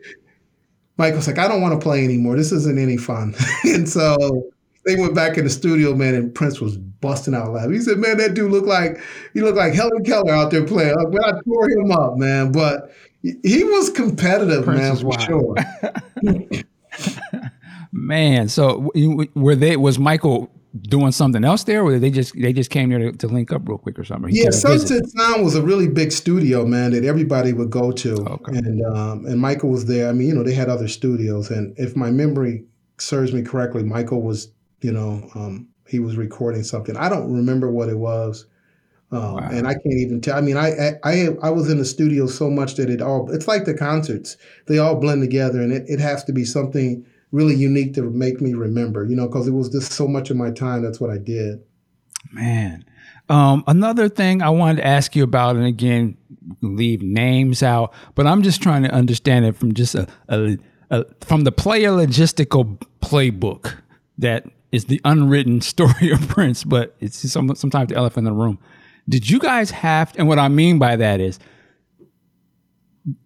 Michael's 1.00 1.26
like, 1.26 1.38
I 1.38 1.48
don't 1.48 1.62
want 1.62 1.72
to 1.72 1.82
play 1.82 2.04
anymore. 2.04 2.36
This 2.36 2.52
isn't 2.52 2.78
any 2.78 2.98
fun. 2.98 3.34
and 3.64 3.88
so 3.88 4.50
they 4.90 5.00
went 5.00 5.14
back 5.14 5.38
in 5.38 5.44
the 5.44 5.50
studio, 5.50 5.94
man, 5.94 6.14
and 6.14 6.34
Prince 6.34 6.60
was 6.60 6.76
busting 6.76 7.34
out 7.34 7.52
laughing. 7.52 7.72
He 7.72 7.80
said, 7.80 7.98
"Man, 7.98 8.16
that 8.18 8.34
dude 8.34 8.50
looked 8.50 8.66
like 8.66 9.00
he 9.34 9.40
looked 9.40 9.56
like 9.56 9.74
Helen 9.74 10.04
Keller 10.04 10.32
out 10.32 10.50
there 10.50 10.64
playing. 10.66 10.94
Like, 10.94 11.10
man, 11.10 11.24
I 11.24 11.40
tore 11.42 11.70
him 11.70 11.92
up, 11.92 12.16
man. 12.16 12.52
But 12.52 12.90
he 13.22 13.64
was 13.64 13.90
competitive, 13.90 14.64
Prince 14.64 14.80
man, 14.80 14.96
for 14.96 15.06
wild. 15.06 15.58
sure." 16.52 16.62
man, 17.92 18.48
so 18.48 18.90
were 19.34 19.54
they? 19.54 19.76
Was 19.76 19.98
Michael 19.98 20.50
doing 20.82 21.12
something 21.12 21.44
else 21.44 21.64
there, 21.64 21.82
or 21.82 21.98
they 21.98 22.10
just 22.10 22.34
they 22.40 22.52
just 22.52 22.70
came 22.70 22.90
there 22.90 22.98
to, 22.98 23.12
to 23.12 23.28
link 23.28 23.52
up 23.52 23.68
real 23.68 23.78
quick 23.78 23.98
or 23.98 24.04
something? 24.04 24.30
yeah, 24.34 24.50
Sunset 24.50 25.06
Sound 25.06 25.44
was 25.44 25.54
a 25.54 25.62
really 25.62 25.88
big 25.88 26.10
studio, 26.10 26.66
man, 26.66 26.90
that 26.92 27.04
everybody 27.04 27.52
would 27.52 27.70
go 27.70 27.92
to, 27.92 28.14
okay. 28.14 28.58
and 28.58 28.84
um, 28.86 29.24
and 29.26 29.40
Michael 29.40 29.70
was 29.70 29.86
there. 29.86 30.08
I 30.08 30.12
mean, 30.12 30.28
you 30.28 30.34
know, 30.34 30.42
they 30.42 30.54
had 30.54 30.68
other 30.68 30.88
studios, 30.88 31.50
and 31.50 31.74
if 31.78 31.94
my 31.94 32.10
memory 32.10 32.64
serves 32.98 33.32
me 33.32 33.42
correctly, 33.42 33.82
Michael 33.82 34.22
was 34.22 34.52
you 34.80 34.92
know, 34.92 35.28
um, 35.34 35.68
he 35.86 35.98
was 35.98 36.16
recording 36.16 36.62
something. 36.62 36.96
I 36.96 37.08
don't 37.08 37.32
remember 37.32 37.70
what 37.70 37.88
it 37.88 37.98
was. 37.98 38.46
Um, 39.12 39.34
wow. 39.34 39.48
And 39.50 39.66
I 39.66 39.72
can't 39.72 39.98
even 39.98 40.20
tell. 40.20 40.36
I 40.36 40.40
mean, 40.40 40.56
I, 40.56 40.92
I 41.02 41.28
I 41.42 41.50
was 41.50 41.68
in 41.68 41.78
the 41.78 41.84
studio 41.84 42.26
so 42.26 42.48
much 42.48 42.76
that 42.76 42.88
it 42.88 43.02
all 43.02 43.30
it's 43.32 43.48
like 43.48 43.64
the 43.64 43.74
concerts. 43.74 44.36
They 44.66 44.78
all 44.78 44.94
blend 45.00 45.22
together, 45.22 45.60
and 45.60 45.72
it, 45.72 45.84
it 45.88 45.98
has 45.98 46.22
to 46.24 46.32
be 46.32 46.44
something 46.44 47.04
really 47.32 47.56
unique 47.56 47.94
to 47.94 48.02
make 48.02 48.40
me 48.40 48.54
remember. 48.54 49.04
You 49.04 49.16
know, 49.16 49.26
because 49.26 49.48
it 49.48 49.52
was 49.52 49.68
just 49.68 49.92
so 49.92 50.06
much 50.06 50.30
of 50.30 50.36
my 50.36 50.52
time. 50.52 50.82
That's 50.82 51.00
what 51.00 51.10
I 51.10 51.18
did. 51.18 51.60
Man, 52.32 52.84
um, 53.28 53.64
another 53.66 54.08
thing 54.08 54.42
I 54.42 54.50
wanted 54.50 54.76
to 54.76 54.86
ask 54.86 55.16
you 55.16 55.24
about, 55.24 55.56
and 55.56 55.64
again, 55.64 56.16
leave 56.60 57.02
names 57.02 57.62
out, 57.62 57.92
but 58.14 58.26
I'm 58.26 58.42
just 58.42 58.62
trying 58.62 58.82
to 58.84 58.90
understand 58.92 59.44
it 59.44 59.56
from 59.56 59.74
just 59.74 59.96
a, 59.96 60.06
a, 60.28 60.56
a 60.90 61.04
from 61.22 61.42
the 61.42 61.52
player 61.52 61.90
logistical 61.90 62.80
playbook 63.00 63.76
that 64.18 64.46
is 64.72 64.86
the 64.86 65.00
unwritten 65.04 65.60
story 65.72 66.10
of 66.10 66.28
Prince, 66.28 66.64
but 66.64 66.96
it's 67.00 67.30
some, 67.30 67.54
sometimes 67.54 67.90
the 67.90 67.96
elephant 67.96 68.26
in 68.26 68.32
the 68.32 68.40
room. 68.40 68.58
Did 69.08 69.28
you 69.28 69.38
guys 69.38 69.70
have, 69.70 70.12
and 70.16 70.28
what 70.28 70.38
I 70.38 70.48
mean 70.48 70.78
by 70.78 70.96
that 70.96 71.20
is, 71.20 71.38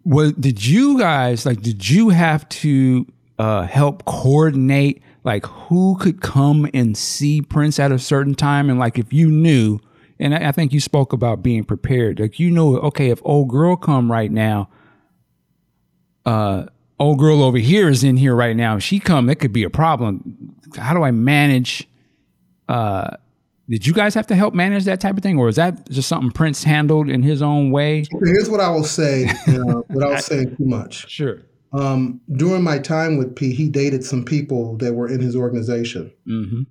was 0.05 0.33
did 0.35 0.65
you 0.65 0.99
guys 0.99 1.45
like? 1.45 1.61
Did 1.61 1.89
you 1.89 2.11
have 2.11 2.49
to 2.51 3.07
uh, 3.39 3.63
help 3.63 4.05
coordinate 4.05 5.03
like 5.25 5.47
who 5.47 5.97
could 5.99 6.21
come 6.21 6.69
and 6.75 6.97
see 6.97 7.41
Prince 7.41 7.79
at 7.79 7.91
a 7.91 7.99
certain 7.99 8.35
time, 8.35 8.71
and 8.71 8.79
like 8.79 8.99
if 8.99 9.13
you 9.13 9.31
knew, 9.31 9.81
and 10.19 10.35
I, 10.35 10.49
I 10.49 10.53
think 10.53 10.73
you 10.73 10.81
spoke 10.81 11.13
about 11.13 11.43
being 11.43 11.65
prepared. 11.65 12.21
Like 12.21 12.39
you 12.39 12.51
know, 12.51 12.77
okay, 12.79 13.11
if 13.11 13.21
old 13.25 13.49
girl 13.49 13.77
come 13.77 14.13
right 14.13 14.31
now, 14.31 14.69
uh, 16.25 16.67
old 16.99 17.19
girl 17.19 17.43
over 17.43 17.59
here 17.59 17.89
is 17.89 18.05
in 18.05 18.17
here 18.17 18.35
right 18.35 18.57
now. 18.57 18.77
If 18.77 18.83
she 18.83 19.01
come, 19.01 19.29
it 19.29 19.37
could 19.37 19.53
be 19.53 19.65
a 19.65 19.71
problem. 19.71 20.54
How 20.77 20.95
do 20.95 21.03
I 21.03 21.11
manage? 21.11 21.89
Uh, 22.69 23.17
did 23.69 23.87
you 23.87 23.95
guys 23.95 24.15
have 24.15 24.27
to 24.27 24.35
help 24.35 24.55
manage 24.55 24.85
that 24.85 25.01
type 25.01 25.17
of 25.17 25.23
thing, 25.23 25.39
or 25.39 25.49
is 25.49 25.57
that 25.57 25.89
just 25.89 26.09
something 26.09 26.31
Prince 26.31 26.65
handled 26.65 27.09
in 27.09 27.23
his 27.23 27.41
own 27.41 27.71
way? 27.71 28.05
Here's 28.25 28.51
what 28.51 28.61
I 28.61 28.69
will 28.69 28.85
say, 28.85 29.31
know, 29.47 29.85
without 29.91 30.23
saying 30.23 30.57
too 30.57 30.67
much. 30.67 31.09
Sure. 31.11 31.41
Um, 31.73 32.21
during 32.33 32.63
my 32.63 32.79
time 32.79 33.17
with 33.17 33.35
P, 33.35 33.53
he 33.53 33.69
dated 33.69 34.05
some 34.05 34.25
people 34.25 34.77
that 34.77 34.95
were 34.95 35.09
in 35.09 35.21
his 35.21 35.35
organization. 35.35 36.13
Mm-hmm. 36.27 36.63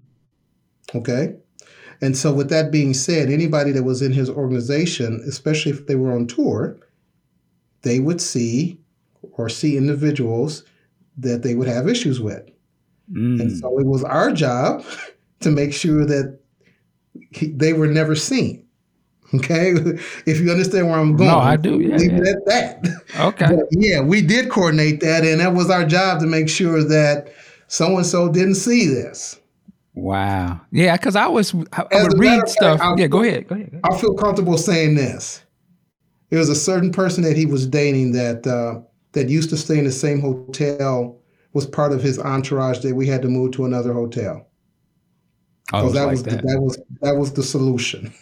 Okay. 0.97 1.36
And 2.01 2.18
so, 2.18 2.34
with 2.34 2.49
that 2.49 2.72
being 2.72 2.93
said, 2.93 3.30
anybody 3.30 3.72
that 3.72 3.84
was 3.84 4.01
in 4.01 4.12
his 4.12 4.30
organization, 4.30 5.24
especially 5.28 5.72
if 5.72 5.88
they 5.88 5.95
were 5.95 6.14
on 6.14 6.28
tour, 6.28 6.78
they 7.82 7.99
would 7.99 8.22
see 8.22 8.80
or 9.34 9.49
see 9.49 9.78
individuals 9.78 10.64
that 11.18 11.43
they 11.43 11.56
would 11.56 11.68
have 11.68 11.88
issues 11.88 12.20
with. 12.20 12.49
Mm. 13.12 13.41
And 13.41 13.58
so 13.58 13.80
it 13.80 13.86
was 13.86 14.04
our 14.04 14.32
job 14.32 14.86
to 15.41 15.51
make 15.51 15.74
sure 15.74 16.06
that 16.06 16.39
he, 17.32 17.47
they 17.47 17.74
were 17.74 17.88
never 17.88 18.16
seen. 18.16 18.66
Okay, 19.36 19.72
if 20.26 20.39
you 20.39 20.51
understand 20.51 20.88
where 20.88 20.99
I'm 20.99 21.16
going, 21.16 21.30
no, 21.30 21.39
I 21.39 21.56
do. 21.56 21.80
Yeah, 21.80 21.97
leave 21.97 22.12
yeah. 22.12 22.20
it 22.20 22.28
at 22.28 22.45
that. 22.45 23.01
Okay. 23.20 23.47
But 23.47 23.66
yeah, 23.72 23.99
we 23.99 24.22
did 24.22 24.49
coordinate 24.49 24.99
that, 24.99 25.26
and 25.26 25.39
that 25.39 25.54
was 25.54 25.70
our 25.72 25.86
job 25.86 26.20
to 26.20 26.28
make 26.28 26.47
sure 26.47 26.84
that 26.84 27.34
so 27.68 27.97
and 27.97 28.06
so 28.06 28.30
didn't 28.30 28.56
see 28.56 28.88
this. 28.88 29.39
Wow. 29.95 30.62
Yeah, 30.72 30.97
because 30.97 31.16
I 31.16 31.28
was 31.28 31.54
I, 31.74 31.84
I 31.91 32.04
would 32.04 32.20
read 32.20 32.47
stuff. 32.47 32.80
Fact, 32.80 32.99
yeah, 32.99 33.08
go 33.08 33.24
ahead. 33.24 33.47
go 33.47 33.56
ahead. 33.56 33.72
Go 33.72 33.78
ahead. 33.78 33.82
I 33.84 33.99
feel 33.99 34.14
comfortable 34.14 34.58
saying 34.58 34.95
this. 34.95 35.43
There 36.30 36.39
was 36.39 36.49
a 36.49 36.56
certain 36.56 36.91
person 36.91 37.24
that 37.24 37.38
he 37.38 37.45
was 37.45 37.68
dating 37.68 38.12
that 38.14 38.45
uh, 38.45 38.82
that 39.14 39.30
used 39.30 39.49
to 39.51 39.58
stay 39.58 39.78
in 39.78 39.86
the 39.86 39.91
same 39.91 40.20
hotel 40.20 41.20
was 41.54 41.66
part 41.66 41.91
of 41.91 42.01
his 42.01 42.20
entourage 42.20 42.80
that 42.80 42.95
we 42.95 43.08
had 43.08 43.22
to 43.22 43.28
move 43.28 43.51
to 43.54 43.66
another 43.66 43.93
hotel. 43.93 44.47
Oh, 45.72 45.89
that 45.89 46.04
like 46.04 46.12
was 46.12 46.24
that. 46.24 46.41
The, 46.41 46.47
that 46.47 46.60
was 46.60 46.78
that 47.01 47.16
was 47.16 47.34
the 47.34 47.43
solution. 47.43 48.14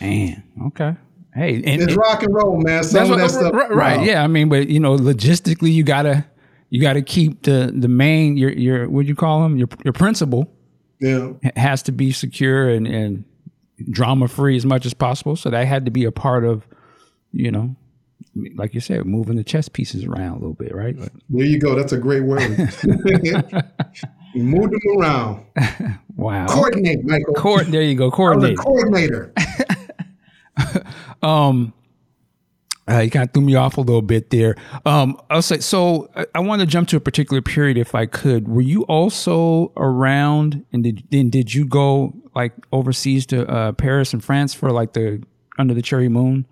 Man, 0.00 0.42
okay. 0.66 0.96
Hey, 1.34 1.56
and, 1.56 1.82
it's 1.82 1.94
rock 1.94 2.22
and 2.22 2.34
roll, 2.34 2.60
man. 2.60 2.82
Some 2.82 3.12
of 3.12 3.18
that 3.18 3.30
stuff, 3.30 3.52
right, 3.54 3.70
right? 3.70 4.04
Yeah, 4.04 4.24
I 4.24 4.26
mean, 4.26 4.48
but 4.48 4.68
you 4.68 4.80
know, 4.80 4.96
logistically, 4.96 5.72
you 5.72 5.84
gotta 5.84 6.26
you 6.70 6.80
gotta 6.80 7.02
keep 7.02 7.42
the 7.42 7.72
the 7.74 7.88
main 7.88 8.36
your 8.36 8.50
your 8.50 8.88
what 8.88 9.02
do 9.02 9.08
you 9.08 9.14
call 9.14 9.42
them 9.42 9.56
your 9.56 9.68
your 9.84 9.92
principal. 9.92 10.52
Yeah, 11.00 11.32
has 11.56 11.82
to 11.84 11.92
be 11.92 12.12
secure 12.12 12.68
and 12.68 12.86
and 12.86 13.24
drama 13.88 14.28
free 14.28 14.56
as 14.56 14.66
much 14.66 14.84
as 14.84 14.94
possible. 14.94 15.36
So 15.36 15.50
that 15.50 15.66
had 15.66 15.84
to 15.84 15.90
be 15.90 16.04
a 16.04 16.12
part 16.12 16.44
of, 16.44 16.66
you 17.32 17.50
know, 17.50 17.76
like 18.56 18.74
you 18.74 18.80
said, 18.80 19.04
moving 19.06 19.36
the 19.36 19.44
chess 19.44 19.68
pieces 19.68 20.04
around 20.04 20.32
a 20.32 20.38
little 20.38 20.54
bit, 20.54 20.74
right? 20.74 20.96
There 21.28 21.46
you 21.46 21.60
go. 21.60 21.74
That's 21.74 21.92
a 21.92 21.98
great 21.98 22.24
word. 22.24 22.40
move 24.34 24.70
them 24.70 24.80
around. 24.98 25.46
wow. 26.16 26.46
Coordinate, 26.46 27.04
Michael. 27.04 27.34
Co- 27.34 27.62
there 27.62 27.82
you 27.82 27.94
go. 27.94 28.10
Coordinate. 28.10 28.58
coordinator. 28.58 29.32
um, 31.22 31.72
uh, 32.90 32.98
you 32.98 33.10
kind 33.10 33.24
of 33.28 33.32
threw 33.32 33.42
me 33.42 33.54
off 33.54 33.76
a 33.76 33.80
little 33.80 34.02
bit 34.02 34.30
there. 34.30 34.56
Um, 34.84 35.20
I'll 35.30 35.42
say 35.42 35.60
so. 35.60 36.10
I, 36.16 36.26
I 36.34 36.40
want 36.40 36.60
to 36.60 36.66
jump 36.66 36.88
to 36.88 36.96
a 36.96 37.00
particular 37.00 37.40
period, 37.40 37.78
if 37.78 37.94
I 37.94 38.06
could. 38.06 38.48
Were 38.48 38.60
you 38.62 38.82
also 38.84 39.72
around, 39.76 40.64
and 40.72 40.82
did 40.82 41.04
then 41.10 41.30
did 41.30 41.54
you 41.54 41.64
go 41.64 42.12
like 42.34 42.52
overseas 42.72 43.26
to 43.26 43.48
uh, 43.48 43.72
Paris 43.72 44.12
and 44.12 44.24
France 44.24 44.54
for 44.54 44.70
like 44.72 44.94
the 44.94 45.22
Under 45.58 45.74
the 45.74 45.82
Cherry 45.82 46.08
Moon? 46.08 46.46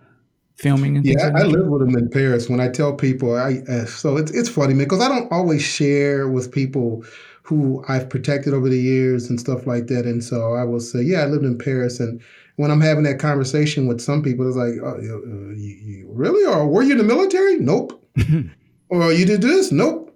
Filming 0.58 0.96
and 0.96 1.06
yeah, 1.06 1.28
like 1.28 1.36
I 1.36 1.42
live 1.44 1.68
with 1.68 1.82
him 1.82 1.96
in 1.96 2.10
Paris. 2.10 2.48
When 2.48 2.60
I 2.60 2.68
tell 2.68 2.92
people, 2.94 3.36
I 3.36 3.62
uh, 3.68 3.86
so 3.86 4.16
it's 4.16 4.30
it's 4.32 4.48
funny, 4.48 4.74
man, 4.74 4.84
because 4.84 5.00
I 5.00 5.08
don't 5.08 5.30
always 5.32 5.62
share 5.62 6.28
with 6.28 6.52
people 6.52 7.04
who 7.48 7.82
I've 7.88 8.10
protected 8.10 8.52
over 8.52 8.68
the 8.68 8.78
years 8.78 9.30
and 9.30 9.40
stuff 9.40 9.66
like 9.66 9.86
that. 9.86 10.04
And 10.04 10.22
so 10.22 10.52
I 10.52 10.64
will 10.64 10.80
say, 10.80 11.00
yeah, 11.00 11.20
I 11.20 11.24
lived 11.24 11.46
in 11.46 11.56
Paris. 11.56 11.98
And 11.98 12.20
when 12.56 12.70
I'm 12.70 12.82
having 12.82 13.04
that 13.04 13.18
conversation 13.18 13.86
with 13.86 14.02
some 14.02 14.22
people, 14.22 14.46
it's 14.46 14.56
like, 14.56 14.74
oh, 14.84 15.00
you, 15.00 15.56
you, 15.56 16.08
really? 16.12 16.44
Or 16.44 16.68
were 16.68 16.82
you 16.82 16.92
in 16.92 16.98
the 16.98 17.04
military? 17.04 17.58
Nope. 17.58 18.04
or 18.90 19.12
you 19.14 19.24
did 19.24 19.40
this? 19.40 19.72
Nope. 19.72 20.14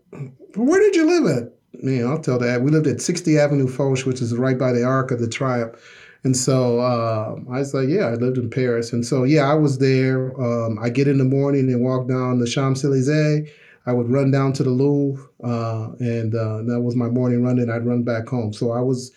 Where 0.56 0.80
did 0.80 0.94
you 0.94 1.06
live 1.06 1.36
at? 1.38 1.52
Know, 1.82 2.10
I'll 2.12 2.20
tell 2.20 2.38
that. 2.38 2.60
We 2.60 2.70
lived 2.70 2.86
at 2.86 3.00
60 3.00 3.38
Avenue 3.38 3.66
Foch, 3.66 4.04
which 4.04 4.20
is 4.20 4.36
right 4.36 4.58
by 4.58 4.72
the 4.72 4.84
Arc 4.84 5.10
of 5.10 5.18
the 5.18 5.28
Triumph. 5.28 5.74
And 6.24 6.36
so 6.36 6.78
uh, 6.78 7.34
I 7.50 7.58
was 7.58 7.74
like, 7.74 7.88
yeah, 7.88 8.06
I 8.06 8.14
lived 8.14 8.38
in 8.38 8.48
Paris. 8.48 8.92
And 8.92 9.04
so, 9.04 9.24
yeah, 9.24 9.50
I 9.50 9.54
was 9.54 9.78
there. 9.78 10.40
Um, 10.40 10.78
I 10.80 10.88
get 10.88 11.08
in 11.08 11.18
the 11.18 11.24
morning 11.24 11.72
and 11.72 11.82
walk 11.82 12.08
down 12.08 12.38
the 12.38 12.46
Champs 12.46 12.84
Elysees. 12.84 13.50
I 13.86 13.92
would 13.92 14.08
run 14.08 14.30
down 14.30 14.52
to 14.52 14.62
the 14.62 14.70
Louvre, 14.70 15.28
uh, 15.42 15.90
and 15.98 16.32
uh, 16.32 16.62
that 16.68 16.80
was 16.80 16.94
my 16.94 17.08
morning 17.08 17.42
run. 17.42 17.58
And 17.58 17.72
I'd 17.72 17.84
run 17.84 18.04
back 18.04 18.28
home. 18.28 18.52
So 18.52 18.70
I 18.70 18.80
was, 18.80 19.10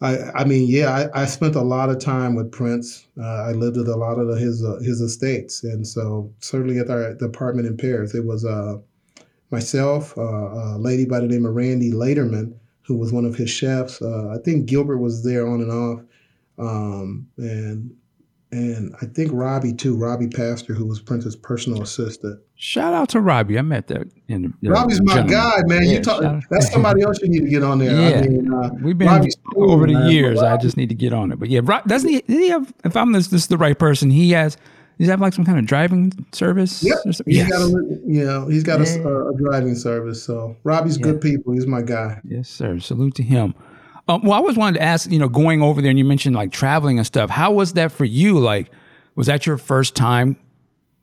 I, 0.00 0.30
I 0.34 0.44
mean, 0.44 0.66
yeah, 0.66 1.10
I, 1.14 1.22
I 1.22 1.26
spent 1.26 1.54
a 1.54 1.60
lot 1.60 1.90
of 1.90 1.98
time 1.98 2.34
with 2.34 2.50
Prince. 2.50 3.06
Uh, 3.20 3.42
I 3.42 3.52
lived 3.52 3.76
at 3.76 3.86
a 3.86 3.96
lot 3.96 4.18
of 4.18 4.28
the, 4.28 4.36
his 4.36 4.64
uh, 4.64 4.78
his 4.78 5.02
estates, 5.02 5.62
and 5.62 5.86
so 5.86 6.32
certainly 6.40 6.78
at 6.78 6.88
our 6.88 7.10
apartment 7.20 7.66
in 7.66 7.76
Paris, 7.76 8.14
it 8.14 8.24
was 8.24 8.46
uh, 8.46 8.78
myself, 9.50 10.16
a 10.16 10.76
lady 10.78 11.04
by 11.04 11.20
the 11.20 11.26
name 11.26 11.44
of 11.44 11.54
Randy 11.54 11.92
Laterman, 11.92 12.54
who 12.86 12.96
was 12.96 13.12
one 13.12 13.26
of 13.26 13.34
his 13.34 13.50
chefs. 13.50 14.00
I 14.00 14.38
think 14.42 14.64
Gilbert 14.64 14.98
was 14.98 15.22
there 15.22 15.46
on 15.46 15.60
and 15.60 15.70
off, 15.70 16.00
um, 16.58 17.28
and 17.36 17.94
and 18.50 18.94
I 19.02 19.06
think 19.06 19.30
Robbie 19.34 19.74
too, 19.74 19.96
Robbie 19.96 20.28
Paster, 20.28 20.72
who 20.72 20.86
was 20.86 21.00
Prince's 21.00 21.36
personal 21.36 21.82
assistant. 21.82 22.40
Shout 22.54 22.94
out 22.94 23.10
to 23.10 23.20
Robbie. 23.20 23.58
I 23.58 23.62
met 23.62 23.88
that. 23.88 24.08
In 24.28 24.54
the, 24.62 24.70
Robbie's 24.70 25.02
my 25.02 25.16
gentleman. 25.16 25.36
guy, 25.36 25.62
man. 25.66 25.84
Yeah, 25.84 25.92
you 25.92 26.00
talk, 26.00 26.42
that's 26.50 26.72
somebody 26.72 27.02
else 27.02 27.20
you 27.20 27.28
need 27.28 27.42
to 27.42 27.48
get 27.48 27.62
on 27.62 27.78
there. 27.78 27.90
Yeah, 27.90 28.18
I 28.18 28.22
mean, 28.22 28.52
uh, 28.52 28.70
we've 28.82 28.96
been 28.96 29.30
cool, 29.52 29.70
over 29.70 29.86
the 29.86 29.92
man. 29.92 30.10
years. 30.10 30.40
I 30.42 30.56
just 30.56 30.76
need 30.76 30.88
to 30.88 30.94
get 30.94 31.12
on 31.12 31.30
it. 31.30 31.38
But 31.38 31.50
yeah, 31.50 31.60
doesn't 31.86 32.08
he? 32.08 32.22
He 32.26 32.48
have? 32.48 32.72
If 32.84 32.96
I'm 32.96 33.12
this, 33.12 33.28
this 33.28 33.42
is 33.42 33.48
the 33.48 33.58
right 33.58 33.78
person. 33.78 34.10
He 34.10 34.30
has. 34.32 34.56
Does 34.98 35.06
he 35.06 35.10
have 35.10 35.20
like 35.20 35.34
some 35.34 35.44
kind 35.44 35.58
of 35.60 35.66
driving 35.66 36.12
service? 36.32 36.82
Yep. 36.82 36.98
He's 37.04 37.20
yes. 37.26 37.50
got 37.50 37.60
a, 37.60 37.68
you 38.04 38.24
know, 38.24 38.48
he's 38.48 38.64
got 38.64 38.80
yeah. 38.80 38.96
a, 38.96 39.28
a, 39.28 39.36
driving 39.36 39.76
service. 39.76 40.20
So 40.24 40.56
Robbie's 40.64 40.98
yeah. 40.98 41.04
good 41.04 41.20
people. 41.20 41.52
He's 41.52 41.68
my 41.68 41.82
guy. 41.82 42.20
Yes, 42.24 42.48
sir. 42.48 42.80
Salute 42.80 43.14
to 43.14 43.22
him. 43.22 43.54
Um, 44.08 44.22
well, 44.22 44.32
I 44.32 44.36
always 44.36 44.56
wanted 44.56 44.78
to 44.78 44.82
ask, 44.82 45.10
you 45.10 45.18
know, 45.18 45.28
going 45.28 45.62
over 45.62 45.82
there 45.82 45.90
and 45.90 45.98
you 45.98 46.04
mentioned 46.04 46.34
like 46.34 46.50
traveling 46.50 46.98
and 46.98 47.06
stuff. 47.06 47.28
How 47.28 47.52
was 47.52 47.74
that 47.74 47.92
for 47.92 48.06
you? 48.06 48.38
Like, 48.38 48.70
was 49.14 49.26
that 49.26 49.46
your 49.46 49.58
first 49.58 49.94
time 49.94 50.36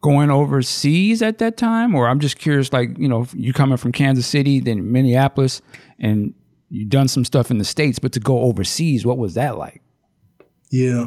going 0.01 0.31
overseas 0.31 1.21
at 1.21 1.37
that 1.37 1.55
time? 1.55 1.93
Or 1.93 2.07
I'm 2.07 2.19
just 2.19 2.39
curious, 2.39 2.73
like, 2.73 2.97
you 2.97 3.07
know, 3.07 3.27
you 3.33 3.53
coming 3.53 3.77
from 3.77 3.91
Kansas 3.91 4.25
City, 4.25 4.59
then 4.59 4.91
Minneapolis, 4.91 5.61
and 5.99 6.33
you 6.69 6.85
done 6.85 7.07
some 7.07 7.23
stuff 7.23 7.51
in 7.51 7.59
the 7.59 7.65
States, 7.65 7.99
but 7.99 8.11
to 8.13 8.19
go 8.19 8.39
overseas, 8.39 9.05
what 9.05 9.19
was 9.19 9.35
that 9.35 9.57
like? 9.57 9.83
Yeah, 10.71 11.05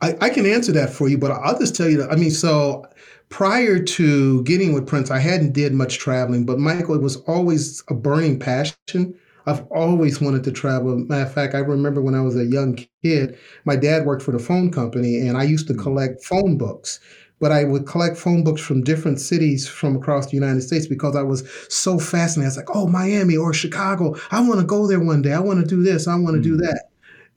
I, 0.00 0.14
I 0.20 0.30
can 0.30 0.46
answer 0.46 0.70
that 0.72 0.90
for 0.90 1.08
you, 1.08 1.18
but 1.18 1.32
I'll 1.32 1.58
just 1.58 1.74
tell 1.74 1.88
you 1.88 1.96
that, 1.98 2.12
I 2.12 2.16
mean, 2.16 2.30
so 2.30 2.86
prior 3.28 3.82
to 3.82 4.42
getting 4.44 4.72
with 4.72 4.86
Prince, 4.86 5.10
I 5.10 5.18
hadn't 5.18 5.52
did 5.52 5.74
much 5.74 5.98
traveling, 5.98 6.46
but 6.46 6.58
Michael, 6.60 6.94
it 6.94 7.02
was 7.02 7.16
always 7.22 7.82
a 7.88 7.94
burning 7.94 8.38
passion 8.38 9.18
I've 9.48 9.66
always 9.70 10.20
wanted 10.20 10.44
to 10.44 10.52
travel. 10.52 10.96
Matter 10.96 11.24
of 11.24 11.32
fact, 11.32 11.54
I 11.54 11.58
remember 11.58 12.02
when 12.02 12.14
I 12.14 12.20
was 12.20 12.36
a 12.36 12.44
young 12.44 12.78
kid, 13.02 13.38
my 13.64 13.76
dad 13.76 14.04
worked 14.04 14.22
for 14.22 14.32
the 14.32 14.38
phone 14.38 14.70
company, 14.70 15.26
and 15.26 15.38
I 15.38 15.44
used 15.44 15.68
to 15.68 15.74
collect 15.74 16.22
phone 16.22 16.58
books. 16.58 17.00
But 17.40 17.52
I 17.52 17.64
would 17.64 17.86
collect 17.86 18.16
phone 18.16 18.42
books 18.42 18.60
from 18.60 18.82
different 18.82 19.20
cities 19.20 19.66
from 19.66 19.96
across 19.96 20.26
the 20.26 20.34
United 20.36 20.60
States 20.62 20.88
because 20.88 21.14
I 21.14 21.22
was 21.22 21.48
so 21.68 21.98
fascinated. 21.98 22.46
I 22.46 22.48
was 22.48 22.56
like, 22.56 22.76
oh, 22.76 22.88
Miami 22.88 23.36
or 23.36 23.54
Chicago. 23.54 24.16
I 24.32 24.40
want 24.40 24.60
to 24.60 24.66
go 24.66 24.88
there 24.88 25.00
one 25.00 25.22
day. 25.22 25.32
I 25.32 25.38
want 25.38 25.60
to 25.60 25.66
do 25.66 25.82
this. 25.82 26.08
I 26.08 26.16
want 26.16 26.34
to 26.34 26.48
mm-hmm. 26.48 26.56
do 26.58 26.66
that. 26.66 26.87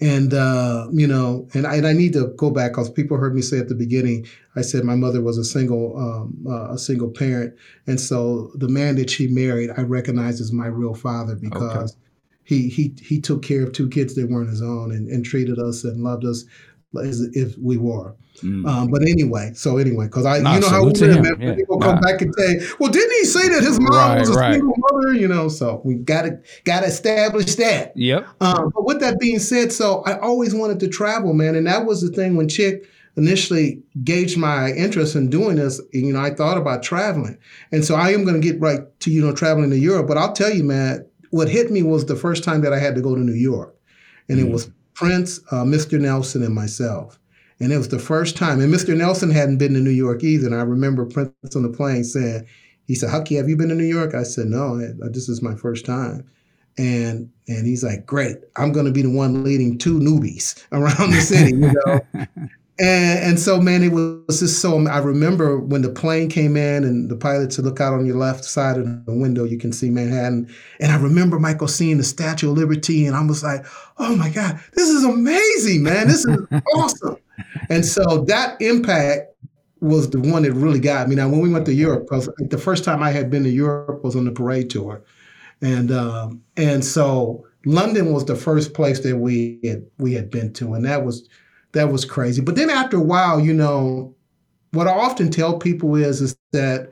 And 0.02 0.34
uh, 0.34 0.88
you 0.92 1.06
know, 1.06 1.48
and 1.54 1.68
I, 1.68 1.76
and 1.76 1.86
I, 1.86 1.94
need 1.94 2.14
to 2.14 2.34
go 2.36 2.50
back 2.50 2.72
because 2.72 2.90
people 2.90 3.18
heard 3.18 3.36
me 3.36 3.42
say 3.44 3.60
at 3.60 3.70
the 3.70 3.76
beginning. 3.76 4.26
I 4.56 4.62
said 4.62 4.84
my 4.84 4.96
mother 4.96 5.22
was 5.22 5.38
a 5.38 5.44
single 5.44 5.96
um, 5.96 6.44
uh, 6.50 6.74
a 6.74 6.78
single 6.80 7.12
parent, 7.12 7.54
and 7.86 8.00
so 8.00 8.52
the 8.56 8.68
man 8.68 8.96
that 8.96 9.12
she 9.12 9.28
married, 9.28 9.70
I 9.78 9.84
recognize 9.84 10.42
as 10.42 10.52
my 10.52 10.66
real 10.66 10.96
father 10.96 11.36
because 11.36 11.92
okay. 11.92 12.02
he 12.44 12.68
he 12.68 12.96
he 13.00 13.22
took 13.22 13.44
care 13.44 13.62
of 13.62 13.74
two 13.74 13.90
kids 13.90 14.16
that 14.16 14.28
weren't 14.28 14.50
his 14.50 14.64
own 14.64 14.92
and, 14.92 15.08
and 15.08 15.24
treated 15.24 15.60
us 15.60 15.84
and 15.84 16.04
loved 16.04 16.26
us 16.26 16.46
as 17.00 17.22
if 17.34 17.58
we 17.58 17.78
were. 17.78 18.16
Mm. 18.44 18.68
Um, 18.68 18.88
but 18.88 19.02
anyway, 19.04 19.52
so 19.54 19.78
anyway, 19.78 20.06
because 20.06 20.26
I, 20.26 20.40
nah, 20.40 20.56
you 20.56 20.62
know 20.62 20.70
how 20.70 20.86
we 20.86 20.92
live, 20.92 21.42
yeah. 21.42 21.56
people 21.56 21.80
come 21.80 21.96
nah. 21.96 22.02
back 22.02 22.22
and 22.22 22.34
say, 22.36 22.60
"Well, 22.80 22.90
didn't 22.90 23.12
he 23.12 23.26
say 23.26 23.50
that 23.50 23.62
his 23.62 23.80
mom 23.80 23.92
right, 23.92 24.20
was 24.20 24.30
a 24.30 24.40
right. 24.40 24.54
single 24.54 24.74
mother?" 24.78 25.14
You 25.14 25.28
know, 25.28 25.48
so 25.48 25.82
we 25.84 25.96
got 25.96 26.24
to 26.24 26.40
got 26.64 26.82
to 26.82 26.88
establish 26.88 27.56
that. 27.56 27.96
Yep. 27.96 28.28
Um, 28.42 28.72
but 28.74 28.86
with 28.86 29.00
that 29.02 29.20
being 29.20 29.40
said, 29.40 29.72
so 29.72 30.02
I 30.06 30.18
always 30.20 30.56
wanted 30.56 30.80
to 30.80 30.88
travel, 30.88 31.34
man, 31.34 31.56
and 31.56 31.68
that 31.68 31.86
was 31.86 32.02
the 32.02 32.10
thing 32.10 32.36
when 32.36 32.50
Chick 32.50 32.84
initially 33.18 33.84
gauged 34.04 34.38
my 34.38 34.72
interest 34.72 35.16
in 35.16 35.30
doing 35.30 35.58
this. 35.58 35.82
You 35.92 36.14
know, 36.14 36.22
I 36.22 36.32
thought 36.34 36.58
about 36.58 36.84
traveling, 36.84 37.38
and 37.72 37.86
so 37.86 37.96
I 37.96 38.12
am 38.12 38.24
going 38.24 38.42
to 38.42 38.46
get 38.46 38.60
right 38.60 38.82
to 39.02 39.12
you 39.12 39.22
know 39.22 39.34
traveling 39.34 39.70
to 39.70 39.78
Europe. 39.78 40.08
But 40.08 40.18
I'll 40.18 40.34
tell 40.34 40.54
you, 40.54 40.64
man, 40.64 41.06
what 41.30 41.50
hit 41.50 41.70
me 41.70 41.84
was 41.84 42.06
the 42.06 42.16
first 42.16 42.44
time 42.44 42.62
that 42.62 42.74
I 42.74 42.80
had 42.80 42.96
to 42.96 43.02
go 43.02 43.14
to 43.14 43.22
New 43.22 43.34
York, 43.34 43.76
and 44.30 44.40
mm. 44.40 44.48
it 44.48 44.52
was 44.52 44.72
Prince, 45.02 45.40
uh, 45.52 45.64
Mr. 45.64 46.00
Nelson, 46.00 46.44
and 46.44 46.54
myself. 46.54 47.20
And 47.60 47.74
it 47.74 47.78
was 47.78 47.90
the 47.90 48.00
first 48.00 48.38
time. 48.38 48.62
And 48.62 48.74
Mr. 48.74 48.96
Nelson 48.96 49.32
hadn't 49.32 49.58
been 49.58 49.74
to 49.74 49.80
New 49.80 49.90
York 49.90 50.24
either. 50.24 50.46
And 50.46 50.56
I 50.56 50.62
remember 50.62 51.06
Prince 51.06 51.56
on 51.56 51.64
the 51.64 51.70
plane 51.70 52.04
saying, 52.04 52.46
he 52.86 52.96
said, 52.96 53.10
Hucky, 53.10 53.38
have 53.38 53.50
you 53.50 53.58
been 53.58 53.70
to 53.70 53.76
New 53.76 53.84
York? 53.84 54.14
I 54.14 54.24
said, 54.24 54.48
no, 54.48 54.78
this 55.10 55.28
is 55.28 55.42
my 55.42 55.56
first 55.56 55.86
time. 55.86 56.30
And 56.78 57.30
and 57.48 57.68
he's 57.68 57.84
like, 57.84 58.06
great, 58.06 58.38
I'm 58.56 58.72
going 58.72 58.86
to 58.86 58.92
be 58.92 59.02
the 59.02 59.10
one 59.10 59.44
leading 59.44 59.78
two 59.78 60.00
newbies 60.00 60.64
around 60.72 61.12
the 61.12 61.22
city, 61.22 61.52
you 61.52 61.74
know. 61.74 62.00
and, 62.82 63.20
and 63.20 63.40
so, 63.40 63.62
man, 63.62 63.84
it 63.84 63.92
was 63.92 64.40
just 64.40 64.60
so. 64.60 64.88
I 64.88 64.98
remember 64.98 65.60
when 65.60 65.84
the 65.84 65.90
plane 65.90 66.30
came 66.30 66.58
in 66.58 66.84
and 66.84 67.12
the 67.12 67.16
pilot 67.16 67.54
said, 67.54 67.64
look 67.64 67.80
out 67.80 67.94
on 67.94 68.08
your 68.08 68.18
left 68.18 68.44
side 68.44 68.78
of 68.78 69.06
the 69.06 69.14
window, 69.14 69.44
you 69.44 69.60
can 69.60 69.72
see 69.72 69.92
Manhattan. 69.92 70.52
And 70.80 70.92
I 70.92 70.96
remember 70.96 71.38
Michael 71.38 71.68
seeing 71.68 71.98
the 71.98 72.04
Statue 72.04 72.50
of 72.50 72.58
Liberty, 72.58 73.06
and 73.06 73.16
I 73.16 73.24
was 73.24 73.44
like, 73.44 73.64
oh 74.00 74.16
my 74.16 74.32
God, 74.32 74.60
this 74.74 74.90
is 74.90 75.04
amazing, 75.04 75.84
man. 75.84 76.08
This 76.08 76.26
is 76.26 76.38
awesome. 76.76 77.18
And 77.70 77.86
so 77.86 78.26
that 78.28 78.60
impact 78.60 79.28
was 79.80 80.10
the 80.10 80.20
one 80.20 80.42
that 80.42 80.54
really 80.54 80.80
got 80.80 81.08
me. 81.08 81.16
Now, 81.16 81.30
when 81.30 81.42
we 81.42 81.54
went 81.54 81.68
to 81.68 81.74
Europe, 81.74 82.08
because 82.10 82.30
the 82.40 82.58
first 82.58 82.84
time 82.84 83.04
I 83.04 83.12
had 83.12 83.30
been 83.30 83.44
to 83.44 83.50
Europe 83.50 84.04
was 84.04 84.16
on 84.16 84.26
the 84.26 84.32
parade 84.32 84.72
tour, 84.72 85.04
and 85.62 85.92
um, 85.92 86.42
and 86.58 86.84
so 86.84 87.46
London 87.64 88.12
was 88.12 88.26
the 88.26 88.36
first 88.36 88.74
place 88.74 89.02
that 89.02 89.18
we 89.18 89.60
had 89.64 89.86
we 90.00 90.14
had 90.16 90.32
been 90.32 90.52
to, 90.54 90.74
and 90.74 90.84
that 90.86 91.06
was 91.06 91.30
that 91.74 91.92
was 91.92 92.06
crazy. 92.06 92.42
But 92.42 92.56
then 92.56 92.70
after 92.70 92.98
a 92.98 93.04
while, 93.04 93.40
you 93.40 93.54
know, 93.54 94.16
what 94.72 94.88
I 94.88 94.92
often 94.92 95.30
tell 95.30 95.58
people 95.58 95.96
is 95.96 96.22
is 96.22 96.36
that 96.52 96.92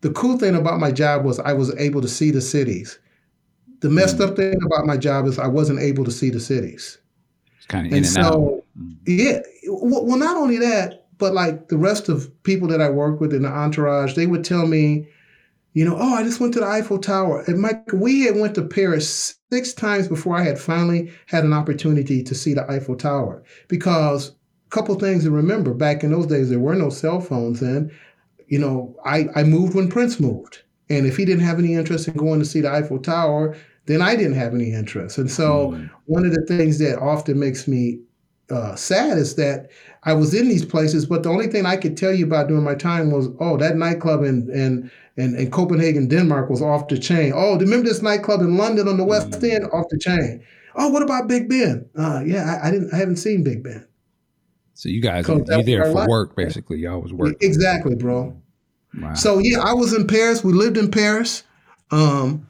the 0.00 0.10
cool 0.10 0.38
thing 0.38 0.54
about 0.54 0.78
my 0.78 0.92
job 0.92 1.24
was 1.24 1.38
I 1.40 1.52
was 1.52 1.74
able 1.76 2.02
to 2.02 2.08
see 2.08 2.30
the 2.30 2.40
cities. 2.40 2.98
The 3.80 3.90
messed 3.90 4.18
mm. 4.18 4.28
up 4.28 4.36
thing 4.36 4.58
about 4.64 4.86
my 4.86 4.96
job 4.96 5.26
is 5.26 5.38
I 5.38 5.48
wasn't 5.48 5.80
able 5.80 6.04
to 6.04 6.10
see 6.10 6.30
the 6.30 6.40
cities. 6.40 6.98
It's 7.56 7.66
kind 7.66 7.86
of 7.86 7.92
and, 7.92 8.04
and 8.04 8.06
so, 8.06 8.22
out. 8.22 8.84
Yeah. 9.06 9.40
Well, 9.66 10.18
not 10.18 10.36
only 10.36 10.58
that, 10.58 11.06
but 11.18 11.34
like 11.34 11.68
the 11.68 11.78
rest 11.78 12.08
of 12.08 12.30
people 12.42 12.68
that 12.68 12.80
I 12.80 12.90
work 12.90 13.20
with 13.20 13.32
in 13.32 13.42
the 13.42 13.48
entourage, 13.48 14.14
they 14.14 14.26
would 14.26 14.44
tell 14.44 14.66
me, 14.66 15.08
you 15.76 15.84
know, 15.84 15.94
oh, 16.00 16.14
I 16.14 16.22
just 16.22 16.40
went 16.40 16.54
to 16.54 16.60
the 16.60 16.66
Eiffel 16.66 16.98
Tower. 16.98 17.44
And 17.46 17.60
Mike, 17.60 17.92
we 17.92 18.22
had 18.22 18.36
went 18.36 18.54
to 18.54 18.64
Paris 18.64 19.34
six 19.52 19.74
times 19.74 20.08
before 20.08 20.34
I 20.34 20.42
had 20.42 20.58
finally 20.58 21.12
had 21.26 21.44
an 21.44 21.52
opportunity 21.52 22.22
to 22.22 22.34
see 22.34 22.54
the 22.54 22.68
Eiffel 22.70 22.96
Tower. 22.96 23.44
Because 23.68 24.30
a 24.30 24.70
couple 24.70 24.94
things 24.94 25.24
to 25.24 25.30
remember, 25.30 25.74
back 25.74 26.02
in 26.02 26.12
those 26.12 26.28
days, 26.28 26.48
there 26.48 26.58
were 26.58 26.74
no 26.74 26.88
cell 26.88 27.20
phones 27.20 27.60
then. 27.60 27.92
You 28.46 28.58
know, 28.58 28.96
I, 29.04 29.26
I 29.34 29.42
moved 29.42 29.74
when 29.74 29.90
Prince 29.90 30.18
moved. 30.18 30.62
And 30.88 31.04
if 31.04 31.18
he 31.18 31.26
didn't 31.26 31.44
have 31.44 31.58
any 31.58 31.74
interest 31.74 32.08
in 32.08 32.14
going 32.14 32.38
to 32.38 32.46
see 32.46 32.62
the 32.62 32.72
Eiffel 32.72 32.98
Tower, 32.98 33.54
then 33.84 34.00
I 34.00 34.16
didn't 34.16 34.36
have 34.36 34.54
any 34.54 34.72
interest. 34.72 35.18
And 35.18 35.30
so 35.30 35.72
mm. 35.72 35.90
one 36.06 36.24
of 36.24 36.32
the 36.32 36.46
things 36.46 36.78
that 36.78 36.98
often 37.00 37.38
makes 37.38 37.68
me 37.68 38.00
uh, 38.48 38.74
sad 38.76 39.18
is 39.18 39.34
that 39.34 39.68
I 40.04 40.14
was 40.14 40.32
in 40.32 40.48
these 40.48 40.64
places, 40.64 41.04
but 41.04 41.22
the 41.22 41.28
only 41.28 41.48
thing 41.48 41.66
I 41.66 41.76
could 41.76 41.98
tell 41.98 42.12
you 42.12 42.24
about 42.24 42.48
during 42.48 42.64
my 42.64 42.76
time 42.76 43.10
was, 43.10 43.28
oh, 43.40 43.58
that 43.58 43.76
nightclub 43.76 44.22
in 44.22 44.48
in 44.50 44.90
in, 45.16 45.34
in 45.36 45.50
Copenhagen, 45.50 46.08
Denmark 46.08 46.50
was 46.50 46.62
off 46.62 46.88
the 46.88 46.98
chain. 46.98 47.32
Oh, 47.34 47.56
do 47.56 47.64
you 47.64 47.70
remember 47.70 47.88
this 47.88 48.02
nightclub 48.02 48.40
in 48.40 48.56
London 48.56 48.88
on 48.88 48.96
the 48.96 49.04
West 49.04 49.30
mm. 49.30 49.50
End, 49.50 49.64
off 49.72 49.86
the 49.88 49.98
chain. 49.98 50.44
Oh, 50.74 50.88
what 50.88 51.02
about 51.02 51.26
Big 51.26 51.48
Ben? 51.48 51.88
Uh, 51.96 52.22
yeah, 52.24 52.60
I, 52.62 52.68
I, 52.68 52.70
didn't, 52.70 52.92
I 52.92 52.98
haven't 52.98 53.16
seen 53.16 53.42
Big 53.42 53.62
Ben. 53.62 53.86
So 54.74 54.90
you 54.90 55.00
guys, 55.00 55.26
you 55.26 55.42
there 55.44 55.84
for 55.84 55.90
life. 55.90 56.08
work, 56.08 56.36
basically. 56.36 56.78
Y'all 56.78 57.00
was 57.00 57.12
working. 57.12 57.36
Exactly, 57.40 57.94
bro. 57.94 58.36
Wow. 59.00 59.14
So 59.14 59.38
yeah, 59.38 59.60
I 59.60 59.72
was 59.72 59.94
in 59.94 60.06
Paris. 60.06 60.44
We 60.44 60.52
lived 60.52 60.76
in 60.76 60.90
Paris. 60.90 61.44
Um, 61.90 62.46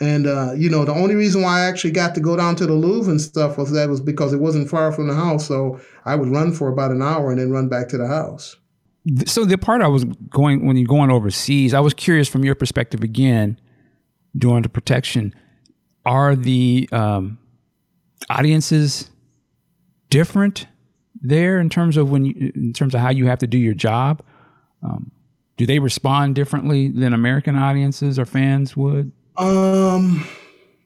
and 0.00 0.26
uh, 0.26 0.54
you 0.56 0.70
know, 0.70 0.84
the 0.84 0.92
only 0.92 1.14
reason 1.14 1.42
why 1.42 1.60
I 1.60 1.66
actually 1.66 1.92
got 1.92 2.16
to 2.16 2.20
go 2.20 2.36
down 2.36 2.56
to 2.56 2.66
the 2.66 2.72
Louvre 2.72 3.10
and 3.10 3.20
stuff 3.20 3.58
was 3.58 3.70
that 3.72 3.88
was 3.88 4.00
because 4.00 4.32
it 4.32 4.40
wasn't 4.40 4.68
far 4.68 4.90
from 4.90 5.06
the 5.06 5.14
house. 5.14 5.46
So 5.46 5.80
I 6.04 6.16
would 6.16 6.28
run 6.28 6.52
for 6.52 6.68
about 6.68 6.90
an 6.90 7.02
hour 7.02 7.30
and 7.30 7.38
then 7.38 7.50
run 7.50 7.68
back 7.68 7.88
to 7.90 7.98
the 7.98 8.08
house. 8.08 8.56
So 9.26 9.44
the 9.44 9.58
part 9.58 9.82
I 9.82 9.88
was 9.88 10.04
going 10.04 10.66
when 10.66 10.76
you're 10.76 10.86
going 10.86 11.10
overseas, 11.10 11.74
I 11.74 11.80
was 11.80 11.94
curious 11.94 12.28
from 12.28 12.44
your 12.44 12.54
perspective 12.54 13.02
again, 13.02 13.58
during 14.36 14.62
the 14.62 14.68
protection, 14.68 15.34
are 16.04 16.34
the 16.34 16.88
um, 16.92 17.38
audiences 18.30 19.10
different 20.10 20.66
there 21.20 21.58
in 21.58 21.68
terms 21.68 21.96
of 21.96 22.10
when 22.10 22.24
you, 22.24 22.52
in 22.54 22.72
terms 22.72 22.94
of 22.94 23.00
how 23.00 23.10
you 23.10 23.26
have 23.26 23.38
to 23.38 23.46
do 23.46 23.58
your 23.58 23.74
job? 23.74 24.22
Um, 24.82 25.10
do 25.56 25.66
they 25.66 25.80
respond 25.80 26.34
differently 26.34 26.88
than 26.88 27.12
American 27.12 27.56
audiences 27.56 28.18
or 28.18 28.24
fans 28.24 28.76
would? 28.76 29.10
Um, 29.36 30.26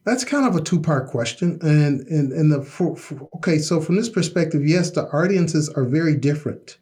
that's 0.04 0.24
kind 0.24 0.46
of 0.46 0.56
a 0.56 0.60
two 0.60 0.80
part 0.80 1.08
question, 1.08 1.58
and 1.62 2.00
and 2.08 2.32
and 2.32 2.52
the 2.52 2.62
for, 2.62 2.96
for, 2.96 3.28
okay. 3.36 3.58
So 3.58 3.80
from 3.80 3.96
this 3.96 4.08
perspective, 4.08 4.66
yes, 4.66 4.90
the 4.90 5.04
audiences 5.08 5.68
are 5.70 5.84
very 5.84 6.16
different. 6.16 6.78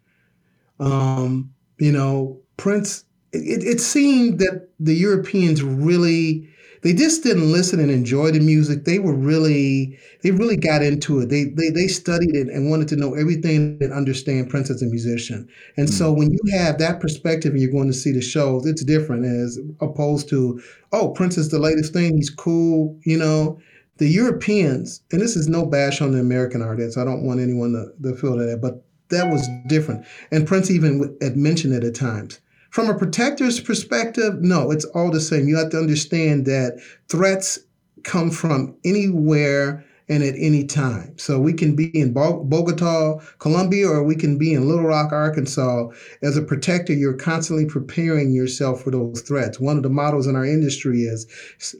Um, 0.81 1.53
you 1.79 1.93
know, 1.93 2.41
Prince. 2.57 3.05
It, 3.33 3.63
it 3.63 3.81
seemed 3.81 4.41
that 4.41 4.69
the 4.81 4.95
Europeans 4.95 5.63
really 5.63 6.51
they 6.83 6.95
just 6.95 7.23
didn't 7.23 7.53
listen 7.53 7.79
and 7.79 7.91
enjoy 7.91 8.31
the 8.31 8.41
music. 8.41 8.85
They 8.85 8.99
were 8.99 9.15
really, 9.15 9.99
they 10.23 10.31
really 10.31 10.57
got 10.57 10.83
into 10.83 11.21
it. 11.21 11.29
They 11.29 11.45
they 11.45 11.69
they 11.69 11.87
studied 11.87 12.35
it 12.35 12.49
and 12.49 12.71
wanted 12.71 12.89
to 12.89 12.97
know 12.97 13.15
everything 13.15 13.77
and 13.83 13.93
understand 13.93 14.49
Prince 14.49 14.71
as 14.71 14.81
a 14.81 14.87
musician. 14.87 15.47
And 15.77 15.89
mm-hmm. 15.89 15.95
so 15.95 16.13
when 16.13 16.31
you 16.31 16.41
have 16.53 16.79
that 16.79 17.01
perspective 17.01 17.53
and 17.53 17.61
you're 17.61 17.71
going 17.71 17.89
to 17.89 17.95
see 17.95 18.13
the 18.13 18.23
shows, 18.23 18.67
it's 18.67 18.85
different 18.85 19.27
as 19.27 19.59
opposed 19.81 20.29
to, 20.31 20.61
oh, 20.93 21.11
Prince 21.11 21.37
is 21.37 21.51
the 21.51 21.59
latest 21.59 21.93
thing. 21.93 22.17
He's 22.17 22.31
cool, 22.31 22.99
you 23.05 23.19
know. 23.19 23.59
The 23.99 24.09
Europeans, 24.09 25.03
and 25.13 25.21
this 25.21 25.37
is 25.37 25.47
no 25.47 25.67
bash 25.67 26.01
on 26.01 26.13
the 26.13 26.21
American 26.21 26.63
artists. 26.63 26.97
I 26.97 27.05
don't 27.05 27.23
want 27.23 27.41
anyone 27.41 27.73
to, 27.73 27.93
to 28.03 28.17
feel 28.17 28.35
that, 28.39 28.59
but 28.63 28.83
that 29.11 29.31
was 29.31 29.49
different. 29.67 30.07
And 30.31 30.47
Prince 30.47 30.71
even 30.71 31.17
had 31.21 31.37
mentioned 31.37 31.75
it 31.75 31.85
at 31.85 31.95
times 31.95 32.41
from 32.71 32.89
a 32.89 32.97
protector's 32.97 33.61
perspective, 33.61 34.41
no, 34.41 34.71
it's 34.71 34.85
all 34.87 35.11
the 35.11 35.21
same. 35.21 35.49
You 35.49 35.57
have 35.57 35.71
to 35.71 35.79
understand 35.79 36.47
that 36.47 36.81
threats 37.09 37.59
come 38.05 38.31
from 38.31 38.75
anywhere 38.85 39.85
and 40.09 40.23
at 40.25 40.35
any 40.37 40.65
time. 40.65 41.17
So 41.19 41.39
we 41.39 41.53
can 41.53 41.77
be 41.77 41.87
in 41.99 42.13
Bogota, 42.13 43.21
Colombia, 43.39 43.89
or 43.89 44.03
we 44.03 44.17
can 44.17 44.39
be 44.39 44.55
in 44.55 44.69
Little 44.69 44.85
Rock, 44.85 45.13
Arkansas. 45.13 45.89
As 46.23 46.37
a 46.37 46.43
protector, 46.43 46.93
you're 46.93 47.15
constantly 47.15 47.67
preparing 47.67 48.33
yourself 48.33 48.83
for 48.83 48.91
those 48.91 49.21
threats. 49.21 49.61
One 49.61 49.77
of 49.77 49.85
the 49.85 49.91
models 49.91 50.27
in 50.27 50.35
our 50.35 50.47
industry 50.47 51.03
is 51.03 51.27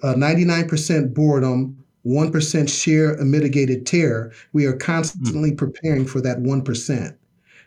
uh, 0.03 0.15
99% 0.15 1.13
boredom, 1.13 1.85
1% 2.07 2.69
sheer 2.69 3.15
unmitigated 3.15 3.85
terror. 3.85 4.33
We 4.53 4.65
are 4.67 4.77
constantly 4.77 5.53
preparing 5.53 6.07
for 6.07 6.21
that 6.21 6.39
1%. 6.39 7.17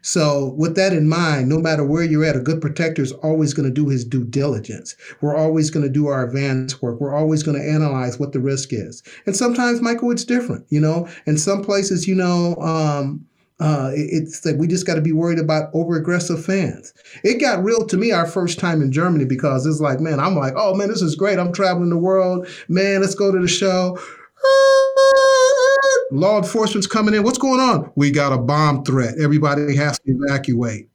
So, 0.03 0.53
with 0.57 0.75
that 0.75 0.91
in 0.91 1.07
mind, 1.07 1.47
no 1.47 1.59
matter 1.59 1.85
where 1.85 2.03
you're 2.03 2.25
at, 2.25 2.35
a 2.35 2.41
good 2.41 2.59
protector 2.59 3.01
is 3.01 3.13
always 3.13 3.53
going 3.53 3.67
to 3.67 3.73
do 3.73 3.87
his 3.87 4.03
due 4.03 4.25
diligence. 4.25 4.97
We're 5.21 5.35
always 5.35 5.69
going 5.69 5.85
to 5.85 5.91
do 5.91 6.07
our 6.07 6.27
advance 6.27 6.81
work. 6.81 6.99
We're 6.99 7.15
always 7.15 7.41
going 7.41 7.57
to 7.57 7.67
analyze 7.67 8.19
what 8.19 8.33
the 8.33 8.41
risk 8.41 8.73
is. 8.73 9.01
And 9.25 9.35
sometimes, 9.35 9.81
Michael, 9.81 10.11
it's 10.11 10.25
different. 10.25 10.65
You 10.69 10.81
know, 10.81 11.07
in 11.25 11.37
some 11.37 11.63
places, 11.63 12.05
you 12.05 12.15
know, 12.15 12.57
um, 12.57 13.25
uh, 13.61 13.91
it's 13.93 14.41
that 14.41 14.57
we 14.57 14.67
just 14.67 14.85
got 14.85 14.95
to 14.95 15.01
be 15.01 15.13
worried 15.13 15.39
about 15.39 15.69
over 15.73 15.95
aggressive 15.95 16.43
fans. 16.43 16.93
It 17.23 17.39
got 17.39 17.63
real 17.63 17.87
to 17.87 17.95
me 17.95 18.11
our 18.11 18.27
first 18.27 18.59
time 18.59 18.81
in 18.81 18.91
Germany 18.91 19.23
because 19.23 19.65
it's 19.65 19.79
like, 19.79 20.01
man, 20.01 20.19
I'm 20.19 20.35
like, 20.35 20.53
oh 20.57 20.75
man, 20.75 20.89
this 20.89 21.01
is 21.01 21.15
great. 21.15 21.39
I'm 21.39 21.53
traveling 21.53 21.89
the 21.89 21.97
world. 21.97 22.45
Man, 22.67 22.99
let's 22.99 23.15
go 23.15 23.31
to 23.31 23.39
the 23.39 23.47
show. 23.47 23.97
Law 26.11 26.37
enforcement's 26.37 26.87
coming 26.87 27.13
in. 27.13 27.23
What's 27.23 27.37
going 27.37 27.59
on? 27.59 27.91
We 27.95 28.11
got 28.11 28.33
a 28.33 28.37
bomb 28.37 28.83
threat. 28.83 29.15
Everybody 29.19 29.75
has 29.75 29.99
to 29.99 30.11
evacuate. 30.11 30.89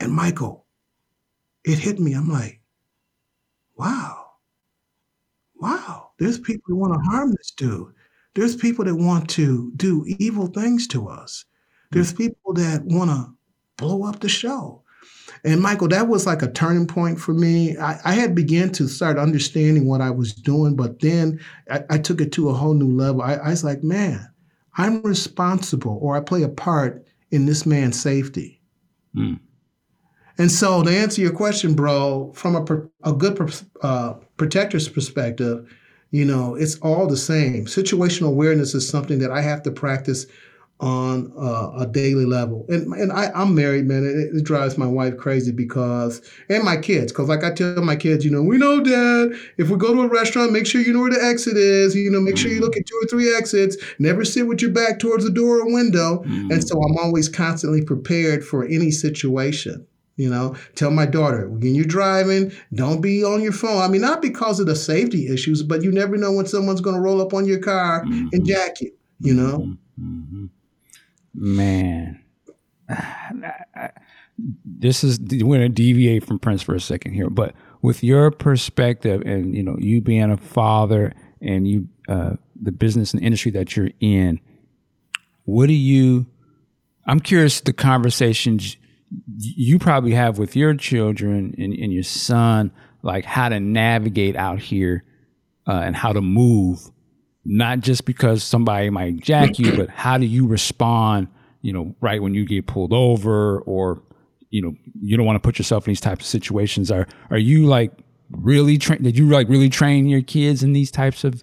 And 0.00 0.12
Michael, 0.12 0.64
it 1.64 1.78
hit 1.78 1.98
me. 1.98 2.14
I'm 2.14 2.30
like, 2.30 2.60
wow, 3.76 4.26
wow. 5.56 6.10
There's 6.18 6.38
people 6.38 6.64
who 6.66 6.76
want 6.76 6.94
to 6.94 7.10
harm 7.10 7.32
this 7.32 7.50
dude. 7.50 7.92
There's 8.34 8.56
people 8.56 8.84
that 8.84 8.94
want 8.94 9.28
to 9.30 9.72
do 9.76 10.04
evil 10.18 10.46
things 10.46 10.86
to 10.88 11.08
us. 11.08 11.44
There's 11.90 12.12
people 12.12 12.52
that 12.54 12.82
want 12.84 13.10
to 13.10 13.34
blow 13.76 14.04
up 14.04 14.20
the 14.20 14.28
show. 14.28 14.82
And 15.44 15.60
Michael, 15.60 15.88
that 15.88 16.08
was 16.08 16.26
like 16.26 16.42
a 16.42 16.50
turning 16.50 16.86
point 16.86 17.20
for 17.20 17.32
me. 17.32 17.76
I, 17.78 17.98
I 18.04 18.12
had 18.12 18.34
begun 18.34 18.70
to 18.72 18.88
start 18.88 19.18
understanding 19.18 19.86
what 19.86 20.00
I 20.00 20.10
was 20.10 20.32
doing, 20.34 20.76
but 20.76 21.00
then 21.00 21.40
I, 21.70 21.84
I 21.90 21.98
took 21.98 22.20
it 22.20 22.32
to 22.32 22.48
a 22.48 22.54
whole 22.54 22.74
new 22.74 22.90
level. 22.90 23.22
I, 23.22 23.34
I 23.34 23.50
was 23.50 23.64
like, 23.64 23.82
man, 23.82 24.28
I'm 24.76 25.02
responsible 25.02 25.98
or 26.00 26.16
I 26.16 26.20
play 26.20 26.42
a 26.42 26.48
part 26.48 27.06
in 27.30 27.46
this 27.46 27.66
man's 27.66 28.00
safety. 28.00 28.60
Mm. 29.14 29.40
And 30.38 30.52
so, 30.52 30.84
to 30.84 30.90
answer 30.90 31.20
your 31.20 31.32
question, 31.32 31.74
bro, 31.74 32.32
from 32.34 32.54
a, 32.54 33.08
a 33.08 33.12
good 33.12 33.52
uh, 33.82 34.14
protector's 34.36 34.88
perspective, 34.88 35.68
you 36.10 36.24
know, 36.24 36.54
it's 36.54 36.78
all 36.78 37.06
the 37.06 37.16
same. 37.16 37.66
Situational 37.66 38.28
awareness 38.28 38.74
is 38.74 38.88
something 38.88 39.18
that 39.18 39.32
I 39.32 39.42
have 39.42 39.62
to 39.64 39.72
practice 39.72 40.26
on 40.80 41.32
uh, 41.36 41.72
a 41.76 41.86
daily 41.86 42.24
level. 42.24 42.64
And 42.68 42.92
and 42.94 43.10
I, 43.10 43.30
I'm 43.34 43.54
married, 43.54 43.86
man. 43.86 44.04
It, 44.04 44.36
it, 44.36 44.44
drives 44.44 44.78
my 44.78 44.86
wife 44.86 45.16
crazy 45.16 45.50
because, 45.50 46.22
and 46.48 46.62
my 46.62 46.76
kids, 46.76 47.10
because 47.10 47.28
like 47.28 47.42
I 47.42 47.52
tell 47.52 47.82
my 47.82 47.96
kids, 47.96 48.24
you 48.24 48.30
know, 48.30 48.42
we 48.42 48.58
know, 48.58 48.80
Dad, 48.80 49.36
if 49.56 49.70
we 49.70 49.76
go 49.76 49.92
to 49.92 50.02
a 50.02 50.08
restaurant, 50.08 50.52
make 50.52 50.66
sure 50.66 50.80
you 50.80 50.92
know 50.92 51.00
where 51.00 51.10
the 51.10 51.22
exit 51.22 51.56
is. 51.56 51.96
You 51.96 52.10
know, 52.10 52.20
make 52.20 52.36
sure 52.36 52.50
you 52.50 52.60
look 52.60 52.76
at 52.76 52.86
two 52.86 53.00
or 53.02 53.08
three 53.08 53.34
exits. 53.34 53.76
Never 53.98 54.24
sit 54.24 54.46
with 54.46 54.62
your 54.62 54.70
back 54.70 55.00
towards 55.00 55.24
the 55.24 55.30
door 55.30 55.60
or 55.60 55.72
window. 55.72 56.22
Mm-hmm. 56.22 56.52
And 56.52 56.66
so 56.66 56.80
I'm 56.80 56.96
always 56.96 57.28
constantly 57.28 57.82
prepared 57.82 58.44
for 58.44 58.64
any 58.64 58.92
situation. 58.92 59.84
You 60.14 60.30
know, 60.30 60.56
tell 60.74 60.90
my 60.90 61.06
daughter 61.06 61.48
when 61.48 61.76
you're 61.76 61.84
driving, 61.84 62.52
don't 62.74 63.00
be 63.00 63.22
on 63.22 63.40
your 63.40 63.52
phone. 63.52 63.82
I 63.82 63.86
mean, 63.86 64.00
not 64.00 64.20
because 64.20 64.58
of 64.58 64.66
the 64.66 64.74
safety 64.74 65.28
issues, 65.28 65.62
but 65.62 65.82
you 65.82 65.92
never 65.92 66.16
know 66.16 66.32
when 66.32 66.46
someone's 66.46 66.80
going 66.80 66.96
to 66.96 67.02
roll 67.02 67.20
up 67.20 67.34
on 67.34 67.46
your 67.46 67.60
car 67.60 68.04
mm-hmm. 68.04 68.28
and 68.32 68.46
jack 68.46 68.80
you. 68.80 68.92
You 69.20 69.34
know. 69.34 69.76
Mm-hmm. 70.00 70.46
Man, 71.40 72.20
this 74.64 75.04
is 75.04 75.20
we're 75.20 75.58
gonna 75.58 75.68
deviate 75.68 76.24
from 76.24 76.40
Prince 76.40 76.62
for 76.62 76.74
a 76.74 76.80
second 76.80 77.12
here, 77.12 77.30
but 77.30 77.54
with 77.80 78.02
your 78.02 78.32
perspective 78.32 79.22
and 79.24 79.54
you 79.54 79.62
know 79.62 79.76
you 79.78 80.00
being 80.00 80.32
a 80.32 80.36
father 80.36 81.14
and 81.40 81.68
you 81.68 81.88
uh, 82.08 82.32
the 82.60 82.72
business 82.72 83.14
and 83.14 83.22
industry 83.22 83.52
that 83.52 83.76
you're 83.76 83.90
in, 84.00 84.40
what 85.44 85.68
do 85.68 85.74
you? 85.74 86.26
I'm 87.06 87.20
curious 87.20 87.60
the 87.60 87.72
conversations 87.72 88.76
you 89.36 89.78
probably 89.78 90.14
have 90.14 90.38
with 90.38 90.56
your 90.56 90.74
children 90.74 91.54
and, 91.56 91.72
and 91.72 91.92
your 91.92 92.02
son, 92.02 92.72
like 93.02 93.24
how 93.24 93.48
to 93.48 93.60
navigate 93.60 94.34
out 94.34 94.58
here 94.58 95.04
uh, 95.68 95.82
and 95.84 95.94
how 95.94 96.12
to 96.12 96.20
move 96.20 96.90
not 97.50 97.80
just 97.80 98.04
because 98.04 98.44
somebody 98.44 98.90
might 98.90 99.20
jack 99.20 99.58
you, 99.58 99.74
but 99.74 99.88
how 99.88 100.18
do 100.18 100.26
you 100.26 100.46
respond, 100.46 101.28
you 101.62 101.72
know, 101.72 101.94
right 102.02 102.20
when 102.22 102.34
you 102.34 102.44
get 102.44 102.66
pulled 102.66 102.92
over 102.92 103.60
or, 103.60 104.02
you 104.50 104.60
know, 104.60 104.74
you 105.00 105.16
don't 105.16 105.24
want 105.24 105.36
to 105.36 105.40
put 105.40 105.58
yourself 105.58 105.86
in 105.86 105.92
these 105.92 106.00
types 106.00 106.26
of 106.26 106.26
situations. 106.26 106.90
Are, 106.90 107.08
are 107.30 107.38
you 107.38 107.64
like 107.64 107.90
really 108.30 108.76
train? 108.76 109.02
Did 109.02 109.16
you 109.16 109.30
like 109.30 109.48
really 109.48 109.70
train 109.70 110.06
your 110.08 110.20
kids 110.20 110.62
in 110.62 110.74
these 110.74 110.90
types 110.90 111.24
of 111.24 111.42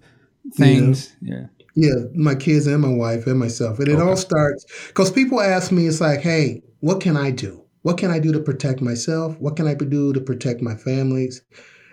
things? 0.53 1.15
Yeah. 1.21 1.33
yeah. 1.35 1.45
Yeah, 1.77 2.05
my 2.13 2.35
kids 2.35 2.67
and 2.67 2.81
my 2.81 2.93
wife 2.93 3.27
and 3.27 3.37
myself. 3.37 3.79
And 3.79 3.89
it 3.89 3.95
okay. 3.95 4.01
all 4.01 4.15
starts 4.15 4.65
because 4.87 5.11
people 5.11 5.41
ask 5.41 5.73
me, 5.73 5.87
it's 5.87 5.99
like, 5.99 6.21
hey, 6.21 6.61
what 6.79 7.01
can 7.01 7.17
I 7.17 7.31
do? 7.31 7.65
What 7.81 7.97
can 7.97 8.11
I 8.11 8.19
do 8.19 8.31
to 8.31 8.39
protect 8.39 8.79
myself? 8.79 9.37
What 9.39 9.57
can 9.57 9.67
I 9.67 9.73
do 9.73 10.13
to 10.13 10.21
protect 10.21 10.61
my 10.61 10.75
families? 10.75 11.41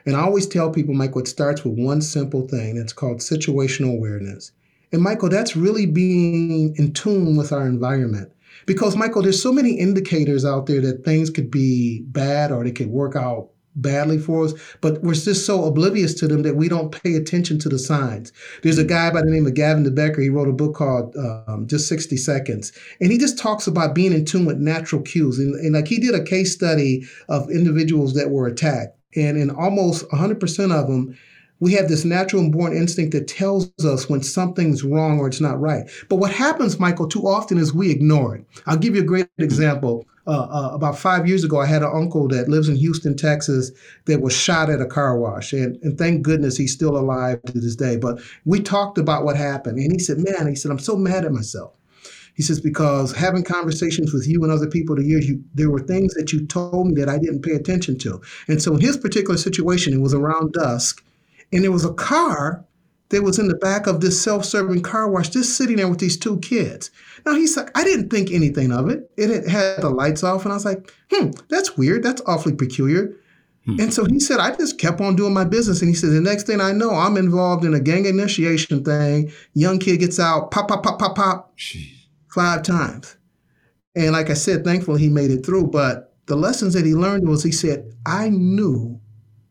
And 0.06 0.16
I 0.16 0.20
always 0.20 0.46
tell 0.46 0.70
people, 0.70 0.94
Michael, 0.94 1.22
it 1.22 1.28
starts 1.28 1.64
with 1.64 1.78
one 1.78 2.00
simple 2.00 2.46
thing. 2.48 2.76
It's 2.76 2.92
called 2.92 3.18
situational 3.18 3.94
awareness. 3.94 4.52
And 4.92 5.02
Michael, 5.02 5.28
that's 5.28 5.56
really 5.56 5.86
being 5.86 6.74
in 6.76 6.92
tune 6.92 7.36
with 7.36 7.52
our 7.52 7.66
environment. 7.66 8.32
Because, 8.66 8.96
Michael, 8.96 9.22
there's 9.22 9.42
so 9.42 9.52
many 9.52 9.72
indicators 9.72 10.44
out 10.44 10.66
there 10.66 10.80
that 10.82 11.04
things 11.04 11.30
could 11.30 11.50
be 11.50 12.02
bad 12.02 12.52
or 12.52 12.62
they 12.62 12.72
could 12.72 12.90
work 12.90 13.16
out 13.16 13.48
badly 13.76 14.18
for 14.18 14.44
us, 14.44 14.54
but 14.80 15.02
we're 15.02 15.14
just 15.14 15.46
so 15.46 15.64
oblivious 15.64 16.14
to 16.14 16.28
them 16.28 16.42
that 16.42 16.56
we 16.56 16.68
don't 16.68 16.92
pay 17.02 17.14
attention 17.14 17.58
to 17.60 17.68
the 17.68 17.78
signs. 17.78 18.32
There's 18.62 18.78
a 18.78 18.84
guy 18.84 19.10
by 19.10 19.22
the 19.22 19.30
name 19.30 19.46
of 19.46 19.54
Gavin 19.54 19.82
de 19.82 19.90
Becker. 19.90 20.20
He 20.20 20.28
wrote 20.28 20.48
a 20.48 20.52
book 20.52 20.74
called 20.74 21.16
um, 21.16 21.66
Just 21.66 21.88
60 21.88 22.16
Seconds, 22.16 22.72
and 23.00 23.10
he 23.10 23.18
just 23.18 23.38
talks 23.38 23.66
about 23.66 23.94
being 23.94 24.12
in 24.12 24.24
tune 24.24 24.44
with 24.44 24.58
natural 24.58 25.02
cues. 25.02 25.38
And, 25.38 25.54
and 25.54 25.74
like 25.74 25.88
he 25.88 25.98
did 25.98 26.14
a 26.14 26.24
case 26.24 26.52
study 26.52 27.06
of 27.28 27.50
individuals 27.50 28.14
that 28.14 28.30
were 28.30 28.46
attacked. 28.46 28.98
And 29.16 29.36
in 29.36 29.50
almost 29.50 30.08
100% 30.08 30.72
of 30.72 30.88
them, 30.88 31.16
we 31.62 31.72
have 31.74 31.88
this 31.88 32.04
natural 32.04 32.42
and 32.42 32.52
born 32.52 32.76
instinct 32.76 33.12
that 33.12 33.28
tells 33.28 33.70
us 33.84 34.08
when 34.08 34.20
something's 34.20 34.82
wrong 34.82 35.20
or 35.20 35.28
it's 35.28 35.40
not 35.40 35.60
right. 35.60 35.88
But 36.08 36.16
what 36.16 36.32
happens, 36.32 36.80
Michael, 36.80 37.06
too 37.06 37.28
often 37.28 37.56
is 37.56 37.72
we 37.72 37.90
ignore 37.90 38.34
it. 38.34 38.44
I'll 38.66 38.76
give 38.76 38.96
you 38.96 39.02
a 39.02 39.06
great 39.06 39.28
example. 39.38 40.04
Uh, 40.26 40.46
uh, 40.50 40.70
about 40.74 40.98
five 40.98 41.26
years 41.26 41.44
ago, 41.44 41.60
I 41.60 41.66
had 41.66 41.82
an 41.82 41.90
uncle 41.92 42.26
that 42.28 42.48
lives 42.48 42.68
in 42.68 42.74
Houston, 42.76 43.16
Texas, 43.16 43.70
that 44.06 44.20
was 44.20 44.32
shot 44.36 44.70
at 44.70 44.80
a 44.80 44.86
car 44.86 45.16
wash. 45.16 45.52
And, 45.52 45.78
and 45.82 45.96
thank 45.96 46.22
goodness 46.22 46.56
he's 46.56 46.72
still 46.72 46.96
alive 46.96 47.40
to 47.42 47.60
this 47.60 47.76
day. 47.76 47.96
But 47.96 48.20
we 48.44 48.60
talked 48.60 48.98
about 48.98 49.24
what 49.24 49.36
happened. 49.36 49.78
And 49.78 49.92
he 49.92 49.98
said, 50.00 50.18
Man, 50.18 50.48
he 50.48 50.56
said, 50.56 50.72
I'm 50.72 50.78
so 50.80 50.96
mad 50.96 51.24
at 51.24 51.32
myself. 51.32 51.74
He 52.34 52.42
says, 52.42 52.60
because 52.60 53.12
having 53.12 53.44
conversations 53.44 54.12
with 54.12 54.26
you 54.26 54.42
and 54.42 54.50
other 54.50 54.66
people 54.66 54.96
the 54.96 55.04
years, 55.04 55.28
you, 55.28 55.44
there 55.54 55.70
were 55.70 55.80
things 55.80 56.14
that 56.14 56.32
you 56.32 56.46
told 56.46 56.86
me 56.86 56.94
that 56.94 57.08
I 57.08 57.18
didn't 57.18 57.42
pay 57.42 57.52
attention 57.52 57.98
to. 57.98 58.20
And 58.48 58.62
so 58.62 58.74
in 58.74 58.80
his 58.80 58.96
particular 58.96 59.36
situation, 59.36 59.92
it 59.92 60.00
was 60.00 60.14
around 60.14 60.52
dusk, 60.52 61.04
and 61.52 61.62
there 61.62 61.72
was 61.72 61.84
a 61.84 61.92
car 61.92 62.64
that 63.10 63.22
was 63.22 63.38
in 63.38 63.48
the 63.48 63.56
back 63.56 63.86
of 63.86 64.00
this 64.00 64.20
self-serving 64.20 64.82
car 64.82 65.10
wash, 65.10 65.28
just 65.28 65.56
sitting 65.58 65.76
there 65.76 65.88
with 65.88 65.98
these 65.98 66.16
two 66.16 66.38
kids. 66.40 66.90
Now 67.26 67.34
he's 67.34 67.54
like, 67.56 67.70
I 67.76 67.84
didn't 67.84 68.08
think 68.08 68.32
anything 68.32 68.72
of 68.72 68.88
it. 68.88 69.10
It 69.18 69.46
had, 69.46 69.82
the 69.82 69.90
lights 69.90 70.22
off, 70.22 70.44
and 70.44 70.52
I 70.52 70.56
was 70.56 70.64
like, 70.64 70.90
hmm, 71.12 71.30
that's 71.50 71.76
weird. 71.76 72.02
That's 72.02 72.22
awfully 72.26 72.54
peculiar. 72.54 73.14
Hmm. 73.66 73.78
And 73.78 73.92
so 73.92 74.06
he 74.06 74.18
said, 74.18 74.40
I 74.40 74.56
just 74.56 74.78
kept 74.78 75.02
on 75.02 75.14
doing 75.14 75.34
my 75.34 75.44
business. 75.44 75.82
And 75.82 75.90
he 75.90 75.94
said, 75.94 76.10
the 76.10 76.20
next 76.22 76.46
thing 76.46 76.60
I 76.62 76.72
know, 76.72 76.90
I'm 76.90 77.18
involved 77.18 77.66
in 77.66 77.74
a 77.74 77.80
gang 77.80 78.06
initiation 78.06 78.82
thing. 78.82 79.30
Young 79.52 79.78
kid 79.78 79.98
gets 79.98 80.18
out, 80.18 80.50
pop, 80.50 80.68
pop, 80.68 80.82
pop, 80.82 80.98
pop, 80.98 81.14
pop, 81.14 81.56
Jeez. 81.58 82.01
Five 82.32 82.62
times. 82.62 83.16
And 83.94 84.12
like 84.12 84.30
I 84.30 84.34
said, 84.34 84.64
thankfully 84.64 85.00
he 85.00 85.08
made 85.08 85.30
it 85.30 85.44
through. 85.44 85.66
But 85.68 86.14
the 86.26 86.36
lessons 86.36 86.74
that 86.74 86.86
he 86.86 86.94
learned 86.94 87.28
was 87.28 87.42
he 87.42 87.52
said, 87.52 87.92
I 88.06 88.30
knew 88.30 89.00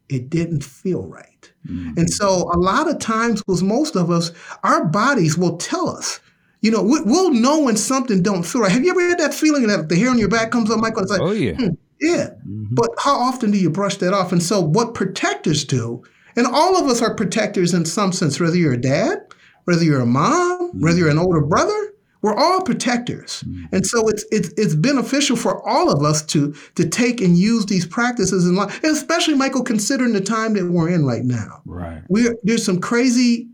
it 0.10 0.30
didn't 0.30 0.64
feel 0.64 1.06
right. 1.08 1.52
Mm-hmm. 1.68 1.98
And 1.98 2.10
so 2.10 2.52
a 2.54 2.58
lot 2.58 2.90
of 2.90 3.00
times 3.00 3.44
with 3.48 3.62
most 3.62 3.96
of 3.96 4.10
us, 4.10 4.32
our 4.64 4.86
bodies 4.86 5.38
will 5.38 5.58
tell 5.58 5.90
us, 5.90 6.20
you 6.62 6.72
know, 6.72 6.82
we'll 6.84 7.32
know 7.32 7.62
when 7.62 7.78
something 7.78 8.22
don't 8.22 8.44
feel 8.44 8.62
right. 8.62 8.72
Have 8.72 8.84
you 8.84 8.92
ever 8.92 9.10
had 9.10 9.20
that 9.20 9.34
feeling 9.34 9.68
that 9.68 9.90
the 9.90 9.96
hair 9.96 10.10
on 10.10 10.20
your 10.20 10.30
back 10.30 10.52
comes 10.52 10.70
up, 10.70 10.80
Michael? 10.80 11.04
It's 11.04 11.12
like, 11.12 11.22
oh 11.22 11.32
yeah. 11.32 11.54
Hmm, 11.54 11.70
yeah. 12.00 12.30
Mm-hmm. 12.48 12.76
But 12.76 12.90
how 13.00 13.16
often 13.16 13.52
do 13.52 13.58
you 13.58 13.70
brush 13.70 13.98
that 13.98 14.14
off? 14.14 14.32
And 14.32 14.44
so 14.44 14.60
what 14.60 14.94
protectors 14.94 15.64
do, 15.66 16.04
and 16.36 16.48
all 16.48 16.78
of 16.78 16.88
us 16.88 17.02
are 17.02 17.16
protectors 17.16 17.74
in 17.74 17.86
some 17.86 18.12
sense, 18.12 18.40
whether 18.40 18.56
you're 18.58 18.74
a 18.74 18.82
dad, 18.82 19.20
whether 19.66 19.84
you're 19.84 20.02
a 20.02 20.06
mom, 20.06 20.70
mm-hmm. 20.70 20.84
whether 20.84 20.98
you're 21.00 21.10
an 21.10 21.18
older 21.18 21.42
brother, 21.42 21.91
we're 22.22 22.36
all 22.36 22.62
protectors. 22.62 23.44
Mm-hmm. 23.44 23.76
And 23.76 23.86
so 23.88 24.08
it's, 24.08 24.26
it's 24.32 24.50
it's 24.58 24.76
beneficial 24.76 25.36
for 25.36 25.68
all 25.68 25.92
of 25.92 26.04
us 26.04 26.24
to 26.28 26.54
to 26.76 26.88
take 26.88 27.22
and 27.22 27.38
use 27.38 27.66
these 27.66 27.86
practices 27.86 28.48
in 28.48 28.56
life, 28.56 28.84
and 28.84 28.92
especially 28.96 29.36
Michael, 29.36 29.64
considering 29.64 30.14
the 30.14 30.22
time 30.22 30.54
that 30.54 30.70
we're 30.70 30.90
in 30.90 31.06
right 31.06 31.24
now. 31.24 31.62
Right. 31.66 32.04
We're 32.10 32.36
there's 32.44 32.66
some 32.66 32.80
crazy 32.80 33.50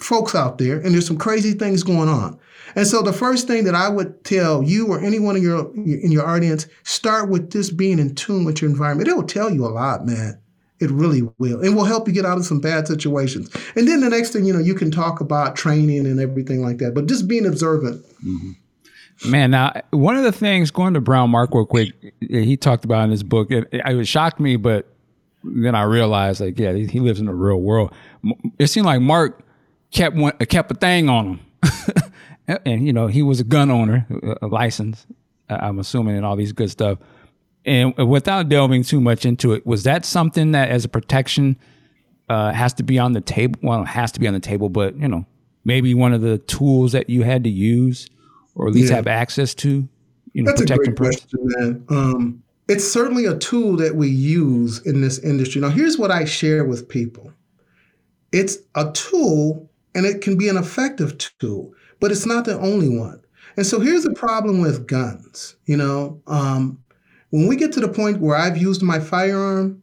folks 0.00 0.34
out 0.34 0.58
there 0.58 0.78
and 0.78 0.92
there's 0.92 1.06
some 1.06 1.16
crazy 1.16 1.52
things 1.52 1.82
going 1.82 2.08
on. 2.08 2.38
And 2.74 2.86
so 2.86 3.00
the 3.00 3.12
first 3.12 3.46
thing 3.46 3.64
that 3.64 3.74
I 3.74 3.88
would 3.88 4.22
tell 4.24 4.62
you 4.62 4.88
or 4.88 5.00
anyone 5.00 5.36
in 5.36 5.42
your 5.42 5.72
in 5.74 6.12
your 6.12 6.26
audience, 6.26 6.66
start 6.84 7.30
with 7.30 7.50
just 7.50 7.76
being 7.76 7.98
in 7.98 8.14
tune 8.14 8.44
with 8.44 8.60
your 8.60 8.70
environment. 8.70 9.08
It 9.08 9.16
will 9.16 9.22
tell 9.22 9.50
you 9.50 9.64
a 9.64 9.68
lot, 9.68 10.04
man. 10.04 10.38
It 10.78 10.90
really 10.90 11.22
will. 11.38 11.62
And 11.62 11.74
will 11.74 11.84
help 11.84 12.06
you 12.06 12.14
get 12.14 12.26
out 12.26 12.36
of 12.36 12.44
some 12.44 12.60
bad 12.60 12.86
situations. 12.86 13.50
And 13.74 13.88
then 13.88 14.00
the 14.00 14.10
next 14.10 14.32
thing, 14.32 14.44
you 14.44 14.52
know, 14.52 14.58
you 14.58 14.74
can 14.74 14.90
talk 14.90 15.20
about 15.20 15.56
training 15.56 16.06
and 16.06 16.20
everything 16.20 16.62
like 16.62 16.78
that, 16.78 16.94
but 16.94 17.06
just 17.06 17.26
being 17.26 17.46
observant. 17.46 18.04
Mm-hmm. 18.24 19.30
Man, 19.30 19.50
now 19.52 19.80
one 19.90 20.16
of 20.16 20.24
the 20.24 20.32
things 20.32 20.70
going 20.70 20.92
to 20.94 21.00
Brown 21.00 21.30
Mark 21.30 21.54
real 21.54 21.64
quick, 21.64 21.94
he 22.20 22.56
talked 22.56 22.84
about 22.84 23.04
in 23.04 23.10
his 23.10 23.22
book, 23.22 23.50
it, 23.50 23.66
it 23.72 24.06
shocked 24.06 24.38
me, 24.38 24.56
but 24.56 24.86
then 25.42 25.74
I 25.74 25.82
realized 25.82 26.40
like, 26.40 26.58
yeah, 26.58 26.74
he 26.74 27.00
lives 27.00 27.20
in 27.20 27.26
the 27.26 27.34
real 27.34 27.60
world. 27.60 27.94
It 28.58 28.66
seemed 28.66 28.86
like 28.86 29.00
Mark 29.00 29.42
kept 29.90 30.16
one, 30.16 30.32
kept 30.32 30.70
a 30.70 30.74
thing 30.74 31.08
on 31.08 31.26
him, 31.26 31.40
and 32.66 32.86
you 32.86 32.92
know 32.92 33.06
he 33.06 33.22
was 33.22 33.40
a 33.40 33.44
gun 33.44 33.70
owner, 33.70 34.06
a 34.42 34.46
license, 34.46 35.06
I'm 35.48 35.78
assuming, 35.78 36.16
and 36.16 36.26
all 36.26 36.36
these 36.36 36.52
good 36.52 36.70
stuff. 36.70 36.98
And 37.66 37.96
without 37.96 38.48
delving 38.48 38.84
too 38.84 39.00
much 39.00 39.26
into 39.26 39.52
it, 39.52 39.66
was 39.66 39.82
that 39.82 40.04
something 40.04 40.52
that, 40.52 40.70
as 40.70 40.84
a 40.84 40.88
protection, 40.88 41.56
uh, 42.28 42.52
has 42.52 42.72
to 42.74 42.84
be 42.84 42.98
on 42.98 43.12
the 43.12 43.20
table? 43.20 43.58
Well, 43.60 43.82
it 43.82 43.88
has 43.88 44.12
to 44.12 44.20
be 44.20 44.28
on 44.28 44.34
the 44.34 44.40
table, 44.40 44.68
but 44.68 44.96
you 44.96 45.08
know, 45.08 45.26
maybe 45.64 45.92
one 45.92 46.12
of 46.12 46.22
the 46.22 46.38
tools 46.38 46.92
that 46.92 47.10
you 47.10 47.24
had 47.24 47.42
to 47.44 47.50
use, 47.50 48.08
or 48.54 48.68
at 48.68 48.74
least 48.74 48.90
yeah. 48.90 48.96
have 48.96 49.08
access 49.08 49.52
to. 49.56 49.88
You 50.32 50.42
know, 50.44 50.52
That's 50.52 50.70
a 50.70 50.76
great 50.76 50.96
question, 50.96 51.40
man. 51.42 51.84
Um, 51.88 52.42
it's 52.68 52.86
certainly 52.86 53.26
a 53.26 53.36
tool 53.36 53.76
that 53.76 53.96
we 53.96 54.08
use 54.08 54.84
in 54.86 55.00
this 55.00 55.18
industry. 55.18 55.60
Now, 55.60 55.70
here's 55.70 55.98
what 55.98 56.10
I 56.10 56.24
share 56.24 56.64
with 56.64 56.88
people. 56.88 57.32
It's 58.32 58.58
a 58.74 58.92
tool, 58.92 59.68
and 59.94 60.06
it 60.06 60.20
can 60.20 60.36
be 60.36 60.48
an 60.48 60.56
effective 60.56 61.16
tool, 61.38 61.72
but 62.00 62.12
it's 62.12 62.26
not 62.26 62.44
the 62.44 62.58
only 62.60 62.88
one. 62.88 63.20
And 63.56 63.66
so 63.66 63.80
here's 63.80 64.04
the 64.04 64.12
problem 64.12 64.60
with 64.60 64.86
guns. 64.86 65.56
You 65.64 65.78
know, 65.78 66.20
um, 66.26 66.78
when 67.30 67.48
we 67.48 67.56
get 67.56 67.72
to 67.72 67.80
the 67.80 67.88
point 67.88 68.20
where 68.20 68.36
I've 68.36 68.56
used 68.56 68.82
my 68.82 68.98
firearm 68.98 69.82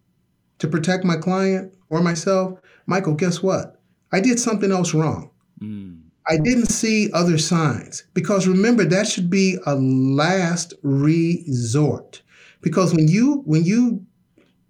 to 0.60 0.68
protect 0.68 1.03
my 1.03 1.18
client 1.18 1.74
or 1.90 2.02
myself, 2.02 2.60
Michael, 2.86 3.14
guess 3.14 3.44
what? 3.44 3.80
I 4.11 4.20
did 4.20 4.40
something 4.40 4.72
else 4.72 4.94
wrong. 4.94 5.32
Mm. 5.61 6.02
I 6.28 6.38
didn't 6.38 6.68
see 6.68 7.11
other 7.11 7.38
signs 7.38 8.03
because 8.14 8.48
remember 8.48 8.86
that 8.86 9.07
should 9.07 9.30
be 9.30 9.57
a 9.65 9.76
last 9.76 10.74
resort. 10.82 12.22
Because 12.61 12.94
when 12.94 13.10
you 13.10 13.41
when 13.45 13.65
you 13.65 14.06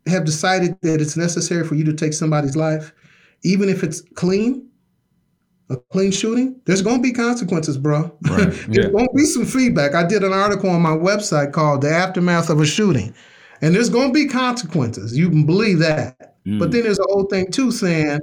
have 0.07 0.25
decided 0.25 0.75
that 0.81 0.99
it's 0.99 1.15
necessary 1.15 1.63
for 1.63 1.75
you 1.75 1.83
to 1.85 1.93
take 1.93 2.13
somebody's 2.13 2.55
life, 2.55 2.93
even 3.43 3.69
if 3.69 3.83
it's 3.83 4.01
clean, 4.15 4.67
a 5.69 5.77
clean 5.77 6.11
shooting, 6.11 6.59
there's 6.65 6.81
going 6.81 6.97
to 6.97 7.01
be 7.01 7.11
consequences, 7.11 7.77
bro. 7.77 8.15
Right. 8.29 8.37
there's 8.51 8.67
yeah. 8.67 8.89
going 8.89 9.07
to 9.07 9.13
be 9.13 9.25
some 9.25 9.45
feedback. 9.45 9.95
I 9.95 10.05
did 10.05 10.23
an 10.23 10.33
article 10.33 10.69
on 10.69 10.81
my 10.81 10.91
website 10.91 11.53
called 11.53 11.81
"The 11.81 11.89
Aftermath 11.89 12.49
of 12.49 12.59
a 12.59 12.65
Shooting," 12.65 13.13
and 13.61 13.73
there's 13.73 13.89
going 13.89 14.09
to 14.09 14.13
be 14.13 14.27
consequences. 14.27 15.17
You 15.17 15.29
can 15.29 15.45
believe 15.45 15.79
that. 15.79 16.37
Mm. 16.45 16.59
But 16.59 16.71
then 16.71 16.83
there's 16.83 16.99
a 16.99 17.07
whole 17.09 17.25
thing 17.25 17.51
too 17.51 17.71
saying. 17.71 18.19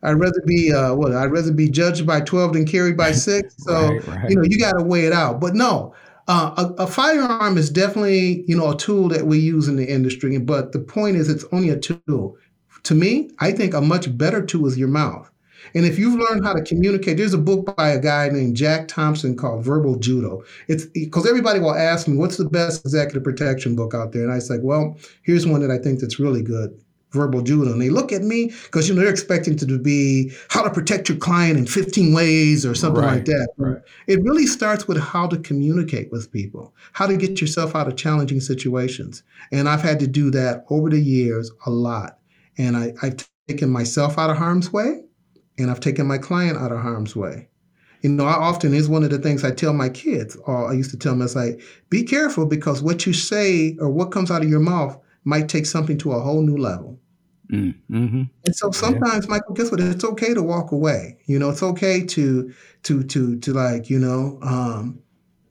I'd 0.00 0.12
rather 0.12 0.40
be 0.46 0.72
uh, 0.72 0.94
what? 0.94 1.12
I'd 1.12 1.32
rather 1.32 1.52
be 1.52 1.68
judged 1.68 2.06
by 2.06 2.20
twelve 2.20 2.52
than 2.52 2.64
carried 2.66 2.96
by 2.96 3.10
six. 3.26 3.56
So 3.58 3.88
right, 3.88 4.06
right. 4.06 4.30
you 4.30 4.36
know 4.36 4.44
you 4.44 4.58
got 4.58 4.78
to 4.78 4.84
weigh 4.84 5.06
it 5.06 5.12
out. 5.12 5.40
But 5.40 5.54
no, 5.54 5.92
uh, 6.28 6.54
a, 6.78 6.84
a, 6.84 6.86
firearm 6.86 7.58
is 7.58 7.68
definitely 7.68 8.44
you 8.46 8.56
know 8.56 8.70
a 8.70 8.76
tool 8.76 9.08
that 9.08 9.26
we 9.26 9.38
use 9.38 9.66
in 9.66 9.74
the 9.74 9.90
industry. 9.90 10.38
But 10.38 10.70
the 10.70 10.78
point 10.78 11.16
is, 11.16 11.28
it's 11.28 11.44
only 11.50 11.70
a 11.70 11.76
tool. 11.76 12.36
To 12.84 12.94
me, 12.94 13.30
I 13.40 13.50
think 13.50 13.74
a 13.74 13.80
much 13.80 14.16
better 14.16 14.44
tool 14.44 14.66
is 14.66 14.78
your 14.78 14.88
mouth. 14.88 15.28
And 15.74 15.84
if 15.84 15.98
you've 15.98 16.18
learned 16.18 16.44
how 16.44 16.52
to 16.52 16.62
communicate, 16.62 17.16
there's 17.16 17.34
a 17.34 17.38
book 17.38 17.76
by 17.76 17.90
a 17.90 18.00
guy 18.00 18.28
named 18.28 18.56
Jack 18.56 18.88
Thompson 18.88 19.36
called 19.36 19.64
Verbal 19.64 19.96
Judo. 19.96 20.42
It's 20.68 20.86
because 20.86 21.28
everybody 21.28 21.60
will 21.60 21.74
ask 21.74 22.08
me, 22.08 22.16
what's 22.16 22.36
the 22.36 22.48
best 22.48 22.84
executive 22.84 23.24
protection 23.24 23.76
book 23.76 23.94
out 23.94 24.12
there? 24.12 24.22
And 24.22 24.32
I 24.32 24.38
say, 24.38 24.58
well, 24.60 24.96
here's 25.22 25.46
one 25.46 25.60
that 25.60 25.70
I 25.70 25.78
think 25.78 26.00
that's 26.00 26.18
really 26.18 26.42
good. 26.42 26.78
Verbal 27.12 27.40
judo, 27.40 27.72
and 27.72 27.80
they 27.80 27.88
look 27.88 28.12
at 28.12 28.20
me 28.20 28.52
because 28.64 28.86
you 28.86 28.94
know 28.94 29.00
they're 29.00 29.08
expecting 29.08 29.56
to 29.56 29.78
be 29.78 30.30
how 30.50 30.62
to 30.62 30.68
protect 30.68 31.08
your 31.08 31.16
client 31.16 31.56
in 31.56 31.66
15 31.66 32.12
ways 32.12 32.66
or 32.66 32.74
something 32.74 33.02
right, 33.02 33.14
like 33.14 33.24
that. 33.24 33.48
Right. 33.56 33.78
It 34.06 34.22
really 34.22 34.44
starts 34.44 34.86
with 34.86 34.98
how 34.98 35.26
to 35.28 35.38
communicate 35.38 36.12
with 36.12 36.30
people, 36.30 36.74
how 36.92 37.06
to 37.06 37.16
get 37.16 37.40
yourself 37.40 37.74
out 37.74 37.88
of 37.88 37.96
challenging 37.96 38.40
situations. 38.40 39.22
And 39.50 39.70
I've 39.70 39.80
had 39.80 40.00
to 40.00 40.06
do 40.06 40.30
that 40.32 40.66
over 40.68 40.90
the 40.90 41.00
years 41.00 41.50
a 41.64 41.70
lot. 41.70 42.18
And 42.58 42.76
I, 42.76 42.92
I've 43.00 43.26
taken 43.48 43.70
myself 43.70 44.18
out 44.18 44.28
of 44.28 44.36
harm's 44.36 44.70
way 44.70 45.00
and 45.58 45.70
I've 45.70 45.80
taken 45.80 46.06
my 46.06 46.18
client 46.18 46.56
out 46.56 46.72
of 46.72 46.80
harm's 46.80 47.16
way. 47.16 47.48
You 48.02 48.10
know, 48.10 48.26
I 48.26 48.34
often 48.34 48.74
is 48.74 48.88
one 48.88 49.02
of 49.02 49.10
the 49.10 49.18
things 49.18 49.44
I 49.44 49.50
tell 49.50 49.72
my 49.72 49.88
kids, 49.88 50.36
or 50.44 50.68
I 50.68 50.72
used 50.72 50.90
to 50.92 50.96
tell 50.96 51.12
them, 51.12 51.22
it's 51.22 51.34
like, 51.34 51.60
be 51.90 52.04
careful 52.04 52.46
because 52.46 52.80
what 52.80 53.06
you 53.06 53.12
say 53.12 53.76
or 53.80 53.90
what 53.90 54.12
comes 54.12 54.30
out 54.30 54.42
of 54.42 54.48
your 54.48 54.60
mouth 54.60 54.96
might 55.24 55.48
take 55.48 55.66
something 55.66 55.98
to 55.98 56.12
a 56.12 56.20
whole 56.20 56.42
new 56.42 56.56
level. 56.56 56.98
Mm, 57.52 57.74
hmm 57.88 58.22
And 58.44 58.54
so 58.54 58.70
sometimes, 58.70 59.24
yeah. 59.24 59.30
Michael, 59.30 59.54
guess 59.54 59.70
what? 59.70 59.80
It's 59.80 60.04
okay 60.04 60.34
to 60.34 60.42
walk 60.42 60.70
away. 60.70 61.18
You 61.26 61.38
know, 61.38 61.50
it's 61.50 61.62
okay 61.62 62.04
to 62.04 62.52
to 62.84 63.02
to 63.02 63.38
to 63.38 63.52
like, 63.52 63.88
you 63.88 63.98
know, 63.98 64.38
um, 64.42 65.00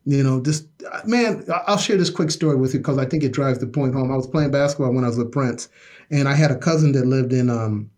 you 0.05 0.23
know, 0.23 0.39
this 0.39 0.63
man. 1.05 1.43
I'll 1.65 1.77
share 1.77 1.97
this 1.97 2.11
quick 2.11 2.29
story 2.29 2.55
with 2.55 2.73
you 2.73 2.79
because 2.79 2.99
I 2.99 3.05
think 3.05 3.23
it 3.23 3.33
drives 3.33 3.59
the 3.59 3.67
point 3.67 3.95
home. 3.95 4.11
I 4.11 4.15
was 4.15 4.27
playing 4.27 4.51
basketball 4.51 4.93
when 4.93 5.03
I 5.03 5.07
was 5.07 5.17
with 5.17 5.31
Prince, 5.31 5.69
and 6.11 6.29
I 6.29 6.35
had 6.35 6.51
a 6.51 6.57
cousin 6.57 6.91
that 6.91 7.07
lived 7.07 7.33
in 7.33 7.49
um, 7.49 7.89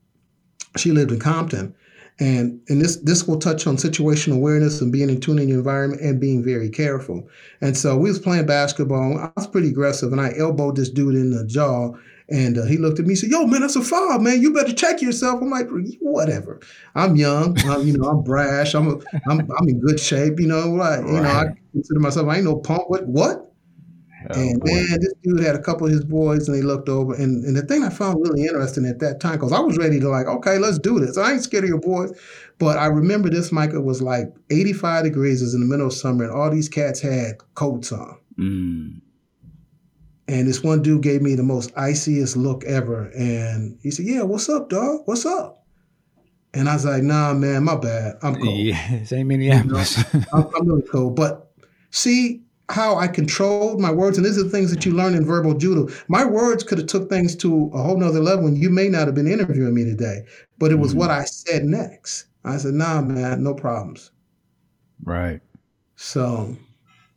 she 0.77 0.91
lived 0.91 1.11
in 1.11 1.19
Compton, 1.19 1.75
and 2.19 2.59
and 2.67 2.81
this 2.81 2.97
this 2.97 3.27
will 3.27 3.39
touch 3.39 3.65
on 3.65 3.77
situational 3.77 4.35
awareness 4.35 4.81
and 4.81 4.91
being 4.91 5.09
in 5.09 5.21
tune 5.21 5.39
in 5.39 5.47
your 5.47 5.59
environment 5.59 6.01
and 6.01 6.19
being 6.19 6.43
very 6.43 6.69
careful. 6.69 7.27
And 7.61 7.77
so 7.77 7.97
we 7.97 8.09
was 8.09 8.19
playing 8.19 8.45
basketball. 8.45 9.17
I 9.17 9.31
was 9.35 9.47
pretty 9.47 9.69
aggressive, 9.69 10.11
and 10.11 10.19
I 10.19 10.33
elbowed 10.37 10.75
this 10.75 10.89
dude 10.89 11.15
in 11.15 11.31
the 11.31 11.45
jaw. 11.45 11.93
And 12.31 12.59
uh, 12.59 12.65
he 12.65 12.77
looked 12.77 12.99
at 12.99 13.05
me 13.05 13.13
and 13.13 13.19
said, 13.19 13.31
"Yo, 13.31 13.45
man, 13.45 13.61
that's 13.61 13.75
a 13.75 13.81
foul, 13.81 14.19
man. 14.19 14.41
You 14.41 14.53
better 14.53 14.73
check 14.73 15.01
yourself." 15.01 15.41
I'm 15.41 15.49
like, 15.49 15.67
"Whatever. 15.99 16.59
I'm 16.93 17.15
young. 17.15 17.57
I'm, 17.65 17.87
you 17.87 17.97
know, 17.97 18.07
I'm 18.07 18.21
brash. 18.21 18.75
I'm, 18.75 18.87
a, 18.87 18.99
I'm, 19.27 19.39
I'm 19.39 19.67
in 19.67 19.79
good 19.79 19.99
shape. 19.99 20.39
You 20.39 20.47
know, 20.47 20.69
like, 20.69 20.99
you 20.99 21.21
know, 21.21 21.23
I 21.23 21.45
consider 21.71 21.99
myself. 21.99 22.27
I 22.27 22.35
ain't 22.35 22.45
no 22.45 22.57
punk. 22.57 22.87
What? 22.89 23.07
What? 23.07 23.48
Oh, 24.31 24.39
and 24.39 24.59
boy. 24.59 24.67
man, 24.67 24.99
this 24.99 25.13
dude 25.23 25.43
had 25.43 25.55
a 25.55 25.61
couple 25.61 25.87
of 25.87 25.93
his 25.93 26.03
boys, 26.03 26.47
and 26.47 26.55
they 26.55 26.61
looked 26.61 26.87
over. 26.87 27.13
And, 27.13 27.43
and 27.45 27.55
the 27.55 27.63
thing 27.63 27.83
I 27.83 27.89
found 27.89 28.21
really 28.21 28.43
interesting 28.43 28.85
at 28.85 28.99
that 28.99 29.19
time, 29.19 29.33
because 29.33 29.51
I 29.51 29.59
was 29.59 29.77
ready 29.77 29.99
to 29.99 30.09
like, 30.09 30.27
okay, 30.27 30.57
let's 30.57 30.77
do 30.77 30.99
this. 30.99 31.17
I 31.17 31.33
ain't 31.33 31.43
scared 31.43 31.63
of 31.63 31.69
your 31.69 31.79
boys, 31.79 32.11
but 32.59 32.77
I 32.77 32.87
remember 32.87 33.29
this. 33.29 33.51
Michael 33.51 33.81
was 33.81 34.01
like 34.01 34.27
85 34.51 35.03
degrees. 35.03 35.41
It 35.41 35.45
was 35.45 35.53
in 35.55 35.61
the 35.61 35.65
middle 35.65 35.87
of 35.87 35.93
summer, 35.93 36.25
and 36.25 36.33
all 36.33 36.49
these 36.51 36.69
cats 36.69 37.01
had 37.01 37.37
coats 37.55 37.91
on. 37.91 38.17
Mm. 38.37 39.01
And 40.27 40.47
this 40.47 40.63
one 40.63 40.83
dude 40.83 41.01
gave 41.01 41.23
me 41.23 41.33
the 41.33 41.43
most 41.43 41.71
iciest 41.75 42.37
look 42.37 42.63
ever, 42.65 43.09
and 43.15 43.79
he 43.81 43.89
said, 43.89 44.05
"Yeah, 44.05 44.21
what's 44.21 44.47
up, 44.47 44.69
dog? 44.69 45.01
What's 45.05 45.25
up?" 45.25 45.63
And 46.53 46.69
I 46.69 46.75
was 46.75 46.85
like, 46.85 47.01
"Nah, 47.01 47.33
man, 47.33 47.63
my 47.63 47.75
bad. 47.75 48.17
I'm 48.21 48.35
cold." 48.35 48.55
Yeah, 48.55 49.03
same 49.05 49.27
Minneapolis. 49.27 49.97
You 50.13 50.19
know, 50.19 50.25
I'm, 50.33 50.47
I'm 50.55 50.67
really 50.67 50.83
cold, 50.83 51.15
but 51.15 51.49
See 51.91 52.43
how 52.69 52.95
I 52.95 53.07
controlled 53.07 53.79
my 53.79 53.91
words, 53.91 54.17
and 54.17 54.25
these 54.25 54.37
are 54.37 54.43
the 54.43 54.49
things 54.49 54.71
that 54.71 54.85
you 54.85 54.91
learn 54.91 55.15
in 55.15 55.25
verbal 55.25 55.55
judo. 55.55 55.91
My 56.07 56.23
words 56.25 56.63
could 56.63 56.77
have 56.77 56.87
took 56.87 57.09
things 57.09 57.35
to 57.37 57.71
a 57.73 57.81
whole 57.81 57.97
nother 57.97 58.19
level, 58.19 58.47
and 58.47 58.57
you 58.57 58.69
may 58.69 58.89
not 58.89 59.07
have 59.07 59.15
been 59.15 59.27
interviewing 59.27 59.73
me 59.73 59.85
today, 59.85 60.25
but 60.57 60.71
it 60.71 60.75
was 60.75 60.91
mm-hmm. 60.91 60.99
what 60.99 61.11
I 61.11 61.25
said 61.25 61.63
next. 61.63 62.25
I 62.45 62.57
said, 62.57 62.73
"Nah, 62.73 63.01
man, 63.01 63.43
no 63.43 63.53
problems." 63.53 64.11
Right. 65.03 65.41
So, 65.95 66.55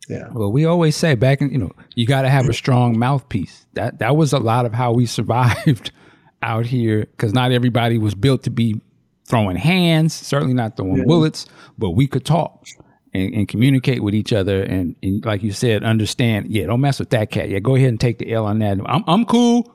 yeah. 0.09 0.29
Well, 0.31 0.51
we 0.51 0.65
always 0.65 0.95
say 0.95 1.15
back 1.15 1.41
in 1.41 1.51
you 1.51 1.59
know 1.59 1.71
you 1.95 2.05
got 2.05 2.23
to 2.23 2.29
have 2.29 2.49
a 2.49 2.53
strong 2.53 2.97
mouthpiece. 2.97 3.65
That 3.73 3.99
that 3.99 4.17
was 4.17 4.33
a 4.33 4.39
lot 4.39 4.65
of 4.65 4.73
how 4.73 4.91
we 4.91 5.05
survived 5.05 5.91
out 6.41 6.65
here 6.65 7.01
because 7.11 7.33
not 7.33 7.51
everybody 7.51 7.97
was 7.97 8.15
built 8.15 8.43
to 8.43 8.49
be 8.49 8.81
throwing 9.25 9.55
hands, 9.55 10.13
certainly 10.13 10.53
not 10.53 10.75
throwing 10.75 10.97
yeah. 10.97 11.05
bullets, 11.05 11.45
but 11.77 11.91
we 11.91 12.07
could 12.07 12.25
talk 12.25 12.65
and, 13.13 13.33
and 13.33 13.47
communicate 13.47 14.01
with 14.01 14.15
each 14.15 14.33
other. 14.33 14.63
And, 14.63 14.95
and, 15.03 15.23
like 15.25 15.43
you 15.43 15.51
said, 15.51 15.83
understand, 15.83 16.47
yeah, 16.49 16.65
don't 16.65 16.81
mess 16.81 16.99
with 16.99 17.11
that 17.11 17.31
cat. 17.31 17.49
Yeah, 17.49 17.59
go 17.59 17.75
ahead 17.75 17.89
and 17.89 17.99
take 17.99 18.17
the 18.17 18.31
L 18.33 18.45
on 18.45 18.59
that. 18.59 18.77
I'm, 18.85 19.03
I'm 19.07 19.25
cool. 19.25 19.73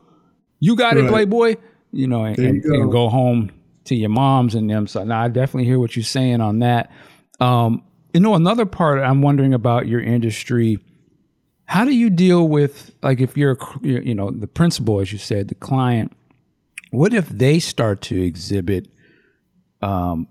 You 0.60 0.77
got 0.77 0.97
right. 0.97 1.05
it, 1.05 1.09
Playboy. 1.09 1.56
You 1.93 2.06
know, 2.06 2.24
and, 2.24 2.36
you 2.36 2.60
go. 2.60 2.74
and, 2.74 2.93
go. 2.93 3.09
home 3.09 3.51
to 3.85 3.94
your 3.94 4.10
moms 4.10 4.55
and 4.55 4.69
them. 4.69 4.86
So 4.86 5.05
now 5.05 5.23
I 5.23 5.28
definitely 5.28 5.65
hear 5.65 5.78
what 5.78 5.97
you're 5.97 6.05
saying 6.05 6.40
on 6.40 6.59
that. 6.59 6.90
Um, 7.40 7.82
you 8.12 8.20
know, 8.20 8.35
another 8.35 8.66
part 8.66 9.01
I'm 9.01 9.23
wondering 9.23 9.55
about 9.55 9.86
your 9.86 10.01
industry. 10.01 10.78
How 11.65 11.85
do 11.85 11.94
you 11.94 12.10
deal 12.10 12.48
with 12.48 12.94
like 13.02 13.20
if 13.20 13.36
you're 13.36 13.59
you 13.82 14.15
know 14.15 14.31
the 14.31 14.47
principal, 14.47 15.01
as 15.01 15.12
you 15.12 15.19
said, 15.19 15.48
the 15.48 15.55
client? 15.55 16.12
What 16.90 17.15
if 17.15 17.28
they 17.28 17.59
start 17.59 18.01
to 18.02 18.20
exhibit 18.20 18.89
um, 19.82 20.27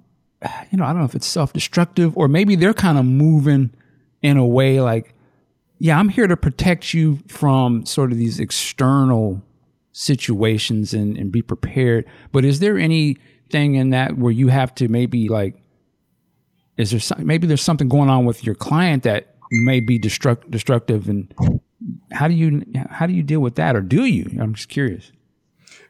you 0.72 0.78
know, 0.78 0.86
I 0.86 0.90
don't 0.90 1.00
know 1.00 1.06
if 1.06 1.16
it's 1.16 1.28
self 1.28 1.54
destructive 1.54 2.16
or 2.18 2.28
maybe 2.28 2.56
they're 2.56 2.74
kind 2.74 2.98
of 2.98 3.06
moving 3.06 3.72
in 4.22 4.38
a 4.38 4.46
way 4.46 4.82
like, 4.82 5.14
yeah, 5.80 6.00
I'm 6.00 6.10
here 6.10 6.28
to 6.28 6.38
protect 6.38 6.94
you 6.94 7.20
from 7.28 7.86
sort 7.86 8.12
of 8.12 8.18
these 8.18 8.40
external 8.40 9.44
situations 9.92 10.94
and, 10.94 11.18
and 11.18 11.32
be 11.32 11.42
prepared. 11.42 12.06
But 12.32 12.46
is 12.46 12.60
there 12.60 12.78
anything 12.78 13.76
in 13.76 13.92
that 13.92 14.18
where 14.18 14.32
you 14.32 14.48
have 14.48 14.74
to 14.76 14.88
maybe 14.88 15.30
like, 15.30 15.56
is 16.78 16.92
there 16.92 17.00
some, 17.00 17.26
maybe 17.26 17.48
there's 17.48 17.62
something 17.62 17.90
going 17.90 18.10
on 18.10 18.26
with 18.26 18.44
your 18.44 18.56
client 18.56 19.04
that 19.04 19.36
may 19.52 19.80
be 19.80 20.00
destruct, 20.00 20.50
destructive 20.52 21.10
and 21.10 21.34
how 22.12 22.28
do 22.28 22.34
you 22.34 22.64
how 22.90 23.06
do 23.06 23.14
you 23.14 23.24
deal 23.24 23.40
with 23.40 23.56
that 23.56 23.76
or 23.76 23.82
do 23.82 24.06
you 24.06 24.30
i'm 24.42 24.54
just 24.54 24.70
curious 24.70 25.12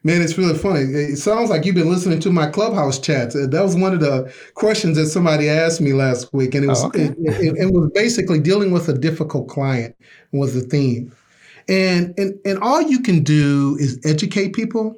Man, 0.03 0.21
it's 0.21 0.37
really 0.37 0.57
funny. 0.57 0.81
It 0.81 1.17
sounds 1.17 1.49
like 1.49 1.65
you've 1.65 1.75
been 1.75 1.89
listening 1.89 2.19
to 2.21 2.31
my 2.31 2.47
clubhouse 2.47 2.99
chats. 2.99 3.35
Uh, 3.35 3.47
that 3.47 3.61
was 3.61 3.75
one 3.75 3.93
of 3.93 3.99
the 3.99 4.33
questions 4.53 4.95
that 4.97 5.07
somebody 5.07 5.49
asked 5.49 5.81
me 5.81 5.93
last 5.93 6.33
week, 6.33 6.55
and 6.55 6.63
it 6.63 6.67
was 6.67 6.83
oh, 6.83 6.87
okay. 6.87 7.05
it, 7.05 7.17
it, 7.19 7.57
it, 7.57 7.73
was 7.73 7.89
basically 7.93 8.39
dealing 8.39 8.71
with 8.71 8.87
a 8.87 8.93
difficult 8.93 9.49
client 9.49 9.95
was 10.31 10.53
the 10.53 10.61
theme, 10.61 11.13
and 11.67 12.13
and 12.17 12.39
and 12.45 12.59
all 12.59 12.81
you 12.81 13.01
can 13.01 13.23
do 13.23 13.75
is 13.79 13.99
educate 14.05 14.53
people. 14.53 14.95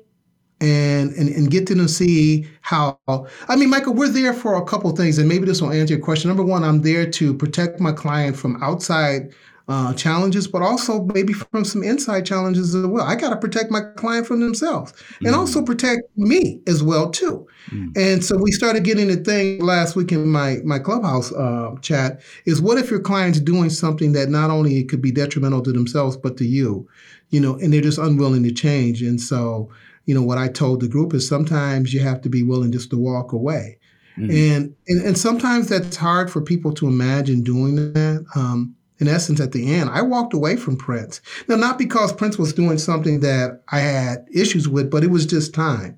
And, 0.62 1.14
and 1.14 1.30
and 1.30 1.50
get 1.50 1.68
them 1.68 1.78
to 1.78 1.88
see 1.88 2.46
how 2.60 3.00
I 3.08 3.56
mean, 3.56 3.70
Michael, 3.70 3.94
we're 3.94 4.10
there 4.10 4.34
for 4.34 4.58
a 4.58 4.66
couple 4.66 4.94
things, 4.94 5.18
and 5.18 5.30
maybe 5.30 5.46
this 5.46 5.62
will 5.62 5.72
answer 5.72 5.94
your 5.94 6.04
question. 6.04 6.28
Number 6.28 6.44
one, 6.44 6.66
I'm 6.66 6.82
there 6.82 7.10
to 7.12 7.34
protect 7.34 7.80
my 7.80 7.94
client 7.94 8.36
from 8.36 8.62
outside 8.62 9.34
uh, 9.70 9.94
challenges, 9.94 10.48
but 10.48 10.64
also 10.64 11.04
maybe 11.14 11.32
from 11.32 11.64
some 11.64 11.84
inside 11.84 12.26
challenges 12.26 12.74
as 12.74 12.88
well. 12.88 13.06
I 13.06 13.16
got 13.16 13.30
to 13.30 13.38
protect 13.38 13.70
my 13.70 13.82
client 13.98 14.26
from 14.26 14.40
themselves 14.40 14.94
and 15.20 15.36
mm. 15.36 15.38
also 15.38 15.62
protect 15.62 16.02
me 16.18 16.60
as 16.66 16.82
well 16.82 17.12
too. 17.12 17.48
Mm. 17.70 17.96
And 17.96 18.26
so 18.26 18.36
we 18.36 18.52
started 18.52 18.84
getting 18.84 19.10
the 19.10 19.18
thing 19.18 19.64
last 19.64 19.96
week 19.96 20.12
in 20.12 20.28
my 20.28 20.58
my 20.64 20.80
clubhouse 20.80 21.32
uh, 21.34 21.76
chat 21.82 22.20
is 22.46 22.64
what 22.64 22.80
if 22.80 22.90
your 22.90 23.00
client's 23.00 23.40
doing 23.40 23.70
something 23.70 24.14
that 24.14 24.30
not 24.30 24.50
only 24.50 24.84
could 24.84 25.04
be 25.04 25.12
detrimental 25.12 25.62
to 25.62 25.72
themselves 25.72 26.18
but 26.18 26.36
to 26.38 26.46
you, 26.46 26.90
you 27.30 27.40
know, 27.40 27.54
and 27.60 27.72
they're 27.72 27.82
just 27.82 28.00
unwilling 28.00 28.42
to 28.44 28.52
change. 28.52 29.04
And 29.04 29.22
so 29.22 29.70
you 30.06 30.16
know 30.16 30.24
what 30.24 30.40
I 30.40 30.48
told 30.48 30.82
the 30.82 30.88
group 30.88 31.14
is 31.14 31.28
sometimes 31.28 31.94
you 31.94 32.00
have 32.00 32.22
to 32.22 32.30
be 32.30 32.42
willing 32.42 32.72
just 32.72 32.90
to 32.90 32.98
walk 32.98 33.34
away. 33.34 33.78
Mm. 34.18 34.56
And, 34.56 34.76
and 34.88 35.06
and 35.06 35.18
sometimes 35.18 35.70
that's 35.70 35.96
hard 35.96 36.32
for 36.32 36.42
people 36.42 36.74
to 36.74 36.88
imagine 36.88 37.44
doing 37.44 37.76
that. 37.94 38.26
Um, 38.36 38.76
in 39.00 39.08
essence, 39.08 39.40
at 39.40 39.54
the 39.54 39.74
end, 39.74 39.90
I 39.90 40.02
walked 40.02 40.34
away 40.34 40.58
from 40.58 40.76
Prince. 40.76 41.22
Now, 41.48 41.56
not 41.56 41.78
because 41.78 42.12
Prince 42.12 42.38
was 42.38 42.54
doing 42.54 42.78
something 42.78 43.22
that 43.22 43.62
I 43.70 43.80
had 43.80 44.28
issues 44.32 44.68
with, 44.68 44.92
but 44.92 45.04
it 45.04 45.10
was 45.10 45.26
just 45.26 45.54
time. 45.54 45.96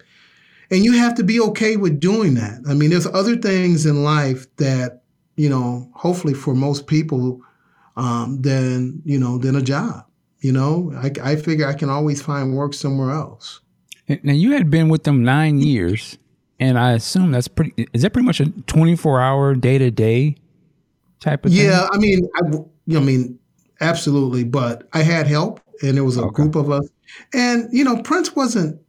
And 0.69 0.85
you 0.85 0.93
have 0.93 1.15
to 1.15 1.23
be 1.23 1.39
okay 1.41 1.77
with 1.77 1.99
doing 1.99 2.35
that. 2.35 2.61
I 2.69 2.75
mean, 2.75 2.91
there's 2.91 3.07
other 3.07 3.35
things 3.35 3.85
in 3.85 4.03
life 4.03 4.45
that, 4.57 5.01
you 5.35 5.49
know, 5.49 5.89
hopefully 5.93 6.33
for 6.33 6.53
most 6.53 6.87
people, 6.87 7.41
um, 7.97 8.41
than, 8.41 9.01
you 9.03 9.19
know, 9.19 9.37
than 9.37 9.55
a 9.55 9.61
job. 9.61 10.05
You 10.39 10.51
know, 10.51 10.93
I, 10.95 11.11
I 11.23 11.35
figure 11.35 11.67
I 11.67 11.73
can 11.73 11.89
always 11.89 12.21
find 12.21 12.55
work 12.55 12.73
somewhere 12.73 13.11
else. 13.11 13.61
Now, 14.23 14.33
you 14.33 14.51
had 14.51 14.69
been 14.69 14.89
with 14.89 15.03
them 15.03 15.23
nine 15.23 15.59
years, 15.59 16.17
and 16.59 16.77
I 16.77 16.91
assume 16.93 17.31
that's 17.31 17.47
pretty, 17.47 17.87
is 17.93 18.01
that 18.03 18.13
pretty 18.13 18.25
much 18.25 18.39
a 18.39 18.49
24 18.49 19.21
hour 19.21 19.55
day 19.55 19.77
to 19.77 19.91
day 19.91 20.35
type 21.19 21.45
of 21.45 21.51
yeah, 21.51 21.61
thing? 21.61 21.71
Yeah, 21.71 21.87
I 21.91 21.97
mean, 21.97 22.29
I, 22.35 22.70
I 22.89 22.99
mean, 22.99 23.39
absolutely. 23.79 24.43
But 24.43 24.87
I 24.93 25.03
had 25.03 25.27
help, 25.27 25.61
and 25.81 25.95
there 25.95 26.03
was 26.03 26.17
a 26.17 26.23
okay. 26.23 26.35
group 26.35 26.55
of 26.55 26.71
us. 26.71 26.87
And 27.33 27.67
you 27.71 27.83
know, 27.83 28.01
Prince 28.01 28.35
wasn't. 28.35 28.79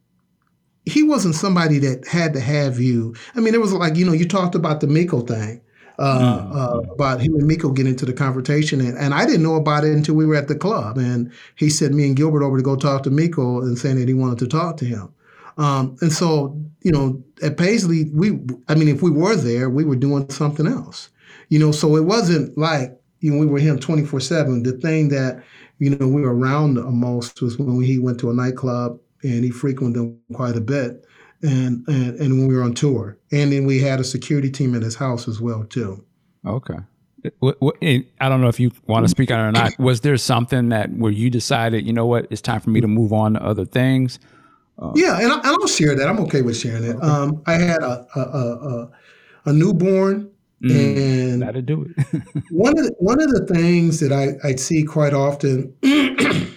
He 0.84 1.04
wasn't 1.04 1.36
somebody 1.36 1.78
that 1.78 2.08
had 2.08 2.32
to 2.34 2.40
have 2.40 2.80
you. 2.80 3.14
I 3.36 3.40
mean, 3.40 3.54
it 3.54 3.60
was 3.60 3.72
like 3.72 3.96
you 3.96 4.04
know, 4.04 4.12
you 4.12 4.26
talked 4.26 4.54
about 4.54 4.80
the 4.80 4.86
Miko 4.86 5.20
thing. 5.20 5.60
Uh, 5.98 6.38
mm-hmm. 6.40 6.56
uh, 6.56 6.78
about 6.94 7.20
him 7.20 7.34
and 7.34 7.46
Miko 7.46 7.70
getting 7.70 7.92
into 7.92 8.06
the 8.06 8.14
confrontation, 8.14 8.80
and, 8.80 8.96
and 8.96 9.12
I 9.12 9.26
didn't 9.26 9.42
know 9.42 9.56
about 9.56 9.84
it 9.84 9.92
until 9.92 10.14
we 10.14 10.24
were 10.24 10.34
at 10.34 10.48
the 10.48 10.54
club, 10.54 10.96
and 10.96 11.30
he 11.54 11.68
sent 11.68 11.94
me 11.94 12.06
and 12.06 12.16
Gilbert 12.16 12.42
over 12.42 12.56
to 12.56 12.62
go 12.62 12.76
talk 12.76 13.02
to 13.02 13.10
Miko 13.10 13.60
and 13.60 13.78
saying 13.78 14.00
that 14.00 14.08
he 14.08 14.14
wanted 14.14 14.38
to 14.38 14.48
talk 14.48 14.78
to 14.78 14.86
him. 14.86 15.12
Um, 15.58 15.96
and 16.00 16.12
so, 16.12 16.58
you 16.82 16.92
know, 16.92 17.22
at 17.42 17.58
Paisley, 17.58 18.10
we, 18.12 18.40
I 18.68 18.74
mean, 18.74 18.88
if 18.88 19.02
we 19.02 19.10
were 19.10 19.36
there, 19.36 19.68
we 19.68 19.84
were 19.84 19.96
doing 19.96 20.28
something 20.30 20.66
else, 20.66 21.10
you 21.50 21.58
know, 21.58 21.72
so 21.72 21.94
it 21.96 22.04
wasn't 22.04 22.56
like 22.56 22.98
you 23.22 23.30
know, 23.30 23.38
we 23.38 23.46
were 23.46 23.58
him 23.58 23.78
24 23.78 24.20
7. 24.20 24.62
The 24.64 24.72
thing 24.72 25.08
that, 25.08 25.42
you 25.78 25.90
know, 25.90 26.08
we 26.08 26.22
were 26.22 26.36
around 26.36 26.74
the 26.74 26.82
most 26.90 27.40
was 27.40 27.56
when 27.56 27.80
he 27.80 27.98
went 27.98 28.18
to 28.20 28.30
a 28.30 28.34
nightclub 28.34 28.98
and 29.22 29.44
he 29.44 29.50
frequented 29.50 30.02
them 30.02 30.18
quite 30.34 30.56
a 30.56 30.60
bit. 30.60 31.06
And, 31.42 31.86
and 31.88 32.20
and 32.20 32.38
when 32.38 32.46
we 32.46 32.54
were 32.54 32.62
on 32.62 32.72
tour, 32.72 33.18
and 33.32 33.50
then 33.50 33.66
we 33.66 33.80
had 33.80 33.98
a 33.98 34.04
security 34.04 34.48
team 34.48 34.76
at 34.76 34.82
his 34.82 34.94
house 34.94 35.26
as 35.26 35.40
well 35.40 35.64
too. 35.64 36.04
Okay, 36.46 36.78
what 37.40 37.76
I 37.82 38.04
don't 38.20 38.40
know 38.40 38.46
if 38.46 38.60
you 38.60 38.70
want 38.86 39.04
to 39.04 39.08
speak 39.08 39.32
on 39.32 39.40
it 39.40 39.48
or 39.48 39.52
not. 39.52 39.76
Was 39.80 40.02
there 40.02 40.16
something 40.18 40.68
that 40.68 40.92
where 40.92 41.10
you 41.10 41.30
decided, 41.30 41.84
you 41.84 41.92
know 41.92 42.06
what, 42.06 42.28
it's 42.30 42.40
time 42.40 42.60
for 42.60 42.70
me 42.70 42.80
to 42.80 42.86
move 42.86 43.12
on 43.12 43.34
to 43.34 43.44
other 43.44 43.64
things? 43.64 44.20
Uh, 44.78 44.92
yeah, 44.94 45.18
and, 45.20 45.32
I, 45.32 45.50
will 45.50 45.66
share 45.66 45.96
that. 45.96 46.08
I'm 46.08 46.20
okay 46.20 46.42
with 46.42 46.56
sharing 46.56 46.84
it. 46.84 47.02
Um, 47.02 47.42
I 47.46 47.54
had 47.54 47.82
a 47.82 48.06
a, 48.14 48.20
a, 48.20 48.90
a 49.46 49.52
newborn 49.52 50.30
Mm, 50.62 51.32
and 51.32 51.42
that'll 51.42 51.62
do 51.62 51.82
it. 51.84 52.22
one 52.50 52.78
of 52.78 52.84
the, 52.84 52.94
one 52.98 53.20
of 53.20 53.30
the 53.30 53.46
things 53.46 53.98
that 54.00 54.12
I, 54.12 54.46
I 54.46 54.54
see 54.54 54.84
quite 54.84 55.12
often, 55.12 55.74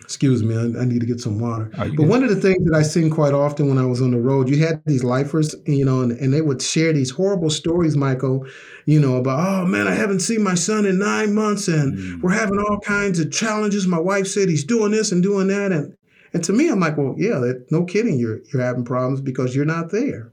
excuse 0.00 0.42
me, 0.42 0.56
I, 0.56 0.82
I, 0.82 0.84
need 0.84 1.00
to 1.00 1.06
get 1.06 1.20
some 1.20 1.38
water. 1.38 1.70
Oh, 1.74 1.88
but 1.88 1.96
good? 1.96 2.08
one 2.08 2.24
of 2.24 2.30
the 2.30 2.40
things 2.40 2.64
that 2.64 2.76
I 2.76 2.82
seen 2.82 3.10
quite 3.10 3.32
often 3.32 3.68
when 3.68 3.78
I 3.78 3.86
was 3.86 4.02
on 4.02 4.10
the 4.10 4.18
road, 4.18 4.48
you 4.48 4.58
had 4.66 4.82
these 4.86 5.04
lifers, 5.04 5.54
you 5.66 5.84
know, 5.84 6.00
and, 6.00 6.10
and 6.12 6.34
they 6.34 6.40
would 6.40 6.60
share 6.60 6.92
these 6.92 7.10
horrible 7.10 7.48
stories, 7.48 7.96
Michael, 7.96 8.44
you 8.86 8.98
know, 8.98 9.16
about 9.16 9.38
oh 9.38 9.66
man, 9.66 9.86
I 9.86 9.94
haven't 9.94 10.20
seen 10.20 10.42
my 10.42 10.56
son 10.56 10.84
in 10.84 10.98
nine 10.98 11.32
months, 11.32 11.68
and 11.68 11.96
mm. 11.96 12.22
we're 12.22 12.32
having 12.32 12.58
all 12.58 12.80
kinds 12.80 13.20
of 13.20 13.30
challenges. 13.30 13.86
My 13.86 14.00
wife 14.00 14.26
said 14.26 14.48
he's 14.48 14.64
doing 14.64 14.90
this 14.90 15.12
and 15.12 15.22
doing 15.22 15.46
that, 15.46 15.70
and 15.70 15.96
and 16.34 16.42
to 16.42 16.52
me, 16.52 16.68
I'm 16.68 16.80
like, 16.80 16.96
well, 16.96 17.14
yeah, 17.16 17.40
no 17.70 17.84
kidding, 17.84 18.18
you're 18.18 18.40
you're 18.52 18.62
having 18.62 18.84
problems 18.84 19.20
because 19.20 19.54
you're 19.54 19.64
not 19.64 19.92
there. 19.92 20.31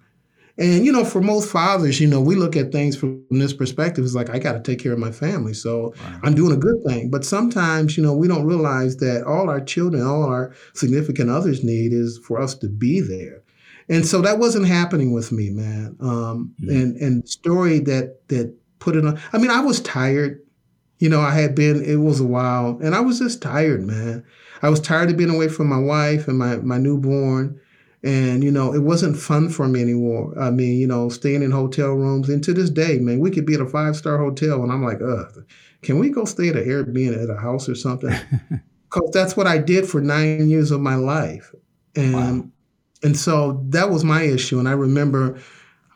And 0.60 0.86
you 0.86 0.92
know, 0.92 1.06
for 1.06 1.22
most 1.22 1.50
fathers, 1.50 2.02
you 2.02 2.08
know, 2.08 2.20
we 2.20 2.36
look 2.36 2.58
at 2.58 2.74
things 2.74 2.98
from 2.98 3.24
this 3.30 3.54
perspective. 3.54 4.04
It's 4.04 4.14
like 4.14 4.30
I 4.30 4.40
got 4.40 4.54
to 4.54 4.60
take 4.60 4.80
care 4.80 4.92
of 4.92 5.00
my 5.00 5.12
family, 5.12 5.54
so 5.54 5.94
right. 6.04 6.20
I'm 6.24 6.36
doing 6.36 6.52
a 6.52 6.58
good 6.58 6.84
thing. 6.86 7.10
But 7.10 7.24
sometimes, 7.24 7.96
you 7.96 8.04
know, 8.04 8.14
we 8.14 8.28
don't 8.28 8.46
realize 8.46 8.98
that 8.98 9.24
all 9.24 9.50
our 9.50 9.62
children, 9.62 10.06
all 10.06 10.26
our 10.26 10.54
significant 10.74 11.30
others 11.30 11.64
need 11.64 11.94
is 11.94 12.20
for 12.28 12.42
us 12.42 12.56
to 12.56 12.68
be 12.68 13.00
there. 13.00 13.42
And 13.88 14.06
so 14.06 14.22
that 14.22 14.38
wasn't 14.38 14.68
happening 14.68 15.14
with 15.14 15.32
me, 15.32 15.50
man. 15.50 15.96
Um, 16.02 16.54
mm-hmm. 16.62 16.70
And 16.70 16.98
and 16.98 17.30
story 17.30 17.80
that 17.80 18.28
that 18.28 18.54
put 18.80 18.98
it 18.98 19.06
on. 19.06 19.18
I 19.32 19.38
mean, 19.38 19.52
I 19.52 19.62
was 19.62 19.80
tired. 19.80 20.42
You 21.00 21.08
know, 21.08 21.22
I 21.22 21.32
had 21.32 21.56
been. 21.56 21.82
It 21.86 21.96
was 21.96 22.20
a 22.20 22.26
while, 22.26 22.78
and 22.84 22.94
I 22.94 23.00
was 23.00 23.20
just 23.20 23.42
tired, 23.42 23.82
man. 23.88 24.26
I 24.62 24.68
was 24.68 24.82
tired 24.82 25.10
of 25.10 25.16
being 25.16 25.34
away 25.34 25.48
from 25.48 25.68
my 25.68 25.80
wife 25.80 26.28
and 26.28 26.38
my 26.38 26.58
my 26.58 26.78
newborn 26.78 27.62
and, 28.04 28.44
you 28.44 28.52
know, 28.52 28.74
it 28.74 28.84
wasn't 28.84 29.18
fun 29.18 29.50
for 29.50 29.68
me 29.68 29.82
anymore. 29.82 30.34
I 30.40 30.52
mean, 30.52 30.80
you 30.80 30.88
know, 30.88 31.10
staying 31.10 31.44
in 31.44 31.52
hotel 31.52 31.90
rooms. 31.90 32.30
And 32.30 32.44
to 32.46 32.54
this 32.54 32.70
day, 32.70 32.98
man, 33.00 33.20
we 33.20 33.32
could 33.32 33.46
be 33.46 33.56
at 33.56 33.62
a 33.62 33.66
five 33.66 33.96
star 33.96 34.18
hotel 34.18 34.64
and 34.64 34.72
I'm 34.72 34.84
like, 34.84 35.02
ugh, 35.02 35.46
can 35.82 36.00
we 36.00 36.10
go 36.10 36.26
stay 36.26 36.50
at 36.50 36.56
an 36.56 36.66
Airbnb 36.66 37.24
at 37.24 37.30
a 37.30 37.40
house 37.40 37.68
or 37.68 37.76
something? 37.76 38.16
Because 38.90 39.12
that's 39.14 39.38
what 39.38 39.46
I 39.46 39.60
did 39.60 39.88
for 39.88 40.02
nine 40.02 40.50
years 40.50 40.72
of 40.72 40.82
my 40.82 40.96
life. 40.96 41.54
And 41.96 42.14
wow. 42.14 42.48
and 43.04 43.16
so 43.16 43.64
that 43.70 43.92
was 43.92 44.04
my 44.04 44.24
issue. 44.24 44.58
And 44.58 44.68
I 44.68 44.72
remember 44.72 45.40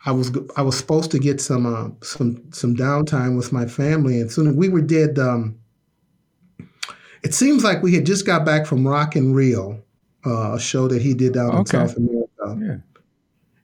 I 0.06 0.12
was 0.12 0.30
I 0.56 0.62
was 0.62 0.76
supposed 0.76 1.10
to 1.12 1.18
get 1.18 1.40
some 1.40 1.66
uh, 1.66 1.90
some 2.02 2.42
some 2.52 2.76
downtime 2.76 3.36
with 3.36 3.52
my 3.52 3.66
family, 3.66 4.20
and 4.20 4.30
soon 4.30 4.54
we 4.56 4.68
were 4.68 4.82
dead. 4.82 5.18
Um, 5.18 5.58
it 7.22 7.34
seems 7.34 7.64
like 7.64 7.82
we 7.82 7.94
had 7.94 8.04
just 8.04 8.26
got 8.26 8.44
back 8.44 8.66
from 8.66 8.86
Rock 8.86 9.16
in 9.16 9.32
Rio, 9.32 9.82
uh, 10.26 10.54
a 10.54 10.60
show 10.60 10.88
that 10.88 11.02
he 11.02 11.14
did 11.14 11.34
down 11.34 11.50
in 11.50 11.56
Okay. 11.58 11.78
South 11.78 11.96
America. 11.96 12.58
Yeah. 12.60 12.76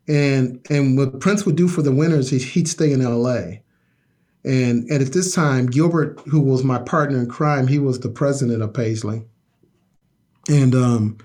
And 0.08 0.66
and 0.70 0.96
what 0.98 1.20
Prince 1.20 1.46
would 1.46 1.56
do 1.56 1.68
for 1.68 1.82
the 1.82 1.92
winters 1.92 2.32
is 2.32 2.44
he'd 2.44 2.68
stay 2.68 2.92
in 2.92 3.00
L.A. 3.00 3.62
And, 4.42 4.88
and 4.90 5.02
at 5.02 5.12
this 5.12 5.34
time, 5.34 5.66
Gilbert, 5.66 6.18
who 6.26 6.40
was 6.40 6.64
my 6.64 6.78
partner 6.78 7.18
in 7.18 7.28
crime, 7.28 7.66
he 7.66 7.78
was 7.78 8.00
the 8.00 8.08
president 8.08 8.62
of 8.62 8.72
Paisley. 8.72 9.22
And 10.48 10.74
um, 10.74 11.18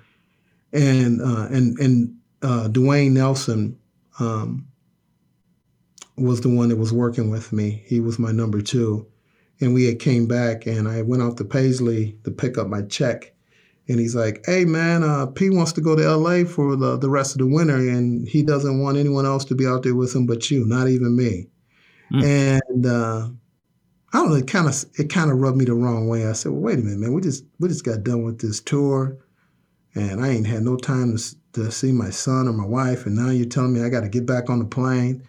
and 0.74 1.22
uh, 1.22 1.48
and 1.50 1.80
and 1.80 2.18
uh, 2.42 2.68
Duane 2.68 3.14
Nelson 3.14 3.80
um, 4.20 4.68
was 6.18 6.42
the 6.42 6.50
one 6.50 6.70
that 6.70 6.78
was 6.78 6.94
working 6.94 7.30
with 7.30 7.54
me. 7.54 7.84
He 7.86 8.00
was 8.00 8.20
my 8.20 8.32
number 8.32 8.62
two, 8.62 9.08
and 9.62 9.74
we 9.74 9.86
had 9.86 10.00
came 10.00 10.28
back, 10.28 10.66
and 10.66 10.88
I 10.88 11.02
went 11.02 11.24
out 11.24 11.38
to 11.38 11.46
Paisley 11.46 12.18
to 12.26 12.32
pick 12.32 12.58
up 12.58 12.68
my 12.68 12.82
check, 12.84 13.34
and 13.88 14.00
he's 14.00 14.16
like, 14.16 14.44
"Hey 14.46 14.66
man, 14.66 15.04
uh, 15.04 15.28
P 15.28 15.50
wants 15.50 15.74
to 15.74 15.82
go 15.82 15.96
to 15.96 16.04
L.A. 16.04 16.44
for 16.46 16.76
the 16.76 16.98
the 16.98 17.10
rest 17.10 17.34
of 17.34 17.40
the 17.40 17.48
winter, 17.48 17.76
and 17.76 18.28
he 18.28 18.44
doesn't 18.44 18.82
want 18.82 18.98
anyone 18.98 19.26
else 19.26 19.46
to 19.46 19.56
be 19.56 19.68
out 19.68 19.84
there 19.84 19.96
with 19.96 20.16
him 20.16 20.26
but 20.26 20.50
you, 20.50 20.66
not 20.66 20.88
even 20.88 21.16
me." 21.16 21.48
And 22.24 22.86
uh, 22.86 23.30
I 24.14 24.18
don't 24.18 24.30
know, 24.30 24.36
it 24.36 24.48
kind 24.48 24.68
of 24.68 24.86
it 24.98 25.10
kind 25.10 25.32
of 25.32 25.38
rubbed 25.38 25.58
me 25.58 25.66
the 25.66 25.74
wrong 25.74 26.08
way. 26.08 26.28
I 26.28 26.34
said, 26.34 26.52
"Well, 26.52 26.62
wait 26.62 26.80
a 26.80 26.82
minute, 26.82 27.00
man. 27.00 27.14
We 27.14 27.22
just 27.22 27.44
we 27.60 27.68
just 27.68 27.84
got 27.86 28.04
done 28.04 28.24
with 28.24 28.40
this 28.40 28.60
tour, 28.60 29.18
and 29.94 30.24
I 30.24 30.30
ain't 30.30 30.48
had 30.48 30.64
no 30.64 30.78
time 30.78 31.18
to 31.18 31.36
to 31.54 31.72
see 31.72 31.92
my 31.92 32.10
son 32.10 32.48
or 32.48 32.54
my 32.54 32.66
wife, 32.66 33.06
and 33.06 33.16
now 33.16 33.30
you're 33.30 33.46
telling 33.46 33.74
me 33.74 33.82
I 33.84 33.90
got 33.90 34.02
to 34.02 34.10
get 34.10 34.26
back 34.26 34.50
on 34.50 34.60
the 34.60 34.66
plane." 34.66 35.24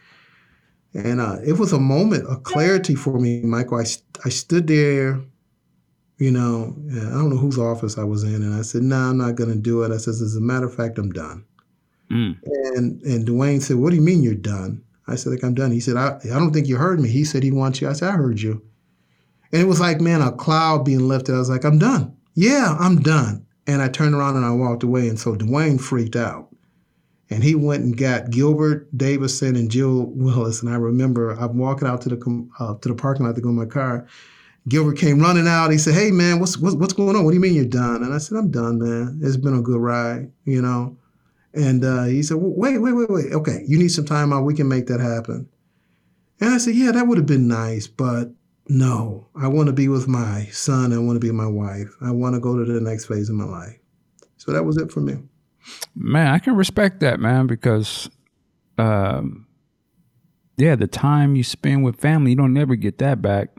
And 0.95 1.21
uh, 1.21 1.37
it 1.45 1.59
was 1.59 1.75
a 1.75 1.79
moment 1.79 2.27
of 2.27 2.43
clarity 2.43 2.95
for 2.95 3.19
me, 3.19 3.43
Michael. 3.43 3.79
I, 3.79 3.85
st- 3.85 4.19
I 4.25 4.31
stood 4.31 4.67
there, 4.67 5.21
you 6.19 6.31
know, 6.31 6.75
I 6.91 7.11
don't 7.11 7.31
know 7.31 7.37
whose 7.37 7.59
office 7.59 7.99
I 7.99 8.05
was 8.05 8.23
in, 8.23 8.43
and 8.43 8.55
I 8.55 8.63
said, 8.63 8.83
"No, 8.83 8.97
I'm 8.97 9.19
not 9.19 9.35
going 9.35 9.51
to 9.51 9.57
do 9.57 9.83
it." 9.83 9.93
I 9.93 9.99
says, 9.99 10.23
"As 10.23 10.37
a 10.37 10.41
matter 10.41 10.67
of 10.67 10.75
fact, 10.75 10.99
I'm 10.99 11.13
done." 11.13 11.45
Mm. 12.11 12.39
And 12.75 13.03
and 13.03 13.27
Duane 13.27 13.61
said, 13.61 13.77
"What 13.77 13.91
do 13.91 13.97
you 13.97 14.03
mean 14.03 14.23
you're 14.23 14.35
done?" 14.35 14.83
I 15.07 15.17
said, 15.17 15.31
"Like 15.31 15.45
I'm 15.45 15.55
done." 15.55 15.73
He 15.73 15.81
said, 15.81 15.97
"I, 15.97 16.19
I 16.25 16.39
don't 16.39 16.53
think 16.53 16.69
you 16.69 16.77
heard 16.77 17.01
me." 17.01 17.09
He 17.09 17.25
said 17.25 17.43
he 17.43 17.53
wants 17.53 17.81
you. 17.81 17.89
I 17.89 17.93
said, 17.93 18.09
"I 18.09 18.13
heard 18.13 18.41
you." 18.41 18.63
And 19.53 19.63
it 19.63 19.67
was 19.67 19.81
like, 19.81 20.01
man, 20.01 20.23
a 20.23 20.33
cloud 20.33 20.85
being 20.85 21.07
lifted. 21.07 21.35
I 21.35 21.39
was 21.39 21.51
like, 21.51 21.65
"I'm 21.65 21.79
done." 21.79 22.17
Yeah, 22.35 22.77
I'm 22.79 23.01
done. 23.01 23.47
And 23.67 23.83
I 23.83 23.89
turned 23.89 24.15
around 24.15 24.37
and 24.37 24.45
I 24.45 24.51
walked 24.51 24.83
away. 24.83 25.09
And 25.09 25.19
so 25.19 25.35
Duane 25.35 25.79
freaked 25.79 26.17
out, 26.17 26.49
and 27.29 27.43
he 27.43 27.55
went 27.55 27.85
and 27.85 27.97
got 27.97 28.31
Gilbert 28.31 28.89
Davison 28.97 29.55
and 29.57 29.71
Jill 29.71 30.07
Willis. 30.15 30.63
And 30.63 30.71
I 30.71 30.77
remember 30.77 31.31
I'm 31.33 31.59
walking 31.59 31.89
out 31.89 32.01
to 32.03 32.09
the 32.09 32.49
uh, 32.59 32.75
to 32.77 32.89
the 32.89 32.95
parking 32.95 33.27
lot 33.27 33.35
to 33.35 33.43
go 33.43 33.51
in 33.51 33.57
my 33.57 33.67
car. 33.67 34.07
Gilbert 34.69 34.99
came 34.99 35.21
running 35.21 35.47
out. 35.47 35.71
He 35.71 35.79
said, 35.79 35.95
"Hey 35.95 36.11
man, 36.11 36.41
what's, 36.41 36.59
what's 36.59 36.75
what's 36.75 36.93
going 36.93 37.15
on? 37.17 37.25
What 37.25 37.31
do 37.31 37.37
you 37.37 37.41
mean 37.41 37.55
you're 37.55 37.65
done?" 37.65 38.03
And 38.03 38.13
I 38.13 38.19
said, 38.19 38.37
"I'm 38.37 38.51
done, 38.51 38.79
man. 38.79 39.21
It's 39.23 39.37
been 39.37 39.57
a 39.57 39.63
good 39.63 39.81
ride, 39.81 40.31
you 40.45 40.61
know." 40.61 40.97
And 41.55 41.85
uh, 41.85 42.05
he 42.05 42.23
said, 42.23 42.39
"Wait, 42.41 42.79
wait, 42.79 42.93
wait, 42.93 43.09
wait. 43.09 43.33
Okay, 43.33 43.63
you 43.67 43.79
need 43.79 43.89
some 43.89 44.05
time 44.05 44.33
out. 44.33 44.45
We 44.45 44.55
can 44.55 44.69
make 44.69 44.87
that 44.87 45.01
happen." 45.01 45.49
And 46.41 46.51
I 46.51 46.59
said, 46.59 46.75
"Yeah, 46.75 46.93
that 46.93 47.07
would 47.07 47.19
have 47.19 47.27
been 47.27 47.49
nice, 47.49 47.87
but 47.87 48.33
no. 48.69 49.29
I 49.41 49.47
want 49.49 49.69
to 49.69 49.73
be 49.73 49.89
with 49.89 50.09
my 50.09 50.47
son. 50.47 50.93
I 50.93 50.99
want 50.99 51.17
to 51.17 51.27
be 51.27 51.33
my 51.33 51.47
wife. 51.47 51.95
I 52.01 52.11
want 52.11 52.35
to 52.35 52.41
go 52.41 52.57
to 52.57 52.65
the 52.65 52.81
next 52.81 53.07
phase 53.07 53.29
of 53.29 53.37
my 53.37 53.45
life." 53.45 53.79
So 54.37 54.53
that 54.53 54.65
was 54.65 54.77
it 54.77 54.93
for 54.93 55.01
me. 55.01 55.15
Man, 55.95 56.29
I 56.29 56.39
can 56.39 56.55
respect 56.57 57.01
that, 57.01 57.19
man, 57.19 57.47
because, 57.47 58.09
um, 58.79 59.47
yeah, 60.57 60.77
the 60.77 60.87
time 60.87 61.35
you 61.35 61.43
spend 61.43 61.85
with 61.85 61.97
family, 61.97 62.33
you 62.33 62.37
don't 62.37 62.53
never 62.53 62.77
get 62.77 62.99
that 62.99 63.21
back. 63.23 63.56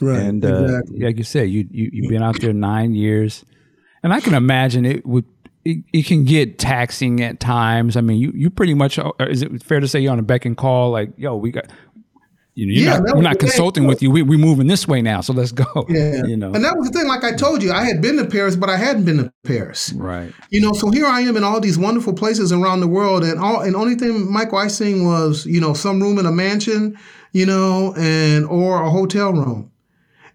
Right. 0.00 0.18
and 0.20 0.44
uh, 0.44 0.80
like 0.98 1.18
you 1.18 1.24
said, 1.24 1.50
you, 1.50 1.66
you 1.70 1.90
you've 1.92 2.10
been 2.10 2.22
out 2.22 2.40
there 2.40 2.52
nine 2.52 2.94
years, 2.94 3.44
and 4.02 4.12
I 4.12 4.20
can 4.20 4.34
imagine 4.34 4.84
it 4.86 5.04
would. 5.06 5.24
It, 5.62 5.84
it 5.92 6.06
can 6.06 6.24
get 6.24 6.58
taxing 6.58 7.20
at 7.22 7.38
times. 7.38 7.96
I 7.96 8.00
mean, 8.00 8.18
you 8.18 8.32
you 8.34 8.48
pretty 8.50 8.72
much 8.74 8.98
uh, 8.98 9.12
is 9.20 9.42
it 9.42 9.62
fair 9.62 9.78
to 9.80 9.86
say 9.88 10.00
you're 10.00 10.12
on 10.12 10.18
a 10.18 10.22
beck 10.22 10.46
and 10.46 10.56
call? 10.56 10.90
Like, 10.90 11.10
yo, 11.16 11.36
we 11.36 11.50
got. 11.50 11.66
You 12.54 12.66
know, 12.66 12.72
Yeah, 12.72 12.98
not, 12.98 13.16
we're 13.16 13.22
not 13.22 13.32
the 13.34 13.38
thing. 13.38 13.48
consulting 13.50 13.86
with 13.86 14.02
you. 14.02 14.10
We, 14.10 14.22
we're 14.22 14.36
moving 14.38 14.66
this 14.66 14.86
way 14.86 15.00
now, 15.00 15.20
so 15.20 15.32
let's 15.32 15.52
go. 15.52 15.64
Yeah. 15.88 16.24
You 16.26 16.36
know, 16.36 16.52
And 16.52 16.64
that 16.64 16.76
was 16.76 16.90
the 16.90 16.98
thing. 16.98 17.08
Like 17.08 17.22
I 17.22 17.32
told 17.32 17.62
you, 17.62 17.72
I 17.72 17.84
had 17.84 18.02
been 18.02 18.16
to 18.16 18.26
Paris, 18.26 18.56
but 18.56 18.68
I 18.68 18.76
hadn't 18.76 19.04
been 19.04 19.18
to 19.18 19.32
Paris. 19.44 19.92
right? 19.92 20.32
You 20.50 20.60
know, 20.60 20.72
so 20.72 20.90
here 20.90 21.06
I 21.06 21.20
am 21.20 21.36
in 21.36 21.44
all 21.44 21.60
these 21.60 21.78
wonderful 21.78 22.12
places 22.12 22.52
around 22.52 22.80
the 22.80 22.88
world, 22.88 23.22
and 23.22 23.38
all 23.38 23.60
and 23.60 23.76
only 23.76 23.94
thing 23.94 24.30
Michael 24.30 24.58
I 24.58 24.66
seen 24.66 25.04
was 25.06 25.46
you 25.46 25.60
know 25.60 25.74
some 25.74 26.02
room 26.02 26.18
in 26.18 26.26
a 26.26 26.32
mansion, 26.32 26.98
you 27.32 27.46
know, 27.46 27.94
and 27.96 28.44
or 28.46 28.82
a 28.82 28.90
hotel 28.90 29.32
room, 29.32 29.69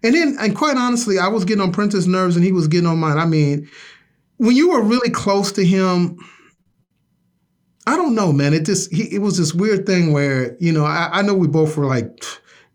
and 0.06 0.14
then 0.14 0.36
and 0.40 0.56
quite 0.56 0.76
honestly, 0.76 1.18
I 1.18 1.28
was 1.28 1.44
getting 1.44 1.62
on 1.62 1.72
Prince's 1.72 2.06
nerves, 2.06 2.36
and 2.36 2.44
he 2.44 2.52
was 2.52 2.68
getting 2.68 2.86
on 2.86 2.98
mine. 2.98 3.18
I 3.18 3.26
mean, 3.26 3.68
when 4.38 4.56
you 4.56 4.70
were 4.70 4.82
really 4.82 5.10
close 5.10 5.52
to 5.52 5.64
him, 5.64 6.18
I 7.86 7.96
don't 7.96 8.14
know, 8.14 8.32
man. 8.32 8.54
It 8.54 8.64
just 8.64 8.92
he, 8.92 9.14
it 9.14 9.18
was 9.20 9.38
this 9.38 9.54
weird 9.54 9.86
thing 9.86 10.12
where 10.12 10.56
you 10.58 10.72
know 10.72 10.84
I, 10.84 11.08
I 11.12 11.22
know 11.22 11.34
we 11.34 11.48
both 11.48 11.76
were 11.76 11.86
like. 11.86 12.24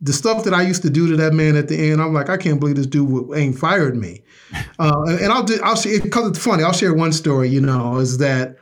The 0.03 0.13
stuff 0.13 0.45
that 0.45 0.53
I 0.55 0.63
used 0.63 0.81
to 0.81 0.89
do 0.89 1.07
to 1.11 1.17
that 1.17 1.31
man 1.31 1.55
at 1.55 1.67
the 1.67 1.77
end, 1.91 2.01
I'm 2.01 2.11
like, 2.11 2.27
I 2.27 2.35
can't 2.35 2.59
believe 2.59 2.75
this 2.75 2.87
dude 2.87 3.07
would- 3.07 3.37
ain't 3.37 3.55
fired 3.57 3.95
me. 3.95 4.23
Uh, 4.79 5.03
and 5.05 5.19
and 5.19 5.31
I'll 5.31 5.43
do, 5.43 5.59
I'll 5.63 5.75
share 5.75 6.01
because 6.01 6.27
it's 6.31 6.43
funny. 6.43 6.63
I'll 6.63 6.73
share 6.73 6.93
one 6.93 7.13
story. 7.13 7.49
You 7.49 7.61
know, 7.61 7.99
is 7.99 8.17
that 8.17 8.57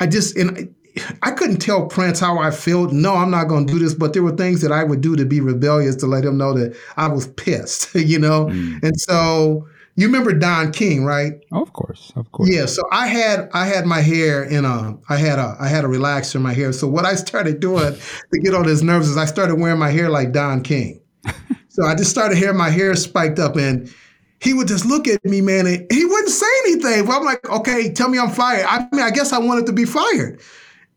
I 0.00 0.08
just 0.08 0.36
and 0.36 0.74
I, 1.22 1.30
couldn't 1.32 1.58
tell 1.58 1.86
Prince 1.86 2.20
how 2.20 2.38
I 2.38 2.50
felt. 2.50 2.92
No, 2.92 3.14
I'm 3.14 3.30
not 3.30 3.48
going 3.48 3.66
to 3.66 3.72
do 3.72 3.78
this. 3.78 3.94
But 3.94 4.12
there 4.12 4.22
were 4.22 4.36
things 4.36 4.60
that 4.62 4.72
I 4.72 4.84
would 4.84 5.00
do 5.00 5.16
to 5.16 5.24
be 5.24 5.40
rebellious 5.40 5.96
to 5.96 6.06
let 6.06 6.24
him 6.24 6.38
know 6.38 6.52
that 6.54 6.76
I 6.96 7.08
was 7.08 7.26
pissed. 7.28 7.94
You 8.10 8.18
know, 8.18 8.46
mm. 8.46 8.82
and 8.82 8.98
so 8.98 9.68
you 9.94 10.06
remember 10.06 10.32
Don 10.32 10.72
King, 10.72 11.04
right? 11.04 11.34
Of 11.52 11.72
course, 11.72 12.12
of 12.16 12.30
course. 12.32 12.48
Yeah, 12.50 12.66
so 12.66 12.82
I 12.90 13.06
had 13.06 13.50
I 13.52 13.66
had 13.66 13.84
my 13.84 14.00
hair 14.00 14.42
in 14.42 14.64
a 14.64 14.96
I 15.08 15.16
had 15.16 15.38
a 15.38 15.56
I 15.60 15.68
had 15.68 15.84
a 15.84 15.88
relaxer 15.88 16.36
in 16.36 16.42
my 16.42 16.54
hair. 16.54 16.72
So 16.72 16.88
what 16.88 17.04
I 17.04 17.14
started 17.14 17.60
doing 17.60 17.94
to 17.94 18.40
get 18.40 18.54
on 18.54 18.64
his 18.64 18.82
nerves 18.82 19.08
is 19.08 19.16
I 19.16 19.26
started 19.26 19.56
wearing 19.56 19.78
my 19.78 19.90
hair 19.90 20.08
like 20.08 20.32
Don 20.32 20.62
King. 20.62 21.00
so 21.68 21.84
I 21.84 21.94
just 21.94 22.10
started 22.10 22.38
having 22.38 22.56
my 22.56 22.70
hair 22.70 22.96
spiked 22.96 23.38
up 23.38 23.56
and 23.56 23.92
he 24.40 24.54
would 24.54 24.68
just 24.68 24.86
look 24.86 25.06
at 25.06 25.22
me, 25.24 25.42
man, 25.42 25.66
and 25.66 25.86
he 25.92 26.04
wouldn't 26.04 26.30
say 26.30 26.46
anything. 26.64 27.04
But 27.04 27.18
I'm 27.18 27.24
like, 27.24 27.48
okay, 27.50 27.92
tell 27.92 28.08
me 28.08 28.18
I'm 28.18 28.30
fired. 28.30 28.64
I 28.66 28.88
mean, 28.92 29.02
I 29.02 29.10
guess 29.10 29.32
I 29.34 29.38
wanted 29.38 29.66
to 29.66 29.72
be 29.72 29.84
fired. 29.84 30.40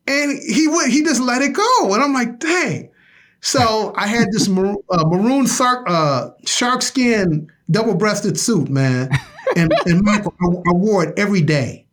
And 0.08 0.40
he 0.42 0.68
would 0.68 0.92
he 0.92 1.04
just 1.04 1.22
let 1.22 1.42
it 1.42 1.54
go. 1.54 1.94
And 1.94 2.04
I'm 2.04 2.14
like, 2.14 2.40
dang. 2.40 2.90
So 3.42 3.94
I 3.96 4.08
had 4.08 4.28
this 4.32 4.48
maroon, 4.48 4.78
uh, 4.90 5.06
maroon 5.06 5.46
shark, 5.48 5.86
uh, 5.90 6.30
shark 6.46 6.82
skin 6.82 7.50
double 7.70 7.96
breasted 7.96 8.40
suit, 8.40 8.70
man. 8.70 9.10
And, 9.56 9.72
and 9.86 10.02
Michael, 10.02 10.34
I, 10.42 10.48
I 10.48 10.74
wore 10.74 11.04
it 11.04 11.20
every 11.20 11.42
day. 11.42 11.86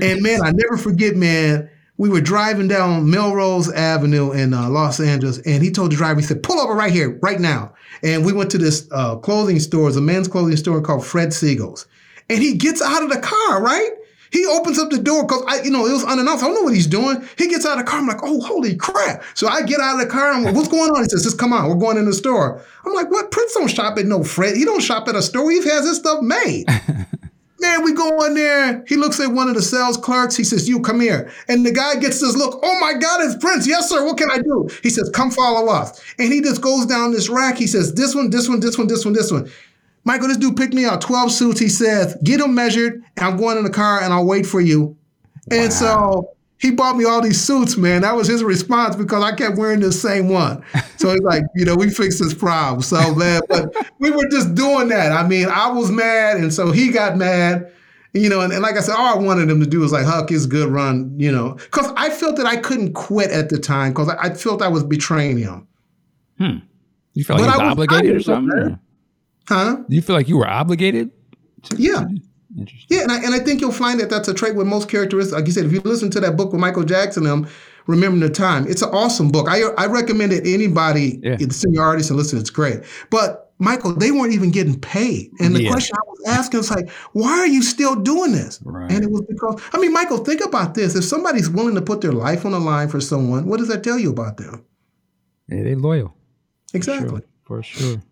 And 0.00 0.22
man, 0.22 0.42
I 0.44 0.52
never 0.52 0.76
forget, 0.76 1.16
man. 1.16 1.68
We 1.96 2.08
were 2.08 2.20
driving 2.20 2.68
down 2.68 3.10
Melrose 3.10 3.72
Avenue 3.72 4.30
in 4.30 4.54
uh, 4.54 4.68
Los 4.68 5.00
Angeles, 5.00 5.38
and 5.38 5.60
he 5.60 5.72
told 5.72 5.90
the 5.90 5.96
driver, 5.96 6.20
he 6.20 6.26
said, 6.26 6.44
"Pull 6.44 6.60
over 6.60 6.74
right 6.74 6.92
here, 6.92 7.18
right 7.20 7.40
now." 7.40 7.72
And 8.04 8.24
we 8.24 8.32
went 8.32 8.50
to 8.50 8.58
this 8.58 8.86
uh, 8.92 9.16
clothing 9.16 9.58
store, 9.58 9.88
it's 9.88 9.96
a 9.96 10.00
men's 10.00 10.28
clothing 10.28 10.56
store 10.56 10.80
called 10.82 11.04
Fred 11.04 11.30
Segal's. 11.30 11.86
And 12.28 12.42
he 12.42 12.54
gets 12.54 12.82
out 12.82 13.02
of 13.02 13.10
the 13.10 13.18
car, 13.18 13.62
right? 13.62 13.90
He 14.34 14.44
opens 14.46 14.80
up 14.80 14.90
the 14.90 14.98
door 14.98 15.22
because 15.22 15.44
I, 15.46 15.62
you 15.62 15.70
know, 15.70 15.86
it 15.86 15.92
was 15.92 16.02
unannounced. 16.02 16.42
I 16.42 16.48
don't 16.48 16.56
know 16.56 16.62
what 16.62 16.74
he's 16.74 16.88
doing. 16.88 17.22
He 17.38 17.46
gets 17.46 17.64
out 17.64 17.78
of 17.78 17.84
the 17.84 17.88
car. 17.88 18.00
I'm 18.00 18.08
like, 18.08 18.18
oh, 18.24 18.40
holy 18.40 18.74
crap. 18.74 19.22
So 19.34 19.46
I 19.46 19.62
get 19.62 19.78
out 19.78 19.94
of 19.94 20.00
the 20.00 20.12
car. 20.12 20.32
I'm 20.32 20.42
like, 20.42 20.56
what's 20.56 20.66
going 20.66 20.90
on? 20.90 21.04
He 21.04 21.08
says, 21.08 21.22
just 21.22 21.38
come 21.38 21.52
on. 21.52 21.68
We're 21.68 21.76
going 21.76 21.98
in 21.98 22.04
the 22.04 22.12
store. 22.12 22.60
I'm 22.84 22.92
like, 22.94 23.12
what? 23.12 23.30
Prince 23.30 23.54
don't 23.54 23.70
shop 23.70 23.96
at 23.96 24.06
no 24.06 24.24
Fred. 24.24 24.56
He 24.56 24.64
don't 24.64 24.82
shop 24.82 25.06
at 25.06 25.14
a 25.14 25.22
store. 25.22 25.48
He 25.52 25.58
has 25.58 25.86
his 25.86 25.98
stuff 25.98 26.20
made. 26.20 26.66
Man, 27.60 27.84
we 27.84 27.92
go 27.92 28.24
in 28.24 28.34
there. 28.34 28.84
He 28.88 28.96
looks 28.96 29.20
at 29.20 29.28
one 29.28 29.48
of 29.48 29.54
the 29.54 29.62
sales 29.62 29.96
clerks. 29.96 30.36
He 30.36 30.42
says, 30.42 30.68
You 30.68 30.80
come 30.80 31.00
here. 31.00 31.30
And 31.46 31.64
the 31.64 31.70
guy 31.70 31.94
gets 31.94 32.20
this 32.20 32.34
look, 32.34 32.58
Oh 32.60 32.80
my 32.80 32.94
God, 32.94 33.20
it's 33.22 33.36
Prince. 33.36 33.68
Yes, 33.68 33.88
sir. 33.88 34.04
What 34.04 34.18
can 34.18 34.32
I 34.32 34.38
do? 34.38 34.68
He 34.82 34.90
says, 34.90 35.10
Come 35.10 35.30
follow 35.30 35.70
us. 35.70 36.02
And 36.18 36.32
he 36.32 36.40
just 36.40 36.60
goes 36.60 36.86
down 36.86 37.12
this 37.12 37.28
rack. 37.28 37.56
He 37.56 37.68
says, 37.68 37.94
This 37.94 38.16
one, 38.16 38.30
this 38.30 38.48
one, 38.48 38.58
this 38.58 38.76
one, 38.76 38.88
this 38.88 39.04
one, 39.04 39.14
this 39.14 39.30
one. 39.30 39.48
Michael, 40.04 40.28
this 40.28 40.36
dude 40.36 40.56
picked 40.56 40.74
me 40.74 40.84
out 40.84 41.00
12 41.00 41.32
suits. 41.32 41.60
He 41.60 41.68
says, 41.68 42.16
Get 42.22 42.38
them 42.40 42.54
measured. 42.54 43.02
And 43.16 43.26
I'm 43.26 43.36
going 43.36 43.56
in 43.58 43.64
the 43.64 43.70
car 43.70 44.02
and 44.02 44.12
I'll 44.12 44.26
wait 44.26 44.46
for 44.46 44.60
you. 44.60 44.96
And 45.50 45.72
so 45.72 46.30
he 46.58 46.70
bought 46.70 46.96
me 46.96 47.04
all 47.04 47.20
these 47.22 47.40
suits, 47.40 47.76
man. 47.76 48.02
That 48.02 48.14
was 48.16 48.26
his 48.26 48.42
response 48.42 48.96
because 48.96 49.22
I 49.22 49.34
kept 49.34 49.56
wearing 49.58 49.80
the 49.80 49.92
same 49.92 50.28
one. 50.28 50.64
So 50.96 51.10
he's 51.10 51.20
like, 51.20 51.42
you 51.54 51.66
know, 51.66 51.74
we 51.76 51.90
fixed 51.90 52.18
this 52.18 52.32
problem. 52.32 52.80
So 52.80 53.14
man, 53.14 53.42
but 53.50 53.74
we 53.98 54.10
were 54.10 54.26
just 54.30 54.54
doing 54.54 54.88
that. 54.88 55.12
I 55.12 55.26
mean, 55.28 55.48
I 55.50 55.68
was 55.70 55.90
mad, 55.90 56.38
and 56.38 56.50
so 56.54 56.70
he 56.70 56.90
got 56.90 57.18
mad. 57.18 57.70
You 58.14 58.30
know, 58.30 58.40
and, 58.40 58.50
and 58.54 58.62
like 58.62 58.76
I 58.78 58.80
said, 58.80 58.94
all 58.94 59.18
I 59.18 59.20
wanted 59.22 59.50
him 59.50 59.60
to 59.60 59.66
do 59.66 59.80
was 59.80 59.92
like, 59.92 60.06
Huck, 60.06 60.30
it's 60.30 60.46
good 60.46 60.70
run, 60.70 61.14
you 61.18 61.30
know, 61.30 61.54
because 61.56 61.92
I 61.96 62.08
felt 62.08 62.36
that 62.36 62.46
I 62.46 62.56
couldn't 62.56 62.94
quit 62.94 63.30
at 63.32 63.50
the 63.50 63.58
time 63.58 63.92
because 63.92 64.08
I, 64.08 64.16
I 64.16 64.30
felt 64.34 64.62
I 64.62 64.68
was 64.68 64.82
betraying 64.82 65.36
him. 65.36 65.68
Hmm. 66.38 66.58
You 67.12 67.24
like 67.28 67.38
But 67.38 67.40
you 67.40 67.44
I 67.44 67.56
was 67.58 67.72
obligated 67.72 68.16
or 68.16 68.20
something? 68.20 68.58
or- 68.58 68.80
Huh? 69.48 69.76
Do 69.88 69.94
you 69.94 70.02
feel 70.02 70.16
like 70.16 70.28
you 70.28 70.36
were 70.38 70.48
obligated? 70.48 71.10
Yeah. 71.76 72.04
Interesting. 72.56 72.86
Yeah, 72.96 73.02
and 73.02 73.12
I, 73.12 73.16
and 73.24 73.34
I 73.34 73.40
think 73.40 73.60
you'll 73.60 73.72
find 73.72 73.98
that 74.00 74.10
that's 74.10 74.28
a 74.28 74.34
trait 74.34 74.54
with 74.54 74.66
most 74.66 74.88
characteristics. 74.88 75.34
Like 75.34 75.46
you 75.46 75.52
said, 75.52 75.66
if 75.66 75.72
you 75.72 75.80
listen 75.80 76.10
to 76.12 76.20
that 76.20 76.36
book 76.36 76.52
with 76.52 76.60
Michael 76.60 76.84
Jackson, 76.84 77.24
them 77.24 77.48
Remember 77.86 78.26
the 78.26 78.32
Time. 78.32 78.66
It's 78.68 78.80
an 78.82 78.90
awesome 78.90 79.30
book. 79.30 79.46
I 79.48 79.62
I 79.76 79.86
recommend 79.86 80.32
it 80.32 80.46
anybody, 80.46 81.20
Yeah. 81.22 81.36
the 81.36 81.52
senior 81.52 81.82
artist, 81.82 82.10
and 82.10 82.16
listen. 82.18 82.38
It's 82.38 82.50
great. 82.50 82.80
But 83.10 83.52
Michael, 83.58 83.94
they 83.94 84.10
weren't 84.10 84.32
even 84.32 84.50
getting 84.50 84.78
paid. 84.78 85.30
And 85.40 85.54
the 85.54 85.62
Yeah. 85.64 85.70
question 85.70 85.96
I 85.96 86.00
was 86.08 86.38
asking 86.38 86.58
was 86.58 86.70
like, 86.70 86.90
why 87.12 87.30
are 87.32 87.46
you 87.46 87.62
still 87.62 87.94
doing 87.96 88.32
this? 88.32 88.60
Right. 88.64 88.90
And 88.90 89.04
it 89.04 89.10
was 89.10 89.22
because 89.28 89.60
I 89.72 89.78
mean, 89.78 89.92
Michael, 89.92 90.18
think 90.18 90.44
about 90.44 90.74
this. 90.74 90.94
If 90.94 91.04
somebody's 91.04 91.50
willing 91.50 91.74
to 91.74 91.82
put 91.82 92.00
their 92.00 92.12
life 92.12 92.46
on 92.46 92.52
the 92.52 92.60
line 92.60 92.88
for 92.88 93.00
someone, 93.00 93.46
what 93.46 93.58
does 93.58 93.68
that 93.68 93.82
tell 93.84 93.98
you 93.98 94.10
about 94.10 94.36
them? 94.38 94.64
Yeah, 95.48 95.62
they 95.64 95.74
loyal. 95.74 96.14
Exactly. 96.72 97.20
For 97.44 97.62
sure. 97.62 98.02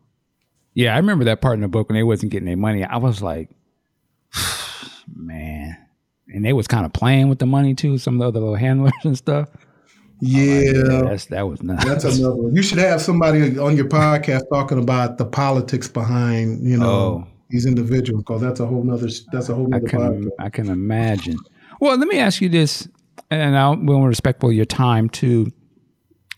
Yeah, 0.74 0.94
I 0.94 0.96
remember 0.98 1.24
that 1.24 1.40
part 1.40 1.54
in 1.54 1.60
the 1.60 1.68
book 1.68 1.88
when 1.88 1.96
they 1.96 2.02
wasn't 2.02 2.32
getting 2.32 2.46
their 2.46 2.56
money. 2.56 2.82
I 2.84 2.96
was 2.96 3.20
like, 3.22 3.50
man. 5.14 5.76
And 6.28 6.44
they 6.44 6.52
was 6.52 6.66
kind 6.66 6.86
of 6.86 6.92
playing 6.92 7.28
with 7.28 7.38
the 7.38 7.46
money 7.46 7.74
too, 7.74 7.98
some 7.98 8.14
of 8.14 8.20
the 8.20 8.28
other 8.28 8.40
little 8.40 8.54
handlers 8.54 8.92
and 9.04 9.16
stuff. 9.18 9.48
Yeah. 10.20 11.02
That's 11.04 11.26
that 11.26 11.42
was 11.48 11.62
nuts. 11.62 11.84
That's 11.84 12.04
another 12.04 12.36
one. 12.36 12.54
You 12.54 12.62
should 12.62 12.78
have 12.78 13.02
somebody 13.02 13.58
on 13.58 13.76
your 13.76 13.86
podcast 13.88 14.42
talking 14.52 14.78
about 14.78 15.18
the 15.18 15.24
politics 15.26 15.88
behind, 15.88 16.66
you 16.66 16.76
know, 16.76 16.86
Oh. 16.88 17.26
these 17.50 17.66
individuals, 17.66 18.22
because 18.22 18.40
that's 18.40 18.60
a 18.60 18.66
whole 18.66 18.82
nother 18.84 19.08
that's 19.32 19.48
a 19.48 19.54
whole 19.54 19.66
I 19.66 19.78
nother 19.78 19.88
can 19.88 20.00
podcast. 20.00 20.28
I 20.38 20.48
can 20.50 20.68
imagine. 20.70 21.36
Well, 21.80 21.96
let 21.98 22.06
me 22.06 22.18
ask 22.18 22.40
you 22.40 22.48
this, 22.48 22.88
and 23.30 23.58
I 23.58 23.68
will 23.70 24.02
respectful 24.06 24.50
of 24.50 24.54
your 24.54 24.64
time 24.64 25.08
too. 25.10 25.52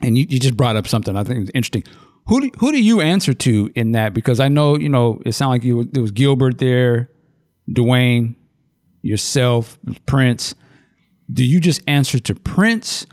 And 0.01 0.17
you, 0.19 0.27
you 0.29 0.39
just 0.41 0.57
brought 0.57 0.77
up 0.77 0.89
something 0.89 1.15
I 1.17 1.23
think 1.23 1.45
is 1.45 1.51
interesting. 1.55 1.85
Who 2.27 2.41
do, 2.41 2.51
who 2.59 2.73
do 2.73 2.83
you 2.83 3.01
answer 3.01 3.35
to 3.35 3.71
in 3.75 3.93
that? 3.93 4.15
Because 4.15 4.41
I 4.41 4.49
know 4.49 4.79
you 4.79 4.89
know 4.89 5.21
it 5.27 5.33
sounded 5.33 5.53
like 5.53 5.65
you 5.65 5.85
there 5.85 6.03
was 6.03 6.11
Gilbert 6.11 6.59
there, 6.59 7.11
Duane, 7.71 8.37
yourself, 9.03 9.79
Prince. 10.07 10.55
Do 11.33 11.45
you 11.45 11.61
just 11.61 11.83
answer 11.87 12.19
to 12.21 12.35
Prince, 12.35 13.07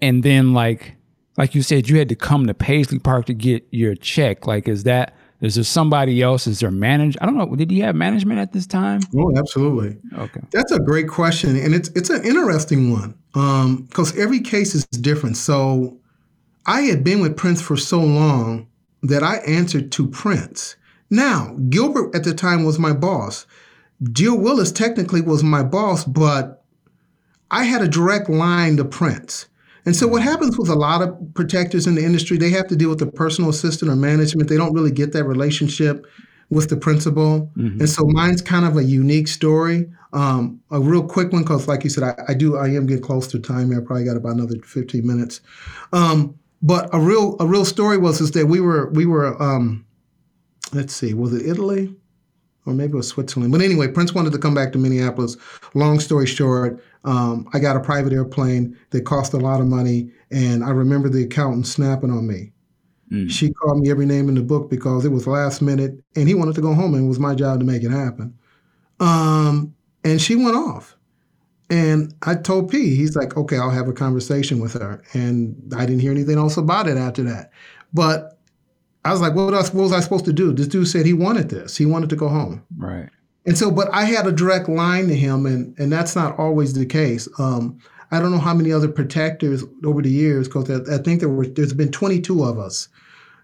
and 0.00 0.22
then 0.22 0.52
like 0.52 0.96
like 1.36 1.54
you 1.54 1.62
said, 1.62 1.88
you 1.88 1.98
had 1.98 2.08
to 2.10 2.14
come 2.14 2.46
to 2.46 2.54
Paisley 2.54 2.98
Park 2.98 3.26
to 3.26 3.34
get 3.34 3.66
your 3.70 3.94
check? 3.94 4.46
Like, 4.46 4.68
is 4.68 4.84
that 4.84 5.14
is 5.40 5.54
there 5.54 5.64
somebody 5.64 6.20
else? 6.20 6.46
Is 6.46 6.60
there 6.60 6.70
manage? 6.70 7.16
I 7.20 7.26
don't 7.26 7.36
know. 7.36 7.54
Did 7.56 7.72
you 7.72 7.82
have 7.84 7.94
management 7.94 8.40
at 8.40 8.52
this 8.52 8.66
time? 8.66 9.00
Oh, 9.16 9.32
absolutely. 9.36 9.96
Okay. 10.18 10.40
That's 10.50 10.70
a 10.70 10.78
great 10.78 11.08
question, 11.08 11.56
and 11.56 11.74
it's 11.74 11.88
it's 11.90 12.10
an 12.10 12.24
interesting 12.24 12.92
one 12.92 13.14
um, 13.34 13.84
because 13.88 14.16
every 14.18 14.40
case 14.40 14.74
is 14.74 14.84
different. 14.86 15.36
So, 15.36 15.99
I 16.66 16.82
had 16.82 17.02
been 17.04 17.20
with 17.20 17.36
Prince 17.36 17.60
for 17.60 17.76
so 17.76 18.00
long 18.00 18.66
that 19.02 19.22
I 19.22 19.36
answered 19.38 19.90
to 19.92 20.06
Prince. 20.06 20.76
Now, 21.10 21.56
Gilbert 21.68 22.14
at 22.14 22.24
the 22.24 22.34
time 22.34 22.64
was 22.64 22.78
my 22.78 22.92
boss. 22.92 23.46
Jill 24.12 24.38
Willis 24.38 24.72
technically 24.72 25.20
was 25.20 25.42
my 25.42 25.62
boss, 25.62 26.04
but 26.04 26.64
I 27.50 27.64
had 27.64 27.82
a 27.82 27.88
direct 27.88 28.28
line 28.28 28.76
to 28.76 28.84
Prince. 28.84 29.46
And 29.84 29.96
so, 29.96 30.06
what 30.06 30.22
happens 30.22 30.58
with 30.58 30.68
a 30.68 30.74
lot 30.74 31.02
of 31.02 31.16
protectors 31.34 31.86
in 31.86 31.94
the 31.94 32.04
industry, 32.04 32.36
they 32.36 32.50
have 32.50 32.68
to 32.68 32.76
deal 32.76 32.90
with 32.90 32.98
the 32.98 33.06
personal 33.06 33.50
assistant 33.50 33.90
or 33.90 33.96
management. 33.96 34.48
They 34.48 34.56
don't 34.56 34.74
really 34.74 34.90
get 34.90 35.12
that 35.14 35.24
relationship 35.24 36.06
with 36.50 36.68
the 36.68 36.76
principal. 36.76 37.50
And 37.80 37.88
so, 37.88 38.04
mine's 38.04 38.42
kind 38.42 38.66
of 38.66 38.76
a 38.76 38.84
unique 38.84 39.26
story. 39.26 39.90
Um, 40.12 40.60
a 40.70 40.80
real 40.80 41.06
quick 41.06 41.32
one, 41.32 41.42
because 41.42 41.66
like 41.66 41.84
you 41.84 41.90
said, 41.90 42.02
I, 42.04 42.14
I 42.28 42.34
do, 42.34 42.56
I 42.56 42.68
am 42.68 42.86
getting 42.86 43.02
close 43.02 43.26
to 43.28 43.38
time 43.38 43.70
here. 43.70 43.80
I 43.80 43.84
probably 43.84 44.04
got 44.04 44.16
about 44.16 44.34
another 44.34 44.56
15 44.62 45.06
minutes. 45.06 45.40
Um, 45.92 46.38
but 46.62 46.88
a 46.92 47.00
real, 47.00 47.36
a 47.40 47.46
real 47.46 47.64
story 47.64 47.98
was 47.98 48.20
is 48.20 48.32
that 48.32 48.46
we 48.46 48.60
were, 48.60 48.90
we 48.90 49.06
were, 49.06 49.40
um, 49.42 49.84
let's 50.72 50.94
see, 50.94 51.14
was 51.14 51.32
it 51.32 51.46
Italy? 51.46 51.94
or 52.66 52.74
maybe 52.74 52.92
it 52.92 52.96
was 52.96 53.08
Switzerland. 53.08 53.52
But 53.52 53.62
anyway, 53.62 53.88
Prince 53.88 54.14
wanted 54.14 54.32
to 54.32 54.38
come 54.38 54.54
back 54.54 54.72
to 54.72 54.78
Minneapolis. 54.78 55.36
Long 55.74 56.00
story 56.00 56.26
short, 56.26 56.82
um, 57.04 57.48
I 57.52 57.58
got 57.58 57.76
a 57.76 57.80
private 57.80 58.12
airplane 58.12 58.76
that 58.90 59.02
cost 59.02 59.32
a 59.32 59.38
lot 59.38 59.60
of 59.60 59.66
money, 59.66 60.10
and 60.30 60.64
I 60.64 60.70
remember 60.70 61.08
the 61.08 61.24
accountant 61.24 61.66
snapping 61.66 62.10
on 62.10 62.26
me. 62.26 62.52
Mm. 63.10 63.30
She 63.30 63.52
called 63.52 63.80
me 63.80 63.90
every 63.90 64.06
name 64.06 64.28
in 64.28 64.34
the 64.34 64.42
book 64.42 64.70
because 64.70 65.04
it 65.04 65.10
was 65.10 65.26
last 65.26 65.62
minute, 65.62 66.02
and 66.16 66.28
he 66.28 66.34
wanted 66.34 66.54
to 66.56 66.60
go 66.60 66.74
home, 66.74 66.94
and 66.94 67.06
it 67.06 67.08
was 67.08 67.18
my 67.18 67.34
job 67.34 67.60
to 67.60 67.66
make 67.66 67.82
it 67.82 67.90
happen. 67.90 68.34
Um, 69.00 69.74
and 70.04 70.20
she 70.20 70.36
went 70.36 70.56
off. 70.56 70.96
And 71.70 72.12
I 72.22 72.34
told 72.34 72.70
P, 72.70 72.96
he's 72.96 73.14
like, 73.14 73.36
okay, 73.36 73.56
I'll 73.56 73.70
have 73.70 73.88
a 73.88 73.92
conversation 73.92 74.58
with 74.58 74.72
her. 74.74 75.02
And 75.12 75.72
I 75.76 75.86
didn't 75.86 76.00
hear 76.00 76.10
anything 76.10 76.36
else 76.36 76.56
about 76.56 76.88
it 76.88 76.96
after 76.96 77.22
that. 77.22 77.52
But 77.94 78.38
I 79.04 79.12
was 79.12 79.20
like, 79.20 79.34
what 79.34 79.54
else? 79.54 79.72
What 79.72 79.84
was 79.84 79.92
I 79.92 80.00
supposed 80.00 80.24
to 80.26 80.32
do? 80.32 80.52
This 80.52 80.66
dude 80.66 80.88
said 80.88 81.06
he 81.06 81.12
wanted 81.12 81.48
this. 81.48 81.76
He 81.76 81.86
wanted 81.86 82.10
to 82.10 82.16
go 82.16 82.28
home. 82.28 82.64
Right. 82.76 83.08
And 83.46 83.56
so, 83.56 83.70
but 83.70 83.88
I 83.92 84.04
had 84.04 84.26
a 84.26 84.32
direct 84.32 84.68
line 84.68 85.08
to 85.08 85.16
him, 85.16 85.46
and 85.46 85.78
and 85.78 85.90
that's 85.90 86.14
not 86.14 86.38
always 86.38 86.74
the 86.74 86.84
case. 86.84 87.28
Um, 87.38 87.78
I 88.10 88.18
don't 88.18 88.32
know 88.32 88.38
how 88.38 88.52
many 88.52 88.72
other 88.72 88.88
protectors 88.88 89.64
over 89.84 90.02
the 90.02 90.10
years, 90.10 90.48
because 90.48 90.70
I, 90.70 90.96
I 90.96 90.98
think 90.98 91.20
there 91.20 91.28
were 91.28 91.46
there's 91.46 91.72
been 91.72 91.90
22 91.90 92.44
of 92.44 92.58
us, 92.58 92.88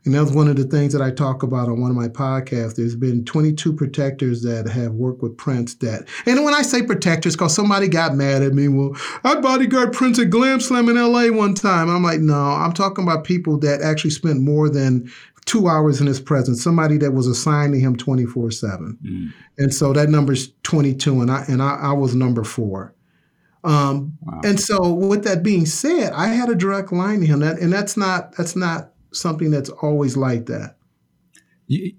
and 0.07 0.15
that's 0.15 0.31
one 0.31 0.47
of 0.47 0.57
the 0.57 0.65
things 0.65 0.93
that 0.93 1.03
I 1.03 1.11
talk 1.11 1.43
about 1.43 1.69
on 1.69 1.81
one 1.81 1.91
of 1.91 1.97
my 1.97 2.09
podcasts. 2.09 2.77
There's 2.77 2.95
been 2.95 3.25
22 3.25 3.73
protectors 3.73 4.43
that 4.43 4.69
have 4.69 4.93
worked 4.93 5.21
with 5.21 5.37
Prince. 5.37 5.75
That, 5.77 6.09
and 6.25 6.45
when 6.45 6.55
I 6.55 6.63
say 6.63 6.83
protectors, 6.83 7.35
because 7.35 7.55
somebody 7.55 7.89
got 7.89 8.15
mad 8.15 8.43
at 8.43 8.55
me, 8.55 8.69
well, 8.69 8.97
I 9.25 9.41
bodyguard 9.41 9.93
Prince 9.93 10.21
at 10.21 10.31
Glam 10.31 10.61
Slam 10.61 10.89
in 10.89 10.97
L.A. 10.97 11.31
one 11.31 11.55
time. 11.55 11.91
I'm 11.91 12.05
like, 12.05 12.21
no, 12.21 12.35
I'm 12.35 12.73
talking 12.73 13.05
about 13.05 13.25
people 13.25 13.59
that 13.59 13.83
actually 13.83 14.11
spent 14.11 14.41
more 14.41 14.71
than 14.71 15.11
two 15.45 15.69
hours 15.69 16.01
in 16.01 16.07
his 16.07 16.21
presence, 16.21 16.63
somebody 16.63 16.99
that 16.99 17.13
was 17.13 17.27
assigned 17.27 17.75
to 17.75 17.81
him 17.81 17.97
24 17.97 18.51
7. 18.53 18.99
Mm. 19.05 19.33
And 19.59 19.75
so 19.75 19.93
that 19.93 20.09
number's 20.09 20.53
22, 20.63 21.21
and 21.21 21.31
I 21.31 21.45
and 21.49 21.61
I, 21.61 21.75
I 21.75 21.93
was 21.93 22.15
number 22.15 22.45
four. 22.45 22.95
Um, 23.65 24.17
Wow. 24.23 24.41
And 24.45 24.61
so, 24.61 24.93
with 24.93 25.25
that 25.25 25.43
being 25.43 25.67
said, 25.67 26.13
I 26.13 26.29
had 26.29 26.49
a 26.49 26.55
direct 26.55 26.93
line 26.93 27.21
to 27.21 27.27
him, 27.27 27.41
that, 27.41 27.59
and 27.59 27.73
that's 27.73 27.97
not 27.97 28.37
that's 28.37 28.55
not 28.55 28.91
something 29.17 29.51
that's 29.51 29.71
always 29.71 30.17
like 30.17 30.47
that. 30.47 30.77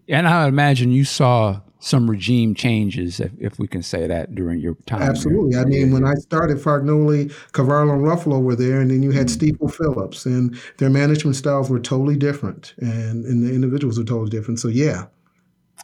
And 0.07 0.27
I 0.27 0.48
imagine 0.48 0.91
you 0.91 1.03
saw 1.03 1.61
some 1.80 2.10
regime 2.10 2.56
changes, 2.56 3.19
if, 3.19 3.31
if 3.39 3.60
we 3.60 3.68
can 3.68 3.84
say 3.84 4.07
that, 4.07 4.34
during 4.34 4.60
your 4.60 4.76
time. 4.85 5.02
Absolutely. 5.02 5.57
I 5.57 5.65
mean, 5.65 5.91
when 5.91 6.06
I 6.06 6.14
started, 6.15 6.57
Fargnoli, 6.57 7.31
Cavallo, 7.53 7.94
and 7.94 8.03
Ruffalo 8.03 8.41
were 8.41 8.56
there, 8.56 8.81
and 8.81 8.89
then 8.89 9.03
you 9.03 9.11
had 9.11 9.30
Stiefel 9.30 9.68
Phillips, 9.68 10.26
and 10.26 10.57
their 10.77 10.89
management 10.89 11.35
styles 11.35 11.69
were 11.69 11.80
totally 11.80 12.15
different, 12.15 12.73
and, 12.77 13.26
and 13.26 13.45
the 13.45 13.53
individuals 13.53 13.99
were 13.99 14.06
totally 14.06 14.30
different. 14.30 14.60
So, 14.60 14.69
yeah. 14.69 15.06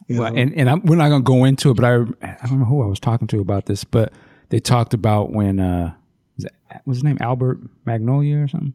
Well, 0.10 0.34
know. 0.34 0.42
and 0.42 0.54
and 0.56 0.70
I'm, 0.70 0.82
we're 0.82 0.96
not 0.96 1.10
going 1.10 1.24
to 1.24 1.28
go 1.28 1.44
into 1.44 1.70
it, 1.70 1.76
but 1.76 1.86
I 1.86 1.94
I 2.22 2.48
don't 2.48 2.60
know 2.60 2.66
who 2.66 2.82
I 2.82 2.88
was 2.88 3.00
talking 3.00 3.28
to 3.28 3.40
about 3.40 3.68
this, 3.68 3.84
but 3.84 4.12
they 4.50 4.60
talked 4.60 4.94
about 4.94 5.32
when 5.32 5.60
uh, 5.60 5.94
was 6.36 6.46
it- 6.46 6.56
what's 6.86 6.98
his 6.98 7.04
name 7.04 7.18
Albert 7.22 7.60
Magnoli 7.86 8.44
or 8.44 8.48
something. 8.48 8.74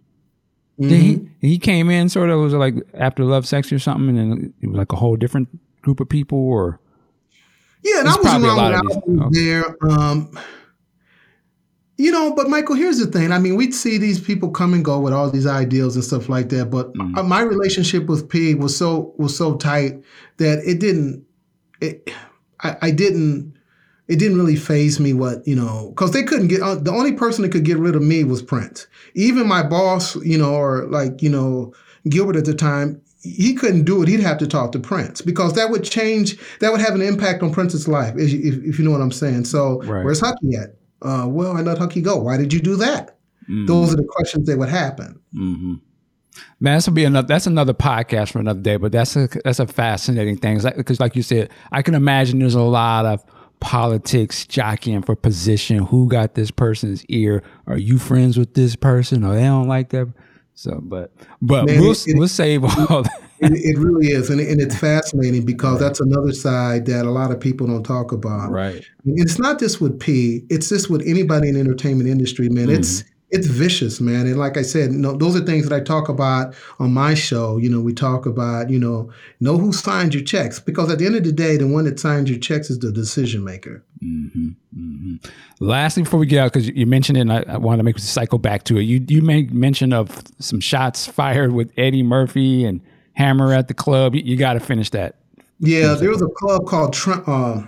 Did 0.81 0.91
Mhm. 0.91 1.29
he 1.41 1.49
he 1.49 1.59
came 1.59 1.91
in 1.91 2.09
sort 2.09 2.31
of 2.31 2.41
was 2.41 2.53
it 2.55 2.59
like 2.59 2.75
after 2.95 3.25
Love 3.25 3.47
Sex 3.47 3.73
or 3.73 3.79
something, 3.79 4.17
and 4.17 4.19
then 4.33 4.55
it 4.61 4.69
was 4.69 4.77
like 4.79 4.93
a 4.93 4.97
whole 4.97 5.17
different 5.17 5.49
group 5.83 5.99
of 6.01 6.09
people, 6.09 6.39
or 6.39 6.79
Yeah, 7.85 8.01
and 8.01 8.09
I 8.09 8.17
was 8.17 8.27
around 8.27 8.43
when 8.57 8.75
I 8.75 8.81
was 9.27 9.29
there. 9.33 9.77
Um, 9.91 10.31
you 11.97 12.13
know, 12.13 12.33
but 12.33 12.49
Michael, 12.49 12.77
here's 12.77 12.99
the 12.99 13.07
thing. 13.07 13.33
I 13.33 13.39
mean, 13.41 13.57
we'd 13.57 13.75
see 13.75 13.99
these 13.99 14.21
people 14.21 14.51
come 14.51 14.73
and 14.73 14.85
go 14.85 15.01
with 15.01 15.13
all 15.13 15.31
these 15.31 15.47
ideals 15.47 15.97
and 15.97 16.05
stuff 16.05 16.29
like 16.29 16.49
that. 16.51 16.71
But 16.71 16.93
Mhm. 16.95 17.19
uh, 17.19 17.23
my 17.25 17.41
relationship 17.43 18.07
with 18.07 18.29
P 18.29 18.55
was 18.55 18.77
so 18.77 19.15
was 19.19 19.37
so 19.37 19.57
tight 19.57 20.01
that 20.37 20.61
it 20.65 20.79
didn't. 20.79 21.25
It, 21.81 22.09
I, 22.63 22.77
I 22.83 22.91
didn't. 22.93 23.55
It 24.09 24.19
didn't 24.19 24.39
really 24.39 24.57
phase 24.57 24.99
me 24.99 25.13
what 25.13 25.47
you 25.47 25.55
know 25.55 25.91
because 25.91 26.13
they 26.13 26.23
couldn't 26.23 26.49
get 26.49 26.63
uh, 26.63 26.77
the 26.77 26.93
only 26.93 27.13
person 27.13 27.43
that 27.43 27.53
could 27.53 27.65
get 27.65 27.79
rid 27.79 27.95
of 27.95 28.03
me 28.03 28.25
was 28.25 28.43
Prince. 28.43 28.87
Even 29.15 29.47
my 29.47 29.63
boss, 29.63 30.17
you 30.17 30.39
know, 30.39 30.55
or 30.55 30.87
like 30.87 31.23
you 31.23 31.29
know 31.31 31.75
Gilbert 32.09 32.37
at 32.37 32.47
the 32.47 32.55
time, 32.55 33.01
he 33.23 33.55
couldn't 33.55 33.85
do 33.85 34.03
it. 34.03 34.09
He'd 34.09 34.21
have 34.21 34.39
to 34.39 34.47
talk 34.47 34.73
to 34.73 34.79
Prince 34.79 35.21
because 35.21 35.53
that 35.55 35.71
would 35.71 35.85
change. 35.85 36.39
That 36.61 36.73
would 36.73 36.81
have 36.81 36.95
an 36.95 37.03
impact 37.03 37.43
on 37.43 37.53
Prince's 37.53 37.87
life, 37.89 38.15
if, 38.17 38.33
if, 38.33 38.65
if 38.65 38.79
you 38.79 38.85
know 38.85 38.93
what 38.93 39.01
I'm 39.03 39.13
saying. 39.13 39.45
So 39.45 39.83
Right. 39.83 40.05
where's 40.05 40.21
Hucky 40.21 40.55
at? 40.57 40.77
Uh, 41.03 41.27
well, 41.29 41.57
I 41.57 41.61
let 41.61 41.79
Hucky 41.79 42.03
go. 42.03 42.17
Why 42.17 42.37
did 42.37 42.53
you 42.53 42.61
do 42.61 42.77
that? 42.77 43.19
Those 43.67 43.95
are 43.95 43.97
the 43.97 44.05
questions 44.05 44.47
that 44.47 44.59
would 44.59 44.69
happen. 44.69 45.19
Mm-hmm. 45.35 45.75
Man, 46.61 46.75
that's 46.75 46.87
will 46.87 46.95
be 46.95 47.05
another. 47.05 47.27
That's 47.27 47.47
another 47.47 47.73
podcast 47.73 48.33
for 48.33 48.41
another 48.41 48.61
day. 48.61 48.77
But 48.77 48.93
that's 48.93 49.17
a 49.17 49.29
that's 49.43 49.59
a 49.59 49.67
fascinating 49.67 50.37
thing 50.37 50.61
because, 50.77 51.01
like 51.01 51.17
you 51.17 51.23
said, 51.23 51.51
I 51.73 51.81
can 51.81 51.95
imagine 51.95 52.39
there's 52.41 52.55
a 52.55 52.61
lot 52.61 53.07
of 53.07 53.25
politics 53.61 54.47
jockeying 54.47 55.03
for 55.03 55.17
position. 55.17 55.79
Who 55.79 56.09
got 56.09 56.35
this 56.35 56.51
person's 56.51 57.05
ear? 57.07 57.43
Are 57.67 57.79
you 57.79 57.99
friends 57.99 58.39
with 58.39 58.55
this 58.55 58.77
person? 58.77 59.25
Or 59.25 59.35
they 59.35 59.43
don't 59.43 59.69
like 59.69 59.91
that? 59.91 60.13
So, 60.55 60.81
but 60.83 61.13
but 61.41 61.67
Man, 61.67 61.81
we'll 61.81 61.93
it- 61.93 62.19
we'll 62.19 62.29
save 62.29 62.65
all 62.65 63.03
that. 63.03 63.23
It, 63.41 63.53
it 63.53 63.79
really 63.79 64.09
is, 64.09 64.31
and, 64.31 64.41
and 64.41 64.61
it's 64.61 64.77
fascinating 64.77 65.45
because 65.45 65.79
that's 65.79 66.01
another 66.01 66.33
side 66.33 66.87
that 66.87 67.07
a 67.07 67.11
lot 67.11 67.31
of 67.31 67.39
people 67.39 67.69
don't 67.69 67.85
talk 67.85 68.11
about. 68.11 68.51
Right. 68.51 68.85
And 69.05 69.21
it's 69.21 69.39
not 69.39 69.61
just 69.61 69.81
with 69.81 70.01
P. 70.01 70.45
It's 70.51 70.69
just 70.69 70.91
with 70.91 71.03
anybody 71.07 71.49
in 71.49 71.55
the 71.55 71.61
entertainment 71.61 72.09
industry, 72.09 72.49
man. 72.49 72.69
It's 72.69 73.03
mm-hmm. 73.03 73.18
It's 73.31 73.47
vicious, 73.47 74.01
man. 74.01 74.27
And 74.27 74.39
like 74.39 74.57
I 74.57 74.63
said, 74.63 74.93
you 74.93 74.99
know, 74.99 75.15
those 75.15 75.37
are 75.37 75.45
things 75.45 75.69
that 75.69 75.75
I 75.75 75.85
talk 75.85 76.09
about 76.09 76.55
on 76.79 76.95
my 76.95 77.13
show. 77.15 77.59
You 77.59 77.69
know, 77.69 77.81
we 77.81 77.93
talk 77.93 78.25
about, 78.25 78.71
you 78.71 78.79
know, 78.79 79.11
know 79.41 79.59
who 79.59 79.73
signed 79.73 80.15
your 80.15 80.25
checks 80.25 80.59
because 80.59 80.91
at 80.91 80.99
the 80.99 81.07
end 81.07 81.17
of 81.17 81.25
the 81.25 81.33
day, 81.33 81.59
the 81.59 81.67
one 81.67 81.85
that 81.85 82.01
signs 82.01 82.31
your 82.31 82.39
checks 82.39 82.71
is 82.71 82.79
the 82.79 82.91
decision 82.91 83.45
maker. 83.45 83.85
Mm-hmm. 84.03 84.49
Mm-hmm. 84.77 85.17
Lastly, 85.61 86.05
before 86.05 86.21
we 86.21 86.27
get 86.27 86.39
out, 86.39 86.53
because 86.53 86.69
you 86.69 86.87
mentioned 86.87 87.19
it, 87.19 87.23
and 87.23 87.33
I, 87.33 87.45
I 87.49 87.57
wanted 87.59 87.79
to 87.79 87.83
make 87.83 87.99
a 87.99 88.01
cycle 88.01 88.39
back 88.39 88.65
to 88.65 88.79
it. 88.79 88.83
You 88.83 89.05
you 89.09 89.21
made 89.21 89.53
mention 89.53 89.93
of 89.93 90.23
some 90.39 90.61
shots 90.61 91.07
fired 91.07 91.53
with 91.53 91.71
Eddie 91.77 92.03
Murphy 92.03 92.65
and 92.65 92.81
Hammer 93.13 93.53
at 93.53 93.69
the 93.69 93.75
club. 93.75 94.15
You, 94.15 94.23
you 94.23 94.37
got 94.37 94.55
to 94.55 94.61
finish 94.61 94.91
that. 94.91 95.17
Yeah, 95.61 95.95
there 95.95 96.11
was 96.11 96.23
a 96.23 96.29
club 96.29 96.67
called 96.67 96.93
Tra- 96.95 97.25
uh, 97.27 97.67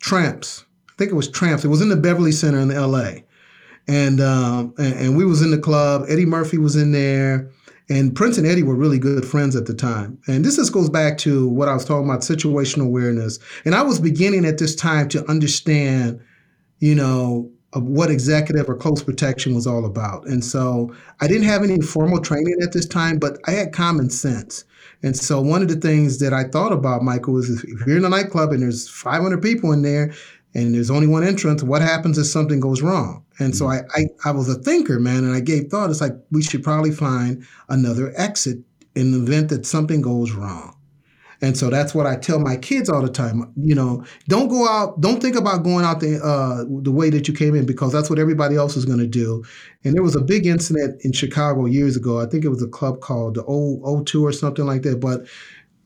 Tramps. 0.00 0.64
I 0.90 0.92
think 0.98 1.10
it 1.10 1.14
was 1.14 1.28
Tramps. 1.28 1.64
It 1.64 1.68
was 1.68 1.80
in 1.80 1.88
the 1.88 1.96
Beverly 1.96 2.32
Center 2.32 2.58
in 2.58 2.70
L.A. 2.70 3.24
And, 3.90 4.20
um, 4.20 4.72
and 4.78 4.94
and 4.94 5.16
we 5.16 5.24
was 5.24 5.42
in 5.42 5.50
the 5.50 5.58
club. 5.58 6.04
Eddie 6.08 6.26
Murphy 6.26 6.58
was 6.58 6.76
in 6.76 6.92
there. 6.92 7.50
And 7.88 8.14
Prince 8.14 8.38
and 8.38 8.46
Eddie 8.46 8.62
were 8.62 8.76
really 8.76 9.00
good 9.00 9.24
friends 9.24 9.56
at 9.56 9.66
the 9.66 9.74
time. 9.74 10.16
And 10.28 10.44
this 10.44 10.54
just 10.54 10.72
goes 10.72 10.88
back 10.88 11.18
to 11.18 11.48
what 11.48 11.68
I 11.68 11.74
was 11.74 11.84
talking 11.84 12.08
about 12.08 12.20
situational 12.20 12.86
awareness. 12.86 13.40
And 13.64 13.74
I 13.74 13.82
was 13.82 13.98
beginning 13.98 14.44
at 14.44 14.58
this 14.58 14.76
time 14.76 15.08
to 15.08 15.28
understand, 15.28 16.20
you 16.78 16.94
know, 16.94 17.50
what 17.72 18.10
executive 18.10 18.68
or 18.68 18.76
close 18.76 19.02
protection 19.02 19.56
was 19.56 19.66
all 19.66 19.84
about. 19.84 20.24
And 20.26 20.44
so 20.44 20.94
I 21.20 21.26
didn't 21.26 21.48
have 21.48 21.64
any 21.64 21.80
formal 21.80 22.20
training 22.20 22.58
at 22.62 22.72
this 22.72 22.86
time, 22.86 23.18
but 23.18 23.38
I 23.46 23.52
had 23.52 23.72
common 23.72 24.08
sense. 24.08 24.64
And 25.02 25.16
so 25.16 25.40
one 25.40 25.62
of 25.62 25.68
the 25.68 25.76
things 25.76 26.18
that 26.18 26.32
I 26.32 26.44
thought 26.44 26.72
about, 26.72 27.02
Michael, 27.02 27.38
is 27.38 27.64
if 27.64 27.86
you're 27.86 27.96
in 27.96 28.04
a 28.04 28.08
nightclub 28.08 28.52
and 28.52 28.62
there's 28.62 28.88
500 28.88 29.42
people 29.42 29.72
in 29.72 29.82
there 29.82 30.12
and 30.54 30.74
there's 30.74 30.90
only 30.90 31.06
one 31.06 31.22
entrance, 31.22 31.62
what 31.62 31.82
happens 31.82 32.18
if 32.18 32.26
something 32.26 32.60
goes 32.60 32.82
wrong? 32.82 33.24
And 33.38 33.56
so 33.56 33.66
mm-hmm. 33.66 33.88
I, 33.94 34.28
I, 34.28 34.30
I 34.30 34.32
was 34.32 34.48
a 34.48 34.56
thinker, 34.56 34.98
man, 34.98 35.24
and 35.24 35.34
I 35.34 35.40
gave 35.40 35.68
thought. 35.68 35.90
It's 35.90 36.00
like 36.00 36.14
we 36.30 36.42
should 36.42 36.62
probably 36.62 36.90
find 36.90 37.46
another 37.68 38.12
exit 38.16 38.58
in 38.94 39.12
the 39.12 39.18
event 39.18 39.48
that 39.50 39.66
something 39.66 40.02
goes 40.02 40.32
wrong. 40.32 40.76
And 41.42 41.56
so 41.56 41.70
that's 41.70 41.94
what 41.94 42.06
I 42.06 42.16
tell 42.16 42.38
my 42.38 42.56
kids 42.56 42.90
all 42.90 43.00
the 43.00 43.08
time. 43.08 43.50
You 43.56 43.74
know, 43.74 44.04
don't 44.28 44.48
go 44.48 44.68
out, 44.68 45.00
don't 45.00 45.22
think 45.22 45.36
about 45.36 45.62
going 45.62 45.86
out 45.86 46.00
the 46.00 46.22
uh, 46.22 46.64
the 46.82 46.92
way 46.92 47.08
that 47.10 47.28
you 47.28 47.34
came 47.34 47.54
in 47.54 47.64
because 47.64 47.92
that's 47.92 48.10
what 48.10 48.18
everybody 48.18 48.56
else 48.56 48.76
is 48.76 48.84
going 48.84 48.98
to 48.98 49.06
do. 49.06 49.42
And 49.82 49.94
there 49.94 50.02
was 50.02 50.16
a 50.16 50.20
big 50.20 50.46
incident 50.46 51.02
in 51.02 51.12
Chicago 51.12 51.64
years 51.64 51.96
ago. 51.96 52.20
I 52.20 52.26
think 52.26 52.44
it 52.44 52.50
was 52.50 52.62
a 52.62 52.68
club 52.68 53.00
called 53.00 53.36
the 53.36 53.44
O 53.44 53.80
O2 53.82 54.22
or 54.22 54.32
something 54.32 54.66
like 54.66 54.82
that. 54.82 55.00
But 55.00 55.26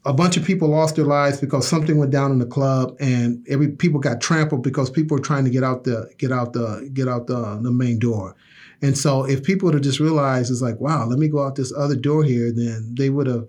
a 0.06 0.12
bunch 0.12 0.36
of 0.36 0.44
people 0.44 0.68
lost 0.68 0.96
their 0.96 1.04
lives 1.04 1.40
because 1.40 1.66
something 1.66 1.96
went 1.96 2.10
down 2.10 2.30
in 2.30 2.38
the 2.38 2.46
club, 2.46 2.96
and 3.00 3.44
every 3.48 3.68
people 3.68 4.00
got 4.00 4.20
trampled 4.20 4.62
because 4.62 4.90
people 4.90 5.16
were 5.16 5.22
trying 5.22 5.44
to 5.44 5.50
get 5.50 5.64
out 5.64 5.84
the 5.84 6.10
get 6.18 6.30
out 6.30 6.52
the 6.52 6.90
get 6.92 7.08
out 7.08 7.26
the 7.26 7.58
the 7.62 7.70
main 7.70 7.98
door. 7.98 8.36
And 8.82 8.98
so, 8.98 9.24
if 9.24 9.42
people 9.42 9.66
would 9.66 9.74
have 9.74 9.82
just 9.82 10.00
realized, 10.00 10.50
it's 10.50 10.60
like, 10.60 10.78
wow, 10.78 11.06
let 11.06 11.18
me 11.18 11.28
go 11.28 11.42
out 11.42 11.56
this 11.56 11.72
other 11.76 11.96
door 11.96 12.22
here, 12.22 12.52
then 12.52 12.94
they 12.98 13.08
would 13.08 13.26
have 13.26 13.48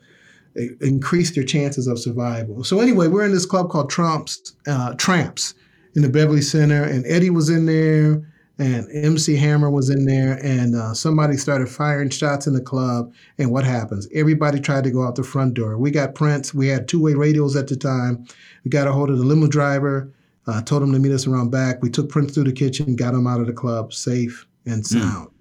increased 0.79 1.35
their 1.35 1.43
chances 1.43 1.87
of 1.87 1.99
survival. 1.99 2.63
So 2.63 2.79
anyway, 2.79 3.07
we're 3.07 3.25
in 3.25 3.33
this 3.33 3.45
club 3.45 3.69
called 3.69 3.89
Trumps 3.89 4.55
uh, 4.67 4.93
Tramps 4.95 5.53
in 5.95 6.01
the 6.01 6.09
Beverly 6.09 6.41
Center, 6.41 6.83
and 6.83 7.05
Eddie 7.05 7.29
was 7.29 7.49
in 7.49 7.65
there 7.65 8.25
and 8.57 8.87
MC 8.91 9.35
Hammer 9.35 9.69
was 9.69 9.89
in 9.89 10.05
there, 10.05 10.39
and 10.41 10.75
uh, 10.75 10.93
somebody 10.93 11.35
started 11.35 11.67
firing 11.67 12.09
shots 12.09 12.47
in 12.47 12.53
the 12.53 12.61
club. 12.61 13.13
And 13.37 13.51
what 13.51 13.65
happens? 13.65 14.07
Everybody 14.13 14.59
tried 14.59 14.85
to 14.85 14.91
go 14.91 15.03
out 15.03 15.15
the 15.15 15.23
front 15.23 15.55
door. 15.55 15.77
We 15.77 15.91
got 15.91 16.15
Prince. 16.15 16.53
We 16.53 16.67
had 16.67 16.87
two 16.87 17.01
way 17.01 17.13
radios 17.13 17.55
at 17.55 17.67
the 17.67 17.75
time. 17.75 18.25
We 18.63 18.69
got 18.69 18.87
a 18.87 18.93
hold 18.93 19.09
of 19.09 19.17
the 19.17 19.25
limo 19.25 19.47
driver, 19.47 20.11
uh, 20.47 20.61
told 20.61 20.83
him 20.83 20.93
to 20.93 20.99
meet 20.99 21.11
us 21.11 21.27
around 21.27 21.51
back. 21.51 21.81
We 21.81 21.89
took 21.89 22.09
Prince 22.09 22.33
through 22.33 22.45
the 22.45 22.53
kitchen, 22.53 22.95
got 22.95 23.13
him 23.13 23.27
out 23.27 23.41
of 23.41 23.47
the 23.47 23.53
club 23.53 23.93
safe 23.93 24.45
and 24.65 24.77
hmm. 24.77 24.99
sound. 24.99 25.27
Mm. 25.27 25.31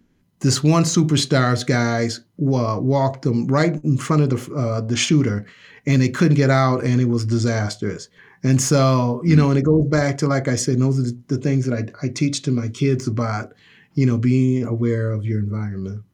This 0.40 0.62
one 0.62 0.82
superstars 0.82 1.64
guys 1.66 2.18
uh, 2.18 2.78
walked 2.80 3.22
them 3.22 3.46
right 3.46 3.82
in 3.82 3.96
front 3.96 4.22
of 4.22 4.30
the 4.30 4.54
uh, 4.54 4.80
the 4.80 4.96
shooter, 4.96 5.46
and 5.86 6.02
they 6.02 6.08
couldn't 6.08 6.36
get 6.36 6.50
out, 6.50 6.84
and 6.84 7.00
it 7.00 7.08
was 7.08 7.24
disastrous. 7.24 8.08
And 8.44 8.60
so, 8.60 9.22
you 9.24 9.34
know, 9.34 9.48
and 9.48 9.58
it 9.58 9.62
goes 9.62 9.86
back 9.86 10.18
to, 10.18 10.26
like 10.26 10.48
I 10.48 10.54
said, 10.54 10.78
those 10.78 11.00
are 11.00 11.02
the, 11.02 11.18
the 11.28 11.38
things 11.38 11.64
that 11.66 11.92
I, 12.02 12.06
I 12.06 12.10
teach 12.10 12.42
to 12.42 12.50
my 12.50 12.68
kids 12.68 13.08
about, 13.08 13.54
you 13.94 14.04
know, 14.04 14.18
being 14.18 14.64
aware 14.64 15.10
of 15.10 15.24
your 15.24 15.38
environment. 15.38 16.04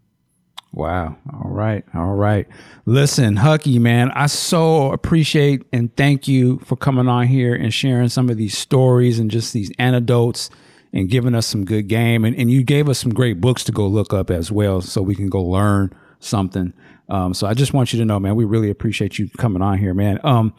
Wow. 0.73 1.17
All 1.33 1.51
right. 1.51 1.85
All 1.93 2.15
right. 2.15 2.47
Listen, 2.87 3.35
Hucky, 3.35 3.81
man, 3.81 4.13
I 4.13 4.27
so 4.27 4.93
appreciate 4.93 5.65
and 5.73 5.95
thank 5.97 6.29
you 6.29 6.61
for 6.61 6.77
coming 6.77 7.09
on 7.09 7.27
here 7.27 7.53
and 7.53 7.75
sharing 7.75 8.09
some 8.09 8.31
of 8.31 8.37
these 8.37 8.57
stories 8.57 9.19
and 9.19 9.29
just 9.29 9.53
these 9.53 9.73
anecdotes 9.81 10.49
and 10.93 11.09
giving 11.09 11.35
us 11.35 11.49
some 11.49 11.65
good 11.65 11.89
game. 11.89 12.25
And, 12.25 12.37
and 12.37 12.49
you 12.49 12.63
gave 12.63 12.89
us 12.89 13.01
some 13.01 13.13
great 13.13 13.41
books 13.41 13.65
to 13.65 13.73
go 13.73 13.89
look 13.89 14.15
up 14.15 14.31
as 14.31 14.53
well 14.53 14.81
so 14.81 15.03
we 15.03 15.17
can 15.17 15.29
go 15.29 15.43
learn 15.43 15.93
something. 16.21 16.73
Um, 17.09 17.35
so 17.35 17.49
I 17.49 17.55
just 17.55 17.75
want 17.75 17.93
you 17.93 17.99
to 17.99 18.05
know, 18.05 18.21
man, 18.21 18.37
we 18.37 18.45
really 18.45 18.71
appreciate 18.71 19.19
you 19.19 19.29
coming 19.31 19.63
on 19.63 19.79
here, 19.79 19.95
man. 19.95 20.21
Um, 20.23 20.55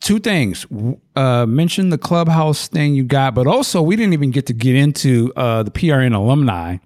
two 0.00 0.18
things. 0.18 0.66
Uh, 1.14 1.46
mention 1.46 1.90
the 1.90 1.98
clubhouse 1.98 2.68
thing 2.68 2.94
you 2.94 3.04
got, 3.04 3.34
but 3.34 3.46
also 3.46 3.82
we 3.82 3.96
didn't 3.96 4.12
even 4.12 4.30
get 4.30 4.46
to 4.46 4.52
get 4.52 4.74
into 4.74 5.32
uh, 5.36 5.62
the 5.62 5.70
PRN 5.70 6.14
alumni. 6.14 6.78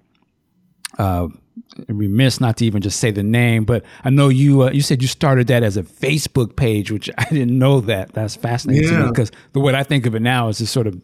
Uh, 0.97 1.27
remiss 1.87 2.39
not 2.39 2.57
to 2.57 2.65
even 2.65 2.81
just 2.81 2.99
say 2.99 3.11
the 3.11 3.23
name, 3.23 3.65
but 3.65 3.83
I 4.03 4.09
know 4.09 4.29
you. 4.29 4.63
Uh, 4.63 4.71
you 4.71 4.81
said 4.81 5.01
you 5.01 5.07
started 5.07 5.47
that 5.47 5.63
as 5.63 5.77
a 5.77 5.83
Facebook 5.83 6.55
page, 6.55 6.91
which 6.91 7.09
I 7.17 7.25
didn't 7.25 7.57
know 7.57 7.81
that. 7.81 8.13
That's 8.13 8.35
fascinating 8.35 8.83
yeah. 8.83 8.97
to 8.97 9.03
me 9.05 9.09
because 9.09 9.31
the 9.53 9.59
way 9.59 9.73
I 9.73 9.83
think 9.83 10.05
of 10.05 10.15
it 10.15 10.21
now 10.21 10.49
is 10.49 10.59
this 10.59 10.71
sort 10.71 10.87
of 10.87 11.01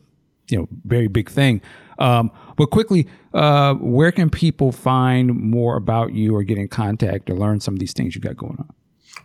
you 0.49 0.57
know 0.57 0.67
very 0.85 1.07
big 1.07 1.29
thing. 1.29 1.61
Um, 1.99 2.31
but 2.57 2.67
quickly, 2.67 3.07
uh, 3.33 3.75
where 3.75 4.11
can 4.11 4.29
people 4.29 4.71
find 4.71 5.35
more 5.35 5.77
about 5.77 6.13
you 6.13 6.35
or 6.35 6.43
get 6.43 6.57
in 6.57 6.67
contact 6.67 7.29
or 7.29 7.35
learn 7.35 7.59
some 7.59 7.75
of 7.75 7.79
these 7.79 7.93
things 7.93 8.15
you 8.15 8.21
got 8.21 8.35
going 8.35 8.57
on? 8.57 8.69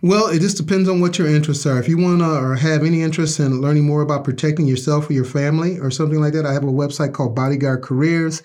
Well, 0.01 0.27
it 0.27 0.39
just 0.39 0.57
depends 0.57 0.87
on 0.87 1.01
what 1.01 1.17
your 1.17 1.27
interests 1.27 1.65
are. 1.65 1.79
If 1.79 1.87
you 1.87 1.97
want 1.97 2.19
to 2.19 2.29
or 2.29 2.55
have 2.55 2.83
any 2.83 3.01
interest 3.01 3.39
in 3.39 3.61
learning 3.61 3.85
more 3.85 4.01
about 4.01 4.23
protecting 4.23 4.67
yourself 4.67 5.09
or 5.09 5.13
your 5.13 5.25
family 5.25 5.79
or 5.79 5.89
something 5.89 6.21
like 6.21 6.33
that, 6.33 6.45
I 6.45 6.53
have 6.53 6.63
a 6.63 6.67
website 6.67 7.13
called 7.13 7.35
Bodyguard 7.35 7.81
Careers. 7.81 8.43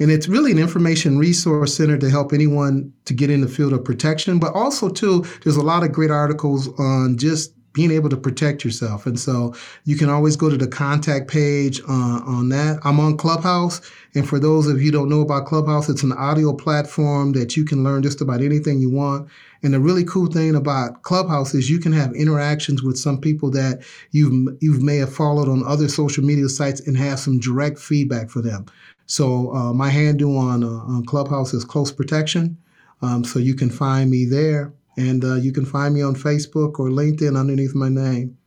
And 0.00 0.10
it's 0.10 0.28
really 0.28 0.50
an 0.50 0.58
information 0.58 1.18
resource 1.18 1.74
center 1.74 1.96
to 1.98 2.10
help 2.10 2.32
anyone 2.32 2.92
to 3.06 3.14
get 3.14 3.30
in 3.30 3.40
the 3.40 3.48
field 3.48 3.72
of 3.72 3.84
protection. 3.84 4.38
But 4.38 4.52
also, 4.54 4.90
too, 4.90 5.24
there's 5.42 5.56
a 5.56 5.62
lot 5.62 5.84
of 5.84 5.92
great 5.92 6.10
articles 6.10 6.68
on 6.78 7.16
just 7.16 7.54
being 7.72 7.90
able 7.90 8.08
to 8.08 8.16
protect 8.16 8.64
yourself. 8.64 9.04
And 9.04 9.18
so 9.18 9.54
you 9.84 9.96
can 9.96 10.08
always 10.08 10.36
go 10.36 10.48
to 10.48 10.56
the 10.56 10.68
contact 10.68 11.28
page 11.28 11.80
uh, 11.88 12.20
on 12.24 12.48
that. 12.50 12.78
I'm 12.84 13.00
on 13.00 13.16
Clubhouse. 13.16 13.80
And 14.14 14.28
for 14.28 14.38
those 14.38 14.68
of 14.68 14.80
you 14.80 14.92
don't 14.92 15.08
know 15.08 15.20
about 15.20 15.46
Clubhouse, 15.46 15.88
it's 15.88 16.04
an 16.04 16.12
audio 16.12 16.52
platform 16.52 17.32
that 17.32 17.56
you 17.56 17.64
can 17.64 17.82
learn 17.82 18.02
just 18.02 18.20
about 18.20 18.42
anything 18.42 18.80
you 18.80 18.90
want. 18.90 19.28
And 19.64 19.74
the 19.74 19.80
really 19.80 20.04
cool 20.04 20.26
thing 20.26 20.54
about 20.54 21.02
Clubhouse 21.02 21.54
is 21.54 21.70
you 21.70 21.80
can 21.80 21.92
have 21.92 22.12
interactions 22.14 22.82
with 22.82 22.98
some 22.98 23.20
people 23.20 23.50
that 23.52 23.82
you've 24.12 24.56
you 24.60 24.74
may 24.80 24.98
have 24.98 25.12
followed 25.12 25.48
on 25.48 25.64
other 25.64 25.88
social 25.88 26.22
media 26.22 26.48
sites 26.48 26.80
and 26.86 26.96
have 26.96 27.18
some 27.18 27.40
direct 27.40 27.78
feedback 27.78 28.30
for 28.30 28.42
them. 28.42 28.66
So 29.06 29.54
uh, 29.54 29.72
my 29.72 29.90
handle 29.90 30.36
on, 30.38 30.64
uh, 30.64 30.68
on 30.68 31.04
Clubhouse 31.04 31.52
is 31.52 31.64
Close 31.64 31.92
Protection. 31.92 32.56
Um, 33.02 33.24
so 33.24 33.38
you 33.38 33.54
can 33.54 33.70
find 33.70 34.10
me 34.10 34.24
there. 34.24 34.72
And 34.96 35.24
uh, 35.24 35.34
you 35.34 35.52
can 35.52 35.66
find 35.66 35.94
me 35.94 36.02
on 36.02 36.14
Facebook 36.14 36.78
or 36.78 36.88
LinkedIn 36.88 37.38
underneath 37.38 37.74
my 37.74 37.88
name. 37.88 38.38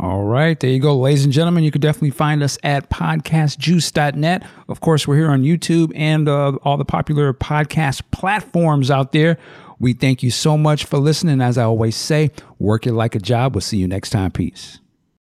All 0.00 0.24
right, 0.24 0.58
there 0.58 0.70
you 0.70 0.80
go, 0.80 0.96
ladies 0.96 1.22
and 1.22 1.32
gentlemen. 1.32 1.62
You 1.62 1.70
can 1.70 1.80
definitely 1.80 2.10
find 2.10 2.42
us 2.42 2.58
at 2.64 2.90
podcastjuice.net. 2.90 4.44
Of 4.68 4.80
course, 4.80 5.06
we're 5.06 5.16
here 5.16 5.30
on 5.30 5.44
YouTube 5.44 5.92
and 5.94 6.28
uh, 6.28 6.56
all 6.64 6.76
the 6.76 6.84
popular 6.84 7.32
podcast 7.32 8.02
platforms 8.10 8.90
out 8.90 9.12
there. 9.12 9.38
We 9.78 9.92
thank 9.92 10.22
you 10.22 10.30
so 10.30 10.56
much 10.56 10.84
for 10.84 10.98
listening. 10.98 11.40
As 11.40 11.58
I 11.58 11.64
always 11.64 11.96
say, 11.96 12.30
work 12.58 12.86
it 12.86 12.92
like 12.92 13.14
a 13.14 13.18
job. 13.18 13.54
We'll 13.54 13.60
see 13.62 13.78
you 13.78 13.88
next 13.88 14.10
time. 14.10 14.30
Peace. 14.30 14.80